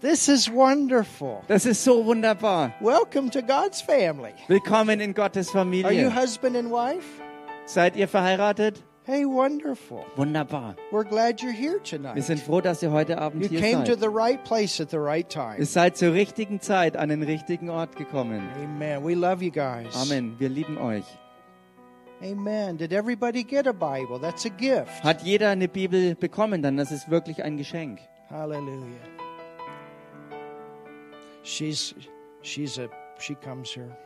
This 0.00 0.28
is 0.28 0.48
wonderful. 0.48 1.42
Das 1.48 1.66
ist 1.66 1.82
so 1.82 2.04
wunderbar. 2.04 2.72
Welcome 2.80 3.30
to 3.30 3.42
God's 3.42 3.80
family. 3.80 4.32
Willkommen 4.46 5.00
in 5.00 5.12
Gottes 5.12 5.54
Are 5.54 5.64
you 5.64 5.82
Familie. 5.82 6.10
husband 6.14 6.56
and 6.56 6.70
wife? 6.70 7.04
Seid 7.66 7.96
ihr 7.96 8.06
verheiratet? 8.06 8.84
Hey, 9.08 9.24
wonderful. 9.24 10.04
Wunderbar. 10.16 10.76
We're 10.92 11.02
glad 11.02 11.40
you're 11.40 11.50
here 11.50 11.78
Wir 11.78 11.82
tonight. 11.82 12.22
sind 12.22 12.40
froh, 12.42 12.60
dass 12.60 12.82
ihr 12.82 12.90
heute 12.92 13.16
Abend 13.16 13.42
You 13.42 13.48
hier 13.48 13.60
came 13.60 13.82
to 13.84 13.92
seid. 13.94 14.00
the 14.02 14.10
right 14.10 14.44
place 14.44 14.82
at 14.82 14.90
the 14.90 14.98
right 15.00 15.26
time. 15.26 15.56
Ihr 15.58 15.64
seid 15.64 15.96
zur 15.96 16.12
richtigen 16.12 16.60
Zeit 16.60 16.94
an 16.94 17.08
den 17.08 17.22
richtigen 17.22 17.70
Ort 17.70 17.96
gekommen. 17.96 18.46
Amen. 18.62 19.02
We 19.02 19.14
love 19.14 19.42
you 19.42 19.50
guys. 19.50 19.96
Amen. 19.96 20.34
Wir 20.38 20.50
lieben 20.50 20.76
euch. 20.76 21.06
Amen. 22.22 22.76
Did 22.76 22.92
everybody 22.92 23.44
get 23.44 23.66
a 23.66 23.72
Bible? 23.72 24.18
That's 24.20 24.44
a 24.44 24.50
gift. 24.50 25.02
Hat 25.02 25.22
jeder 25.22 25.48
eine 25.48 25.68
Bibel 25.68 26.14
bekommen, 26.14 26.60
dann 26.60 26.76
das 26.76 26.92
ist 26.92 27.10
wirklich 27.10 27.42
ein 27.42 27.56
Geschenk. 27.56 28.00
Hallelujah. 28.28 29.00
She's 31.44 31.94
she's 32.42 32.78
a 32.78 32.90
she 33.18 33.34
comes 33.36 33.70
here. 33.74 33.96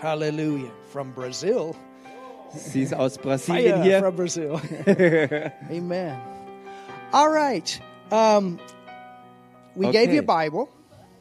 Hallelujah. 0.00 0.70
From 0.92 1.12
Brazil. 1.12 1.74
Sie 2.54 2.82
ist 2.82 2.94
aus 2.94 3.18
Brasilien 3.18 3.74
Fire 3.76 3.82
hier. 3.82 3.98
from 4.00 4.16
Brazil. 4.16 4.60
Amen. 5.70 6.16
All 7.12 7.28
right. 7.28 7.80
Um, 8.10 8.58
we 9.74 9.90
gave 9.90 10.12
you 10.12 10.20
a 10.20 10.22
Okay. 10.22 10.46
Bible, 10.50 10.68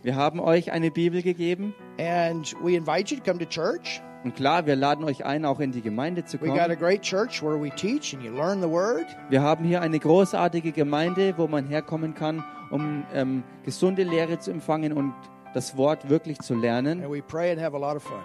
Wir 0.03 0.15
haben 0.15 0.39
euch 0.39 0.71
eine 0.71 0.91
Bibel 0.91 1.21
gegeben. 1.21 1.73
and 1.99 2.53
we 2.63 2.75
invite 2.75 3.13
you 3.13 3.19
to 3.19 3.23
come 3.23 3.39
to 3.39 3.45
church. 3.45 4.01
Und 4.23 4.35
klar, 4.35 4.65
wir 4.67 4.75
laden 4.75 5.03
euch 5.05 5.25
ein, 5.25 5.45
auch 5.45 5.59
in 5.59 5.71
die 5.71 5.81
Gemeinde 5.81 6.23
zu 6.25 6.39
We 6.41 6.47
got 6.47 6.59
a 6.59 6.63
kommen. 6.65 6.77
great 6.79 7.01
church 7.01 7.41
where 7.41 7.59
we 7.59 7.69
teach 7.71 8.13
and 8.13 8.23
you 8.23 8.31
learn 8.31 8.61
the 8.61 8.69
Word. 8.69 9.05
Wir 9.29 9.41
haben 9.41 9.63
hier 9.65 9.81
eine 9.81 9.97
großartige 9.99 10.71
Gemeinde, 10.73 11.33
wo 11.37 11.47
man 11.47 11.65
herkommen 11.67 12.13
kann, 12.13 12.43
um 12.69 13.03
ähm, 13.15 13.43
gesunde 13.63 14.03
Lehre 14.03 14.37
zu 14.39 14.51
empfangen 14.51 14.93
und 14.93 15.13
das 15.53 15.75
Wort 15.75 16.09
wirklich 16.09 16.39
zu 16.39 16.53
lernen. 16.55 17.03
And 17.03 17.11
we 17.11 17.21
pray 17.21 17.51
and 17.51 17.61
have 17.61 17.75
a 17.75 17.79
lot 17.79 17.95
of 17.95 18.03
fun. 18.03 18.19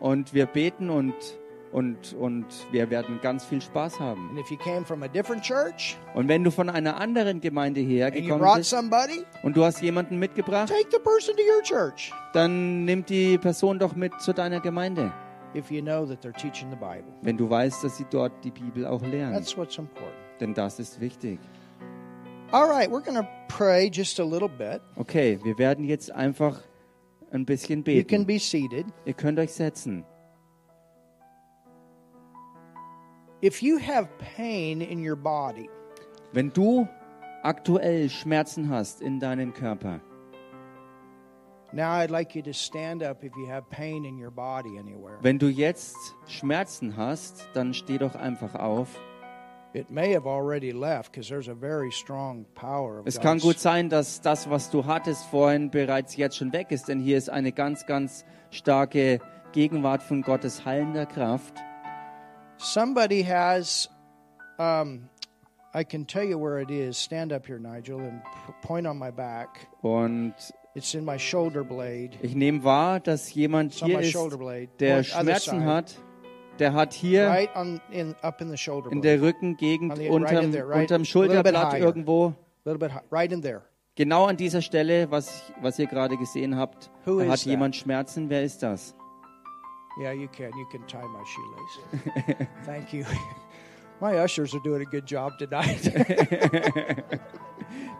Und 0.00 0.32
wir 0.34 0.46
beten 0.46 0.88
und, 0.88 1.14
und, 1.74 2.14
und 2.14 2.46
wir 2.70 2.88
werden 2.88 3.18
ganz 3.20 3.44
viel 3.44 3.60
Spaß 3.60 3.98
haben. 3.98 4.28
And 4.30 4.38
if 4.38 4.48
you 4.48 4.56
came 4.56 4.84
from 4.84 5.02
a 5.02 5.08
different 5.08 5.42
church 5.42 5.96
Und 6.14 6.28
wenn 6.28 6.44
du 6.44 6.52
von 6.52 6.70
einer 6.70 7.00
anderen 7.00 7.40
Gemeinde 7.40 7.80
hergekommen 7.80 8.56
bist 8.56 8.70
somebody, 8.70 9.24
und 9.42 9.56
du 9.56 9.64
hast 9.64 9.82
jemanden 9.82 10.18
mitgebracht, 10.18 10.68
take 10.68 10.86
the 10.92 10.98
person 10.98 11.34
to 11.36 11.42
your 11.42 11.62
church 11.62 12.12
dann 12.32 12.84
nimm 12.84 13.04
die 13.04 13.38
Person 13.38 13.78
doch 13.80 13.96
mit 13.96 14.12
zu 14.20 14.32
deiner 14.32 14.60
Gemeinde, 14.60 15.12
if 15.54 15.68
you 15.70 15.82
know 15.82 16.06
that 16.06 16.24
they're 16.24 16.32
teaching 16.32 16.70
the 16.70 16.76
Bible. 16.76 17.12
wenn 17.22 17.36
du 17.36 17.50
weißt, 17.50 17.82
dass 17.82 17.96
sie 17.96 18.06
dort 18.08 18.32
die 18.44 18.52
Bibel 18.52 18.86
auch 18.86 19.02
lernen. 19.02 19.34
That's 19.34 19.56
what's 19.56 19.76
important. 19.76 20.14
Denn 20.38 20.54
das 20.54 20.78
ist 20.78 21.00
wichtig. 21.00 21.40
All 22.52 22.70
right, 22.70 22.88
we're 22.88 23.02
going 23.02 23.16
to 23.16 23.26
pray 23.48 23.90
just 23.92 24.20
a 24.20 24.24
little 24.24 24.48
bit. 24.48 24.80
Okay, 24.94 25.40
wir 25.42 25.58
werden 25.58 25.84
jetzt 25.84 26.12
einfach 26.12 26.60
ein 27.32 27.44
bisschen 27.44 27.82
beten. 27.82 27.98
Ihr 29.04 29.14
könnt 29.14 29.38
euch 29.40 29.52
setzen. 29.52 30.04
If 33.44 33.62
you 33.62 33.76
have 33.78 34.08
pain 34.38 34.80
in 34.80 35.06
your 35.06 35.16
body, 35.16 35.68
Wenn 36.32 36.50
du 36.50 36.88
aktuell 37.42 38.08
Schmerzen 38.08 38.70
hast 38.70 39.02
in 39.02 39.20
deinem 39.20 39.52
Körper, 39.52 40.00
now 41.70 41.90
I'd 41.90 42.10
like 42.10 42.34
you 42.34 42.40
to 42.40 42.54
stand 42.54 43.02
up 43.02 43.22
if 43.22 43.36
you 43.36 43.46
have 43.46 43.68
pain 43.68 44.06
in 44.06 44.18
your 44.18 44.30
body 44.30 44.78
anywhere. 44.78 45.18
wenn 45.20 45.38
du 45.38 45.48
jetzt 45.48 46.16
Schmerzen 46.26 46.96
hast, 46.96 47.46
dann 47.52 47.74
steh 47.74 47.98
doch 47.98 48.14
einfach 48.14 48.54
auf. 48.54 48.88
It 49.74 49.90
may 49.90 50.14
have 50.14 50.26
already 50.26 50.70
left 50.70 51.12
because 51.12 51.28
there's 51.28 51.50
a 51.50 51.54
very 51.54 51.92
strong 51.92 52.46
power 52.54 53.00
of 53.00 53.06
Es 53.06 53.20
kann 53.20 53.40
gut 53.40 53.58
sein, 53.58 53.90
dass 53.90 54.22
das, 54.22 54.48
was 54.48 54.70
du 54.70 54.86
hattest 54.86 55.26
vorhin, 55.26 55.70
bereits 55.70 56.16
jetzt 56.16 56.38
schon 56.38 56.54
weg 56.54 56.70
ist, 56.70 56.88
denn 56.88 56.98
hier 56.98 57.18
ist 57.18 57.28
eine 57.28 57.52
ganz, 57.52 57.84
ganz 57.84 58.24
starke 58.50 59.18
Gegenwart 59.52 60.02
von 60.02 60.22
Gottes 60.22 60.64
heilender 60.64 61.04
Kraft. 61.04 61.62
Somebody 62.58 63.22
has, 63.22 63.88
um, 64.58 65.08
I 65.74 65.84
can 65.84 66.06
tell 66.06 66.24
you 66.24 66.38
where 66.38 66.60
it 66.60 66.70
is. 66.70 66.96
Stand 66.96 67.32
up 67.32 67.46
here, 67.46 67.58
Nigel, 67.58 68.00
and 68.00 68.20
point 68.62 68.86
on 68.86 68.96
my 68.98 69.10
back. 69.10 69.68
Und 69.82 70.34
It's 70.76 70.92
in 70.94 71.04
my 71.04 71.16
shoulder 71.18 71.62
blade. 71.62 72.10
ich 72.22 72.34
nehme 72.34 72.64
wahr, 72.64 72.98
dass 73.00 73.32
jemand 73.32 73.72
It's 73.72 73.82
on 73.82 73.88
hier 73.90 73.98
my 73.98 74.04
ist, 74.04 74.12
shoulder 74.12 74.36
blade. 74.38 74.68
der 74.80 74.94
Point 75.02 75.14
other 75.14 75.22
Schmerzen 75.24 75.60
side. 75.60 75.64
hat. 75.66 75.94
Der 76.58 76.72
hat 76.72 76.92
hier 76.92 77.28
Right 77.28 77.50
on, 77.56 77.80
in, 77.90 78.14
up 78.22 78.40
in 78.40 78.48
the 78.48 78.56
shoulder 78.56 78.90
in 78.90 79.00
blade. 79.00 79.18
der 79.18 79.22
Rückengegend 79.28 79.92
right 79.92 80.00
in 80.00 80.12
unterm, 80.12 80.52
there, 80.52 80.68
right? 80.68 80.80
unterm 80.82 81.02
bit 81.02 81.08
Schulterblatt 81.08 81.72
higher. 81.74 81.80
irgendwo. 81.84 82.26
A 82.28 82.34
little 82.64 82.78
bit 82.78 82.92
high, 82.92 83.02
right 83.10 83.30
in 83.32 83.42
there. 83.42 83.62
Genau 83.96 84.24
an 84.26 84.36
dieser 84.36 84.62
Stelle, 84.62 85.08
was, 85.12 85.42
was 85.60 85.78
ihr 85.78 85.86
gerade 85.86 86.16
gesehen 86.16 86.56
habt, 86.56 86.90
Who 87.04 87.18
da 87.18 87.24
is 87.26 87.30
hat 87.30 87.38
that? 87.40 87.46
jemand 87.46 87.76
Schmerzen. 87.76 88.28
Wer 88.30 88.42
ist 88.42 88.60
das? 88.62 88.94
Yeah, 89.98 90.12
you 90.12 90.28
can. 90.28 90.50
You 90.56 90.66
can 90.70 90.82
tie 90.86 91.06
my 91.06 91.22
shoelace. 91.24 92.48
Thank 92.64 92.92
you. 92.92 93.04
My 94.00 94.18
ushers 94.18 94.52
are 94.54 94.60
doing 94.64 94.82
a 94.82 94.84
good 94.86 95.06
job 95.06 95.38
tonight. 95.38 95.82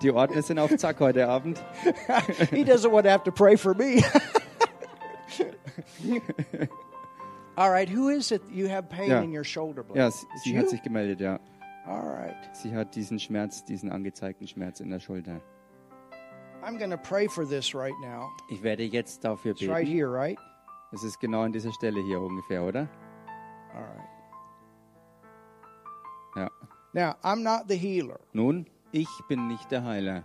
Die 0.03 0.11
Ordner 0.11 0.43
sind 0.43 0.59
auf 0.59 0.77
Zack 0.77 0.99
heute 1.01 1.29
Abend. 1.29 1.59
he 2.51 2.65
doesn't 2.65 2.91
want 2.91 3.05
to 3.05 3.11
have 3.11 3.23
to 3.25 3.33
pray 3.33 3.55
for 3.57 3.75
me. 3.75 4.03
All 7.57 7.71
right, 7.71 7.89
who 7.89 8.09
is 8.09 8.33
it 8.33 8.43
you 8.51 8.67
have 8.69 8.89
pain 8.91 9.11
Ja. 9.11 9.21
in 9.23 9.31
your 9.33 9.45
shoulder 9.45 9.85
blade? 9.85 9.99
Ja, 9.99 10.11
sie, 10.11 10.27
sie 10.43 10.59
hat 10.59 10.69
sich 10.69 10.83
gemeldet, 10.83 11.21
ja. 11.21 11.39
All 11.87 12.03
right. 12.03 12.35
Sie 12.57 12.75
hat 12.75 12.95
diesen 12.97 13.19
Schmerz, 13.21 13.65
diesen 13.65 13.93
angezeigten 13.93 14.49
Schmerz 14.49 14.81
in 14.81 14.91
der 14.91 14.99
Schulter. 14.99 15.41
I'm 16.65 16.79
going 16.79 16.91
to 16.91 16.97
pray 16.97 17.29
for 17.29 17.45
this 17.47 17.75
right 17.75 17.95
now. 18.03 18.29
Ich 18.51 18.63
werde 18.63 18.83
jetzt 18.85 19.23
dafür 19.25 19.53
It's 19.53 19.63
right 19.69 19.85
beten. 19.85 19.93
here, 19.93 20.09
right? 20.11 20.39
Es 20.95 21.03
ist 21.03 21.19
genau 21.19 21.43
an 21.43 21.53
dieser 21.53 21.73
Stelle 21.73 22.01
hier 22.03 22.21
ungefähr, 22.21 22.63
oder? 22.63 22.89
All 23.75 23.83
right. 23.83 24.09
Ja. 26.37 26.51
Now, 26.93 27.15
I'm 27.23 27.43
not 27.43 27.65
the 27.69 27.77
healer, 27.77 28.21
Nun, 28.33 28.67
ich 28.93 29.09
bin 29.29 29.49
nicht 29.49 29.71
der 29.73 29.85
Heiler, 29.85 30.25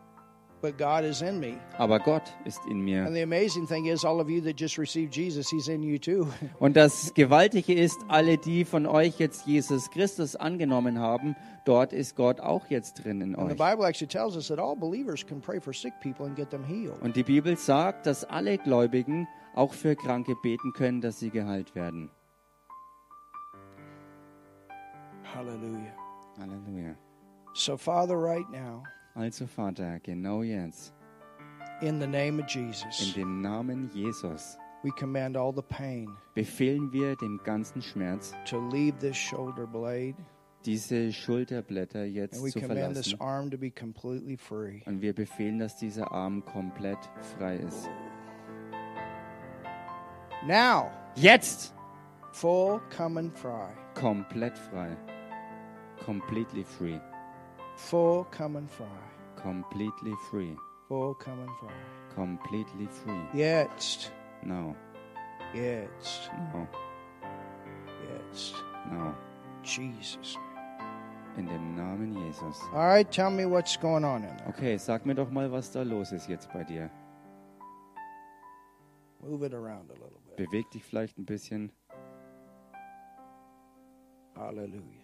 but 0.61 0.77
God 0.77 1.03
is 1.03 1.21
in 1.23 1.39
me. 1.39 1.57
aber 1.79 1.99
Gott 1.99 2.35
ist 2.45 2.63
in 2.65 2.73
And 2.77 2.83
mir. 2.85 3.11
the 3.11 3.21
amazing 3.23 3.65
thing 3.67 3.85
is, 3.85 4.05
all 4.05 4.19
of 4.19 4.29
you 4.29 4.39
that 4.41 4.59
just 4.59 4.77
received 4.77 5.15
Jesus, 5.15 5.49
He's 5.49 5.67
in 5.67 5.81
you 5.81 5.97
too. 5.97 6.27
Und 6.59 6.75
das 6.77 7.13
Gewaltige 7.15 7.73
ist, 7.73 7.97
alle, 8.07 8.37
die 8.37 8.65
von 8.65 8.85
euch 8.85 9.17
jetzt 9.19 9.47
Jesus 9.47 9.89
Christus 9.89 10.35
angenommen 10.35 10.99
haben, 10.99 11.35
dort 11.65 11.91
ist 11.93 12.15
Gott 12.15 12.39
auch 12.39 12.67
jetzt 12.69 13.03
drin 13.03 13.21
in 13.21 13.35
And 13.35 13.49
the 13.51 13.55
euch. 13.59 13.71
Bible 13.71 13.87
actually 13.87 14.07
tells 14.09 14.35
us 14.35 14.47
that 14.49 14.59
all 14.59 14.75
believers 14.75 15.25
can 15.25 15.41
pray 15.41 15.59
for 15.59 15.73
sick 15.73 15.93
people 16.01 16.27
and 16.27 16.35
get 16.35 16.51
them 16.51 16.63
healed. 16.63 17.01
Und 17.01 17.15
die 17.15 17.23
Bibel 17.23 17.57
sagt, 17.57 18.05
dass 18.05 18.23
alle 18.25 18.57
Gläubigen 18.59 19.27
auch 19.59 19.73
für 19.73 19.95
Kranke 19.97 20.35
beten 20.41 20.71
können, 20.71 21.01
dass 21.01 21.19
sie 21.19 21.29
geheilt 21.31 21.75
werden. 21.75 22.09
Hallelujah. 25.35 25.93
Halleluja. 26.39 26.95
So, 27.53 27.75
Father, 27.77 28.15
right 28.15 28.49
now, 28.49 28.83
Also 29.15 29.45
Vater, 29.47 29.99
genau 29.99 30.43
jetzt, 30.43 30.93
in 31.81 31.99
the 31.99 32.07
name 32.07 32.41
of 32.41 32.55
in 32.55 32.67
Jesus, 32.67 33.13
dem 33.15 33.41
Namen 33.41 33.89
Jesus, 33.93 34.57
we 34.83 34.91
command 34.91 35.35
all 35.35 35.53
the 35.53 35.61
pain 35.63 36.07
befehlen 36.35 36.91
wir 36.93 37.17
dem 37.17 37.39
ganzen 37.43 37.81
Schmerz, 37.81 38.33
to 38.45 38.59
leave 38.69 38.97
this 38.99 39.17
shoulder 39.17 39.67
blade, 39.67 40.15
diese 40.65 41.11
Schulterblätter 41.11 42.05
jetzt 42.05 42.35
and 42.37 42.45
we 42.45 42.51
zu 42.51 42.59
verlassen. 42.61 43.19
arm 43.19 43.51
to 43.51 43.57
be 43.57 43.71
completely 43.71 44.37
free. 44.37 44.81
Und 44.85 45.01
wir 45.01 45.13
befehlen, 45.13 45.59
dass 45.59 45.75
dieser 45.75 46.11
Arm 46.11 46.45
komplett 46.45 46.99
frei 47.37 47.57
ist. 47.57 47.89
Now, 50.45 50.91
Jetzt 51.15 51.73
and 52.99 53.33
fry. 53.37 53.69
komplett 53.93 54.57
frei. 54.57 54.95
Completely 56.05 56.63
free. 56.63 56.99
And 57.91 58.69
fry. 58.69 58.85
Completely 59.35 60.13
free. 60.31 60.55
And 60.89 61.49
fry. 61.59 61.73
Completely 62.15 62.87
free. 62.87 63.21
Jetzt. 63.33 64.11
Now. 64.43 64.75
Jetzt. 65.53 66.29
Now. 66.53 66.67
Jetzt. 68.07 68.55
Now. 68.89 69.15
Jesus. 69.63 70.37
In 71.37 71.45
dem 71.47 71.75
Namen 71.75 72.13
Jesus. 72.13 72.57
All 72.73 72.87
right, 72.87 73.09
tell 73.11 73.29
me 73.29 73.45
what's 73.45 73.77
going 73.77 74.03
on 74.05 74.23
in 74.23 74.35
there. 74.37 74.47
Okay, 74.49 74.77
sag 74.77 75.05
mir 75.05 75.15
doch 75.15 75.29
mal, 75.31 75.51
was 75.51 75.71
da 75.71 75.83
los 75.83 76.11
ist 76.11 76.27
jetzt 76.29 76.51
bei 76.53 76.63
dir. 76.63 76.89
Move 79.21 79.43
it 79.43 79.53
around 79.53 79.89
a 79.89 79.93
little 79.93 80.19
bit. 80.25 80.28
Beweg 80.39 80.71
dich 80.71 80.85
vielleicht 80.85 81.17
ein 81.17 81.25
bisschen. 81.25 81.69
Hallelujah. 84.37 85.03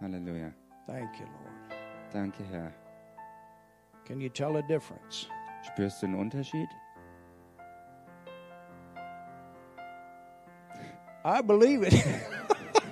Halleluja. 0.00 0.50
Thank 0.86 1.20
you, 1.20 1.26
Lord. 1.26 1.78
Danke, 2.10 2.42
Herr. 2.44 2.72
Can 4.06 4.18
you 4.18 4.30
tell 4.30 4.56
a 4.56 4.62
difference? 4.62 5.28
Spürst 5.62 6.00
du 6.00 6.06
einen 6.06 6.14
Unterschied? 6.14 6.68
I 11.22 11.42
believe 11.42 11.82
it. 11.86 11.92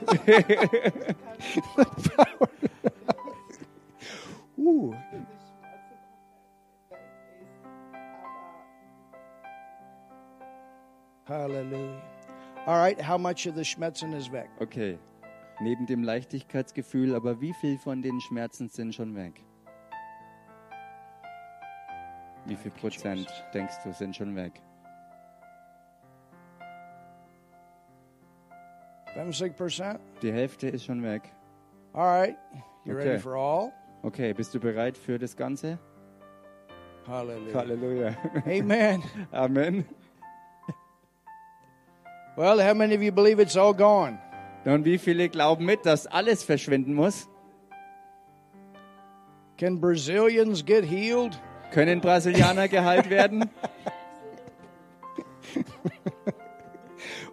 Ooh. 4.58 4.94
Hallelujah. 11.34 12.00
All 12.66 12.78
right, 12.78 13.00
how 13.00 13.18
much 13.18 13.46
of 13.46 13.56
the 13.56 13.64
Schmerzen 13.64 14.12
is 14.12 14.30
weg? 14.30 14.48
Okay. 14.60 14.98
Neben 15.60 15.86
dem 15.86 16.02
Leichtigkeitsgefühl, 16.04 17.14
aber 17.14 17.40
wie 17.40 17.52
viel 17.54 17.76
von 17.78 18.02
den 18.02 18.20
Schmerzen 18.20 18.68
sind 18.68 18.94
schon 18.94 19.14
weg? 19.16 19.40
Wie 22.46 22.54
viel 22.56 22.70
Prozent 22.70 23.26
denkst 23.52 23.74
du 23.84 23.92
sind 23.92 24.14
schon 24.14 24.36
weg? 24.36 24.60
75%? 29.16 29.98
Die 30.22 30.32
Hälfte 30.32 30.68
ist 30.68 30.84
schon 30.84 31.02
weg. 31.02 31.22
All 31.92 32.06
right. 32.20 32.36
You 32.84 32.94
ready 32.94 33.10
Okay. 33.10 33.18
for 33.18 33.34
all? 33.36 33.72
Okay, 34.02 34.32
bist 34.34 34.54
du 34.54 34.60
bereit 34.60 34.96
für 34.98 35.18
das 35.18 35.36
Ganze? 35.36 35.78
Hallelujah. 37.06 37.54
Halleluja. 37.54 38.16
Amen. 38.46 39.02
Amen. 39.32 39.84
Well, 42.36 42.60
how 42.60 42.74
many 42.74 42.94
of 42.94 43.02
you 43.02 43.12
believe 43.12 43.38
it's 43.40 43.56
all 43.56 43.74
gone? 43.74 44.18
Und 44.64 44.84
wie 44.84 44.98
viele 44.98 45.28
glauben 45.28 45.64
mit, 45.64 45.84
dass 45.84 46.06
alles 46.06 46.42
verschwinden 46.42 46.94
muss? 46.94 47.28
Can 49.56 49.78
Brazilians 49.78 50.64
get 50.64 50.84
healed? 50.84 51.38
Können 51.70 52.00
Brasilianer 52.00 52.68
geheilt 52.68 53.10
werden? 53.10 53.50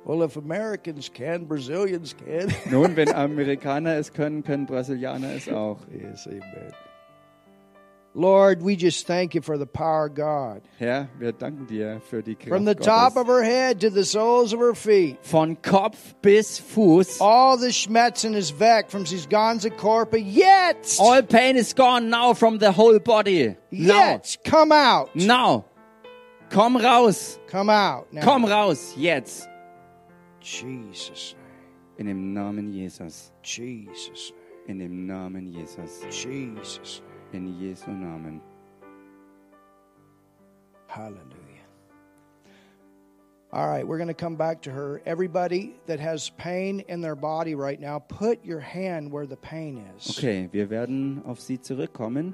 Well, 0.03 0.23
if 0.23 0.35
Americans 0.35 1.09
can, 1.13 1.45
Brazilians 1.45 2.13
can. 2.13 2.51
Nun, 2.71 2.95
wenn 2.95 3.09
Amerikaner 3.13 3.97
es 3.97 4.11
können, 4.11 4.43
können 4.43 4.65
Brasilianer 4.65 5.35
es 5.35 5.47
auch. 5.47 5.77
yes, 5.91 6.27
amen. 6.27 6.73
Lord, 8.13 8.61
we 8.61 8.75
just 8.75 9.07
thank 9.07 9.35
you 9.35 9.41
for 9.41 9.57
the 9.57 9.65
power 9.65 10.07
of 10.07 10.15
God. 10.15 10.61
Herr, 10.77 11.09
wir 11.17 11.31
danken 11.31 11.65
dir 11.65 12.01
für 12.01 12.21
die 12.21 12.35
From 12.35 12.65
the 12.65 12.75
top 12.75 13.15
of 13.15 13.27
her 13.27 13.41
head 13.41 13.79
to 13.81 13.89
the 13.89 14.03
soles 14.03 14.51
of 14.51 14.59
her 14.59 14.75
feet. 14.75 15.17
Von 15.23 15.55
Kopf 15.55 16.15
bis 16.21 16.59
Fuß. 16.59 17.21
All 17.21 17.57
the 17.57 17.71
schmetzen 17.71 18.35
is 18.35 18.51
weg 18.59 18.89
from 18.89 19.05
his 19.05 19.27
ganze 19.27 19.69
Körper. 19.69 20.17
Yet, 20.17 20.97
All 20.99 21.21
pain 21.23 21.55
is 21.55 21.73
gone 21.73 22.09
now 22.09 22.33
from 22.33 22.57
the 22.57 22.73
whole 22.73 22.99
body. 22.99 23.55
Now. 23.71 23.95
yet, 23.95 24.37
come 24.43 24.73
out. 24.73 25.15
Now. 25.15 25.65
Komm 26.49 26.81
raus. 26.81 27.39
Come 27.47 27.69
out. 27.69 28.11
Now. 28.11 28.23
Komm 28.23 28.45
raus. 28.45 28.93
Jetzt. 28.97 29.47
Jesus. 30.41 31.35
In 31.97 32.07
dem 32.07 32.33
Namen 32.33 32.73
Jesus. 32.73 33.31
Jesus. 33.41 34.33
In 34.67 34.79
dem 34.79 35.07
Namen 35.07 35.53
Jesus. 35.53 36.03
Jesus. 36.09 37.01
In 37.33 37.59
Jesu 37.59 37.91
Namen. 37.91 38.41
Hallelujah. 40.87 41.41
All 43.53 43.67
right, 43.67 43.85
we're 43.85 43.97
going 43.97 44.07
to 44.07 44.13
come 44.13 44.35
back 44.35 44.61
to 44.63 44.71
her. 44.71 45.01
Everybody 45.05 45.73
that 45.85 45.99
has 45.99 46.29
pain 46.37 46.81
in 46.87 47.01
their 47.01 47.15
body 47.15 47.53
right 47.55 47.79
now, 47.79 47.99
put 47.99 48.43
your 48.45 48.59
hand 48.59 49.11
where 49.11 49.25
the 49.25 49.35
pain 49.35 49.85
is. 49.97 50.17
Okay, 50.17 50.49
wir 50.51 50.69
werden 50.69 51.21
auf 51.25 51.39
sie 51.39 51.59
zurückkommen. 51.59 52.33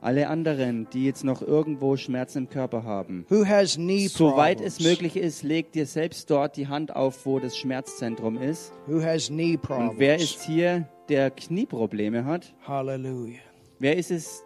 Alle 0.00 0.28
anderen, 0.28 0.88
die 0.92 1.04
jetzt 1.06 1.24
noch 1.24 1.42
irgendwo 1.42 1.96
Schmerzen 1.96 2.38
im 2.38 2.48
Körper 2.48 2.84
haben, 2.84 3.26
Who 3.28 3.44
has 3.44 3.74
knee 3.74 4.06
soweit 4.06 4.60
es 4.60 4.78
möglich 4.78 5.16
ist, 5.16 5.42
leg 5.42 5.72
dir 5.72 5.86
selbst 5.86 6.30
dort 6.30 6.56
die 6.56 6.68
Hand 6.68 6.94
auf, 6.94 7.26
wo 7.26 7.40
das 7.40 7.56
Schmerzzentrum 7.56 8.40
ist. 8.40 8.72
Who 8.86 9.02
has 9.02 9.26
knee 9.26 9.56
problems? 9.56 9.92
Und 9.92 9.98
wer 9.98 10.16
ist 10.16 10.42
hier, 10.42 10.88
der 11.08 11.32
Knieprobleme 11.32 12.24
hat? 12.24 12.54
Hallelujah. 12.64 13.40
Wer 13.78 13.96
ist 13.96 14.10
es? 14.10 14.42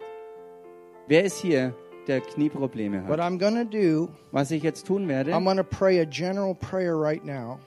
Wer 1.07 1.23
ist 1.25 1.39
hier, 1.41 1.75
der 2.07 2.21
Knieprobleme 2.21 3.07
What 3.07 3.19
hat? 3.19 3.31
I'm 3.31 3.37
going 3.39 3.55
to 3.55 3.63
do, 3.65 4.09
Was 4.31 4.51
ich 4.51 4.63
jetzt 4.63 4.85
tun 4.87 5.07
werde, 5.07 5.31
I'm 5.33 5.43
going 5.43 5.57
to 5.57 5.63
pray 5.63 5.99
a 6.01 6.05
general 6.05 6.53
prayer 6.55 6.95
right 6.95 7.23
now. 7.25 7.59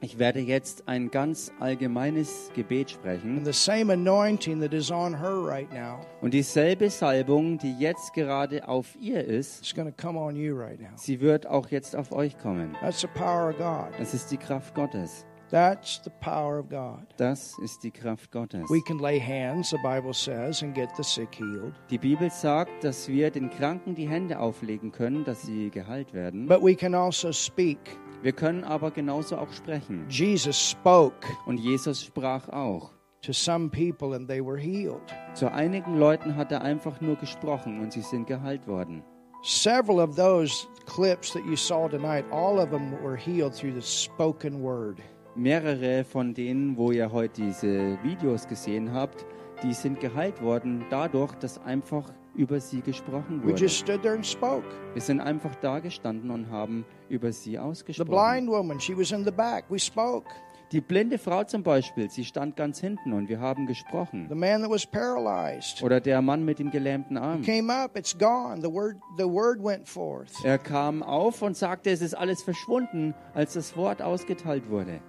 ich 0.00 0.18
werde 0.18 0.40
jetzt 0.40 0.88
ein 0.88 1.10
ganz 1.10 1.52
allgemeines 1.60 2.50
Gebet 2.54 2.88
And 2.88 2.90
sprechen. 2.90 3.44
the 3.44 3.52
same 3.52 3.92
anointing 3.92 4.60
that 4.60 4.72
is 4.72 4.90
on 4.90 5.12
her 5.18 5.36
right 5.44 5.70
now 5.72 6.00
Und 6.22 6.32
dieselbe 6.32 6.88
Salbung, 6.88 7.58
die 7.58 7.78
jetzt 7.78 8.14
gerade 8.14 8.66
auf 8.66 8.96
ihr 8.98 9.22
ist, 9.24 9.62
is 9.62 9.74
going 9.74 9.88
to 9.88 9.94
come 10.02 10.18
on 10.18 10.36
you 10.36 10.56
right 10.56 10.80
now. 10.80 10.88
sie 10.96 11.20
wird 11.20 11.46
auch 11.46 11.68
jetzt 11.68 11.94
auf 11.94 12.12
euch 12.12 12.38
kommen. 12.38 12.74
That's 12.80 13.00
the 13.02 13.08
power 13.08 13.50
of 13.50 13.58
God. 13.58 13.88
Das 13.98 14.14
ist 14.14 14.30
die 14.30 14.38
Kraft 14.38 14.74
Gottes. 14.74 15.26
That's 15.50 16.00
the 16.04 16.10
power 16.20 16.60
of 16.60 16.68
God. 16.68 17.06
Das 17.16 17.58
ist 17.58 17.82
die 17.82 17.90
Kraft 17.90 18.30
Gottes. 18.30 18.70
We 18.70 18.80
can 18.86 18.98
lay 18.98 19.18
hands, 19.18 19.70
the 19.70 19.78
Bible 19.82 20.14
says, 20.14 20.62
and 20.62 20.74
get 20.74 20.90
the 20.96 21.02
sick 21.02 21.34
healed. 21.34 21.72
Die 21.90 21.98
Bibel 21.98 22.30
sagt, 22.30 22.84
dass 22.84 23.08
wir 23.08 23.30
den 23.30 23.50
Kranken 23.50 23.94
die 23.96 24.08
Hände 24.08 24.38
auflegen 24.38 24.92
können, 24.92 25.24
dass 25.24 25.42
sie 25.42 25.70
geheilt 25.70 26.12
werden. 26.14 26.46
But 26.46 26.62
we 26.62 26.76
can 26.76 26.94
also 26.94 27.32
speak. 27.32 27.78
Wir 28.22 28.32
können 28.32 28.62
aber 28.64 28.90
genauso 28.90 29.38
auch 29.38 29.52
sprechen. 29.52 30.06
Jesus 30.08 30.70
spoke 30.70 31.26
Und 31.46 31.58
Jesus 31.58 32.04
sprach 32.04 32.48
auch. 32.50 32.92
to 33.22 33.32
some 33.32 33.68
people 33.68 34.14
and 34.14 34.28
they 34.28 34.40
were 34.40 34.56
healed. 34.56 35.02
Zu 35.34 35.50
einigen 35.52 35.98
Leuten 35.98 36.36
hat 36.36 36.52
er 36.52 36.62
einfach 36.62 37.00
nur 37.00 37.16
gesprochen 37.16 37.80
und 37.80 37.92
sie 37.92 38.02
sind 38.02 38.26
geheilt 38.26 38.66
worden. 38.66 39.02
Several 39.42 40.00
of 40.00 40.16
those 40.16 40.66
clips 40.86 41.32
that 41.32 41.44
you 41.44 41.56
saw 41.56 41.88
tonight, 41.88 42.24
all 42.30 42.58
of 42.58 42.70
them 42.70 42.92
were 43.02 43.16
healed 43.16 43.54
through 43.54 43.74
the 43.74 43.82
spoken 43.82 44.62
word. 44.62 45.00
Mehrere 45.40 46.04
von 46.04 46.34
denen, 46.34 46.76
wo 46.76 46.92
ihr 46.92 47.12
heute 47.12 47.40
diese 47.44 47.96
Videos 48.02 48.46
gesehen 48.46 48.92
habt, 48.92 49.24
die 49.62 49.72
sind 49.72 49.98
geheilt 49.98 50.42
worden 50.42 50.84
dadurch, 50.90 51.32
dass 51.36 51.58
einfach 51.64 52.12
über 52.34 52.60
sie 52.60 52.82
gesprochen 52.82 53.40
We 53.42 53.46
wurde. 53.52 53.62
just 53.62 53.78
stood 53.78 54.02
there 54.02 54.14
and 54.14 54.26
spoke. 54.26 54.66
Wir 54.92 55.00
sind 55.00 55.18
einfach 55.18 55.54
da 55.56 55.78
gestanden 55.78 56.30
und 56.30 56.50
haben 56.50 56.84
über 57.08 57.32
sie 57.32 57.52
The 57.52 57.58
ausgesprochen. 57.58 58.10
blind 58.10 58.48
woman, 58.50 58.78
she 58.78 58.94
was 58.94 59.12
in 59.12 59.24
the 59.24 59.30
back. 59.30 59.64
We 59.70 59.78
spoke. 59.78 60.26
Die 60.72 60.82
blinde 60.82 61.16
Frau 61.16 61.42
zum 61.44 61.62
Beispiel, 61.62 62.10
sie 62.10 62.26
stand 62.26 62.54
ganz 62.54 62.78
hinten 62.78 63.14
und 63.14 63.30
wir 63.30 63.40
haben 63.40 63.66
gesprochen. 63.66 64.26
The 64.28 64.34
man 64.34 64.60
that 64.60 64.70
was 64.70 64.86
paralyzed 64.86 65.82
Oder 65.82 66.02
der 66.02 66.20
Mann 66.20 66.44
mit 66.44 66.58
dem 66.58 66.70
gelähmten 66.70 67.16
Arm. 67.16 67.40
up. 67.70 67.96
The 67.96 68.70
word, 68.70 68.96
the 69.16 69.24
word. 69.24 70.28
Er 70.44 70.58
kam 70.58 71.02
auf 71.02 71.40
und 71.40 71.56
sagte, 71.56 71.88
es 71.88 72.02
ist 72.02 72.12
alles 72.12 72.42
verschwunden, 72.42 73.14
als 73.32 73.54
das 73.54 73.74
Wort 73.74 74.02
ausgeteilt 74.02 74.68
wurde. 74.68 75.00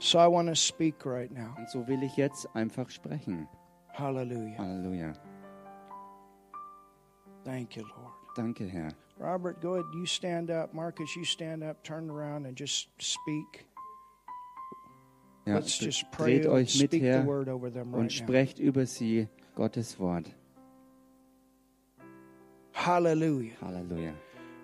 So 0.00 0.18
I 0.18 0.26
want 0.26 0.48
to 0.48 0.56
speak 0.56 1.04
right 1.04 1.30
now. 1.30 1.54
Und 1.58 1.68
so 1.70 1.86
will 1.86 2.02
ich 2.02 2.16
jetzt 2.16 2.46
einfach 2.54 2.88
sprechen. 2.90 3.46
Hallelujah. 3.92 4.56
Halleluja. 4.58 5.12
Thank 7.44 7.76
you, 7.76 7.82
Lord. 7.82 8.12
Danke, 8.36 8.64
Herr. 8.66 8.92
Robert, 9.18 9.60
go 9.60 9.74
ahead. 9.74 9.84
You 9.94 10.06
stand 10.06 10.50
up. 10.50 10.72
Marcus, 10.72 11.14
you 11.16 11.24
stand 11.24 11.62
up. 11.62 11.82
Turn 11.84 12.08
around 12.08 12.46
and 12.46 12.56
just 12.56 12.88
speak. 12.98 13.66
Ja, 15.46 15.54
Let's 15.56 15.78
just 15.78 16.10
pray. 16.12 16.38
dreht 16.40 16.46
euch 16.46 16.80
mit 16.80 16.90
Speak 16.90 17.02
the 17.02 17.08
her 17.08 17.22
word 17.26 17.48
over 17.48 17.70
them 17.70 17.92
und 17.94 18.02
right 18.02 18.20
now. 18.20 18.26
sprecht 18.26 18.58
über 18.58 18.86
sie 18.86 19.28
Gottes 19.54 19.98
Wort. 19.98 20.34
Hallelujah. 22.72 23.52
Halleluja. 23.60 24.14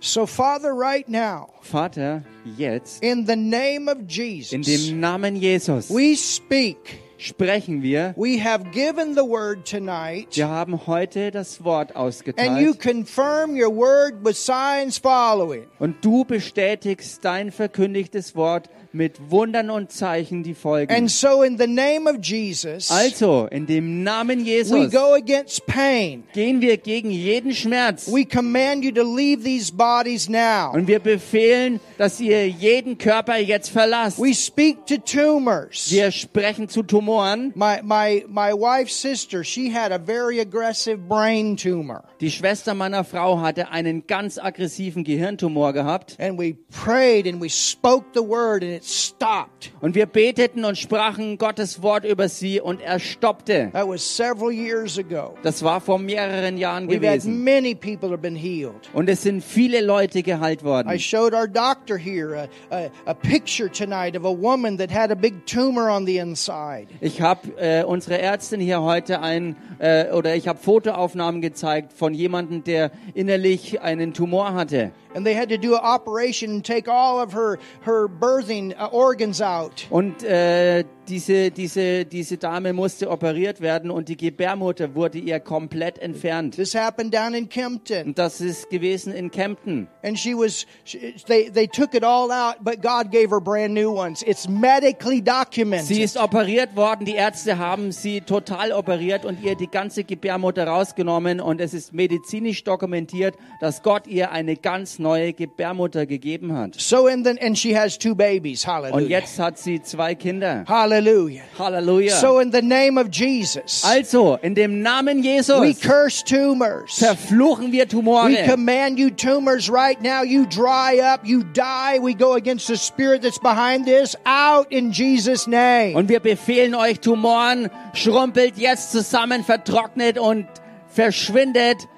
So, 0.01 0.27
Father, 0.27 0.75
right 0.75 1.09
now, 1.09 1.51
Vater, 1.63 2.23
jetzt 2.57 3.03
in 3.03 3.25
the 3.25 3.37
name 3.37 3.89
of 3.89 3.99
in 3.99 4.09
Jesus, 4.09 4.67
dem 4.67 5.01
Namen 5.01 5.41
Jesus, 5.41 5.91
we 5.91 6.15
speak 6.15 7.01
sprechen 7.19 7.83
wir. 7.83 8.15
We 8.17 8.43
have 8.43 8.71
given 8.73 9.15
the 9.15 9.23
word 9.23 9.65
tonight, 9.69 10.29
Wir 10.37 10.49
haben 10.49 10.87
heute 10.87 11.31
das 11.31 11.65
Wort 11.65 11.91
and 11.95 11.97
you 11.97 12.03
ausgeteilt 12.03 12.81
confirm 12.81 13.55
your 13.59 13.75
word 13.75 14.25
with 14.25 14.37
signs 14.37 14.99
following. 14.99 15.65
und 15.79 16.05
du 16.05 16.25
bestätigst 16.25 17.25
dein 17.25 17.51
verkündigtes 17.51 18.35
Wort 18.37 18.69
mit 18.93 19.31
Wundern 19.31 19.69
und 19.71 19.93
Zeichen, 19.93 20.43
die 20.43 20.51
And 20.51 20.59
folgen. 20.59 21.09
so, 21.09 21.43
in 21.43 21.59
the 21.59 21.67
name 21.67 22.09
of 22.09 22.17
Jesus, 22.23 22.91
Also, 22.91 23.47
in 23.51 23.67
dem 23.67 24.03
Namen 24.03 24.41
we 24.45 24.51
Jesus 24.51 24.91
go 24.93 25.15
against 25.15 25.67
pain. 25.67 26.25
gehen 26.33 26.61
wir 26.61 26.77
gegen 26.79 27.11
jeden 27.11 27.55
Schmerz 27.55 28.11
We 28.13 28.25
command 28.25 28.85
you 28.85 28.91
to 28.93 29.03
leave 29.03 29.43
these 29.43 29.73
bodies 29.73 30.29
now. 30.29 30.73
und 30.73 30.87
wir 30.87 30.99
befehlen, 30.99 31.81
dass 31.99 32.21
ihr 32.21 32.49
jeden 32.49 32.97
Körper 32.99 33.37
jetzt 33.39 33.71
verlasst. 33.71 34.19
We 34.19 34.35
speak 34.35 34.87
to 34.87 34.97
tumors. 34.99 35.91
Wir 35.91 36.11
sprechen 36.11 36.69
zu 36.69 36.83
Tumoren. 36.83 37.06
My, 37.55 37.81
my, 37.83 38.25
my 38.29 38.55
wife's 38.55 38.95
sister, 38.95 39.45
she 39.45 39.71
had 39.71 39.93
a 39.93 39.99
very 39.99 40.39
aggressive 40.39 41.09
brain 41.09 41.57
tumor. 41.57 42.05
Die 42.21 42.31
Schwester 42.31 42.73
meiner 42.73 43.05
Frau 43.05 43.43
hatte 43.43 43.69
einen 43.69 44.07
ganz 44.07 44.39
aggressiven 44.39 45.05
Gehirntumor 45.05 45.75
gehabt. 45.75 46.17
And 46.19 46.39
we 46.39 46.55
prayed 46.71 47.27
and 47.27 47.43
we 47.43 47.51
spoke 47.51 48.07
the 48.15 48.23
word 48.23 48.63
and 48.63 48.73
it 48.73 48.85
stopped. 48.85 49.71
Und 49.83 49.95
wir 49.95 50.07
beteten 50.07 50.65
und 50.65 50.79
sprachen 50.79 51.37
Gottes 51.37 51.83
Wort 51.83 52.07
über 52.07 52.31
sie 52.31 52.59
und 52.59 52.81
er 52.81 53.01
stoppte. 53.01 53.69
That 53.75 53.87
was 53.87 54.17
several 54.17 54.51
years 54.51 54.99
ago. 54.99 55.35
Das 55.43 55.63
war 55.63 55.79
vor 55.83 55.99
mehreren 55.99 56.57
Jahren 56.57 56.89
gewesen. 56.89 57.45
many 57.45 57.75
people 57.75 58.09
have 58.09 58.23
been 58.23 58.35
healed. 58.35 58.89
Und 58.95 59.11
es 59.11 59.21
sind 59.23 59.45
viele 59.45 59.83
Leute 59.83 60.23
geheilt 60.23 60.63
I 60.63 60.65
worden. 60.65 60.99
showed 60.99 61.35
our 61.35 61.47
doctor 61.47 61.99
here 61.99 62.49
a, 62.71 62.75
a, 62.75 62.91
a 63.05 63.13
picture 63.15 63.71
tonight 63.71 64.17
of 64.17 64.25
a 64.25 64.33
woman 64.33 64.79
that 64.79 64.91
had 64.91 65.11
a 65.11 65.15
big 65.15 65.45
tumor 65.45 65.91
on 65.91 66.07
the 66.07 66.17
inside. 66.17 66.87
Ich 67.03 67.21
habe 67.21 67.51
äh, 67.59 67.85
unsere 67.85 68.19
Ärztin 68.19 68.61
hier 68.61 68.81
heute 68.81 69.21
ein 69.21 69.55
äh, 69.81 70.11
oder 70.13 70.35
ich 70.35 70.49
habe 70.49 70.59
Fotoaufnahmen 70.59 71.43
gezeigt 71.43 71.93
von 71.93 72.06
jemandem, 72.15 72.65
der 72.65 72.91
innerlich 73.15 73.81
einen 73.81 74.15
Tumor 74.15 74.55
hatte. 74.55 74.93
And 75.17 75.27
they 75.27 75.35
had 75.35 75.49
to 75.49 75.57
do 75.57 75.75
an 75.75 75.81
operation 75.83 76.51
and 76.51 76.65
take 76.65 76.89
all 76.89 77.21
of 77.21 77.33
her, 77.33 77.59
her 77.81 78.07
birthing 78.07 78.75
uh, 78.79 78.89
organs 78.93 79.41
out. 79.41 79.87
Und 79.91 80.23
äh, 80.23 80.85
diese, 81.09 81.51
diese, 81.51 82.05
diese 82.05 82.37
Dame 82.37 82.73
musste 82.73 83.11
operiert 83.11 83.61
werden 83.61 83.91
und 83.91 84.09
die 84.09 84.17
Gebärmutter 84.17 84.95
wurde 84.95 85.19
ihr 85.19 85.41
komplett 85.41 85.99
entfernt. 85.99 86.57
This 86.57 86.75
happened 86.75 87.15
down 87.15 87.33
in 87.33 87.49
Kempton. 87.49 88.09
Und 88.09 88.19
das 88.19 88.41
ist 88.41 88.69
gewesen 88.71 89.13
in 89.13 89.31
Kempten. 89.31 89.89
And 90.03 90.19
she 90.19 90.35
was, 90.35 90.67
she, 90.85 91.15
they, 91.27 91.49
they 91.51 91.67
took 91.67 91.95
it 91.95 92.05
all 92.05 92.31
out, 92.31 92.57
but 92.63 92.83
God 92.83 93.11
gave 93.11 93.31
her 93.31 93.41
brand 93.41 93.73
new 93.73 93.91
ones. 93.91 94.23
It's 94.23 94.49
medically 94.49 95.17
Sie 95.17 95.23
documented. 95.25 95.99
ist 95.99 96.17
operiert 96.17 96.77
worden, 96.77 97.05
die 97.07 97.15
Ärzte 97.15 97.59
haben 97.59 97.93
sie 97.93 98.21
total 98.21 98.73
operiert 98.73 99.25
und 99.25 99.43
ihr 99.43 99.55
die 99.55 99.69
ganze 99.69 100.05
Gebärmutter 100.05 100.67
rausgenommen 100.67 101.41
und 101.41 101.61
es 101.61 101.73
ist 101.73 101.95
medizinisch 101.95 102.65
dokumentiert, 102.65 103.37
dass 103.61 103.83
Gott 103.83 104.07
ihr 104.07 104.33
eine 104.33 104.57
ganz 104.57 104.99
neue 105.07 105.33
Gebärmutter 105.33 106.07
gegeben 106.07 106.53
hat. 106.57 106.75
So 106.79 107.07
in 107.07 107.25
the, 107.25 107.31
and 107.41 107.57
she 107.57 107.77
has 107.77 107.97
two 107.99 108.15
babies. 108.15 108.65
Und 108.67 108.73
Hallelujah. 108.73 109.09
jetzt 109.09 109.39
hat 109.39 109.59
sie 109.59 109.81
zwei 109.83 110.15
Kinder. 110.15 110.65
Hallelujah. 110.69 111.43
Halleluja. 111.59 112.17
So 112.17 112.41
in 112.41 112.51
the 112.53 112.63
name 112.63 112.99
of 113.01 113.09
Jesus, 113.13 113.85
Also, 113.85 114.37
in 114.43 114.55
dem 114.55 114.83
Namen 114.83 115.23
we 115.23 115.29
Jesus 115.37 115.81
curse 115.81 116.25
tumors. 116.25 116.99
verfluchen 116.99 117.73
wir 117.73 117.85
We 117.85 117.89
Tumore. 117.89 118.45
command 118.49 118.99
you 118.99 119.11
tumors 119.11 119.71
right 119.71 120.01
now. 120.03 120.23
You 120.23 120.45
dry 120.47 121.01
up. 121.01 121.21
You 121.25 121.43
die. 121.45 121.99
We 122.01 122.15
go 122.15 122.35
against 122.35 122.67
the 122.67 122.77
spirit 122.77 123.23
that's 123.23 123.39
behind 123.39 123.87
this 123.87 124.17
out 124.25 124.67
in 124.71 124.91
Jesus' 124.93 125.47
name. 125.47 125.95
Und 125.95 126.09
wir 126.09 126.21
befehlen 126.21 126.75
euch 126.75 127.01
Tumoren, 127.01 127.71
schrumpelt 127.95 128.57
jetzt 128.59 128.93
zusammen, 128.93 129.45
vertrocknet 129.45 130.19
und 130.19 130.47
verschwindet 130.89 131.89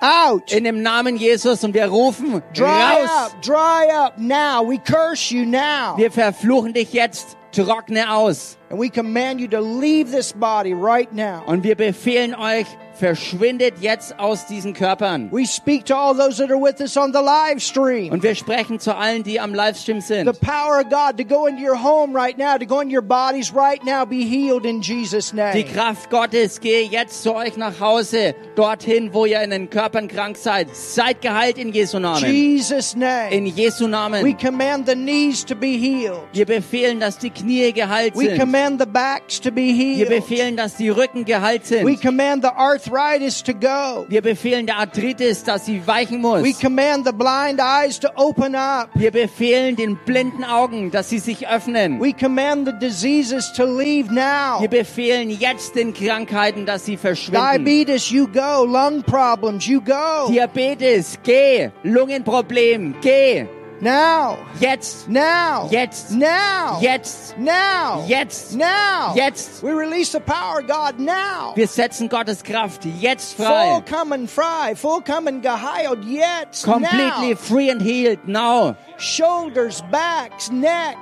Out. 0.00 0.52
in 0.52 0.64
dem 0.64 0.82
Namen 0.82 1.16
Jesus 1.16 1.64
und 1.64 1.74
wir 1.74 1.86
rufen 1.86 2.42
Dry 2.54 2.64
raus. 2.64 3.10
up. 3.32 3.42
Dry 3.42 3.88
up 3.92 4.18
now. 4.18 4.62
We 4.62 4.78
curse 4.78 5.34
you 5.34 5.44
now. 5.46 5.96
Wir 5.96 6.10
verfluchen 6.10 6.72
dich 6.72 6.92
jetzt, 6.92 7.36
trockne 7.52 8.12
aus. 8.12 8.56
And 8.70 8.78
we 8.80 8.90
command 8.90 9.40
you 9.40 9.48
to 9.48 9.60
leave 9.60 10.10
this 10.10 10.32
body 10.32 10.74
right 10.74 11.12
now. 11.12 11.42
Und 11.46 11.64
wir 11.64 11.76
befehlen 11.76 12.34
euch, 12.34 12.66
verschwindet 12.98 13.74
jetzt 13.80 14.18
aus 14.18 14.46
diesen 14.46 14.72
Körpern. 14.74 15.28
We 15.32 15.46
speak 15.46 15.84
to 15.86 15.94
all 15.94 16.14
those 16.16 16.38
that 16.38 16.50
are 16.50 16.60
with 16.60 16.80
us 16.80 16.96
on 16.96 17.12
the 17.12 17.20
live 17.20 17.60
stream. 17.62 18.12
Und 18.12 18.22
wir 18.22 18.34
sprechen 18.34 18.78
zu 18.80 18.94
allen, 18.96 19.22
die 19.22 19.38
am 19.40 19.54
Livestream 19.54 20.00
The 20.00 20.06
sind. 20.06 20.40
power 20.40 20.80
of 20.80 20.88
God 20.90 21.16
to 21.18 21.24
go 21.24 21.46
into 21.46 21.62
your 21.62 21.76
home 21.80 22.14
right 22.16 22.36
now, 22.38 22.56
to 22.58 22.66
go 22.66 22.80
into 22.80 22.94
your 22.94 23.02
bodies 23.02 23.52
right 23.54 23.82
now, 23.84 24.04
be 24.04 24.24
healed 24.24 24.64
in 24.64 24.80
Jesus' 24.80 25.30
Die 25.30 25.36
name. 25.36 25.64
Kraft 25.64 26.10
Gottes, 26.10 26.60
gehe 26.60 26.82
jetzt 26.84 27.22
zu 27.22 27.34
euch 27.34 27.56
nach 27.56 27.78
Hause, 27.80 28.34
dorthin, 28.54 29.12
wo 29.12 29.26
ihr 29.26 29.40
in 29.42 29.50
den 29.50 29.70
Körpern 29.70 30.08
krank 30.08 30.36
seid. 30.36 30.74
Seid 30.74 31.20
geheilt 31.22 31.58
in 31.58 31.72
Jesu 31.72 31.98
Namen. 31.98 32.24
Jesus' 32.30 32.96
name. 32.96 33.30
In 33.30 33.46
Jesu 33.46 33.84
We 33.84 33.90
Namen. 33.90 34.36
command 34.38 34.86
the 34.88 34.94
knees 34.94 35.44
to 35.44 35.54
be 35.54 35.76
healed. 35.76 36.20
Wir 36.32 36.46
befehlen, 36.46 37.00
dass 37.00 37.18
die 37.18 37.30
Knie 37.30 37.72
geheilt 37.72 38.14
We 38.16 38.26
sind. 38.26 38.38
command 38.40 38.80
the 38.80 38.86
backs 38.86 39.40
to 39.40 39.50
be 39.50 39.62
Wir 39.62 40.06
healed. 40.06 40.08
befehlen, 40.08 40.56
dass 40.56 40.76
die 40.76 40.88
Rücken 40.88 41.24
geheilt 41.24 41.62
We 41.70 41.78
sind. 41.92 42.00
command 42.02 42.42
the 42.42 42.50
arthritis 42.50 42.85
to 42.86 43.52
go. 43.54 44.06
Wir 44.08 44.22
befehlen 44.22 44.66
der 44.66 44.78
Arthritis, 44.78 45.44
dass 45.44 45.66
sie 45.66 45.86
weichen 45.86 46.22
We 46.22 46.40
muss. 46.40 46.60
command 46.60 47.06
the 47.06 47.12
blind 47.12 47.60
eyes 47.60 47.98
to 48.00 48.08
open 48.16 48.54
up. 48.54 48.88
Wir 48.94 49.10
befehlen 49.10 49.76
den 49.76 49.96
blinden 50.04 50.44
Augen, 50.44 50.90
dass 50.90 51.08
sie 51.10 51.18
sich 51.18 51.48
öffnen. 51.48 52.00
We 52.00 52.12
command 52.12 52.66
the 52.66 52.72
diseases 52.72 53.52
to 53.52 53.64
leave 53.64 54.12
now. 54.12 54.60
Wir 54.60 54.68
befehlen 54.68 55.30
jetzt 55.30 55.74
den 55.74 55.92
Krankheiten, 55.94 56.66
dass 56.66 56.84
sie 56.84 56.96
verschwinden. 56.96 57.64
Diabetes, 57.64 58.10
you 58.10 58.26
go. 58.26 58.64
Lung 58.64 59.02
problems, 59.02 59.66
you 59.66 59.80
go. 59.80 60.28
Diabetes, 60.30 61.18
geh. 61.22 61.70
Lungenproblem, 61.82 62.94
geh. 63.00 63.46
Now. 63.80 64.38
Jetzt. 64.58 65.08
Now. 65.08 65.68
Jetzt. 65.70 66.10
Now. 66.10 66.78
Jetzt. 66.80 67.36
Now. 67.38 68.04
Jetzt. 68.06 68.54
Now. 68.54 69.14
Jetzt. 69.14 69.62
We 69.62 69.70
release 69.72 70.12
the 70.12 70.20
power 70.20 70.60
of 70.60 70.66
God 70.66 70.98
now. 70.98 71.52
Wir 71.54 71.66
setzen 71.68 72.08
Gottes 72.08 72.42
Kraft 72.42 72.84
jetzt 73.00 73.34
frei. 73.36 73.82
Vollkommen 73.84 74.28
frei. 74.28 74.74
Vollkommen 74.76 75.42
geheilt. 75.42 76.04
Jetzt. 76.04 76.64
Completely 76.64 77.30
Now. 77.34 77.36
free 77.36 77.70
and 77.70 77.82
healed 77.82 78.26
now. 78.26 78.76
Shoulders, 78.96 79.82
backs, 79.92 80.50
neck, 80.50 80.96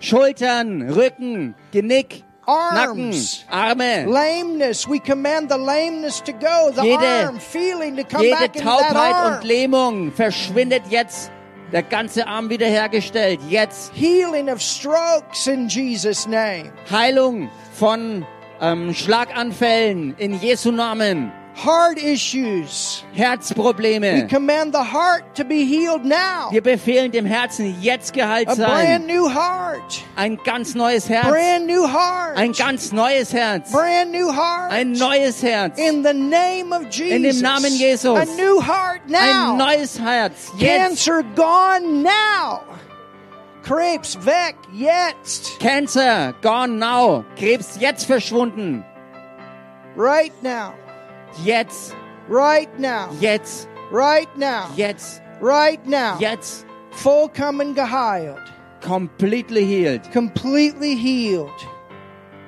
Schultern, 0.00 0.90
Rücken, 0.90 1.54
Genick, 1.72 2.24
Nacken, 2.46 3.04
arms. 3.12 3.44
Arme. 3.48 4.06
Lameness, 4.06 4.88
we 4.88 4.98
command 4.98 5.48
the 5.50 5.56
lameness 5.56 6.20
to 6.22 6.32
go, 6.32 6.72
the 6.74 6.82
Jede- 6.82 7.26
arm 7.26 7.38
feeling 7.38 7.94
to 7.96 8.02
come 8.02 8.22
Jede 8.24 8.32
back 8.34 8.56
into 8.56 8.64
that 8.68 8.90
Taubheit 8.92 9.14
arm. 9.14 9.34
und 9.34 9.44
Lähmung 9.44 10.12
verschwindet 10.12 10.82
jetzt. 10.90 11.30
Der 11.72 11.82
ganze 11.82 12.26
Arm 12.26 12.48
wiederhergestellt. 12.48 13.40
Jetzt. 13.48 13.92
Healing 13.94 14.48
of 14.48 14.60
strokes 14.60 15.46
in 15.46 15.68
Jesus' 15.68 16.26
name. 16.26 16.72
Heilung 16.90 17.50
von 17.74 18.24
ähm, 18.60 18.94
Schlaganfällen 18.94 20.14
in 20.16 20.40
Jesu 20.40 20.70
Namen. 20.70 21.30
Heart 21.58 21.98
issues. 21.98 23.02
Herzprobleme. 23.14 24.22
We 24.22 24.28
command 24.28 24.72
the 24.72 24.84
heart 24.84 25.34
to 25.34 25.44
be 25.44 25.64
healed 25.64 26.04
now. 26.04 26.50
Wir 26.52 26.62
befehlen 26.62 27.10
dem 27.10 27.26
Herzen 27.26 27.74
jetzt 27.82 28.12
geheilt 28.12 28.48
sein. 28.50 28.64
A 28.64 28.68
brand 28.68 29.06
new 29.08 29.28
heart. 29.28 30.04
Ein 30.14 30.38
ganz 30.44 30.76
neues 30.76 31.08
Herz. 31.08 31.26
Brand 31.26 31.66
new 31.66 31.84
heart. 31.84 32.36
Ein 32.36 32.52
ganz 32.52 32.92
neues 32.92 33.32
Herz. 33.32 33.72
brand 33.72 34.12
new 34.12 34.32
heart. 34.32 34.70
Ein 34.70 34.92
neues 34.92 35.42
Herz. 35.42 35.76
in 35.76 36.04
the 36.04 36.14
name 36.14 36.72
of 36.72 36.84
Jesus. 36.92 37.16
In 37.16 37.22
dem 37.24 37.40
Namen 37.40 37.72
Jesus. 37.74 38.16
A 38.16 38.24
new 38.36 38.60
heart 38.60 39.00
now. 39.08 39.52
Ein 39.52 39.58
neues 39.58 39.98
Herz. 39.98 40.52
Jetzt. 40.58 40.78
Cancer 40.78 41.24
gone 41.34 42.04
now. 42.04 42.62
Krebs 43.64 44.16
weg 44.24 44.54
jetzt. 44.72 45.58
Cancer, 45.58 46.32
gone 46.40 46.78
now. 46.78 47.24
Krebs 47.36 47.78
jetzt 47.80 48.04
verschwunden. 48.04 48.84
Right 49.96 50.32
now. 50.40 50.74
Jetzt. 51.44 51.94
Right 52.28 52.68
now. 52.78 53.10
Jetzt. 53.20 53.68
Right 53.90 54.28
now. 54.36 54.68
Jetzt. 54.76 55.22
Right 55.40 55.84
now. 55.86 56.18
Jetzt. 56.18 56.66
Vollkommen 56.90 57.74
geheilt. 57.74 58.42
Completely 58.80 59.64
healed. 59.64 60.10
Completely 60.12 60.94
healed. 60.94 61.50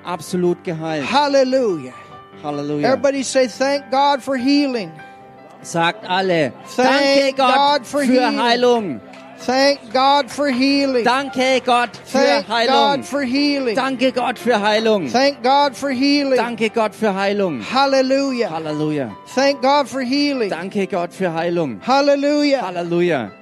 Absolut 0.04 0.62
geheilt. 0.64 1.04
Hallelujah. 1.04 1.94
Halleluja. 2.42 2.84
Everybody 2.84 3.22
say 3.22 3.46
thank 3.46 3.90
God 3.90 4.22
for 4.22 4.36
healing. 4.36 4.90
Sagt 5.62 6.04
alle. 6.08 6.52
Thank 6.76 7.20
Danke 7.20 7.36
Gott 7.36 7.54
God 7.54 7.86
for 7.86 8.00
für 8.00 8.12
healing. 8.12 8.38
Heilung. 8.38 9.00
Thank 9.46 9.92
God 9.92 10.30
for 10.30 10.48
healing. 10.48 11.04
Danke 11.04 11.60
Gott 11.64 11.96
für 12.04 12.18
Thank 12.18 12.48
Heilung. 12.48 12.96
God 12.96 13.04
for 13.06 13.22
healing. 13.22 13.74
Danke 13.74 14.12
Gott 14.12 14.38
für 14.38 14.60
Heilung. 14.60 15.08
Thank 15.08 15.42
God 15.42 15.74
for 15.74 15.90
healing. 15.90 16.36
Danke 16.36 16.68
Gott 16.68 16.94
für 16.94 17.14
Heilung. 17.14 17.60
Hallelujah. 17.62 18.50
Halleluja. 18.50 19.16
Thank 19.34 19.62
God 19.62 19.88
for 19.88 20.02
healing. 20.02 20.50
Danke 20.50 20.86
Gott 20.86 21.12
für 21.14 21.32
Heilung. 21.32 21.80
Hallelujah. 21.80 22.62
Halleluja. 22.62 23.32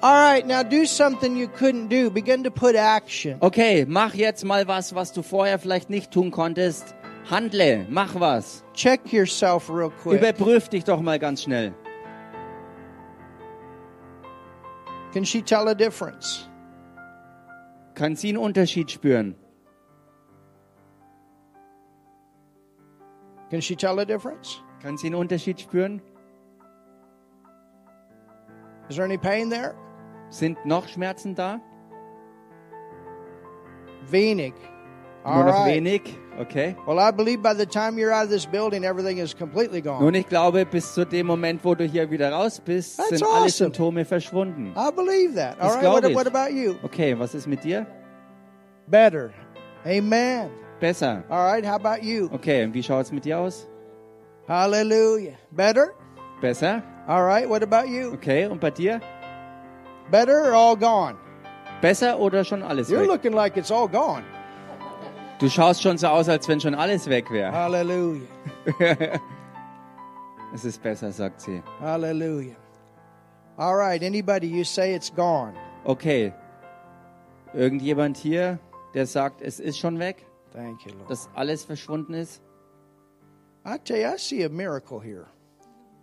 All 0.00 0.14
right, 0.14 0.46
now 0.46 0.62
do 0.62 0.86
something 0.86 1.36
you 1.36 1.48
couldn't 1.48 1.88
do. 1.88 2.08
Begin 2.08 2.44
to 2.44 2.52
put 2.52 2.76
action. 2.76 3.36
Okay, 3.40 3.84
mach 3.84 4.14
jetzt 4.14 4.44
mal 4.44 4.68
was, 4.68 4.94
was 4.94 5.12
du 5.12 5.22
vorher 5.22 5.58
vielleicht 5.58 5.90
nicht 5.90 6.12
tun 6.12 6.30
konntest. 6.30 6.94
Handle, 7.28 7.84
mach 7.90 8.14
was. 8.14 8.62
Check 8.74 9.12
yourself 9.12 9.68
real 9.68 9.90
quick. 9.90 10.20
Überprüf 10.20 10.68
dich 10.68 10.84
doch 10.84 11.00
mal 11.00 11.18
ganz 11.18 11.42
schnell. 11.42 11.74
Can 15.12 15.24
she 15.24 15.42
tell 15.42 15.68
a 15.68 15.74
difference? 15.74 16.48
Kann 17.94 18.14
sie 18.14 18.28
einen 18.28 18.38
Unterschied 18.38 18.90
spüren? 18.90 19.34
Can 23.50 23.60
she 23.60 23.74
tell 23.74 23.98
a 24.00 24.04
difference? 24.04 24.62
Kann 24.82 24.96
sie 24.98 25.06
einen 25.06 25.16
Unterschied 25.16 25.58
spüren? 25.58 26.00
Is 28.88 28.96
there 28.96 29.04
any 29.04 29.18
pain 29.18 29.48
there? 29.48 29.74
Sind 30.30 30.64
noch 30.66 30.86
Schmerzen 30.88 31.34
da? 31.34 31.60
Wenig. 34.10 34.54
Nur 35.24 35.44
noch 35.44 35.52
right. 35.66 35.74
wenig? 35.76 36.18
Okay. 36.40 36.76
Well, 36.86 36.98
I 37.00 37.10
believe 37.10 37.42
by 37.42 37.52
the 37.52 37.66
time 37.66 37.98
you're 37.98 38.12
out 38.12 38.24
of 38.24 38.30
this 38.30 38.46
building, 38.46 38.84
everything 38.84 39.18
is 39.18 39.34
completely 39.34 39.80
gone. 39.82 40.00
Nun, 40.02 40.14
ich 40.14 40.26
glaube, 40.28 40.64
bis 40.64 40.94
zu 40.94 41.04
dem 41.04 41.26
Moment, 41.26 41.64
wo 41.64 41.74
du 41.74 41.84
hier 41.84 42.08
wieder 42.10 42.30
raus 42.32 42.60
bist, 42.60 42.96
That's 42.96 43.08
sind 43.18 43.24
alle. 43.24 43.50
Symptome 43.50 44.04
verschwunden. 44.04 44.72
I 44.76 44.90
believe 44.94 45.34
that. 45.34 45.60
All 45.60 45.68
Das 45.74 45.82
right. 45.82 46.04
What, 46.04 46.14
what 46.14 46.26
about 46.28 46.52
you? 46.54 46.76
Okay, 46.84 47.18
was 47.18 47.34
ist 47.34 47.46
mit 47.48 47.64
dir? 47.64 47.86
Better. 48.86 49.30
Amen. 49.84 50.50
Besser. 50.80 51.24
All 51.28 51.44
right. 51.44 51.64
How 51.66 51.74
about 51.74 52.02
you? 52.04 52.30
Okay, 52.32 52.62
und 52.64 52.72
wie 52.72 52.82
schaut 52.82 53.06
es 53.06 53.12
mit 53.12 53.24
dir 53.24 53.38
aus? 53.40 53.66
Hallelujah. 54.46 55.34
Better. 55.50 55.92
Besser? 56.40 56.82
All 57.08 57.24
right. 57.24 57.48
What 57.48 57.62
about 57.62 57.88
you? 57.88 58.12
Okay, 58.14 58.46
und 58.46 58.60
bei 58.60 58.70
dir? 58.70 59.00
Better 60.10 60.44
or 60.50 60.54
all 60.54 60.76
gone? 60.76 61.16
Besser 61.82 62.18
oder 62.18 62.44
schon 62.44 62.62
alles 62.62 62.88
You're 62.88 63.00
weg? 63.02 63.08
looking 63.08 63.32
like 63.32 63.56
it's 63.56 63.70
all 63.70 63.88
gone. 63.88 64.22
Du 65.38 65.48
schaust 65.48 65.82
schon 65.82 65.98
so 65.98 66.08
aus, 66.08 66.28
als 66.28 66.48
wenn 66.48 66.60
schon 66.60 66.74
alles 66.74 67.08
weg 67.08 67.30
wäre. 67.30 67.52
Hallelujah. 67.52 68.22
Es 70.54 70.64
ist 70.64 70.82
besser, 70.82 71.12
sagt 71.12 71.42
sie. 71.42 71.62
Hallelujah. 71.78 72.56
All 73.58 73.74
right. 73.74 74.02
Anybody, 74.02 74.46
you 74.46 74.64
say 74.64 74.94
it's 74.94 75.14
gone. 75.14 75.52
Okay. 75.84 76.32
Irgendjemand 77.52 78.16
hier, 78.16 78.58
der 78.94 79.06
sagt, 79.06 79.42
es 79.42 79.60
ist 79.60 79.78
schon 79.78 79.98
weg, 79.98 80.24
Thank 80.52 80.86
you, 80.86 80.92
Lord. 80.94 81.10
dass 81.10 81.28
alles 81.34 81.64
verschwunden 81.64 82.14
ist? 82.14 82.42
I 83.66 83.76
tell 83.84 84.00
you, 84.00 84.08
I 84.14 84.16
see 84.18 84.42
a 84.44 84.48
miracle 84.48 85.00
here. 85.02 85.26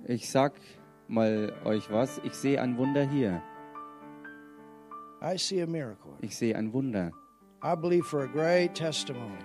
Ich 0.05 0.29
sag 0.29 0.53
mal 1.07 1.51
euch 1.65 1.91
was, 1.91 2.19
ich 2.23 2.33
sehe 2.33 2.61
ein 2.61 2.77
Wunder 2.77 3.03
hier. 3.03 3.41
I 5.23 5.37
see 5.37 5.61
a 5.61 5.65
miracle. 5.65 6.11
Ich 6.21 6.37
sehe 6.37 6.55
ein 6.55 6.71
Wunder. 6.71 7.11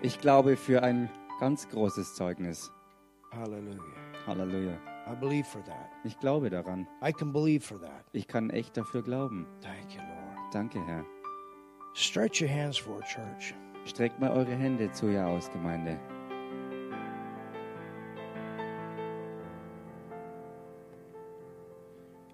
Ich 0.03 0.21
glaube 0.21 0.57
für 0.59 0.83
ein 0.83 1.09
ganz 1.41 1.67
großes 1.71 2.15
Zeugnis. 2.15 2.71
Halleluja. 4.27 4.75
I 5.11 5.15
believe 5.15 5.45
for 5.45 5.65
that. 5.65 5.89
Ich 6.05 6.19
glaube 6.19 6.51
daran. 6.51 6.87
I 7.03 7.13
can 7.13 7.33
believe 7.33 7.65
for 7.65 7.81
that. 7.81 8.05
Ich 8.13 8.29
kann 8.29 8.51
echt 8.51 8.77
dafür 8.77 9.03
glauben. 9.03 9.47
Thank 9.63 9.95
you, 9.95 10.03
Lord. 10.03 10.53
Danke, 10.55 10.85
Herr. 10.87 11.03
Stretch 11.95 12.43
your 12.43 12.51
hands 12.51 12.77
for 12.77 13.01
church. 13.01 13.55
Streckt 13.87 14.21
mal 14.21 14.31
eure 14.31 14.55
Hände 14.55 14.93
zu 14.93 15.09
ihr 15.09 15.27
aus, 15.27 15.51
Gemeinde. 15.51 15.99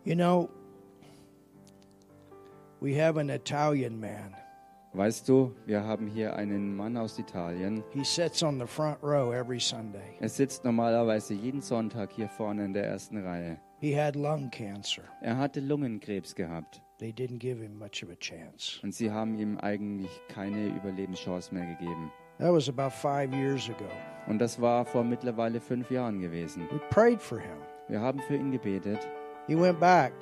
You 0.05 0.17
know, 0.17 0.51
we 2.81 3.01
have 3.01 3.17
an 3.21 3.31
Italian 3.31 4.01
man. 4.01 4.35
Weißt 4.97 5.29
du, 5.29 5.55
wir 5.67 5.85
haben 5.85 6.07
hier 6.07 6.37
einen 6.37 6.75
Mann 6.75 6.97
aus 6.97 7.19
Italien. 7.19 7.85
He 7.93 8.03
sits 8.03 8.43
on 8.43 8.59
the 8.59 8.67
front 8.67 8.97
row 9.03 9.31
every 9.31 9.61
Sunday. 9.61 10.17
Er 10.21 10.31
sitzt 10.31 10.65
normalerweise 10.65 11.35
jeden 11.35 11.61
Sonntag 11.61 12.13
hier 12.13 12.31
vorne 12.31 12.65
in 12.65 12.73
der 12.73 12.87
ersten 12.87 13.23
Reihe. 13.23 13.59
He 13.79 13.95
had 13.95 14.17
lung 14.17 14.51
cancer. 14.51 15.03
Er 15.21 15.37
hatte 15.37 15.61
Lungenkrebs 15.61 16.35
gehabt 16.35 16.81
They 16.99 17.11
didn't 17.11 17.41
give 17.41 17.61
him 17.63 17.79
much 17.79 18.03
of 18.03 18.09
a 18.11 18.17
chance. 18.19 18.81
und 18.83 18.95
sie 18.95 19.11
haben 19.11 19.39
ihm 19.39 19.59
eigentlich 19.59 20.09
keine 20.29 20.69
Überlebenschance 20.69 21.53
mehr 21.55 21.67
gegeben. 21.67 22.11
That 22.39 22.55
was 22.55 22.67
about 22.71 22.89
five 22.91 23.35
years 23.35 23.69
ago. 23.69 23.91
Und 24.29 24.39
das 24.39 24.59
war 24.63 24.87
vor 24.87 25.05
mittlerweile 25.05 25.61
fünf 25.61 25.91
Jahren 25.91 26.21
gewesen. 26.21 26.63
We 26.71 26.79
prayed 26.89 27.21
for 27.21 27.39
him. 27.39 27.59
Wir 27.89 28.01
haben 28.01 28.21
für 28.21 28.37
ihn 28.37 28.51
gebetet 28.51 29.07
He 29.47 29.55
went 29.55 29.79
back. 29.79 30.15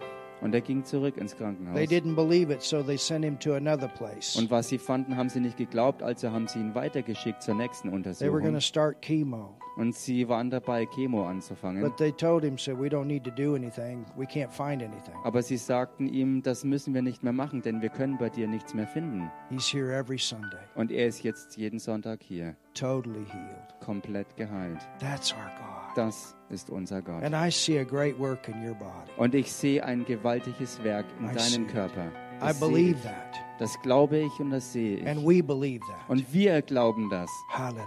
Und 0.44 0.54
er 0.54 0.60
ging 0.60 0.84
zurück 0.84 1.16
ins 1.16 1.34
Krankenhaus. 1.36 1.74
They 1.74 1.86
didn't 1.86 2.14
believe 2.14 2.52
it, 2.52 2.62
so 2.62 2.82
they 2.82 2.98
sent 2.98 3.24
him 3.24 3.38
to 3.40 3.54
another 3.54 3.88
place. 3.88 4.36
Und 4.36 4.50
was 4.50 4.68
sie 4.68 4.78
fanden, 4.78 5.16
haben 5.16 5.28
sie 5.30 5.40
nicht 5.40 5.56
geglaubt, 5.56 6.02
also 6.02 6.30
haben 6.30 6.46
sie 6.46 6.60
ihn 6.60 6.74
weitergeschickt 6.74 7.42
zur 7.42 7.54
nächsten 7.54 7.88
They 7.88 7.92
were 8.30 8.40
going 8.40 8.54
Untersuchung. 8.54 8.54
to 8.54 8.60
start 8.60 9.00
chemo. 9.02 9.56
Und 9.76 9.94
sie 9.96 10.28
waren 10.28 10.50
dabei, 10.50 10.86
Chemo 10.86 11.26
anzufangen. 11.26 11.82
But 11.82 11.96
they 11.96 12.12
told 12.12 12.44
him, 12.44 12.56
said, 12.56 12.78
we 12.78 12.86
don't 12.88 13.06
need 13.06 13.24
to 13.24 13.30
do 13.30 13.56
anything. 13.56 14.04
We 14.16 14.24
can't 14.24 14.50
find 14.52 14.82
anything. 14.82 15.14
Aber 15.24 15.42
sie 15.42 15.56
sagten 15.56 16.06
ihm, 16.06 16.42
das 16.42 16.62
müssen 16.62 16.94
wir 16.94 17.02
nicht 17.02 17.24
mehr 17.24 17.32
machen, 17.32 17.60
denn 17.60 17.82
wir 17.82 17.88
können 17.88 18.16
bei 18.16 18.28
dir 18.28 18.46
nichts 18.46 18.72
mehr 18.74 18.86
finden. 18.86 19.30
He's 19.50 19.72
here 19.72 19.92
every 19.92 20.18
Sunday, 20.18 20.60
Und 20.76 20.92
er 20.92 21.08
ist 21.08 21.24
jetzt 21.24 21.56
jeden 21.56 21.80
Sonntag 21.80 22.22
hier, 22.22 22.54
totally 22.74 23.24
healed. 23.24 23.80
komplett 23.80 24.36
geheilt. 24.36 24.78
That's 25.00 25.32
our 25.32 25.50
God. 25.58 25.96
Das 25.96 26.34
ist 26.50 26.70
unser 26.70 27.02
Gott. 27.02 27.22
And 27.22 27.34
I 27.34 27.50
see 27.50 27.78
a 27.78 27.84
great 27.84 28.18
work 28.18 28.48
in 28.48 28.66
your 28.66 28.74
body. 28.74 29.10
Und 29.16 29.34
ich 29.34 29.52
sehe 29.52 29.84
ein 29.84 30.04
gewaltiges 30.04 30.82
Werk 30.82 31.06
in 31.20 31.30
I 31.30 31.34
deinem. 31.34 31.66
Körper. 31.68 32.06
I 32.40 32.46
Das, 32.48 32.58
sehe 32.58 32.68
believe 32.68 33.02
that. 33.02 33.34
das 33.58 33.80
glaube 33.82 34.18
ich 34.18 34.40
und 34.40 34.50
das 34.50 34.72
sehe 34.72 34.98
ich. 34.98 35.06
And 35.08 35.24
we 35.24 35.42
believe 35.42 35.80
that. 35.86 36.08
Und 36.08 36.32
wir 36.32 36.60
glauben 36.62 37.08
das. 37.10 37.30
Hallelujah. 37.50 37.84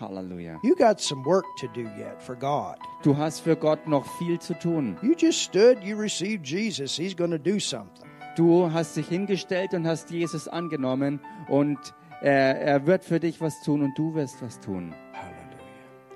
Halleluja. 0.00 0.58
You 0.62 0.74
got 0.76 0.98
some 1.00 1.22
work 1.26 1.44
to 1.58 1.66
do 1.74 1.82
yet 1.98 2.22
for 2.22 2.34
God. 2.34 2.76
Du 3.02 3.16
hast 3.16 3.40
für 3.40 3.54
Gott 3.56 3.86
noch 3.86 4.06
viel 4.18 4.38
zu 4.38 4.54
tun. 4.58 4.96
You 5.02 5.14
just 5.16 5.42
stood, 5.42 5.82
you 5.82 5.96
received 5.98 6.46
Jesus. 6.46 6.96
He's 6.96 7.14
going 7.14 7.30
to 7.32 7.38
do 7.38 7.58
something. 7.58 8.08
Du 8.36 8.72
hast 8.72 8.96
dich 8.96 9.08
hingestellt 9.08 9.74
und 9.74 9.86
hast 9.86 10.10
Jesus 10.10 10.48
angenommen 10.48 11.20
und 11.48 11.76
er, 12.22 12.60
er 12.60 12.86
wird 12.86 13.04
für 13.04 13.20
dich 13.20 13.40
was 13.40 13.60
tun 13.62 13.82
und 13.82 13.96
du 13.96 14.14
wirst 14.14 14.42
was 14.42 14.60
tun. 14.60 14.94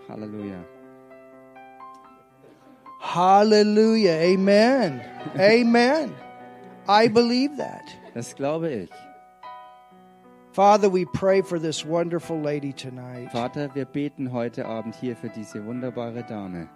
Hallelujah. 0.09 0.65
Halleluja. 0.65 0.65
Hallelujah. 3.01 4.35
Amen. 4.35 5.01
Amen. 5.39 6.15
I 6.89 7.09
believe 7.09 7.57
that. 7.57 7.85
Das 8.15 8.35
glaube 8.35 8.71
ich. 8.71 8.91
Father, 10.53 10.89
we 10.89 11.05
pray 11.05 11.43
for 11.43 11.59
this 11.59 11.85
wonderful 11.85 12.41
lady 12.41 12.73
tonight. 12.73 13.33
Vater, 13.33 13.75
wir 13.75 13.87
beten 13.87 14.31
heute 14.31 14.67
Abend 14.67 14.95
hier 14.95 15.17
für 15.17 15.29
diese 15.29 15.65
wunderbare 15.65 16.23
Dame. 16.23 16.69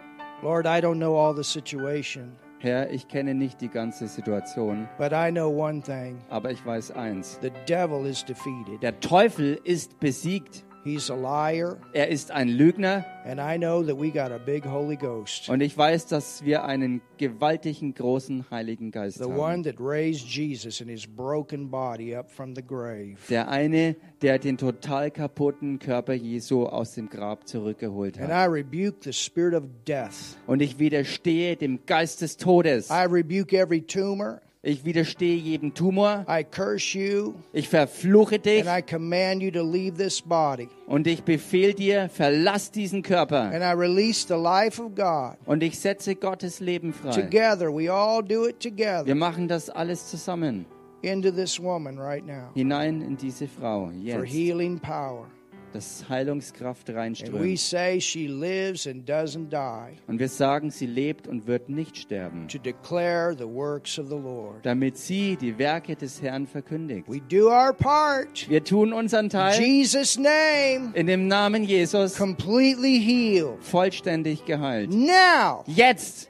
Lord, 0.43 0.67
I 0.67 0.81
don't 0.81 0.99
know 0.99 1.17
all 1.17 1.35
the 1.35 1.45
situation, 1.45 2.37
Herr, 2.60 2.90
ich 2.90 3.06
kenne 3.06 3.35
nicht 3.35 3.60
die 3.60 3.68
ganze 3.68 4.09
Situation, 4.09 4.89
but 4.98 5.12
I 5.12 5.30
know 5.30 5.48
one 5.48 5.80
thing 5.80 6.18
aber 6.28 6.51
ich 6.51 6.64
weiß 6.64 6.90
eins. 6.93 7.39
the 7.40 7.51
devil 7.68 8.05
is 8.05 8.24
defeated. 8.24 8.82
Der 8.82 8.98
Teufel 9.01 9.60
ist 9.64 10.01
besiegt. 10.01 10.64
He's 10.85 11.11
a 11.11 11.15
liar, 11.15 11.77
Er 11.93 12.09
ist 12.09 12.31
ein 12.31 12.49
Lügner 12.49 13.05
and 13.25 13.41
I 13.41 13.59
know 13.59 13.83
that 13.83 13.99
we 14.01 14.11
got 14.11 14.31
a 14.33 14.39
big 14.39 14.65
Holy 14.65 14.97
Ghost, 14.97 15.49
und 15.51 15.61
ich 15.61 15.77
weiß, 15.77 16.07
dass 16.07 16.45
wir 16.45 16.65
einen 16.65 17.03
gewaltigen, 17.19 17.93
großen 17.95 18.47
Heiligen 18.51 18.91
Geist 18.91 19.19
the 19.19 19.25
haben. 19.25 19.37
one 19.39 19.63
that 19.65 19.75
raised 19.79 20.27
Jesus 20.27 20.81
in 20.81 20.89
his 20.89 21.07
broken 21.07 21.69
body 21.69 22.15
up 22.15 22.31
from 22.31 22.55
the 22.55 22.63
grave. 22.63 23.17
Der 23.29 23.49
eine, 23.49 23.97
der 24.23 24.39
den 24.39 24.57
total 24.57 25.11
kaputten 25.11 25.79
Körper 25.79 26.15
Jesu 26.15 26.65
aus 26.65 26.95
dem 26.95 27.11
Grab 27.11 27.47
zurückgeholt 27.47 28.19
And 28.19 28.29
hat. 28.33 28.49
I 28.49 28.51
rebuke 28.51 28.99
the 29.03 29.13
spirit 29.13 29.55
of 29.55 29.65
death. 29.87 30.37
Und 30.47 30.63
ich 30.63 30.79
widerstehe 30.79 31.57
dem 31.57 31.81
Geist 31.87 32.23
des 32.23 32.37
Todes. 32.37 32.89
I 32.89 33.05
rebuke 33.05 33.53
every 33.55 33.83
tumor. 33.83 34.41
Ich 34.60 34.85
widerstehe 34.85 35.36
jedem 35.36 35.72
Tumor. 35.72 36.26
I 36.28 36.43
curse 36.43 36.98
you, 36.98 37.35
Ich 37.52 37.68
verfluche 37.68 38.40
dich 38.40 38.68
and 38.68 38.68
I 38.68 38.82
command 38.82 39.40
you 39.40 39.52
to 39.52 39.62
leave 39.62 39.97
this 39.97 40.20
body. 40.20 40.68
und 40.89 41.06
ich 41.06 41.22
befehle 41.22 41.74
dir, 41.74 42.09
verlass 42.09 42.70
diesen 42.72 43.02
Körper. 43.02 43.43
And 43.52 43.62
I 43.62 43.72
release 43.72 44.26
the 44.26 44.35
life 44.35 44.82
of 44.82 44.97
God. 44.97 45.36
Und 45.47 45.62
ich 45.62 45.78
setze 45.78 46.16
Gottes 46.16 46.59
Leben 46.59 46.93
frei. 46.93 47.10
Together, 47.12 47.72
we 47.72 47.89
all 47.93 48.20
do 48.22 48.47
it 48.48 48.56
Wir 48.64 48.70
together 48.70 49.14
machen 49.14 49.47
das 49.47 49.70
alles 49.70 50.09
zusammen. 50.09 50.66
into 51.02 51.30
this 51.30 51.60
woman 51.62 51.97
right 51.97 52.26
now 52.26 52.51
Hinein 52.55 53.01
in 53.02 53.16
diese 53.16 53.47
Frau. 53.47 53.86
for 53.86 53.93
Jetzt. 53.94 54.26
healing 54.35 54.80
power. 54.80 55.26
Dass 55.73 56.09
Heilungskraft 56.09 56.89
And 56.89 56.97
we 56.97 57.01
reinströmt. 57.01 57.59
say 57.59 58.01
she 58.01 58.27
lives 58.27 58.86
and 58.86 59.09
doesn't 59.09 59.51
die 59.51 59.99
Und 60.07 60.19
wir 60.19 60.28
sagen, 60.28 60.70
sie 60.70 60.86
lebt 60.86 61.28
und 61.28 61.47
wird 61.47 61.69
nicht 61.69 61.97
sterben. 61.97 62.49
to 62.49 62.59
declare 62.59 63.35
the 63.36 63.45
works 63.47 63.99
of 63.99 64.09
the 64.09 64.15
Lord. 64.16 64.65
Damit 64.65 64.97
sie 64.97 65.36
die 65.36 65.59
Werke 65.59 65.95
des 65.97 66.23
Herrn 66.23 66.47
verkündigt. 66.47 67.07
We 67.09 67.20
do 67.20 67.49
our 67.51 67.73
part. 67.73 68.49
Wir 68.49 68.65
tun 68.65 68.93
unseren 68.93 69.28
Teil. 69.28 69.61
Jesus' 69.61 70.19
name, 70.19 70.93
In 70.95 71.07
dem 71.07 71.28
Namen 71.28 71.65
Jesus. 71.65 72.16
completely 72.16 72.99
healed. 73.01 73.62
Vollständig 73.62 74.45
geheilt. 74.47 74.90
Now, 74.93 75.65
Jetzt. 75.66 76.28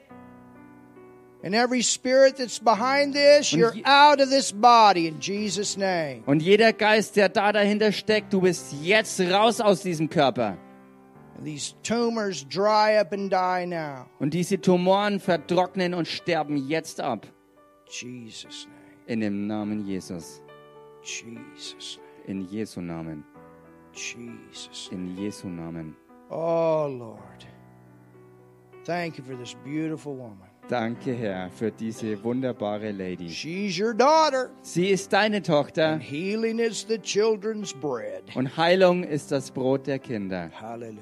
And 1.41 1.55
every 1.55 1.81
spirit 1.81 2.35
that's 2.37 2.59
behind 2.59 3.13
this, 3.13 3.53
you're 3.53 3.73
out 3.85 4.19
of 4.19 4.29
this 4.29 4.51
body 4.51 5.07
in 5.07 5.21
Jesus' 5.21 5.77
name. 5.77 6.23
Und 6.25 6.41
jeder 6.41 6.73
Geist, 6.73 7.15
der 7.15 7.29
da 7.29 7.53
dahinter 7.53 7.93
steckt, 7.93 8.33
du 8.33 8.41
bist 8.41 8.73
jetzt 8.81 9.21
raus 9.21 9.61
aus 9.61 9.81
diesem 9.81 10.09
Körper. 10.09 10.57
And 11.37 11.45
these 11.45 11.75
tumors 11.83 12.43
dry 12.43 12.97
up 12.99 13.13
and 13.13 13.31
die 13.31 13.65
now. 13.65 14.07
Und 14.19 14.33
diese 14.33 14.59
Tumoren 14.59 15.21
vertrocknen 15.21 15.93
und 15.93 16.09
sterben 16.09 16.57
jetzt 16.67 16.99
ab. 16.99 17.25
Jesus' 17.87 18.67
name. 18.67 19.07
In 19.07 19.21
dem 19.21 19.47
Namen 19.47 19.85
Jesus. 19.85 20.41
Jesus' 21.01 21.97
name. 21.97 22.09
In 22.27 22.47
Jesu 22.51 22.81
Namen. 22.81 23.23
Jesus. 23.93 24.89
In 24.91 25.15
Jesu 25.15 25.47
Namen. 25.47 25.95
Oh, 26.29 26.87
Lord. 26.89 27.47
Thank 28.83 29.17
you 29.17 29.23
for 29.23 29.35
this 29.35 29.55
beautiful 29.63 30.15
woman. 30.15 30.48
Danke, 30.69 31.13
Herr, 31.15 31.49
für 31.49 31.71
diese 31.71 32.23
wunderbare 32.23 32.91
Lady. 32.91 33.27
She's 33.29 33.79
your 33.79 33.95
daughter, 33.95 34.51
Sie 34.61 34.89
ist 34.89 35.11
deine 35.11 35.41
Tochter 35.41 35.93
and 35.93 36.01
healing 36.03 36.59
is 36.59 36.85
the 36.87 36.99
children's 36.99 37.73
bread. 37.73 38.23
und 38.35 38.55
Heilung 38.55 39.03
ist 39.03 39.31
das 39.31 39.49
Brot 39.49 39.87
der 39.87 39.97
Kinder. 39.97 40.51
Hallelujah. 40.61 40.99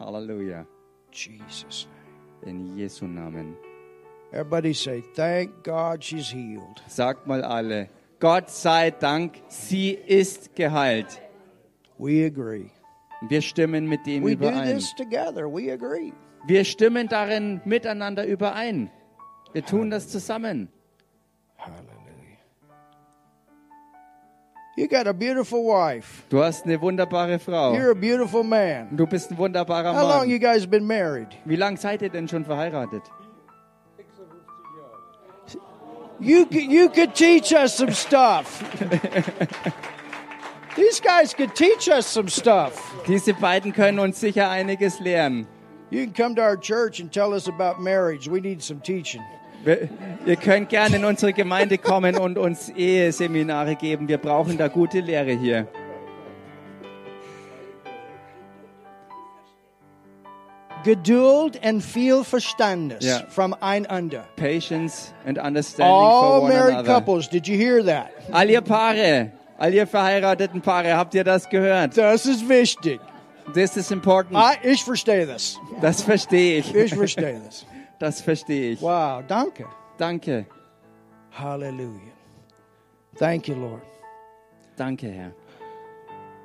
Halleluja. 0.00 0.66
Jesus' 1.12 1.86
name. 2.42 2.50
In 2.50 2.76
Jesu 2.78 3.04
Namen. 3.06 3.54
Everybody 4.32 4.72
say, 4.72 5.02
Thank 5.14 5.62
God 5.62 6.02
she's 6.02 6.30
healed. 6.32 6.82
Sagt 6.88 7.26
mal 7.26 7.42
alle, 7.44 7.90
Gott 8.18 8.48
sei 8.48 8.90
Dank, 8.92 9.34
sie 9.48 9.90
ist 9.90 10.56
geheilt. 10.56 11.20
We 11.98 12.24
agree. 12.24 12.70
Wir 13.28 13.42
stimmen 13.42 13.86
mit 13.86 14.06
dem 14.06 14.24
We 14.24 14.34
do 14.36 14.48
überein. 14.48 14.74
this 14.74 14.94
together. 14.96 15.46
We 15.52 15.70
agree. 15.70 16.14
Wir 16.46 16.64
stimmen 16.64 17.08
darin 17.08 17.60
miteinander 17.66 18.26
überein. 18.26 18.90
Wir 19.52 19.64
tun 19.64 19.90
das 19.90 20.08
zusammen. 20.08 20.68
You 24.74 24.88
got 24.88 25.06
a 25.06 25.12
beautiful 25.12 25.64
wife. 25.66 26.24
Du 26.30 26.42
hast 26.42 26.64
eine 26.64 26.80
wunderbare 26.80 27.38
Frau. 27.38 27.74
You're 27.74 27.90
a 27.90 27.94
beautiful 27.94 28.42
man. 28.42 28.88
Du 28.96 29.06
bist 29.06 29.30
ein 29.30 29.36
wunderbarer 29.36 29.92
How 29.94 30.08
long 30.08 30.20
Mann. 30.20 30.30
you 30.30 30.38
guys 30.38 30.64
been 30.66 30.86
married? 30.86 31.28
Wie 31.44 31.56
lange 31.56 31.76
seid 31.76 32.00
ihr 32.00 32.08
denn 32.08 32.26
schon 32.26 32.44
verheiratet? 32.46 33.02
You 36.20 36.46
could, 36.46 36.70
you 36.70 36.88
could 36.88 37.14
teach 37.14 37.52
us 37.52 37.76
some 37.76 37.92
stuff. 37.92 38.62
These 40.76 41.00
guys 41.00 41.34
could 41.34 41.54
teach 41.54 41.88
us 41.88 42.06
some 42.06 42.28
stuff. 42.28 42.80
Diese 43.06 43.34
beiden 43.34 43.74
können 43.74 43.98
uns 43.98 44.18
sicher 44.18 44.48
einiges 44.48 45.00
lehren. 45.00 45.46
You 45.90 46.06
can 46.06 46.14
come 46.14 46.34
to 46.36 46.42
our 46.42 46.56
church 46.56 47.00
and 47.00 47.12
tell 47.12 47.34
us 47.34 47.46
about 47.46 47.82
marriage. 47.82 48.26
We 48.26 48.40
need 48.40 48.62
some 48.62 48.80
teaching. 48.80 49.20
Wir, 49.64 49.88
ihr 50.26 50.36
könnt 50.36 50.68
gerne 50.70 50.96
in 50.96 51.04
unsere 51.04 51.32
Gemeinde 51.32 51.78
kommen 51.78 52.16
und 52.16 52.36
uns 52.38 52.68
Eheseminare 52.70 53.76
geben. 53.76 54.08
Wir 54.08 54.18
brauchen 54.18 54.58
da 54.58 54.68
gute 54.68 55.00
Lehre 55.00 55.32
hier. 55.32 55.68
Geduld 60.84 61.60
and 61.62 61.80
viel 61.82 62.24
Verstandes 62.24 63.04
Yeah. 63.04 63.22
from 63.28 63.54
einander. 63.60 64.24
Patience 64.36 65.12
and 65.24 65.38
understanding 65.38 65.86
for 65.94 66.02
All 66.02 66.40
one 66.42 66.48
married 66.52 66.74
another. 66.74 66.88
couples, 66.94 67.28
did 67.28 67.46
you 67.46 67.56
hear 67.56 67.84
that? 67.84 68.10
All 68.32 68.48
ihr 68.50 68.60
Paare, 68.62 69.30
all 69.58 69.72
ihr 69.72 69.86
verheirateten 69.86 70.60
Paare, 70.60 70.96
habt 70.96 71.14
ihr 71.14 71.22
das 71.22 71.48
gehört? 71.48 71.96
Das 71.96 72.26
ist 72.26 72.48
wichtig. 72.48 73.00
This 73.54 73.76
is 73.76 73.92
important. 73.92 74.36
I, 74.36 74.56
ich 74.66 74.82
verstehe 74.82 75.26
das. 75.26 75.56
Das 75.80 76.02
verstehe 76.02 76.58
ich. 76.58 76.74
Ich 76.74 76.94
verstehe 76.94 77.40
das. 77.44 77.64
Das 78.02 78.20
verstehe 78.20 78.72
ich. 78.72 78.82
Wow, 78.82 79.22
danke. 79.28 79.64
Danke. 79.96 80.44
Hallelujah. 81.30 82.10
Thank 83.14 83.46
you, 83.46 83.54
Lord. 83.54 83.82
Danke, 84.76 85.06
Herr. 85.06 85.32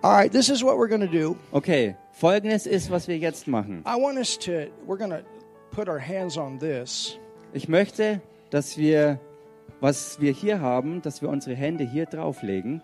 All 0.04 0.12
right, 0.12 0.32
this 0.32 0.50
is 0.50 0.64
what 0.64 0.78
we're 0.78 0.88
going 0.88 1.02
to 1.02 1.08
do. 1.08 1.36
Okay, 1.52 1.96
folgendes 2.12 2.68
ist, 2.68 2.92
was 2.92 3.08
wir 3.08 3.18
jetzt 3.18 3.48
machen. 3.48 3.82
I 3.88 3.96
want 3.96 4.20
us 4.20 4.38
to, 4.38 4.70
we're 4.86 4.98
going 4.98 5.10
to 5.10 5.24
put 5.72 5.90
our 5.90 5.98
hands 5.98 6.38
on 6.38 6.60
this. 6.60 7.18
Ich 7.54 7.68
möchte, 7.68 8.22
dass 8.52 8.78
wir, 8.78 9.20
was 9.82 10.22
wir 10.22 10.34
hier 10.34 10.62
haben, 10.62 11.02
dass 11.02 11.24
wir 11.24 11.30
unsere 11.30 11.56
Hände 11.56 11.84
hier 11.84 12.06
drauflegen 12.06 12.84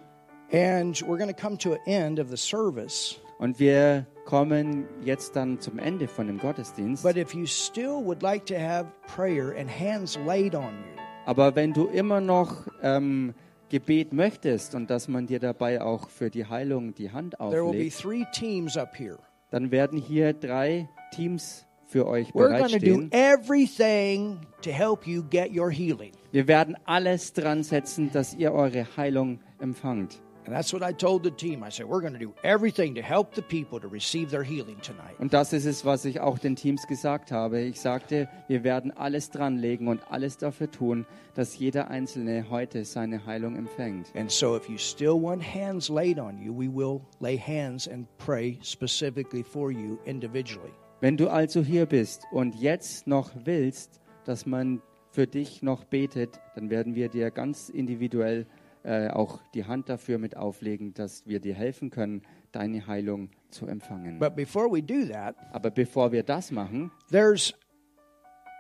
And 0.52 1.00
we're 1.04 1.20
going 1.20 1.32
to 1.32 1.40
come 1.40 1.58
to 1.60 1.74
an 1.74 1.80
end 1.86 2.20
of 2.20 2.32
the 2.32 2.38
service. 2.38 3.20
Und 3.40 3.60
wir 3.60 4.06
kommen 4.26 4.86
jetzt 5.04 5.36
dann 5.36 5.60
zum 5.60 5.80
Ende 5.80 6.08
von 6.08 6.28
dem 6.28 6.38
Gottesdienst. 6.38 7.04
But 7.04 7.18
if 7.18 7.34
you 7.34 7.46
still 7.46 8.04
would 8.04 8.22
like 8.22 8.46
to 8.46 8.56
have 8.56 8.86
prayer 9.14 9.54
and 9.58 9.70
hands 9.70 10.18
laid 10.26 10.56
on 10.56 10.64
you, 10.64 11.02
Aber 11.26 11.56
wenn 11.56 11.74
du 11.74 11.86
immer 11.88 12.22
noch 12.22 12.68
ähm, 12.82 13.34
Gebet 13.70 14.14
möchtest 14.14 14.76
und 14.76 14.90
dass 14.90 15.08
man 15.08 15.26
dir 15.28 15.40
dabei 15.40 15.82
auch 15.82 16.10
für 16.10 16.30
die 16.30 16.46
Heilung 16.46 16.94
die 16.94 17.12
Hand 17.12 17.36
there 17.40 17.52
will 17.66 17.72
be 17.72 17.78
auflegt, 17.88 18.00
three 18.00 18.26
teams 18.34 18.78
up 18.78 18.96
here. 18.98 19.20
dann 19.50 19.72
werden 19.72 20.00
hier 20.00 20.34
drei 20.34 20.88
Teams 21.14 21.66
für 21.88 22.08
euch 22.08 22.30
We're 22.30 22.50
going 22.50 22.72
to 22.72 22.80
do 22.80 23.08
bereitstehen. 23.10 23.12
everything 23.12 24.40
to 24.64 24.70
help 24.72 25.06
you 25.08 25.24
get 25.30 25.52
your 25.56 25.70
healing. 25.72 26.12
Wir 26.32 26.48
werden 26.48 26.76
alles 26.86 27.34
dran 27.34 27.64
setzen, 27.64 28.12
dass 28.12 28.34
ihr 28.34 28.52
eure 28.54 28.86
Heilung 28.98 29.40
empfangt. 29.60 30.22
And 30.46 30.56
that's 30.56 30.74
what 30.74 30.82
I 30.82 30.94
told 30.94 31.24
the 31.24 31.32
team. 31.32 31.64
I 31.64 31.70
said, 31.70 31.88
we're 31.88 32.02
going 32.02 32.14
to 32.14 32.20
do 32.20 32.34
everything 32.44 32.96
to 32.96 33.02
help 33.02 33.34
the 33.36 33.42
people 33.42 33.80
to 33.80 33.88
receive 33.88 34.30
their 34.30 34.44
healing 34.44 34.78
tonight. 34.82 35.20
Und 35.20 35.34
das 35.34 35.54
ist 35.54 35.66
es, 35.66 35.86
was 35.86 36.06
ich 36.06 36.20
auch 36.20 36.38
den 36.38 36.56
Teams 36.56 36.86
gesagt 36.88 37.32
habe. 37.32 37.62
Ich 37.62 37.80
sagte, 37.80 38.28
wir 38.48 38.64
werden 38.64 38.92
alles 38.92 39.30
dranlegen 39.30 39.88
und 39.88 40.02
alles 40.12 40.38
dafür 40.38 40.70
tun, 40.70 41.06
dass 41.36 41.58
jeder 41.58 41.90
Einzelne 41.90 42.50
heute 42.50 42.86
seine 42.86 43.26
Heilung 43.26 43.56
empfängt. 43.56 44.14
And 44.16 44.30
so, 44.30 44.56
if 44.56 44.68
you 44.68 44.78
still 44.78 45.22
want 45.22 45.42
hands 45.44 45.90
laid 45.90 46.20
on 46.20 46.38
you, 46.38 46.54
we 46.54 46.68
will 46.68 47.02
lay 47.20 47.38
hands 47.38 47.88
and 47.88 48.08
pray 48.18 48.60
specifically 48.64 49.44
for 49.44 49.72
you 49.72 49.98
individually. 50.06 50.72
Wenn 51.00 51.18
du 51.18 51.30
also 51.30 51.62
hier 51.62 51.86
bist 51.86 52.24
und 52.32 52.56
jetzt 52.56 53.08
noch 53.08 53.32
willst, 53.44 54.00
dass 54.26 54.46
man 54.46 54.82
für 55.12 55.28
dich 55.28 55.62
noch 55.62 55.84
betet, 55.84 56.40
dann 56.56 56.70
werden 56.70 56.96
wir 56.96 57.10
dir 57.10 57.30
ganz 57.30 57.70
individuell 57.70 58.48
äh, 58.84 59.10
auch 59.10 59.40
die 59.54 59.66
Hand 59.66 59.90
dafür 59.90 60.18
mit 60.18 60.36
auflegen, 60.38 60.94
dass 60.94 61.26
wir 61.26 61.40
dir 61.40 61.54
helfen 61.54 61.90
können, 61.90 62.22
deine 62.52 62.86
Heilung 62.88 63.30
zu 63.50 63.66
empfangen. 63.68 64.20
But 64.20 64.36
before 64.36 64.70
we 64.72 64.82
do 64.82 65.06
that, 65.12 65.36
Aber 65.52 65.72
bevor 65.72 66.12
wir 66.12 66.24
das 66.24 66.52
machen, 66.52 66.92
there's 67.10 67.54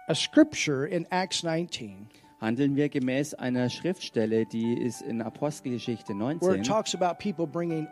a 0.07 0.15
scripture 0.15 0.87
in 0.87 1.05
Acts 1.11 1.43
19 1.43 2.07
handeln 2.43 2.75
wir 2.75 2.89
gemäß 2.89 3.33
einer 3.35 3.69
Schriftstelle, 3.69 4.45
die 4.45 4.73
ist 4.73 5.01
in 5.01 5.21
Apostelgeschichte 5.21 6.13
where 6.13 6.31
it 6.33 6.41
19. 6.41 6.63
talks 6.63 6.93
about 6.93 7.17
people 7.17 7.47
bringing 7.47 7.87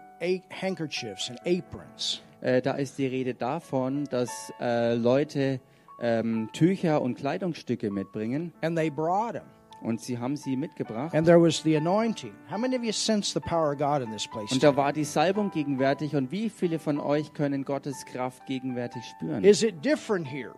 handkerchiefs 0.50 1.30
and 1.30 1.40
aprons. 1.46 2.22
Äh, 2.42 2.62
da 2.62 2.74
ist 2.74 2.98
die 2.98 3.08
Rede 3.08 3.34
davon, 3.34 4.06
dass 4.06 4.52
äh, 4.60 4.96
Leute 4.96 5.62
ähm, 6.02 6.50
Tücher 6.54 7.02
und 7.02 7.16
Kleidungsstücke 7.16 7.92
mitbringen 7.92 8.52
And 8.62 8.76
they 8.76 8.90
brought 8.90 9.34
them. 9.34 9.46
Und 9.82 10.00
sie 10.00 10.20
haben 10.20 10.38
sie 10.38 10.56
mitgebracht. 10.56 11.14
And 11.16 11.26
there 11.26 11.42
was 11.42 11.62
the 11.64 11.76
anointing. 11.76 12.34
How 12.50 12.58
many 12.58 12.76
of 12.76 12.84
you 12.84 12.92
sense 12.92 13.34
the 13.34 13.40
power 13.40 13.72
of 13.72 13.78
God 13.78 14.02
in 14.02 14.12
this 14.12 14.28
place? 14.28 14.52
Und 14.52 14.64
da 14.64 14.76
war 14.76 14.94
die 14.94 15.04
Salbung 15.04 15.52
gegenwärtig 15.52 16.16
und 16.16 16.32
wie 16.32 16.50
viele 16.50 16.80
von 16.80 17.00
euch 17.00 17.34
können 17.34 17.66
Gottes 17.66 18.06
Kraft 18.06 18.46
gegenwärtig 18.46 19.04
spüren? 19.04 19.44
Is 19.44 19.64
it 19.64 19.84
different 19.84 20.28
here? 20.28 20.54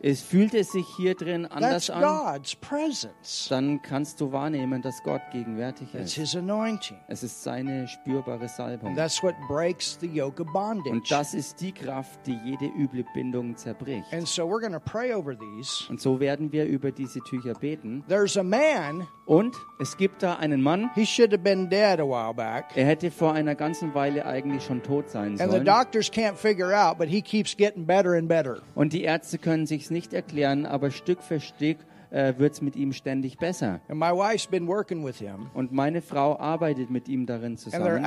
Es 0.00 0.22
fühlt 0.22 0.54
es 0.54 0.72
sich 0.72 0.86
hier 0.96 1.14
drin 1.14 1.42
That's 1.42 1.54
anders 1.54 1.90
an, 1.90 2.02
God's 2.02 2.54
presence. 2.56 3.46
dann 3.48 3.82
kannst 3.82 4.20
du 4.20 4.32
wahrnehmen, 4.32 4.82
dass 4.82 5.02
Gott 5.02 5.22
gegenwärtig 5.32 5.92
That's 5.92 6.12
ist. 6.12 6.14
His 6.16 6.36
anointing. 6.36 6.96
Es 7.08 7.22
ist 7.22 7.42
seine 7.42 7.88
spürbare 7.88 8.48
Salbung. 8.48 8.88
And 8.90 8.96
that's 8.96 9.22
what 9.22 9.34
breaks 9.48 9.98
the 10.00 10.06
yoke 10.06 10.40
of 10.42 10.52
bondage. 10.52 10.90
Und 10.90 11.10
das 11.10 11.34
ist 11.34 11.60
die 11.60 11.72
Kraft, 11.72 12.26
die 12.26 12.38
jede 12.44 12.66
üble 12.66 13.04
Bindung 13.14 13.56
zerbricht. 13.56 14.12
And 14.12 14.26
so 14.26 14.44
we're 14.44 14.60
pray 14.80 15.12
over 15.12 15.36
these. 15.36 15.84
Und 15.88 16.00
so 16.00 16.20
werden 16.20 16.52
wir 16.52 16.64
über 16.66 16.90
diese 16.90 17.20
Tücher 17.20 17.54
beten. 17.54 18.04
There's 18.08 18.36
a 18.36 18.42
man, 18.42 19.06
Und 19.26 19.54
es 19.78 19.96
gibt 19.96 20.22
da 20.22 20.36
einen 20.36 20.62
Mann, 20.62 20.90
he 20.94 21.04
should 21.04 21.32
have 21.32 21.42
been 21.42 21.68
dead 21.68 22.00
a 22.00 22.04
while 22.04 22.32
back. 22.32 22.76
er 22.76 22.86
hätte 22.86 23.10
vor 23.10 23.34
einer 23.34 23.54
ganzen 23.54 23.94
Weile 23.94 24.24
eigentlich 24.24 24.64
schon 24.64 24.82
tot 24.82 25.10
sein 25.10 25.32
And 25.32 25.38
the 25.40 25.44
sollen. 25.50 25.64
doctors 25.64 26.10
can't 26.10 26.36
figure 26.36 26.72
out, 26.74 26.96
but 26.98 27.08
he 27.08 27.20
keeps 27.20 27.56
getting 27.56 27.84
better 27.84 28.14
and 28.14 28.28
better. 28.28 28.62
Und 28.74 28.92
die 28.92 29.02
Ärzte 29.02 29.38
können 29.38 29.66
sich's 29.88 29.90
nicht 29.90 30.12
erklären, 30.12 30.66
aber 30.66 30.90
Stück 30.90 31.22
für 31.22 31.40
Stück 31.40 31.78
äh, 32.10 32.34
wird's 32.38 32.62
mit 32.62 32.76
ihm 32.76 32.92
ständig 32.92 33.38
besser. 33.38 33.80
And 33.88 33.98
my 33.98 34.10
wife's 34.10 34.46
been 34.46 34.66
working 34.66 35.04
with 35.04 35.18
him. 35.18 35.50
Und 35.54 35.72
meine 35.72 36.00
Frau 36.00 36.38
arbeitet 36.38 36.90
mit 36.90 37.08
ihm 37.08 37.26
darin 37.26 37.56
zusammen. 37.56 38.04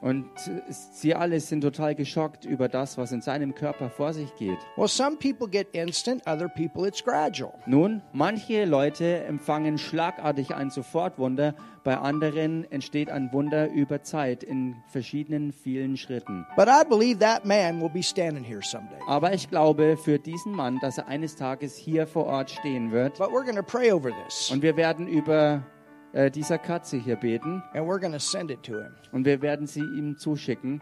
Und 0.00 0.24
äh, 0.46 0.72
sie 0.92 1.14
alle 1.14 1.40
sind 1.40 1.60
total 1.60 1.94
geschockt 1.94 2.44
über 2.44 2.68
das, 2.68 2.98
was 2.98 3.12
in 3.12 3.20
seinem 3.20 3.54
Körper 3.54 3.90
vor 3.90 4.12
sich 4.12 4.34
geht. 4.36 4.58
Well, 4.76 4.88
some 4.88 5.16
people 5.16 5.48
get 5.48 5.68
instant, 5.72 6.22
other 6.26 6.48
people 6.48 6.86
it's 6.86 7.02
gradual. 7.02 7.52
Nun, 7.66 8.02
manche 8.12 8.64
Leute 8.64 9.24
empfangen 9.24 9.78
schlagartig 9.78 10.54
ein 10.54 10.70
Sofortwunder, 10.70 11.54
bei 11.84 11.98
anderen 11.98 12.70
entsteht 12.72 13.10
ein 13.10 13.32
Wunder 13.32 13.70
über 13.70 14.02
Zeit 14.02 14.42
in 14.42 14.74
verschiedenen 14.88 15.52
vielen 15.52 15.96
Schritten. 15.96 16.46
But 16.56 16.68
I 16.68 16.82
believe 16.88 17.18
that 17.20 17.44
man 17.44 17.80
will 17.80 17.90
be 17.90 18.02
standing 18.02 18.42
here 18.42 18.62
someday. 18.62 18.98
Aber 19.06 19.32
ich 19.32 19.48
glaube 19.48 19.96
für 19.96 20.18
diesen 20.18 20.52
Mann, 20.52 20.78
dass 20.80 20.98
er 20.98 21.06
eines 21.06 21.36
Tages 21.36 21.76
hier 21.76 22.06
vor 22.06 22.26
Ort 22.26 22.50
stehen 22.50 22.90
wird. 22.90 23.18
But 23.18 23.28
we're 23.28 23.44
going 23.44 23.56
to 23.56 23.62
pray 23.62 23.92
over 23.92 24.10
this 24.24 24.50
Und 24.50 24.62
wir 24.62 24.76
werden 24.76 25.06
über 25.06 25.62
äh, 26.14 26.30
dieser 26.30 26.58
Katze 26.58 26.96
hier 26.96 27.16
beten 27.16 27.62
and 27.74 27.86
we're 27.86 28.00
going 28.00 28.12
to 28.12 28.18
send 28.18 28.50
it 28.50 28.62
to 28.62 28.72
him 28.74 28.94
und 29.12 29.24
wir 29.24 29.42
werden 29.42 29.66
sie 29.66 29.80
ihm 29.80 30.16
zuschicken 30.16 30.80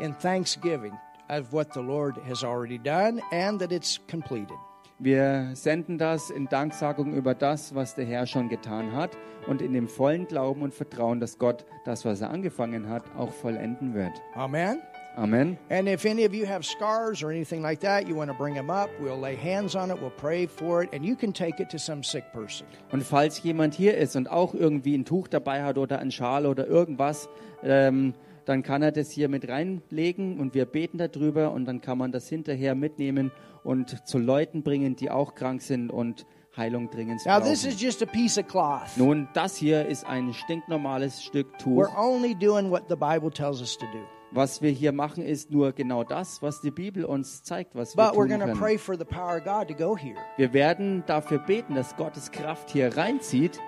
in 0.00 0.12
thanksgiving 0.18 0.92
of 1.28 1.52
what 1.52 1.72
the 1.72 1.80
Lord 1.80 2.16
has 2.28 2.44
already 2.44 2.78
done 2.78 3.22
and 3.30 3.58
that 3.60 3.72
it's 3.72 3.98
completed. 4.10 4.58
Wir 5.04 5.50
senden 5.54 5.98
das 5.98 6.30
in 6.30 6.46
Danksagung 6.46 7.14
über 7.14 7.34
das, 7.34 7.74
was 7.74 7.96
der 7.96 8.04
Herr 8.04 8.24
schon 8.24 8.48
getan 8.48 8.92
hat 8.92 9.18
und 9.48 9.60
in 9.60 9.72
dem 9.72 9.88
vollen 9.88 10.28
Glauben 10.28 10.62
und 10.62 10.72
Vertrauen, 10.72 11.18
dass 11.18 11.38
Gott 11.38 11.66
das, 11.84 12.04
was 12.04 12.20
er 12.20 12.30
angefangen 12.30 12.88
hat, 12.88 13.02
auch 13.18 13.32
vollenden 13.32 13.94
wird. 13.94 14.12
Amen. 14.36 14.78
Amen. 15.16 15.58
And 15.70 15.88
if 15.88 16.06
any 16.06 16.24
of 16.24 16.32
you 16.32 16.46
have 16.46 16.62
scars 16.62 17.20
or 17.20 17.30
anything 17.30 17.62
like 17.62 17.80
that, 17.80 18.06
you 18.06 18.16
want 18.16 18.30
to 18.30 18.36
bring 18.36 18.54
them 18.54 18.70
up, 18.70 18.90
we'll 19.00 19.20
lay 19.20 19.36
hands 19.36 19.74
on 19.74 19.90
it, 19.90 20.00
we'll 20.00 20.16
pray 20.16 20.46
for 20.46 20.84
it, 20.84 20.94
and 20.94 21.04
you 21.04 21.16
can 21.16 21.34
take 21.34 21.60
it 21.60 21.68
to 21.70 21.78
some 21.78 22.04
sick 22.04 22.22
person. 22.32 22.64
Und 22.92 23.02
falls 23.02 23.42
jemand 23.42 23.74
hier 23.74 23.96
ist 23.98 24.14
und 24.14 24.30
auch 24.30 24.54
irgendwie 24.54 24.96
ein 24.96 25.04
Tuch 25.04 25.26
dabei 25.26 25.64
hat 25.64 25.78
oder 25.78 25.98
ein 25.98 26.12
Schal 26.12 26.46
oder 26.46 26.68
irgendwas, 26.68 27.28
ähm, 27.64 28.14
dann 28.44 28.62
kann 28.62 28.82
er 28.82 28.92
das 28.92 29.10
hier 29.10 29.28
mit 29.28 29.48
reinlegen 29.48 30.38
und 30.40 30.54
wir 30.54 30.64
beten 30.66 30.98
darüber 30.98 31.52
und 31.52 31.64
dann 31.64 31.80
kann 31.80 31.98
man 31.98 32.12
das 32.12 32.28
hinterher 32.28 32.74
mitnehmen 32.74 33.30
und 33.64 34.06
zu 34.08 34.18
Leuten 34.18 34.62
bringen, 34.62 34.96
die 34.96 35.10
auch 35.10 35.34
krank 35.34 35.62
sind 35.62 35.90
und 35.90 36.26
Heilung 36.56 36.90
dringend 36.90 37.24
Now, 37.24 37.40
this 37.40 37.64
is 37.64 37.74
brauchen. 37.74 37.78
just 37.78 38.02
a 38.02 38.06
piece 38.06 38.36
of 38.38 38.46
cloth. 38.46 38.96
Nun, 38.96 39.26
das 39.32 39.56
hier 39.56 39.86
ist 39.86 40.04
ein 40.06 40.34
stinknormales 40.34 41.22
Stück 41.22 41.58
Tuch. 41.58 41.78
We're 41.86 41.96
only 41.98 42.34
doing 42.34 42.70
what 42.70 42.82
the 42.90 42.96
Bible 42.96 43.30
tells 43.30 43.60
us 43.62 43.78
to 43.78 43.86
do. 43.86 43.98
Was 44.34 44.60
wir 44.62 44.70
hier 44.70 44.92
machen, 44.92 45.22
ist 45.24 45.50
nur 45.50 45.72
genau 45.72 46.04
das, 46.04 46.40
was 46.42 46.60
die 46.62 46.70
Bibel 46.70 47.04
uns 47.04 47.42
zeigt, 47.42 47.74
was 47.74 47.96
wir 47.96 48.04
But 48.04 48.14
we're 48.14 48.28
tun 48.28 48.38
können. 48.40 48.58
pray 48.58 48.76
for 48.78 48.96
the 48.98 49.04
power 49.04 49.36
of 49.38 49.44
God 49.44 49.68
to 49.68 49.74
go 49.74 49.96
here, 49.96 50.16
Wir 50.36 50.52
werden 50.52 51.04
dafür 51.06 51.38
beten, 51.38 51.74
dass 51.74 51.96
Gottes 51.96 52.30
Kraft 52.30 52.70
hier 52.70 52.96
reinzieht 52.96 53.58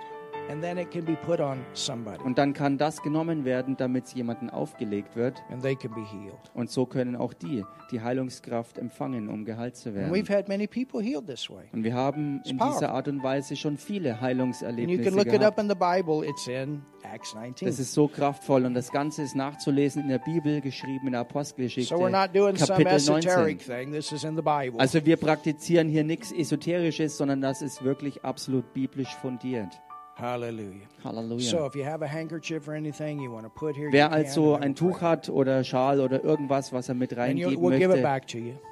and 0.50 0.62
then 0.62 0.76
it 0.78 0.90
can 0.90 1.04
be 1.04 1.16
put 1.24 1.40
on 1.40 1.64
somebody, 1.72 2.22
und 2.22 2.38
dann 2.38 2.52
kann 2.52 2.78
das 2.78 3.02
genommen 3.02 3.44
werden, 3.44 3.76
damit 3.76 4.04
es 4.06 4.14
jemandem 4.14 4.50
aufgelegt 4.50 5.16
wird. 5.16 5.42
and 5.50 5.62
they 5.62 5.74
can 5.74 5.90
be 5.94 6.02
healed. 6.02 6.38
Und 6.54 6.70
so 6.70 6.86
können 6.86 7.16
auch 7.16 7.32
die 7.32 7.64
die 7.90 8.00
Heilungskraft 8.00 8.78
empfangen, 8.78 9.28
um 9.28 9.44
geheilt 9.44 9.76
zu 9.76 9.90
And 9.90 9.98
werden. 9.98 10.12
we've 10.14 10.32
had 10.34 10.48
many 10.48 10.66
people 10.66 11.02
healed 11.02 11.26
this 11.26 11.48
way. 11.50 11.64
Und 11.72 11.84
wir 11.84 11.94
haben 11.94 12.40
in 12.44 12.58
dieser 12.58 12.92
Art 12.92 13.08
und 13.08 13.22
Weise 13.22 13.56
schon 13.56 13.76
viele 13.76 14.10
And 14.12 14.18
you 14.20 14.26
Heilungserlebnisse 14.26 15.02
can 15.02 15.14
look 15.14 15.26
it 15.26 15.34
up 15.42 15.56
gehabt. 15.56 15.58
in 15.60 15.68
the 15.68 15.74
Bible. 15.74 16.26
It's 16.28 16.46
in 16.46 16.82
Acts 17.02 17.34
19. 17.34 17.66
Das 17.68 17.78
ist 17.78 17.92
so 17.92 18.08
kraftvoll 18.08 18.64
und 18.64 18.74
das 18.74 18.90
Ganze 18.90 19.22
ist 19.22 19.36
nachzulesen 19.36 20.02
in 20.02 20.08
der 20.08 20.18
Bibel, 20.18 20.60
geschrieben 20.62 21.06
in 21.06 21.12
der 21.12 21.20
Apostelgeschichte, 21.20 21.94
So 21.94 22.02
we're 22.02 22.08
not 22.10 22.34
doing 22.34 22.56
some 22.56 22.68
Kapitel 22.72 22.94
esoteric 22.94 23.58
19. 23.58 23.58
thing. 23.58 23.92
This 23.92 24.10
is 24.12 24.24
in 24.24 24.36
the 24.36 24.42
Bible. 24.42 24.78
Also 24.80 25.04
wir 25.04 25.16
praktizieren 25.18 25.88
hier 25.88 26.04
nichts 26.04 26.32
Esoterisches, 26.32 27.16
sondern 27.18 27.40
das 27.42 27.60
ist 27.62 27.84
wirklich 27.84 28.24
absolut 28.24 28.72
biblisch 28.72 29.14
fundiert. 29.16 29.68
Hallelujah. 30.16 30.86
Halleluja. 31.02 31.50
So 31.50 31.66
if 31.66 31.74
you 31.74 31.84
have 31.84 32.02
a 32.02 32.06
handkerchief 32.08 32.68
or 32.68 32.74
anything 32.74 33.20
you 33.20 33.32
want 33.32 33.44
to 33.44 33.50
put 33.50 33.74
here, 33.74 33.86
you 33.86 33.92
Wer 33.92 34.12
also 34.12 34.54
ein 34.54 34.76
Tuch 34.76 35.00
hat 35.00 35.28
oder 35.28 35.64
Schal 35.64 36.00
oder 36.00 36.22
irgendwas, 36.22 36.72
was 36.72 36.88
er 36.88 36.94
mit 36.94 37.16
reingeben 37.16 37.60
möchte, 37.60 38.02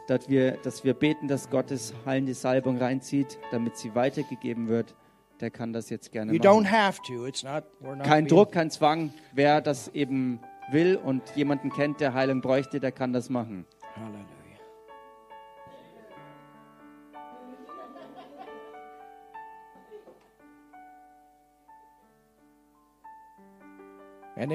dass 0.06 0.28
wir, 0.28 0.52
dass 0.62 0.84
wir 0.84 0.94
beten, 0.94 1.26
dass 1.26 1.50
Gottes 1.50 1.94
heilende 2.06 2.34
Salbung 2.34 2.78
reinzieht, 2.78 3.38
damit 3.50 3.76
sie 3.76 3.92
weitergegeben 3.94 4.68
wird, 4.68 4.94
der 5.40 5.50
kann 5.50 5.72
das 5.72 5.90
jetzt 5.90 6.12
gerne 6.12 6.32
You 6.32 6.38
don't 6.38 6.62
machen. 6.62 6.70
have 6.70 7.02
to. 7.08 7.26
It's 7.26 7.42
not. 7.42 7.64
We're 7.82 7.96
not. 7.96 8.06
Kein 8.06 8.28
Druck, 8.28 8.52
kein 8.52 8.70
Zwang. 8.70 9.12
Wer 9.32 9.60
das 9.60 9.88
eben 9.88 10.38
will 10.70 10.96
und 10.96 11.22
jemanden 11.34 11.70
kennt, 11.70 12.00
der 12.00 12.14
Heilung 12.14 12.40
bräuchte, 12.40 12.78
der 12.78 12.92
kann 12.92 13.12
das 13.12 13.28
machen. 13.28 13.66
Hallelujah. 13.96 14.31
Und 24.34 24.50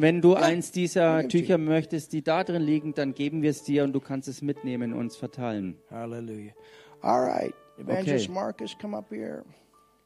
wenn 0.00 0.20
du 0.20 0.34
eins 0.34 0.72
dieser 0.72 1.28
Tücher 1.28 1.58
möchtest, 1.58 2.12
die 2.12 2.22
da 2.22 2.44
drin 2.44 2.62
liegen, 2.62 2.94
dann 2.94 3.12
geben 3.14 3.42
wir 3.42 3.50
es 3.50 3.62
dir 3.62 3.84
und 3.84 3.92
du 3.92 4.00
kannst 4.00 4.28
es 4.28 4.40
mitnehmen 4.40 4.92
und 4.94 4.98
uns 5.00 5.16
verteilen. 5.16 5.76
Hallelujah. 5.90 6.52
All 7.02 7.20
right. 7.24 7.54
Evangelist 7.78 8.26
Okay. 8.26 8.34
Marcus, 8.34 8.76
come 8.78 8.96
up 8.96 9.10
here. 9.10 9.44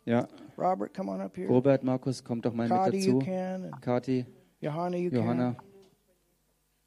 Ja, 0.07 0.27
Robert, 0.57 0.95
come 0.95 1.11
on 1.11 1.21
up 1.21 1.37
here. 1.37 1.49
Robert, 1.49 1.83
Markus, 1.83 2.23
kommt 2.23 2.47
doch 2.47 2.55
mal 2.55 2.69
mit 2.69 2.77
Kadi, 2.79 2.99
you 2.99 3.19
dazu. 3.19 3.19
can. 3.27 3.65
And 3.65 3.83
Kathi, 3.83 4.25
Johanna, 4.61 4.97
you 4.97 5.11
Johanna, 5.11 5.55
can. 5.55 5.65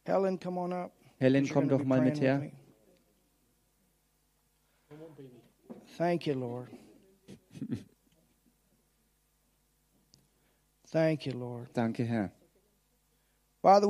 Helen, 0.05 0.39
come 0.39 0.57
on 0.59 0.71
up. 0.73 0.91
Helen, 1.19 1.43
You're 1.45 1.53
komm 1.53 1.67
doch 1.67 1.83
mal 1.83 2.01
mit 2.01 2.19
her. 2.21 2.39
me. 2.39 2.51
Thank 5.97 6.27
you, 6.27 6.33
Lord. 6.33 6.69
Thank 10.91 11.25
you, 11.25 11.33
Lord. 11.33 11.67
Danke, 11.73 12.03
Herr. 12.05 12.31
Vater, 13.61 13.89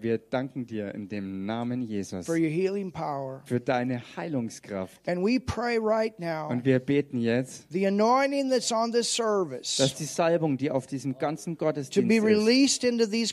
wir 0.00 0.18
danken 0.18 0.66
dir 0.66 0.92
in 0.92 1.08
dem 1.08 1.46
Namen 1.46 1.80
Jesus 1.80 2.26
for 2.26 2.34
your 2.34 2.48
healing 2.48 2.90
power. 2.90 3.40
für 3.44 3.60
deine 3.60 4.02
Heilungskraft. 4.16 5.08
And 5.08 5.24
we 5.24 5.38
pray 5.38 5.78
right 5.80 6.18
now 6.18 6.48
Und 6.50 6.64
wir 6.64 6.80
beten 6.80 7.18
jetzt, 7.18 7.70
the 7.70 7.86
anointing 7.86 8.50
that's 8.50 8.72
on 8.72 8.90
this 8.90 9.14
service 9.14 9.76
dass 9.76 9.94
die 9.94 10.06
Salbung, 10.06 10.56
die 10.56 10.72
auf 10.72 10.88
diesem 10.88 11.18
ganzen 11.18 11.56
to 11.56 11.66
Gottesdienst 11.66 12.08
be 12.08 12.16
ist, 12.16 12.24
released 12.24 12.82
into 12.82 13.06
these 13.06 13.32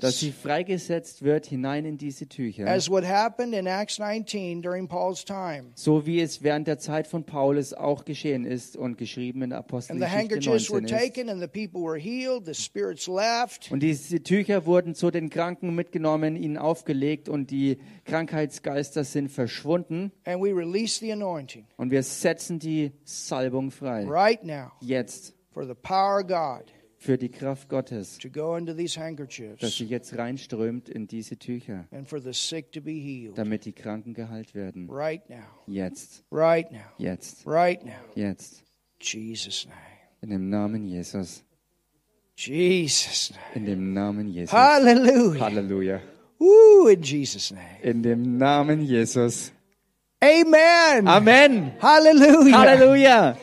dass 0.00 0.20
sie 0.20 0.32
freigesetzt 0.32 1.22
wird 1.22 1.46
hinein 1.46 1.86
in 1.86 1.96
diese 1.96 2.28
Tücher. 2.28 2.66
as 2.66 2.90
what 2.90 3.04
happened 3.04 3.54
in 3.54 3.66
Acts 3.66 3.98
19 3.98 4.60
during 4.60 4.86
Paul's 4.86 5.24
time. 5.24 5.68
So 5.76 6.04
wie 6.04 6.20
es 6.20 6.42
während 6.42 6.68
der 6.68 6.78
Zeit 6.78 7.06
von 7.06 7.24
Paulus 7.24 7.72
auch 7.72 8.04
geschehen 8.04 8.44
ist 8.44 8.76
und 8.76 8.98
geschrieben 8.98 9.40
in 9.40 9.48
der 9.48 9.60
And 9.60 9.66
the 9.70 9.74
Apostelgeschichte 9.74 10.18
handkerchiefs 10.18 10.70
were 10.70 10.82
19 10.82 10.98
ist. 10.98 11.14
taken 11.14 11.30
and 11.30 11.40
the 11.40 11.48
people 11.48 11.80
were 11.80 11.98
healed, 11.98 12.44
the 12.44 12.52
spirits 12.52 13.08
left. 13.08 13.45
Und 13.70 13.80
diese 13.80 14.22
Tücher 14.22 14.66
wurden 14.66 14.94
zu 14.94 15.10
den 15.10 15.30
Kranken 15.30 15.74
mitgenommen, 15.74 16.36
ihnen 16.36 16.56
aufgelegt 16.58 17.28
und 17.28 17.50
die 17.50 17.78
Krankheitsgeister 18.04 19.04
sind 19.04 19.28
verschwunden. 19.30 20.12
And 20.24 20.42
we 20.42 20.54
release 20.54 21.00
the 21.00 21.12
anointing 21.12 21.66
Und 21.76 21.90
wir 21.90 22.02
setzen 22.02 22.58
die 22.58 22.92
Salbung 23.04 23.70
frei. 23.70 24.04
right 24.06 24.42
now 24.44 24.72
Jetzt 24.80 25.34
for 25.50 25.66
the 25.66 25.74
power 25.74 26.20
of 26.20 26.26
God 26.26 26.72
für 26.98 27.18
die 27.18 27.28
Kraft 27.28 27.68
Gottes, 27.68 28.18
to 28.18 28.28
go 28.30 28.56
into 28.56 28.72
these 28.74 28.98
dass 29.60 29.76
sie 29.76 29.84
jetzt 29.84 30.16
reinströmt 30.16 30.88
in 30.88 31.06
diese 31.06 31.38
Tücher, 31.38 31.86
and 31.90 32.08
for 32.08 32.20
the 32.20 32.32
sick 32.32 32.72
to 32.72 32.80
be 32.80 32.92
healed 32.92 33.36
damit 33.38 33.64
die 33.64 33.72
Kranken 33.72 34.14
geheilt 34.14 34.54
werden. 34.54 34.88
right 34.90 35.28
now, 35.28 35.44
Jetzt, 35.66 36.24
right 36.32 36.70
now, 36.72 36.80
jetzt, 36.98 37.46
right 37.46 37.84
now. 37.84 37.92
jetzt. 38.14 38.64
Jesus' 39.00 39.66
name. 39.66 39.76
In 40.22 40.30
dem 40.30 40.48
Namen 40.48 40.86
Jesus. 40.86 41.44
Jesus'. 42.36 43.32
In 43.54 43.64
dem 43.64 43.94
Namen 43.94 44.28
Jesus. 44.28 44.52
Hallelujah. 44.52 45.40
Halleluja. 45.40 46.00
Woo, 46.38 46.88
in 46.88 47.02
Jesus' 47.02 47.50
name. 47.50 47.80
In 47.82 48.02
dem 48.02 48.36
Namen 48.36 48.86
Jesus. 48.86 49.52
Amen. 50.22 51.08
Amen. 51.08 51.72
Hallelujah. 51.80 52.56
Halleluja. 52.56 53.36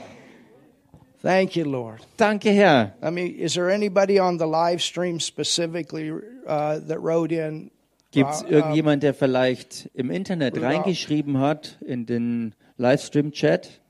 Thank 1.22 1.56
you, 1.56 1.64
Lord. 1.66 2.02
Danke, 2.18 2.52
Herr. 2.52 2.94
I 3.02 3.10
mean, 3.10 3.36
is 3.36 3.54
there 3.54 3.70
anybody 3.70 4.20
on 4.20 4.38
the 4.38 4.46
live 4.46 4.82
stream 4.82 5.20
specifically 5.20 6.12
uh, 6.46 6.80
that 6.80 7.00
wrote 7.00 7.32
in? 7.32 7.72
Gibt 8.12 8.30
es 8.30 8.44
uh, 8.44 8.48
irgendjemand, 8.48 9.02
der 9.02 9.14
vielleicht 9.14 9.90
im 9.96 10.12
Internet 10.12 10.62
reingeschrieben 10.62 11.40
hat 11.40 11.80
in 11.82 12.06
den 12.06 12.54
Livestream-Chat 12.78 13.82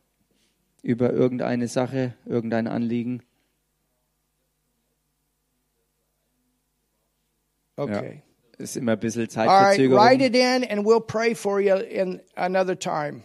über 0.81 1.11
irgendeine 1.11 1.67
Sache, 1.67 2.13
irgendein 2.25 2.67
Anliegen? 2.67 3.23
Okay. 7.77 8.21
Ist 8.57 8.77
immer 8.77 8.93
ein 8.93 8.99
bisschen 8.99 9.27
All 9.35 9.47
right, 9.47 9.75
Zeitverzögerung. 9.75 9.99
write 9.99 10.23
it 10.23 10.35
in, 10.35 10.63
and 10.69 10.85
we'll 10.85 11.01
pray 11.01 11.33
for 11.33 11.59
you 11.59 11.75
in 11.75 12.21
another 12.35 12.77
time. 12.77 13.23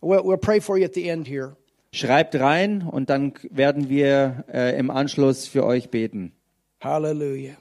We'll, 0.00 0.22
we'll 0.22 0.38
pray 0.38 0.60
for 0.60 0.78
you 0.78 0.84
at 0.84 0.94
the 0.94 1.08
end 1.08 1.26
here. 1.26 1.56
Schreibt 1.92 2.38
rein 2.38 2.82
und 2.82 3.10
dann 3.10 3.32
werden 3.50 3.88
wir 3.88 4.44
äh, 4.52 4.78
im 4.78 4.90
Anschluss 4.90 5.48
für 5.48 5.64
euch 5.64 5.90
beten. 5.90 6.32
Hallelujah. 6.80 7.56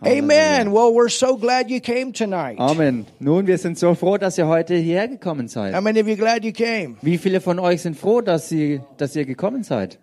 Halleluja. 0.00 0.22
Amen. 0.22 0.72
Well, 0.72 0.92
we're 0.92 1.08
so 1.08 1.36
glad 1.36 1.70
you 1.70 1.80
came 1.80 2.12
tonight. 2.12 2.58
Amen. 2.58 3.06
Nun, 3.20 3.46
wir 3.46 3.58
sind 3.58 3.78
so 3.78 3.94
froh, 3.94 4.18
dass 4.18 4.36
ihr 4.36 4.46
heute 4.46 4.74
hierher 4.74 5.08
gekommen 5.08 5.48
seid. 5.48 5.74
How 5.74 5.80
many 5.80 6.00
of 6.00 6.08
you 6.08 6.16
glad 6.16 6.44
you 6.44 6.52
came? 6.52 6.96
Wie 7.00 7.16
viele 7.16 7.40
von 7.40 7.58
euch 7.58 7.82
sind 7.82 7.96
froh, 7.96 8.20
dass, 8.20 8.48
sie, 8.48 8.80
dass 8.98 9.16
ihr 9.16 9.24
gekommen 9.24 9.62
seid? 9.62 9.98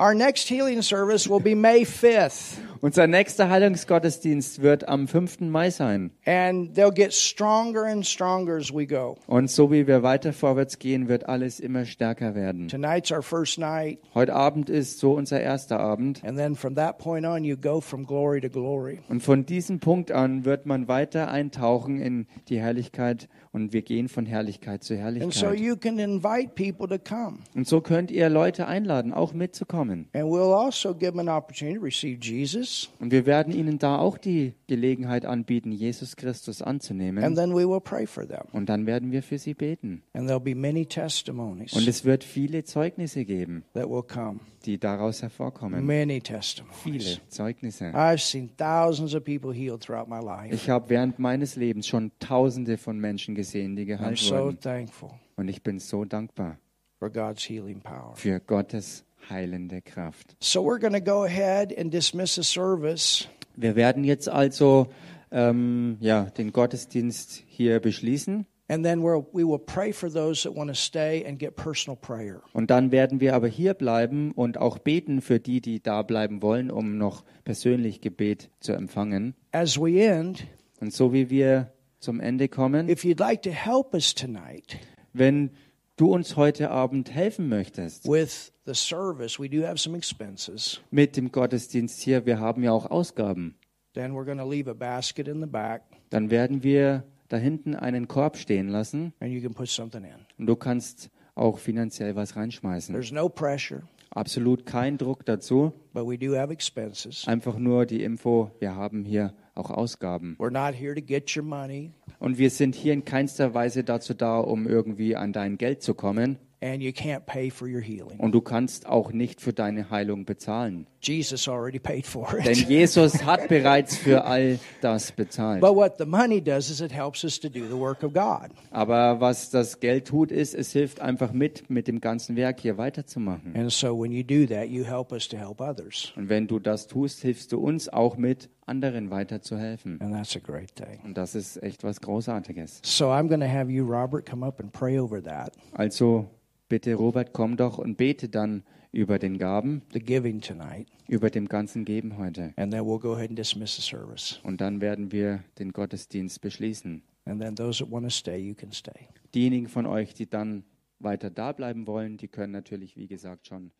Our 0.00 0.14
next 0.14 0.48
healing 0.48 0.80
service 0.82 1.28
will 1.28 1.40
be 1.40 1.56
May 1.56 1.82
5th, 1.84 2.58
Unser 2.80 3.08
nächster 3.08 3.50
Heilungsgottesdienst 3.50 4.62
wird 4.62 4.88
am 4.88 5.08
5. 5.08 5.40
Mai 5.50 5.70
sein. 5.70 6.12
and 6.24 6.72
they'll 6.76 6.92
get 6.94 7.12
stronger 7.12 7.82
and 7.84 8.06
stronger 8.06 8.56
as 8.58 8.72
we 8.72 8.86
go. 8.86 9.16
Und 9.26 9.50
so 9.50 9.72
wie 9.72 9.88
wir 9.88 10.04
weiter 10.04 10.32
vorwärts 10.32 10.78
gehen, 10.78 11.08
wird 11.08 11.28
alles 11.28 11.58
immer 11.58 11.84
stärker 11.84 12.36
werden. 12.36 12.68
Tonight's 12.68 13.10
our 13.10 13.22
first 13.22 13.58
night, 13.58 13.98
Heute 14.14 14.34
Abend 14.34 14.70
ist 14.70 15.00
so 15.00 15.14
unser 15.14 15.40
erster 15.40 15.80
Abend. 15.80 16.22
and 16.22 16.38
then 16.38 16.54
from 16.54 16.76
that 16.76 16.98
point 16.98 17.26
on, 17.26 17.42
you 17.42 17.56
go 17.56 17.80
from 17.80 18.06
glory 18.06 18.40
to 18.40 18.48
glory. 18.48 19.00
Und 19.08 19.24
von 19.24 19.44
diesem 19.46 19.80
Punkt 19.80 20.12
an 20.12 20.44
wird 20.44 20.64
man 20.64 20.86
weiter 20.86 21.28
eintauchen 21.28 22.00
in 22.00 22.28
die 22.48 22.60
Herrlichkeit 22.60 23.28
und 23.52 23.72
wir 23.72 23.82
gehen 23.82 24.08
von 24.08 24.26
Herrlichkeit 24.26 24.82
zu 24.82 24.94
so 24.94 25.00
Herrlichkeit. 25.00 25.58
you 25.58 25.76
can 25.76 25.98
invite 25.98 26.54
people 26.54 26.88
to 26.88 26.98
come. 27.02 27.38
Und 27.54 27.66
so 27.66 27.80
könnt 27.80 28.10
ihr 28.10 28.28
Leute 28.28 28.66
einladen, 28.66 29.12
auch 29.12 29.32
mitzukommen. 29.32 30.08
And 30.12 30.24
we'll 30.24 30.54
also 30.54 30.94
give 30.94 31.12
them 31.12 31.20
an 31.20 31.28
opportunity 31.28 31.78
to 31.78 31.84
receive 31.84 32.18
Jesus, 32.20 32.90
Und 33.00 33.12
wir 33.12 33.26
werden 33.26 33.52
ihnen 33.52 33.78
da 33.78 33.98
auch 33.98 34.18
die 34.18 34.54
Gelegenheit 34.66 35.24
anbieten, 35.24 35.72
Jesus 35.72 36.16
Christus 36.16 36.62
and 36.62 36.68
anzunehmen. 36.68 37.34
then 37.34 37.50
we 37.54 37.68
will 37.68 37.80
pray 37.80 38.06
for 38.06 38.26
them. 38.26 38.44
Und 38.52 38.68
dann 38.68 38.86
werden 38.86 39.12
wir 39.12 39.22
für 39.22 39.38
sie 39.38 39.54
beten. 39.54 40.02
And 40.12 40.28
there'll 40.28 40.40
be 40.40 40.54
many 40.54 40.86
Und 40.86 41.88
es 41.88 42.04
wird 42.04 42.24
viele 42.24 42.64
Zeugnisse 42.64 43.24
geben, 43.24 43.64
that 43.74 43.88
will 43.88 44.02
come. 44.02 44.40
Die 44.68 44.78
daraus 44.78 45.22
hervorkommen. 45.22 45.84
Many 45.84 46.20
Viele 46.20 46.22
testimonies. 46.22 47.20
Zeugnisse. 47.28 47.86
I've 47.94 48.20
seen 48.20 48.50
thousands 48.56 49.14
of 49.14 49.24
people 49.24 49.50
healed 49.52 49.80
throughout 49.80 50.08
my 50.08 50.20
life. 50.20 50.54
Ich 50.54 50.68
habe 50.68 50.90
während 50.90 51.18
meines 51.18 51.56
Lebens 51.56 51.86
schon 51.86 52.12
Tausende 52.20 52.76
von 52.76 52.98
Menschen 52.98 53.34
gesehen, 53.34 53.76
die 53.76 53.84
I'm 53.84 53.86
geheilt 53.86 54.18
so 54.18 54.34
wurden. 54.36 54.60
thankful 54.60 55.10
Und 55.36 55.48
ich 55.48 55.62
bin 55.62 55.78
so 55.78 56.04
dankbar 56.04 56.58
for 56.98 57.08
God's 57.10 57.48
healing 57.48 57.80
power. 57.80 58.12
für 58.14 58.40
Gottes 58.40 59.04
heilende 59.30 59.80
Kraft. 59.80 60.36
So 60.40 60.62
we're 60.62 60.78
going 60.78 60.92
to 60.92 61.00
go 61.00 61.24
ahead 61.24 61.76
and 61.78 61.92
dismiss 61.92 62.34
the 62.34 62.42
service. 62.42 63.26
Wir 63.56 63.74
werden 63.74 64.04
jetzt 64.04 64.28
also 64.28 64.88
ähm, 65.30 65.96
ja, 66.00 66.24
den 66.24 66.52
Gottesdienst 66.52 67.42
hier 67.46 67.80
beschließen. 67.80 68.46
And 68.70 68.84
then 68.84 69.00
we'll, 69.00 69.26
we 69.32 69.44
will 69.44 69.58
pray 69.58 69.92
for 69.92 70.10
those 70.12 70.42
that 70.42 70.54
want 70.54 70.68
to 70.68 70.74
stay 70.74 71.24
and 71.26 71.38
get 71.38 71.56
personal 71.56 71.96
prayer. 71.96 72.42
Und 72.52 72.70
dann 72.70 72.92
werden 72.92 73.18
wir 73.20 73.34
aber 73.34 73.48
hier 73.48 73.72
bleiben 73.72 74.32
und 74.32 74.58
auch 74.58 74.78
beten 74.78 75.22
für 75.22 75.40
die, 75.40 75.60
die 75.62 75.82
da 75.82 76.02
bleiben 76.02 76.42
wollen, 76.42 76.70
um 76.70 76.98
noch 76.98 77.24
persönlich 77.44 78.02
Gebet 78.02 78.50
zu 78.60 78.72
empfangen. 78.74 79.34
As 79.52 79.78
we 79.80 80.02
end, 80.02 80.46
Und 80.80 80.92
so 80.92 81.12
wie 81.14 81.30
wir 81.30 81.72
zum 81.98 82.20
Ende 82.20 82.48
kommen, 82.48 82.88
if 82.90 83.04
you'd 83.04 83.18
like 83.18 83.42
to 83.42 83.50
help 83.50 83.94
us 83.94 84.14
tonight 84.14 84.76
wenn 85.14 85.50
du 85.96 86.12
uns 86.12 86.36
heute 86.36 86.70
Abend 86.70 87.10
helfen 87.10 87.48
möchtest 87.48 88.06
with 88.06 88.52
the 88.66 88.74
service, 88.74 89.40
we 89.40 89.48
do 89.48 89.66
have 89.66 89.78
some 89.78 89.96
expenses. 89.96 90.80
mit 90.90 91.16
dem 91.16 91.32
Gottesdienst 91.32 92.00
hier, 92.00 92.26
wir 92.26 92.38
haben 92.38 92.62
ja 92.62 92.72
auch 92.72 92.90
Ausgaben, 92.90 93.54
Then 93.94 94.12
we're 94.12 94.26
going 94.26 94.38
to 94.38 94.48
leave 94.48 94.70
a 94.70 94.74
basket 94.74 95.26
in 95.26 95.40
the 95.40 95.46
back, 95.46 95.82
dann 96.10 96.30
werden 96.30 96.62
wir 96.62 97.02
da 97.28 97.36
hinten 97.36 97.74
einen 97.74 98.08
Korb 98.08 98.36
stehen 98.36 98.68
lassen 98.68 99.12
and 99.20 99.32
you 99.32 99.40
can 99.40 99.54
put 99.54 99.68
something 99.68 100.02
in. 100.04 100.10
und 100.38 100.46
du 100.46 100.56
kannst 100.56 101.10
auch 101.34 101.58
finanziell 101.58 102.16
was 102.16 102.36
reinschmeißen. 102.36 102.94
There's 102.94 103.12
no 103.12 103.28
pressure, 103.28 103.82
Absolut 104.10 104.64
kein 104.64 104.96
Druck 104.96 105.24
dazu, 105.26 105.72
but 105.92 106.06
we 106.08 106.16
do 106.18 106.34
have 106.34 106.52
expenses. 106.52 107.28
einfach 107.28 107.58
nur 107.58 107.84
die 107.86 108.02
Info, 108.02 108.50
wir 108.58 108.74
haben 108.74 109.04
hier 109.04 109.34
auch 109.54 109.70
Ausgaben. 109.70 110.36
We're 110.38 110.50
not 110.50 110.74
here 110.74 110.94
to 110.94 111.02
get 111.02 111.36
your 111.36 111.42
money, 111.44 111.92
Und 112.18 112.38
wir 112.38 112.50
sind 112.50 112.74
hier 112.74 112.92
in 112.94 113.04
keinster 113.04 113.52
Weise 113.54 113.84
dazu 113.84 114.14
da, 114.14 114.38
um 114.38 114.66
irgendwie 114.66 115.14
an 115.14 115.32
dein 115.32 115.58
Geld 115.58 115.82
zu 115.82 115.94
kommen. 115.94 116.38
And 116.60 116.82
you 116.82 116.92
can't 116.92 117.24
pay 117.26 117.50
for 117.50 117.68
your 117.68 117.80
healing. 117.80 118.18
Und 118.18 118.32
du 118.32 118.40
kannst 118.40 118.86
auch 118.86 119.12
nicht 119.12 119.40
für 119.40 119.52
deine 119.52 119.90
Heilung 119.90 120.24
bezahlen. 120.24 120.86
Jesus 121.00 121.48
already 121.48 121.78
paid 121.78 122.06
for 122.06 122.26
Denn 122.44 122.52
it. 122.52 122.68
Jesus 122.68 123.24
hat 123.24 123.48
bereits 123.48 123.96
für 123.96 124.24
all 124.24 124.58
das 124.80 125.12
bezahlt. 125.12 125.60
But 125.60 125.74
what 125.74 125.98
the 125.98 126.04
money 126.04 126.40
does 126.40 126.70
is 126.70 126.80
it 126.80 126.92
helps 126.92 127.22
us 127.22 127.38
to 127.40 127.48
do 127.48 127.66
the 127.66 127.76
work 127.76 128.02
of 128.02 128.12
God. 128.12 128.50
Aber 128.70 129.20
was 129.20 129.50
das 129.50 129.78
Geld 129.78 130.06
tut, 130.06 130.32
ist, 130.32 130.54
es 130.54 130.72
hilft 130.72 131.00
einfach 131.00 131.32
mit, 131.32 131.70
mit 131.70 131.86
dem 131.86 132.00
ganzen 132.00 132.34
Werk 132.36 132.60
hier 132.60 132.78
weiterzumachen. 132.78 133.54
And 133.54 133.70
so 133.70 133.96
when 133.96 134.10
you 134.10 134.24
do 134.24 134.46
that, 134.52 134.68
you 134.68 134.84
help 134.84 135.12
us 135.12 135.28
to 135.28 135.36
help 135.36 135.60
others. 135.60 136.12
Und 136.16 136.28
wenn 136.28 136.46
du 136.48 136.58
das 136.58 136.88
tust, 136.88 137.22
hilfst 137.22 137.52
du 137.52 137.58
uns 137.58 137.88
auch 137.88 138.16
mit, 138.16 138.48
anderen 138.68 139.10
weiterzuhelfen. 139.10 140.00
And 140.00 140.12
that's 140.14 140.36
a 140.36 140.40
great 140.40 140.74
thing. 140.76 141.00
Und 141.04 141.16
das 141.16 141.34
ist 141.34 141.62
echt 141.62 141.82
was 141.84 142.00
Großartiges. 142.00 142.80
So 142.84 143.06
I'm 143.06 143.28
going 143.28 143.40
to 143.40 143.48
have 143.48 143.70
you, 143.70 143.84
Robert, 143.84 144.24
come 144.28 144.44
up 144.46 144.60
and 144.60 144.72
pray 144.72 144.98
over 144.98 145.22
that, 145.22 145.52
Also 145.72 146.28
bitte, 146.68 146.94
Robert, 146.94 147.32
komm 147.32 147.56
doch 147.56 147.78
und 147.78 147.96
bete 147.96 148.28
dann 148.28 148.62
über 148.92 149.18
den 149.18 149.36
Gaben, 149.38 149.82
the 149.92 149.98
giving 150.00 150.40
tonight, 150.40 150.86
über 151.08 151.28
dem 151.30 151.46
ganzen 151.48 151.84
Geben 151.84 152.16
heute. 152.18 152.52
and 152.56 152.72
then 152.72 152.82
we'll 152.82 152.98
go 153.00 153.14
ahead 153.14 153.28
and 153.30 153.38
dismiss 153.38 153.76
the 153.76 153.82
service. 153.82 154.40
Und 154.44 154.60
dann 154.60 154.80
werden 154.80 155.12
wir 155.12 155.44
den 155.58 155.72
Gottesdienst 155.72 156.40
beschließen. 156.40 157.02
And 157.26 157.40
then 157.42 157.54
those 157.56 157.82
that 157.84 157.92
want 157.92 158.06
to 158.06 158.10
stay, 158.10 158.38
you 158.38 158.54
can 158.54 158.72
stay. 158.72 159.08
Diejenigen 159.34 159.68
von 159.68 159.84
euch, 159.84 160.14
die 160.14 160.28
dann 160.28 160.64
weiter 161.00 161.28
da 161.30 161.52
bleiben 161.52 161.86
wollen, 161.86 162.16
die 162.16 162.28
können 162.28 162.52
natürlich, 162.52 162.96
wie 162.96 163.06
gesagt, 163.06 163.46
schon 163.46 163.70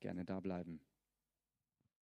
gerne 0.00 0.24
da 0.24 0.40
bleiben. 0.40 0.80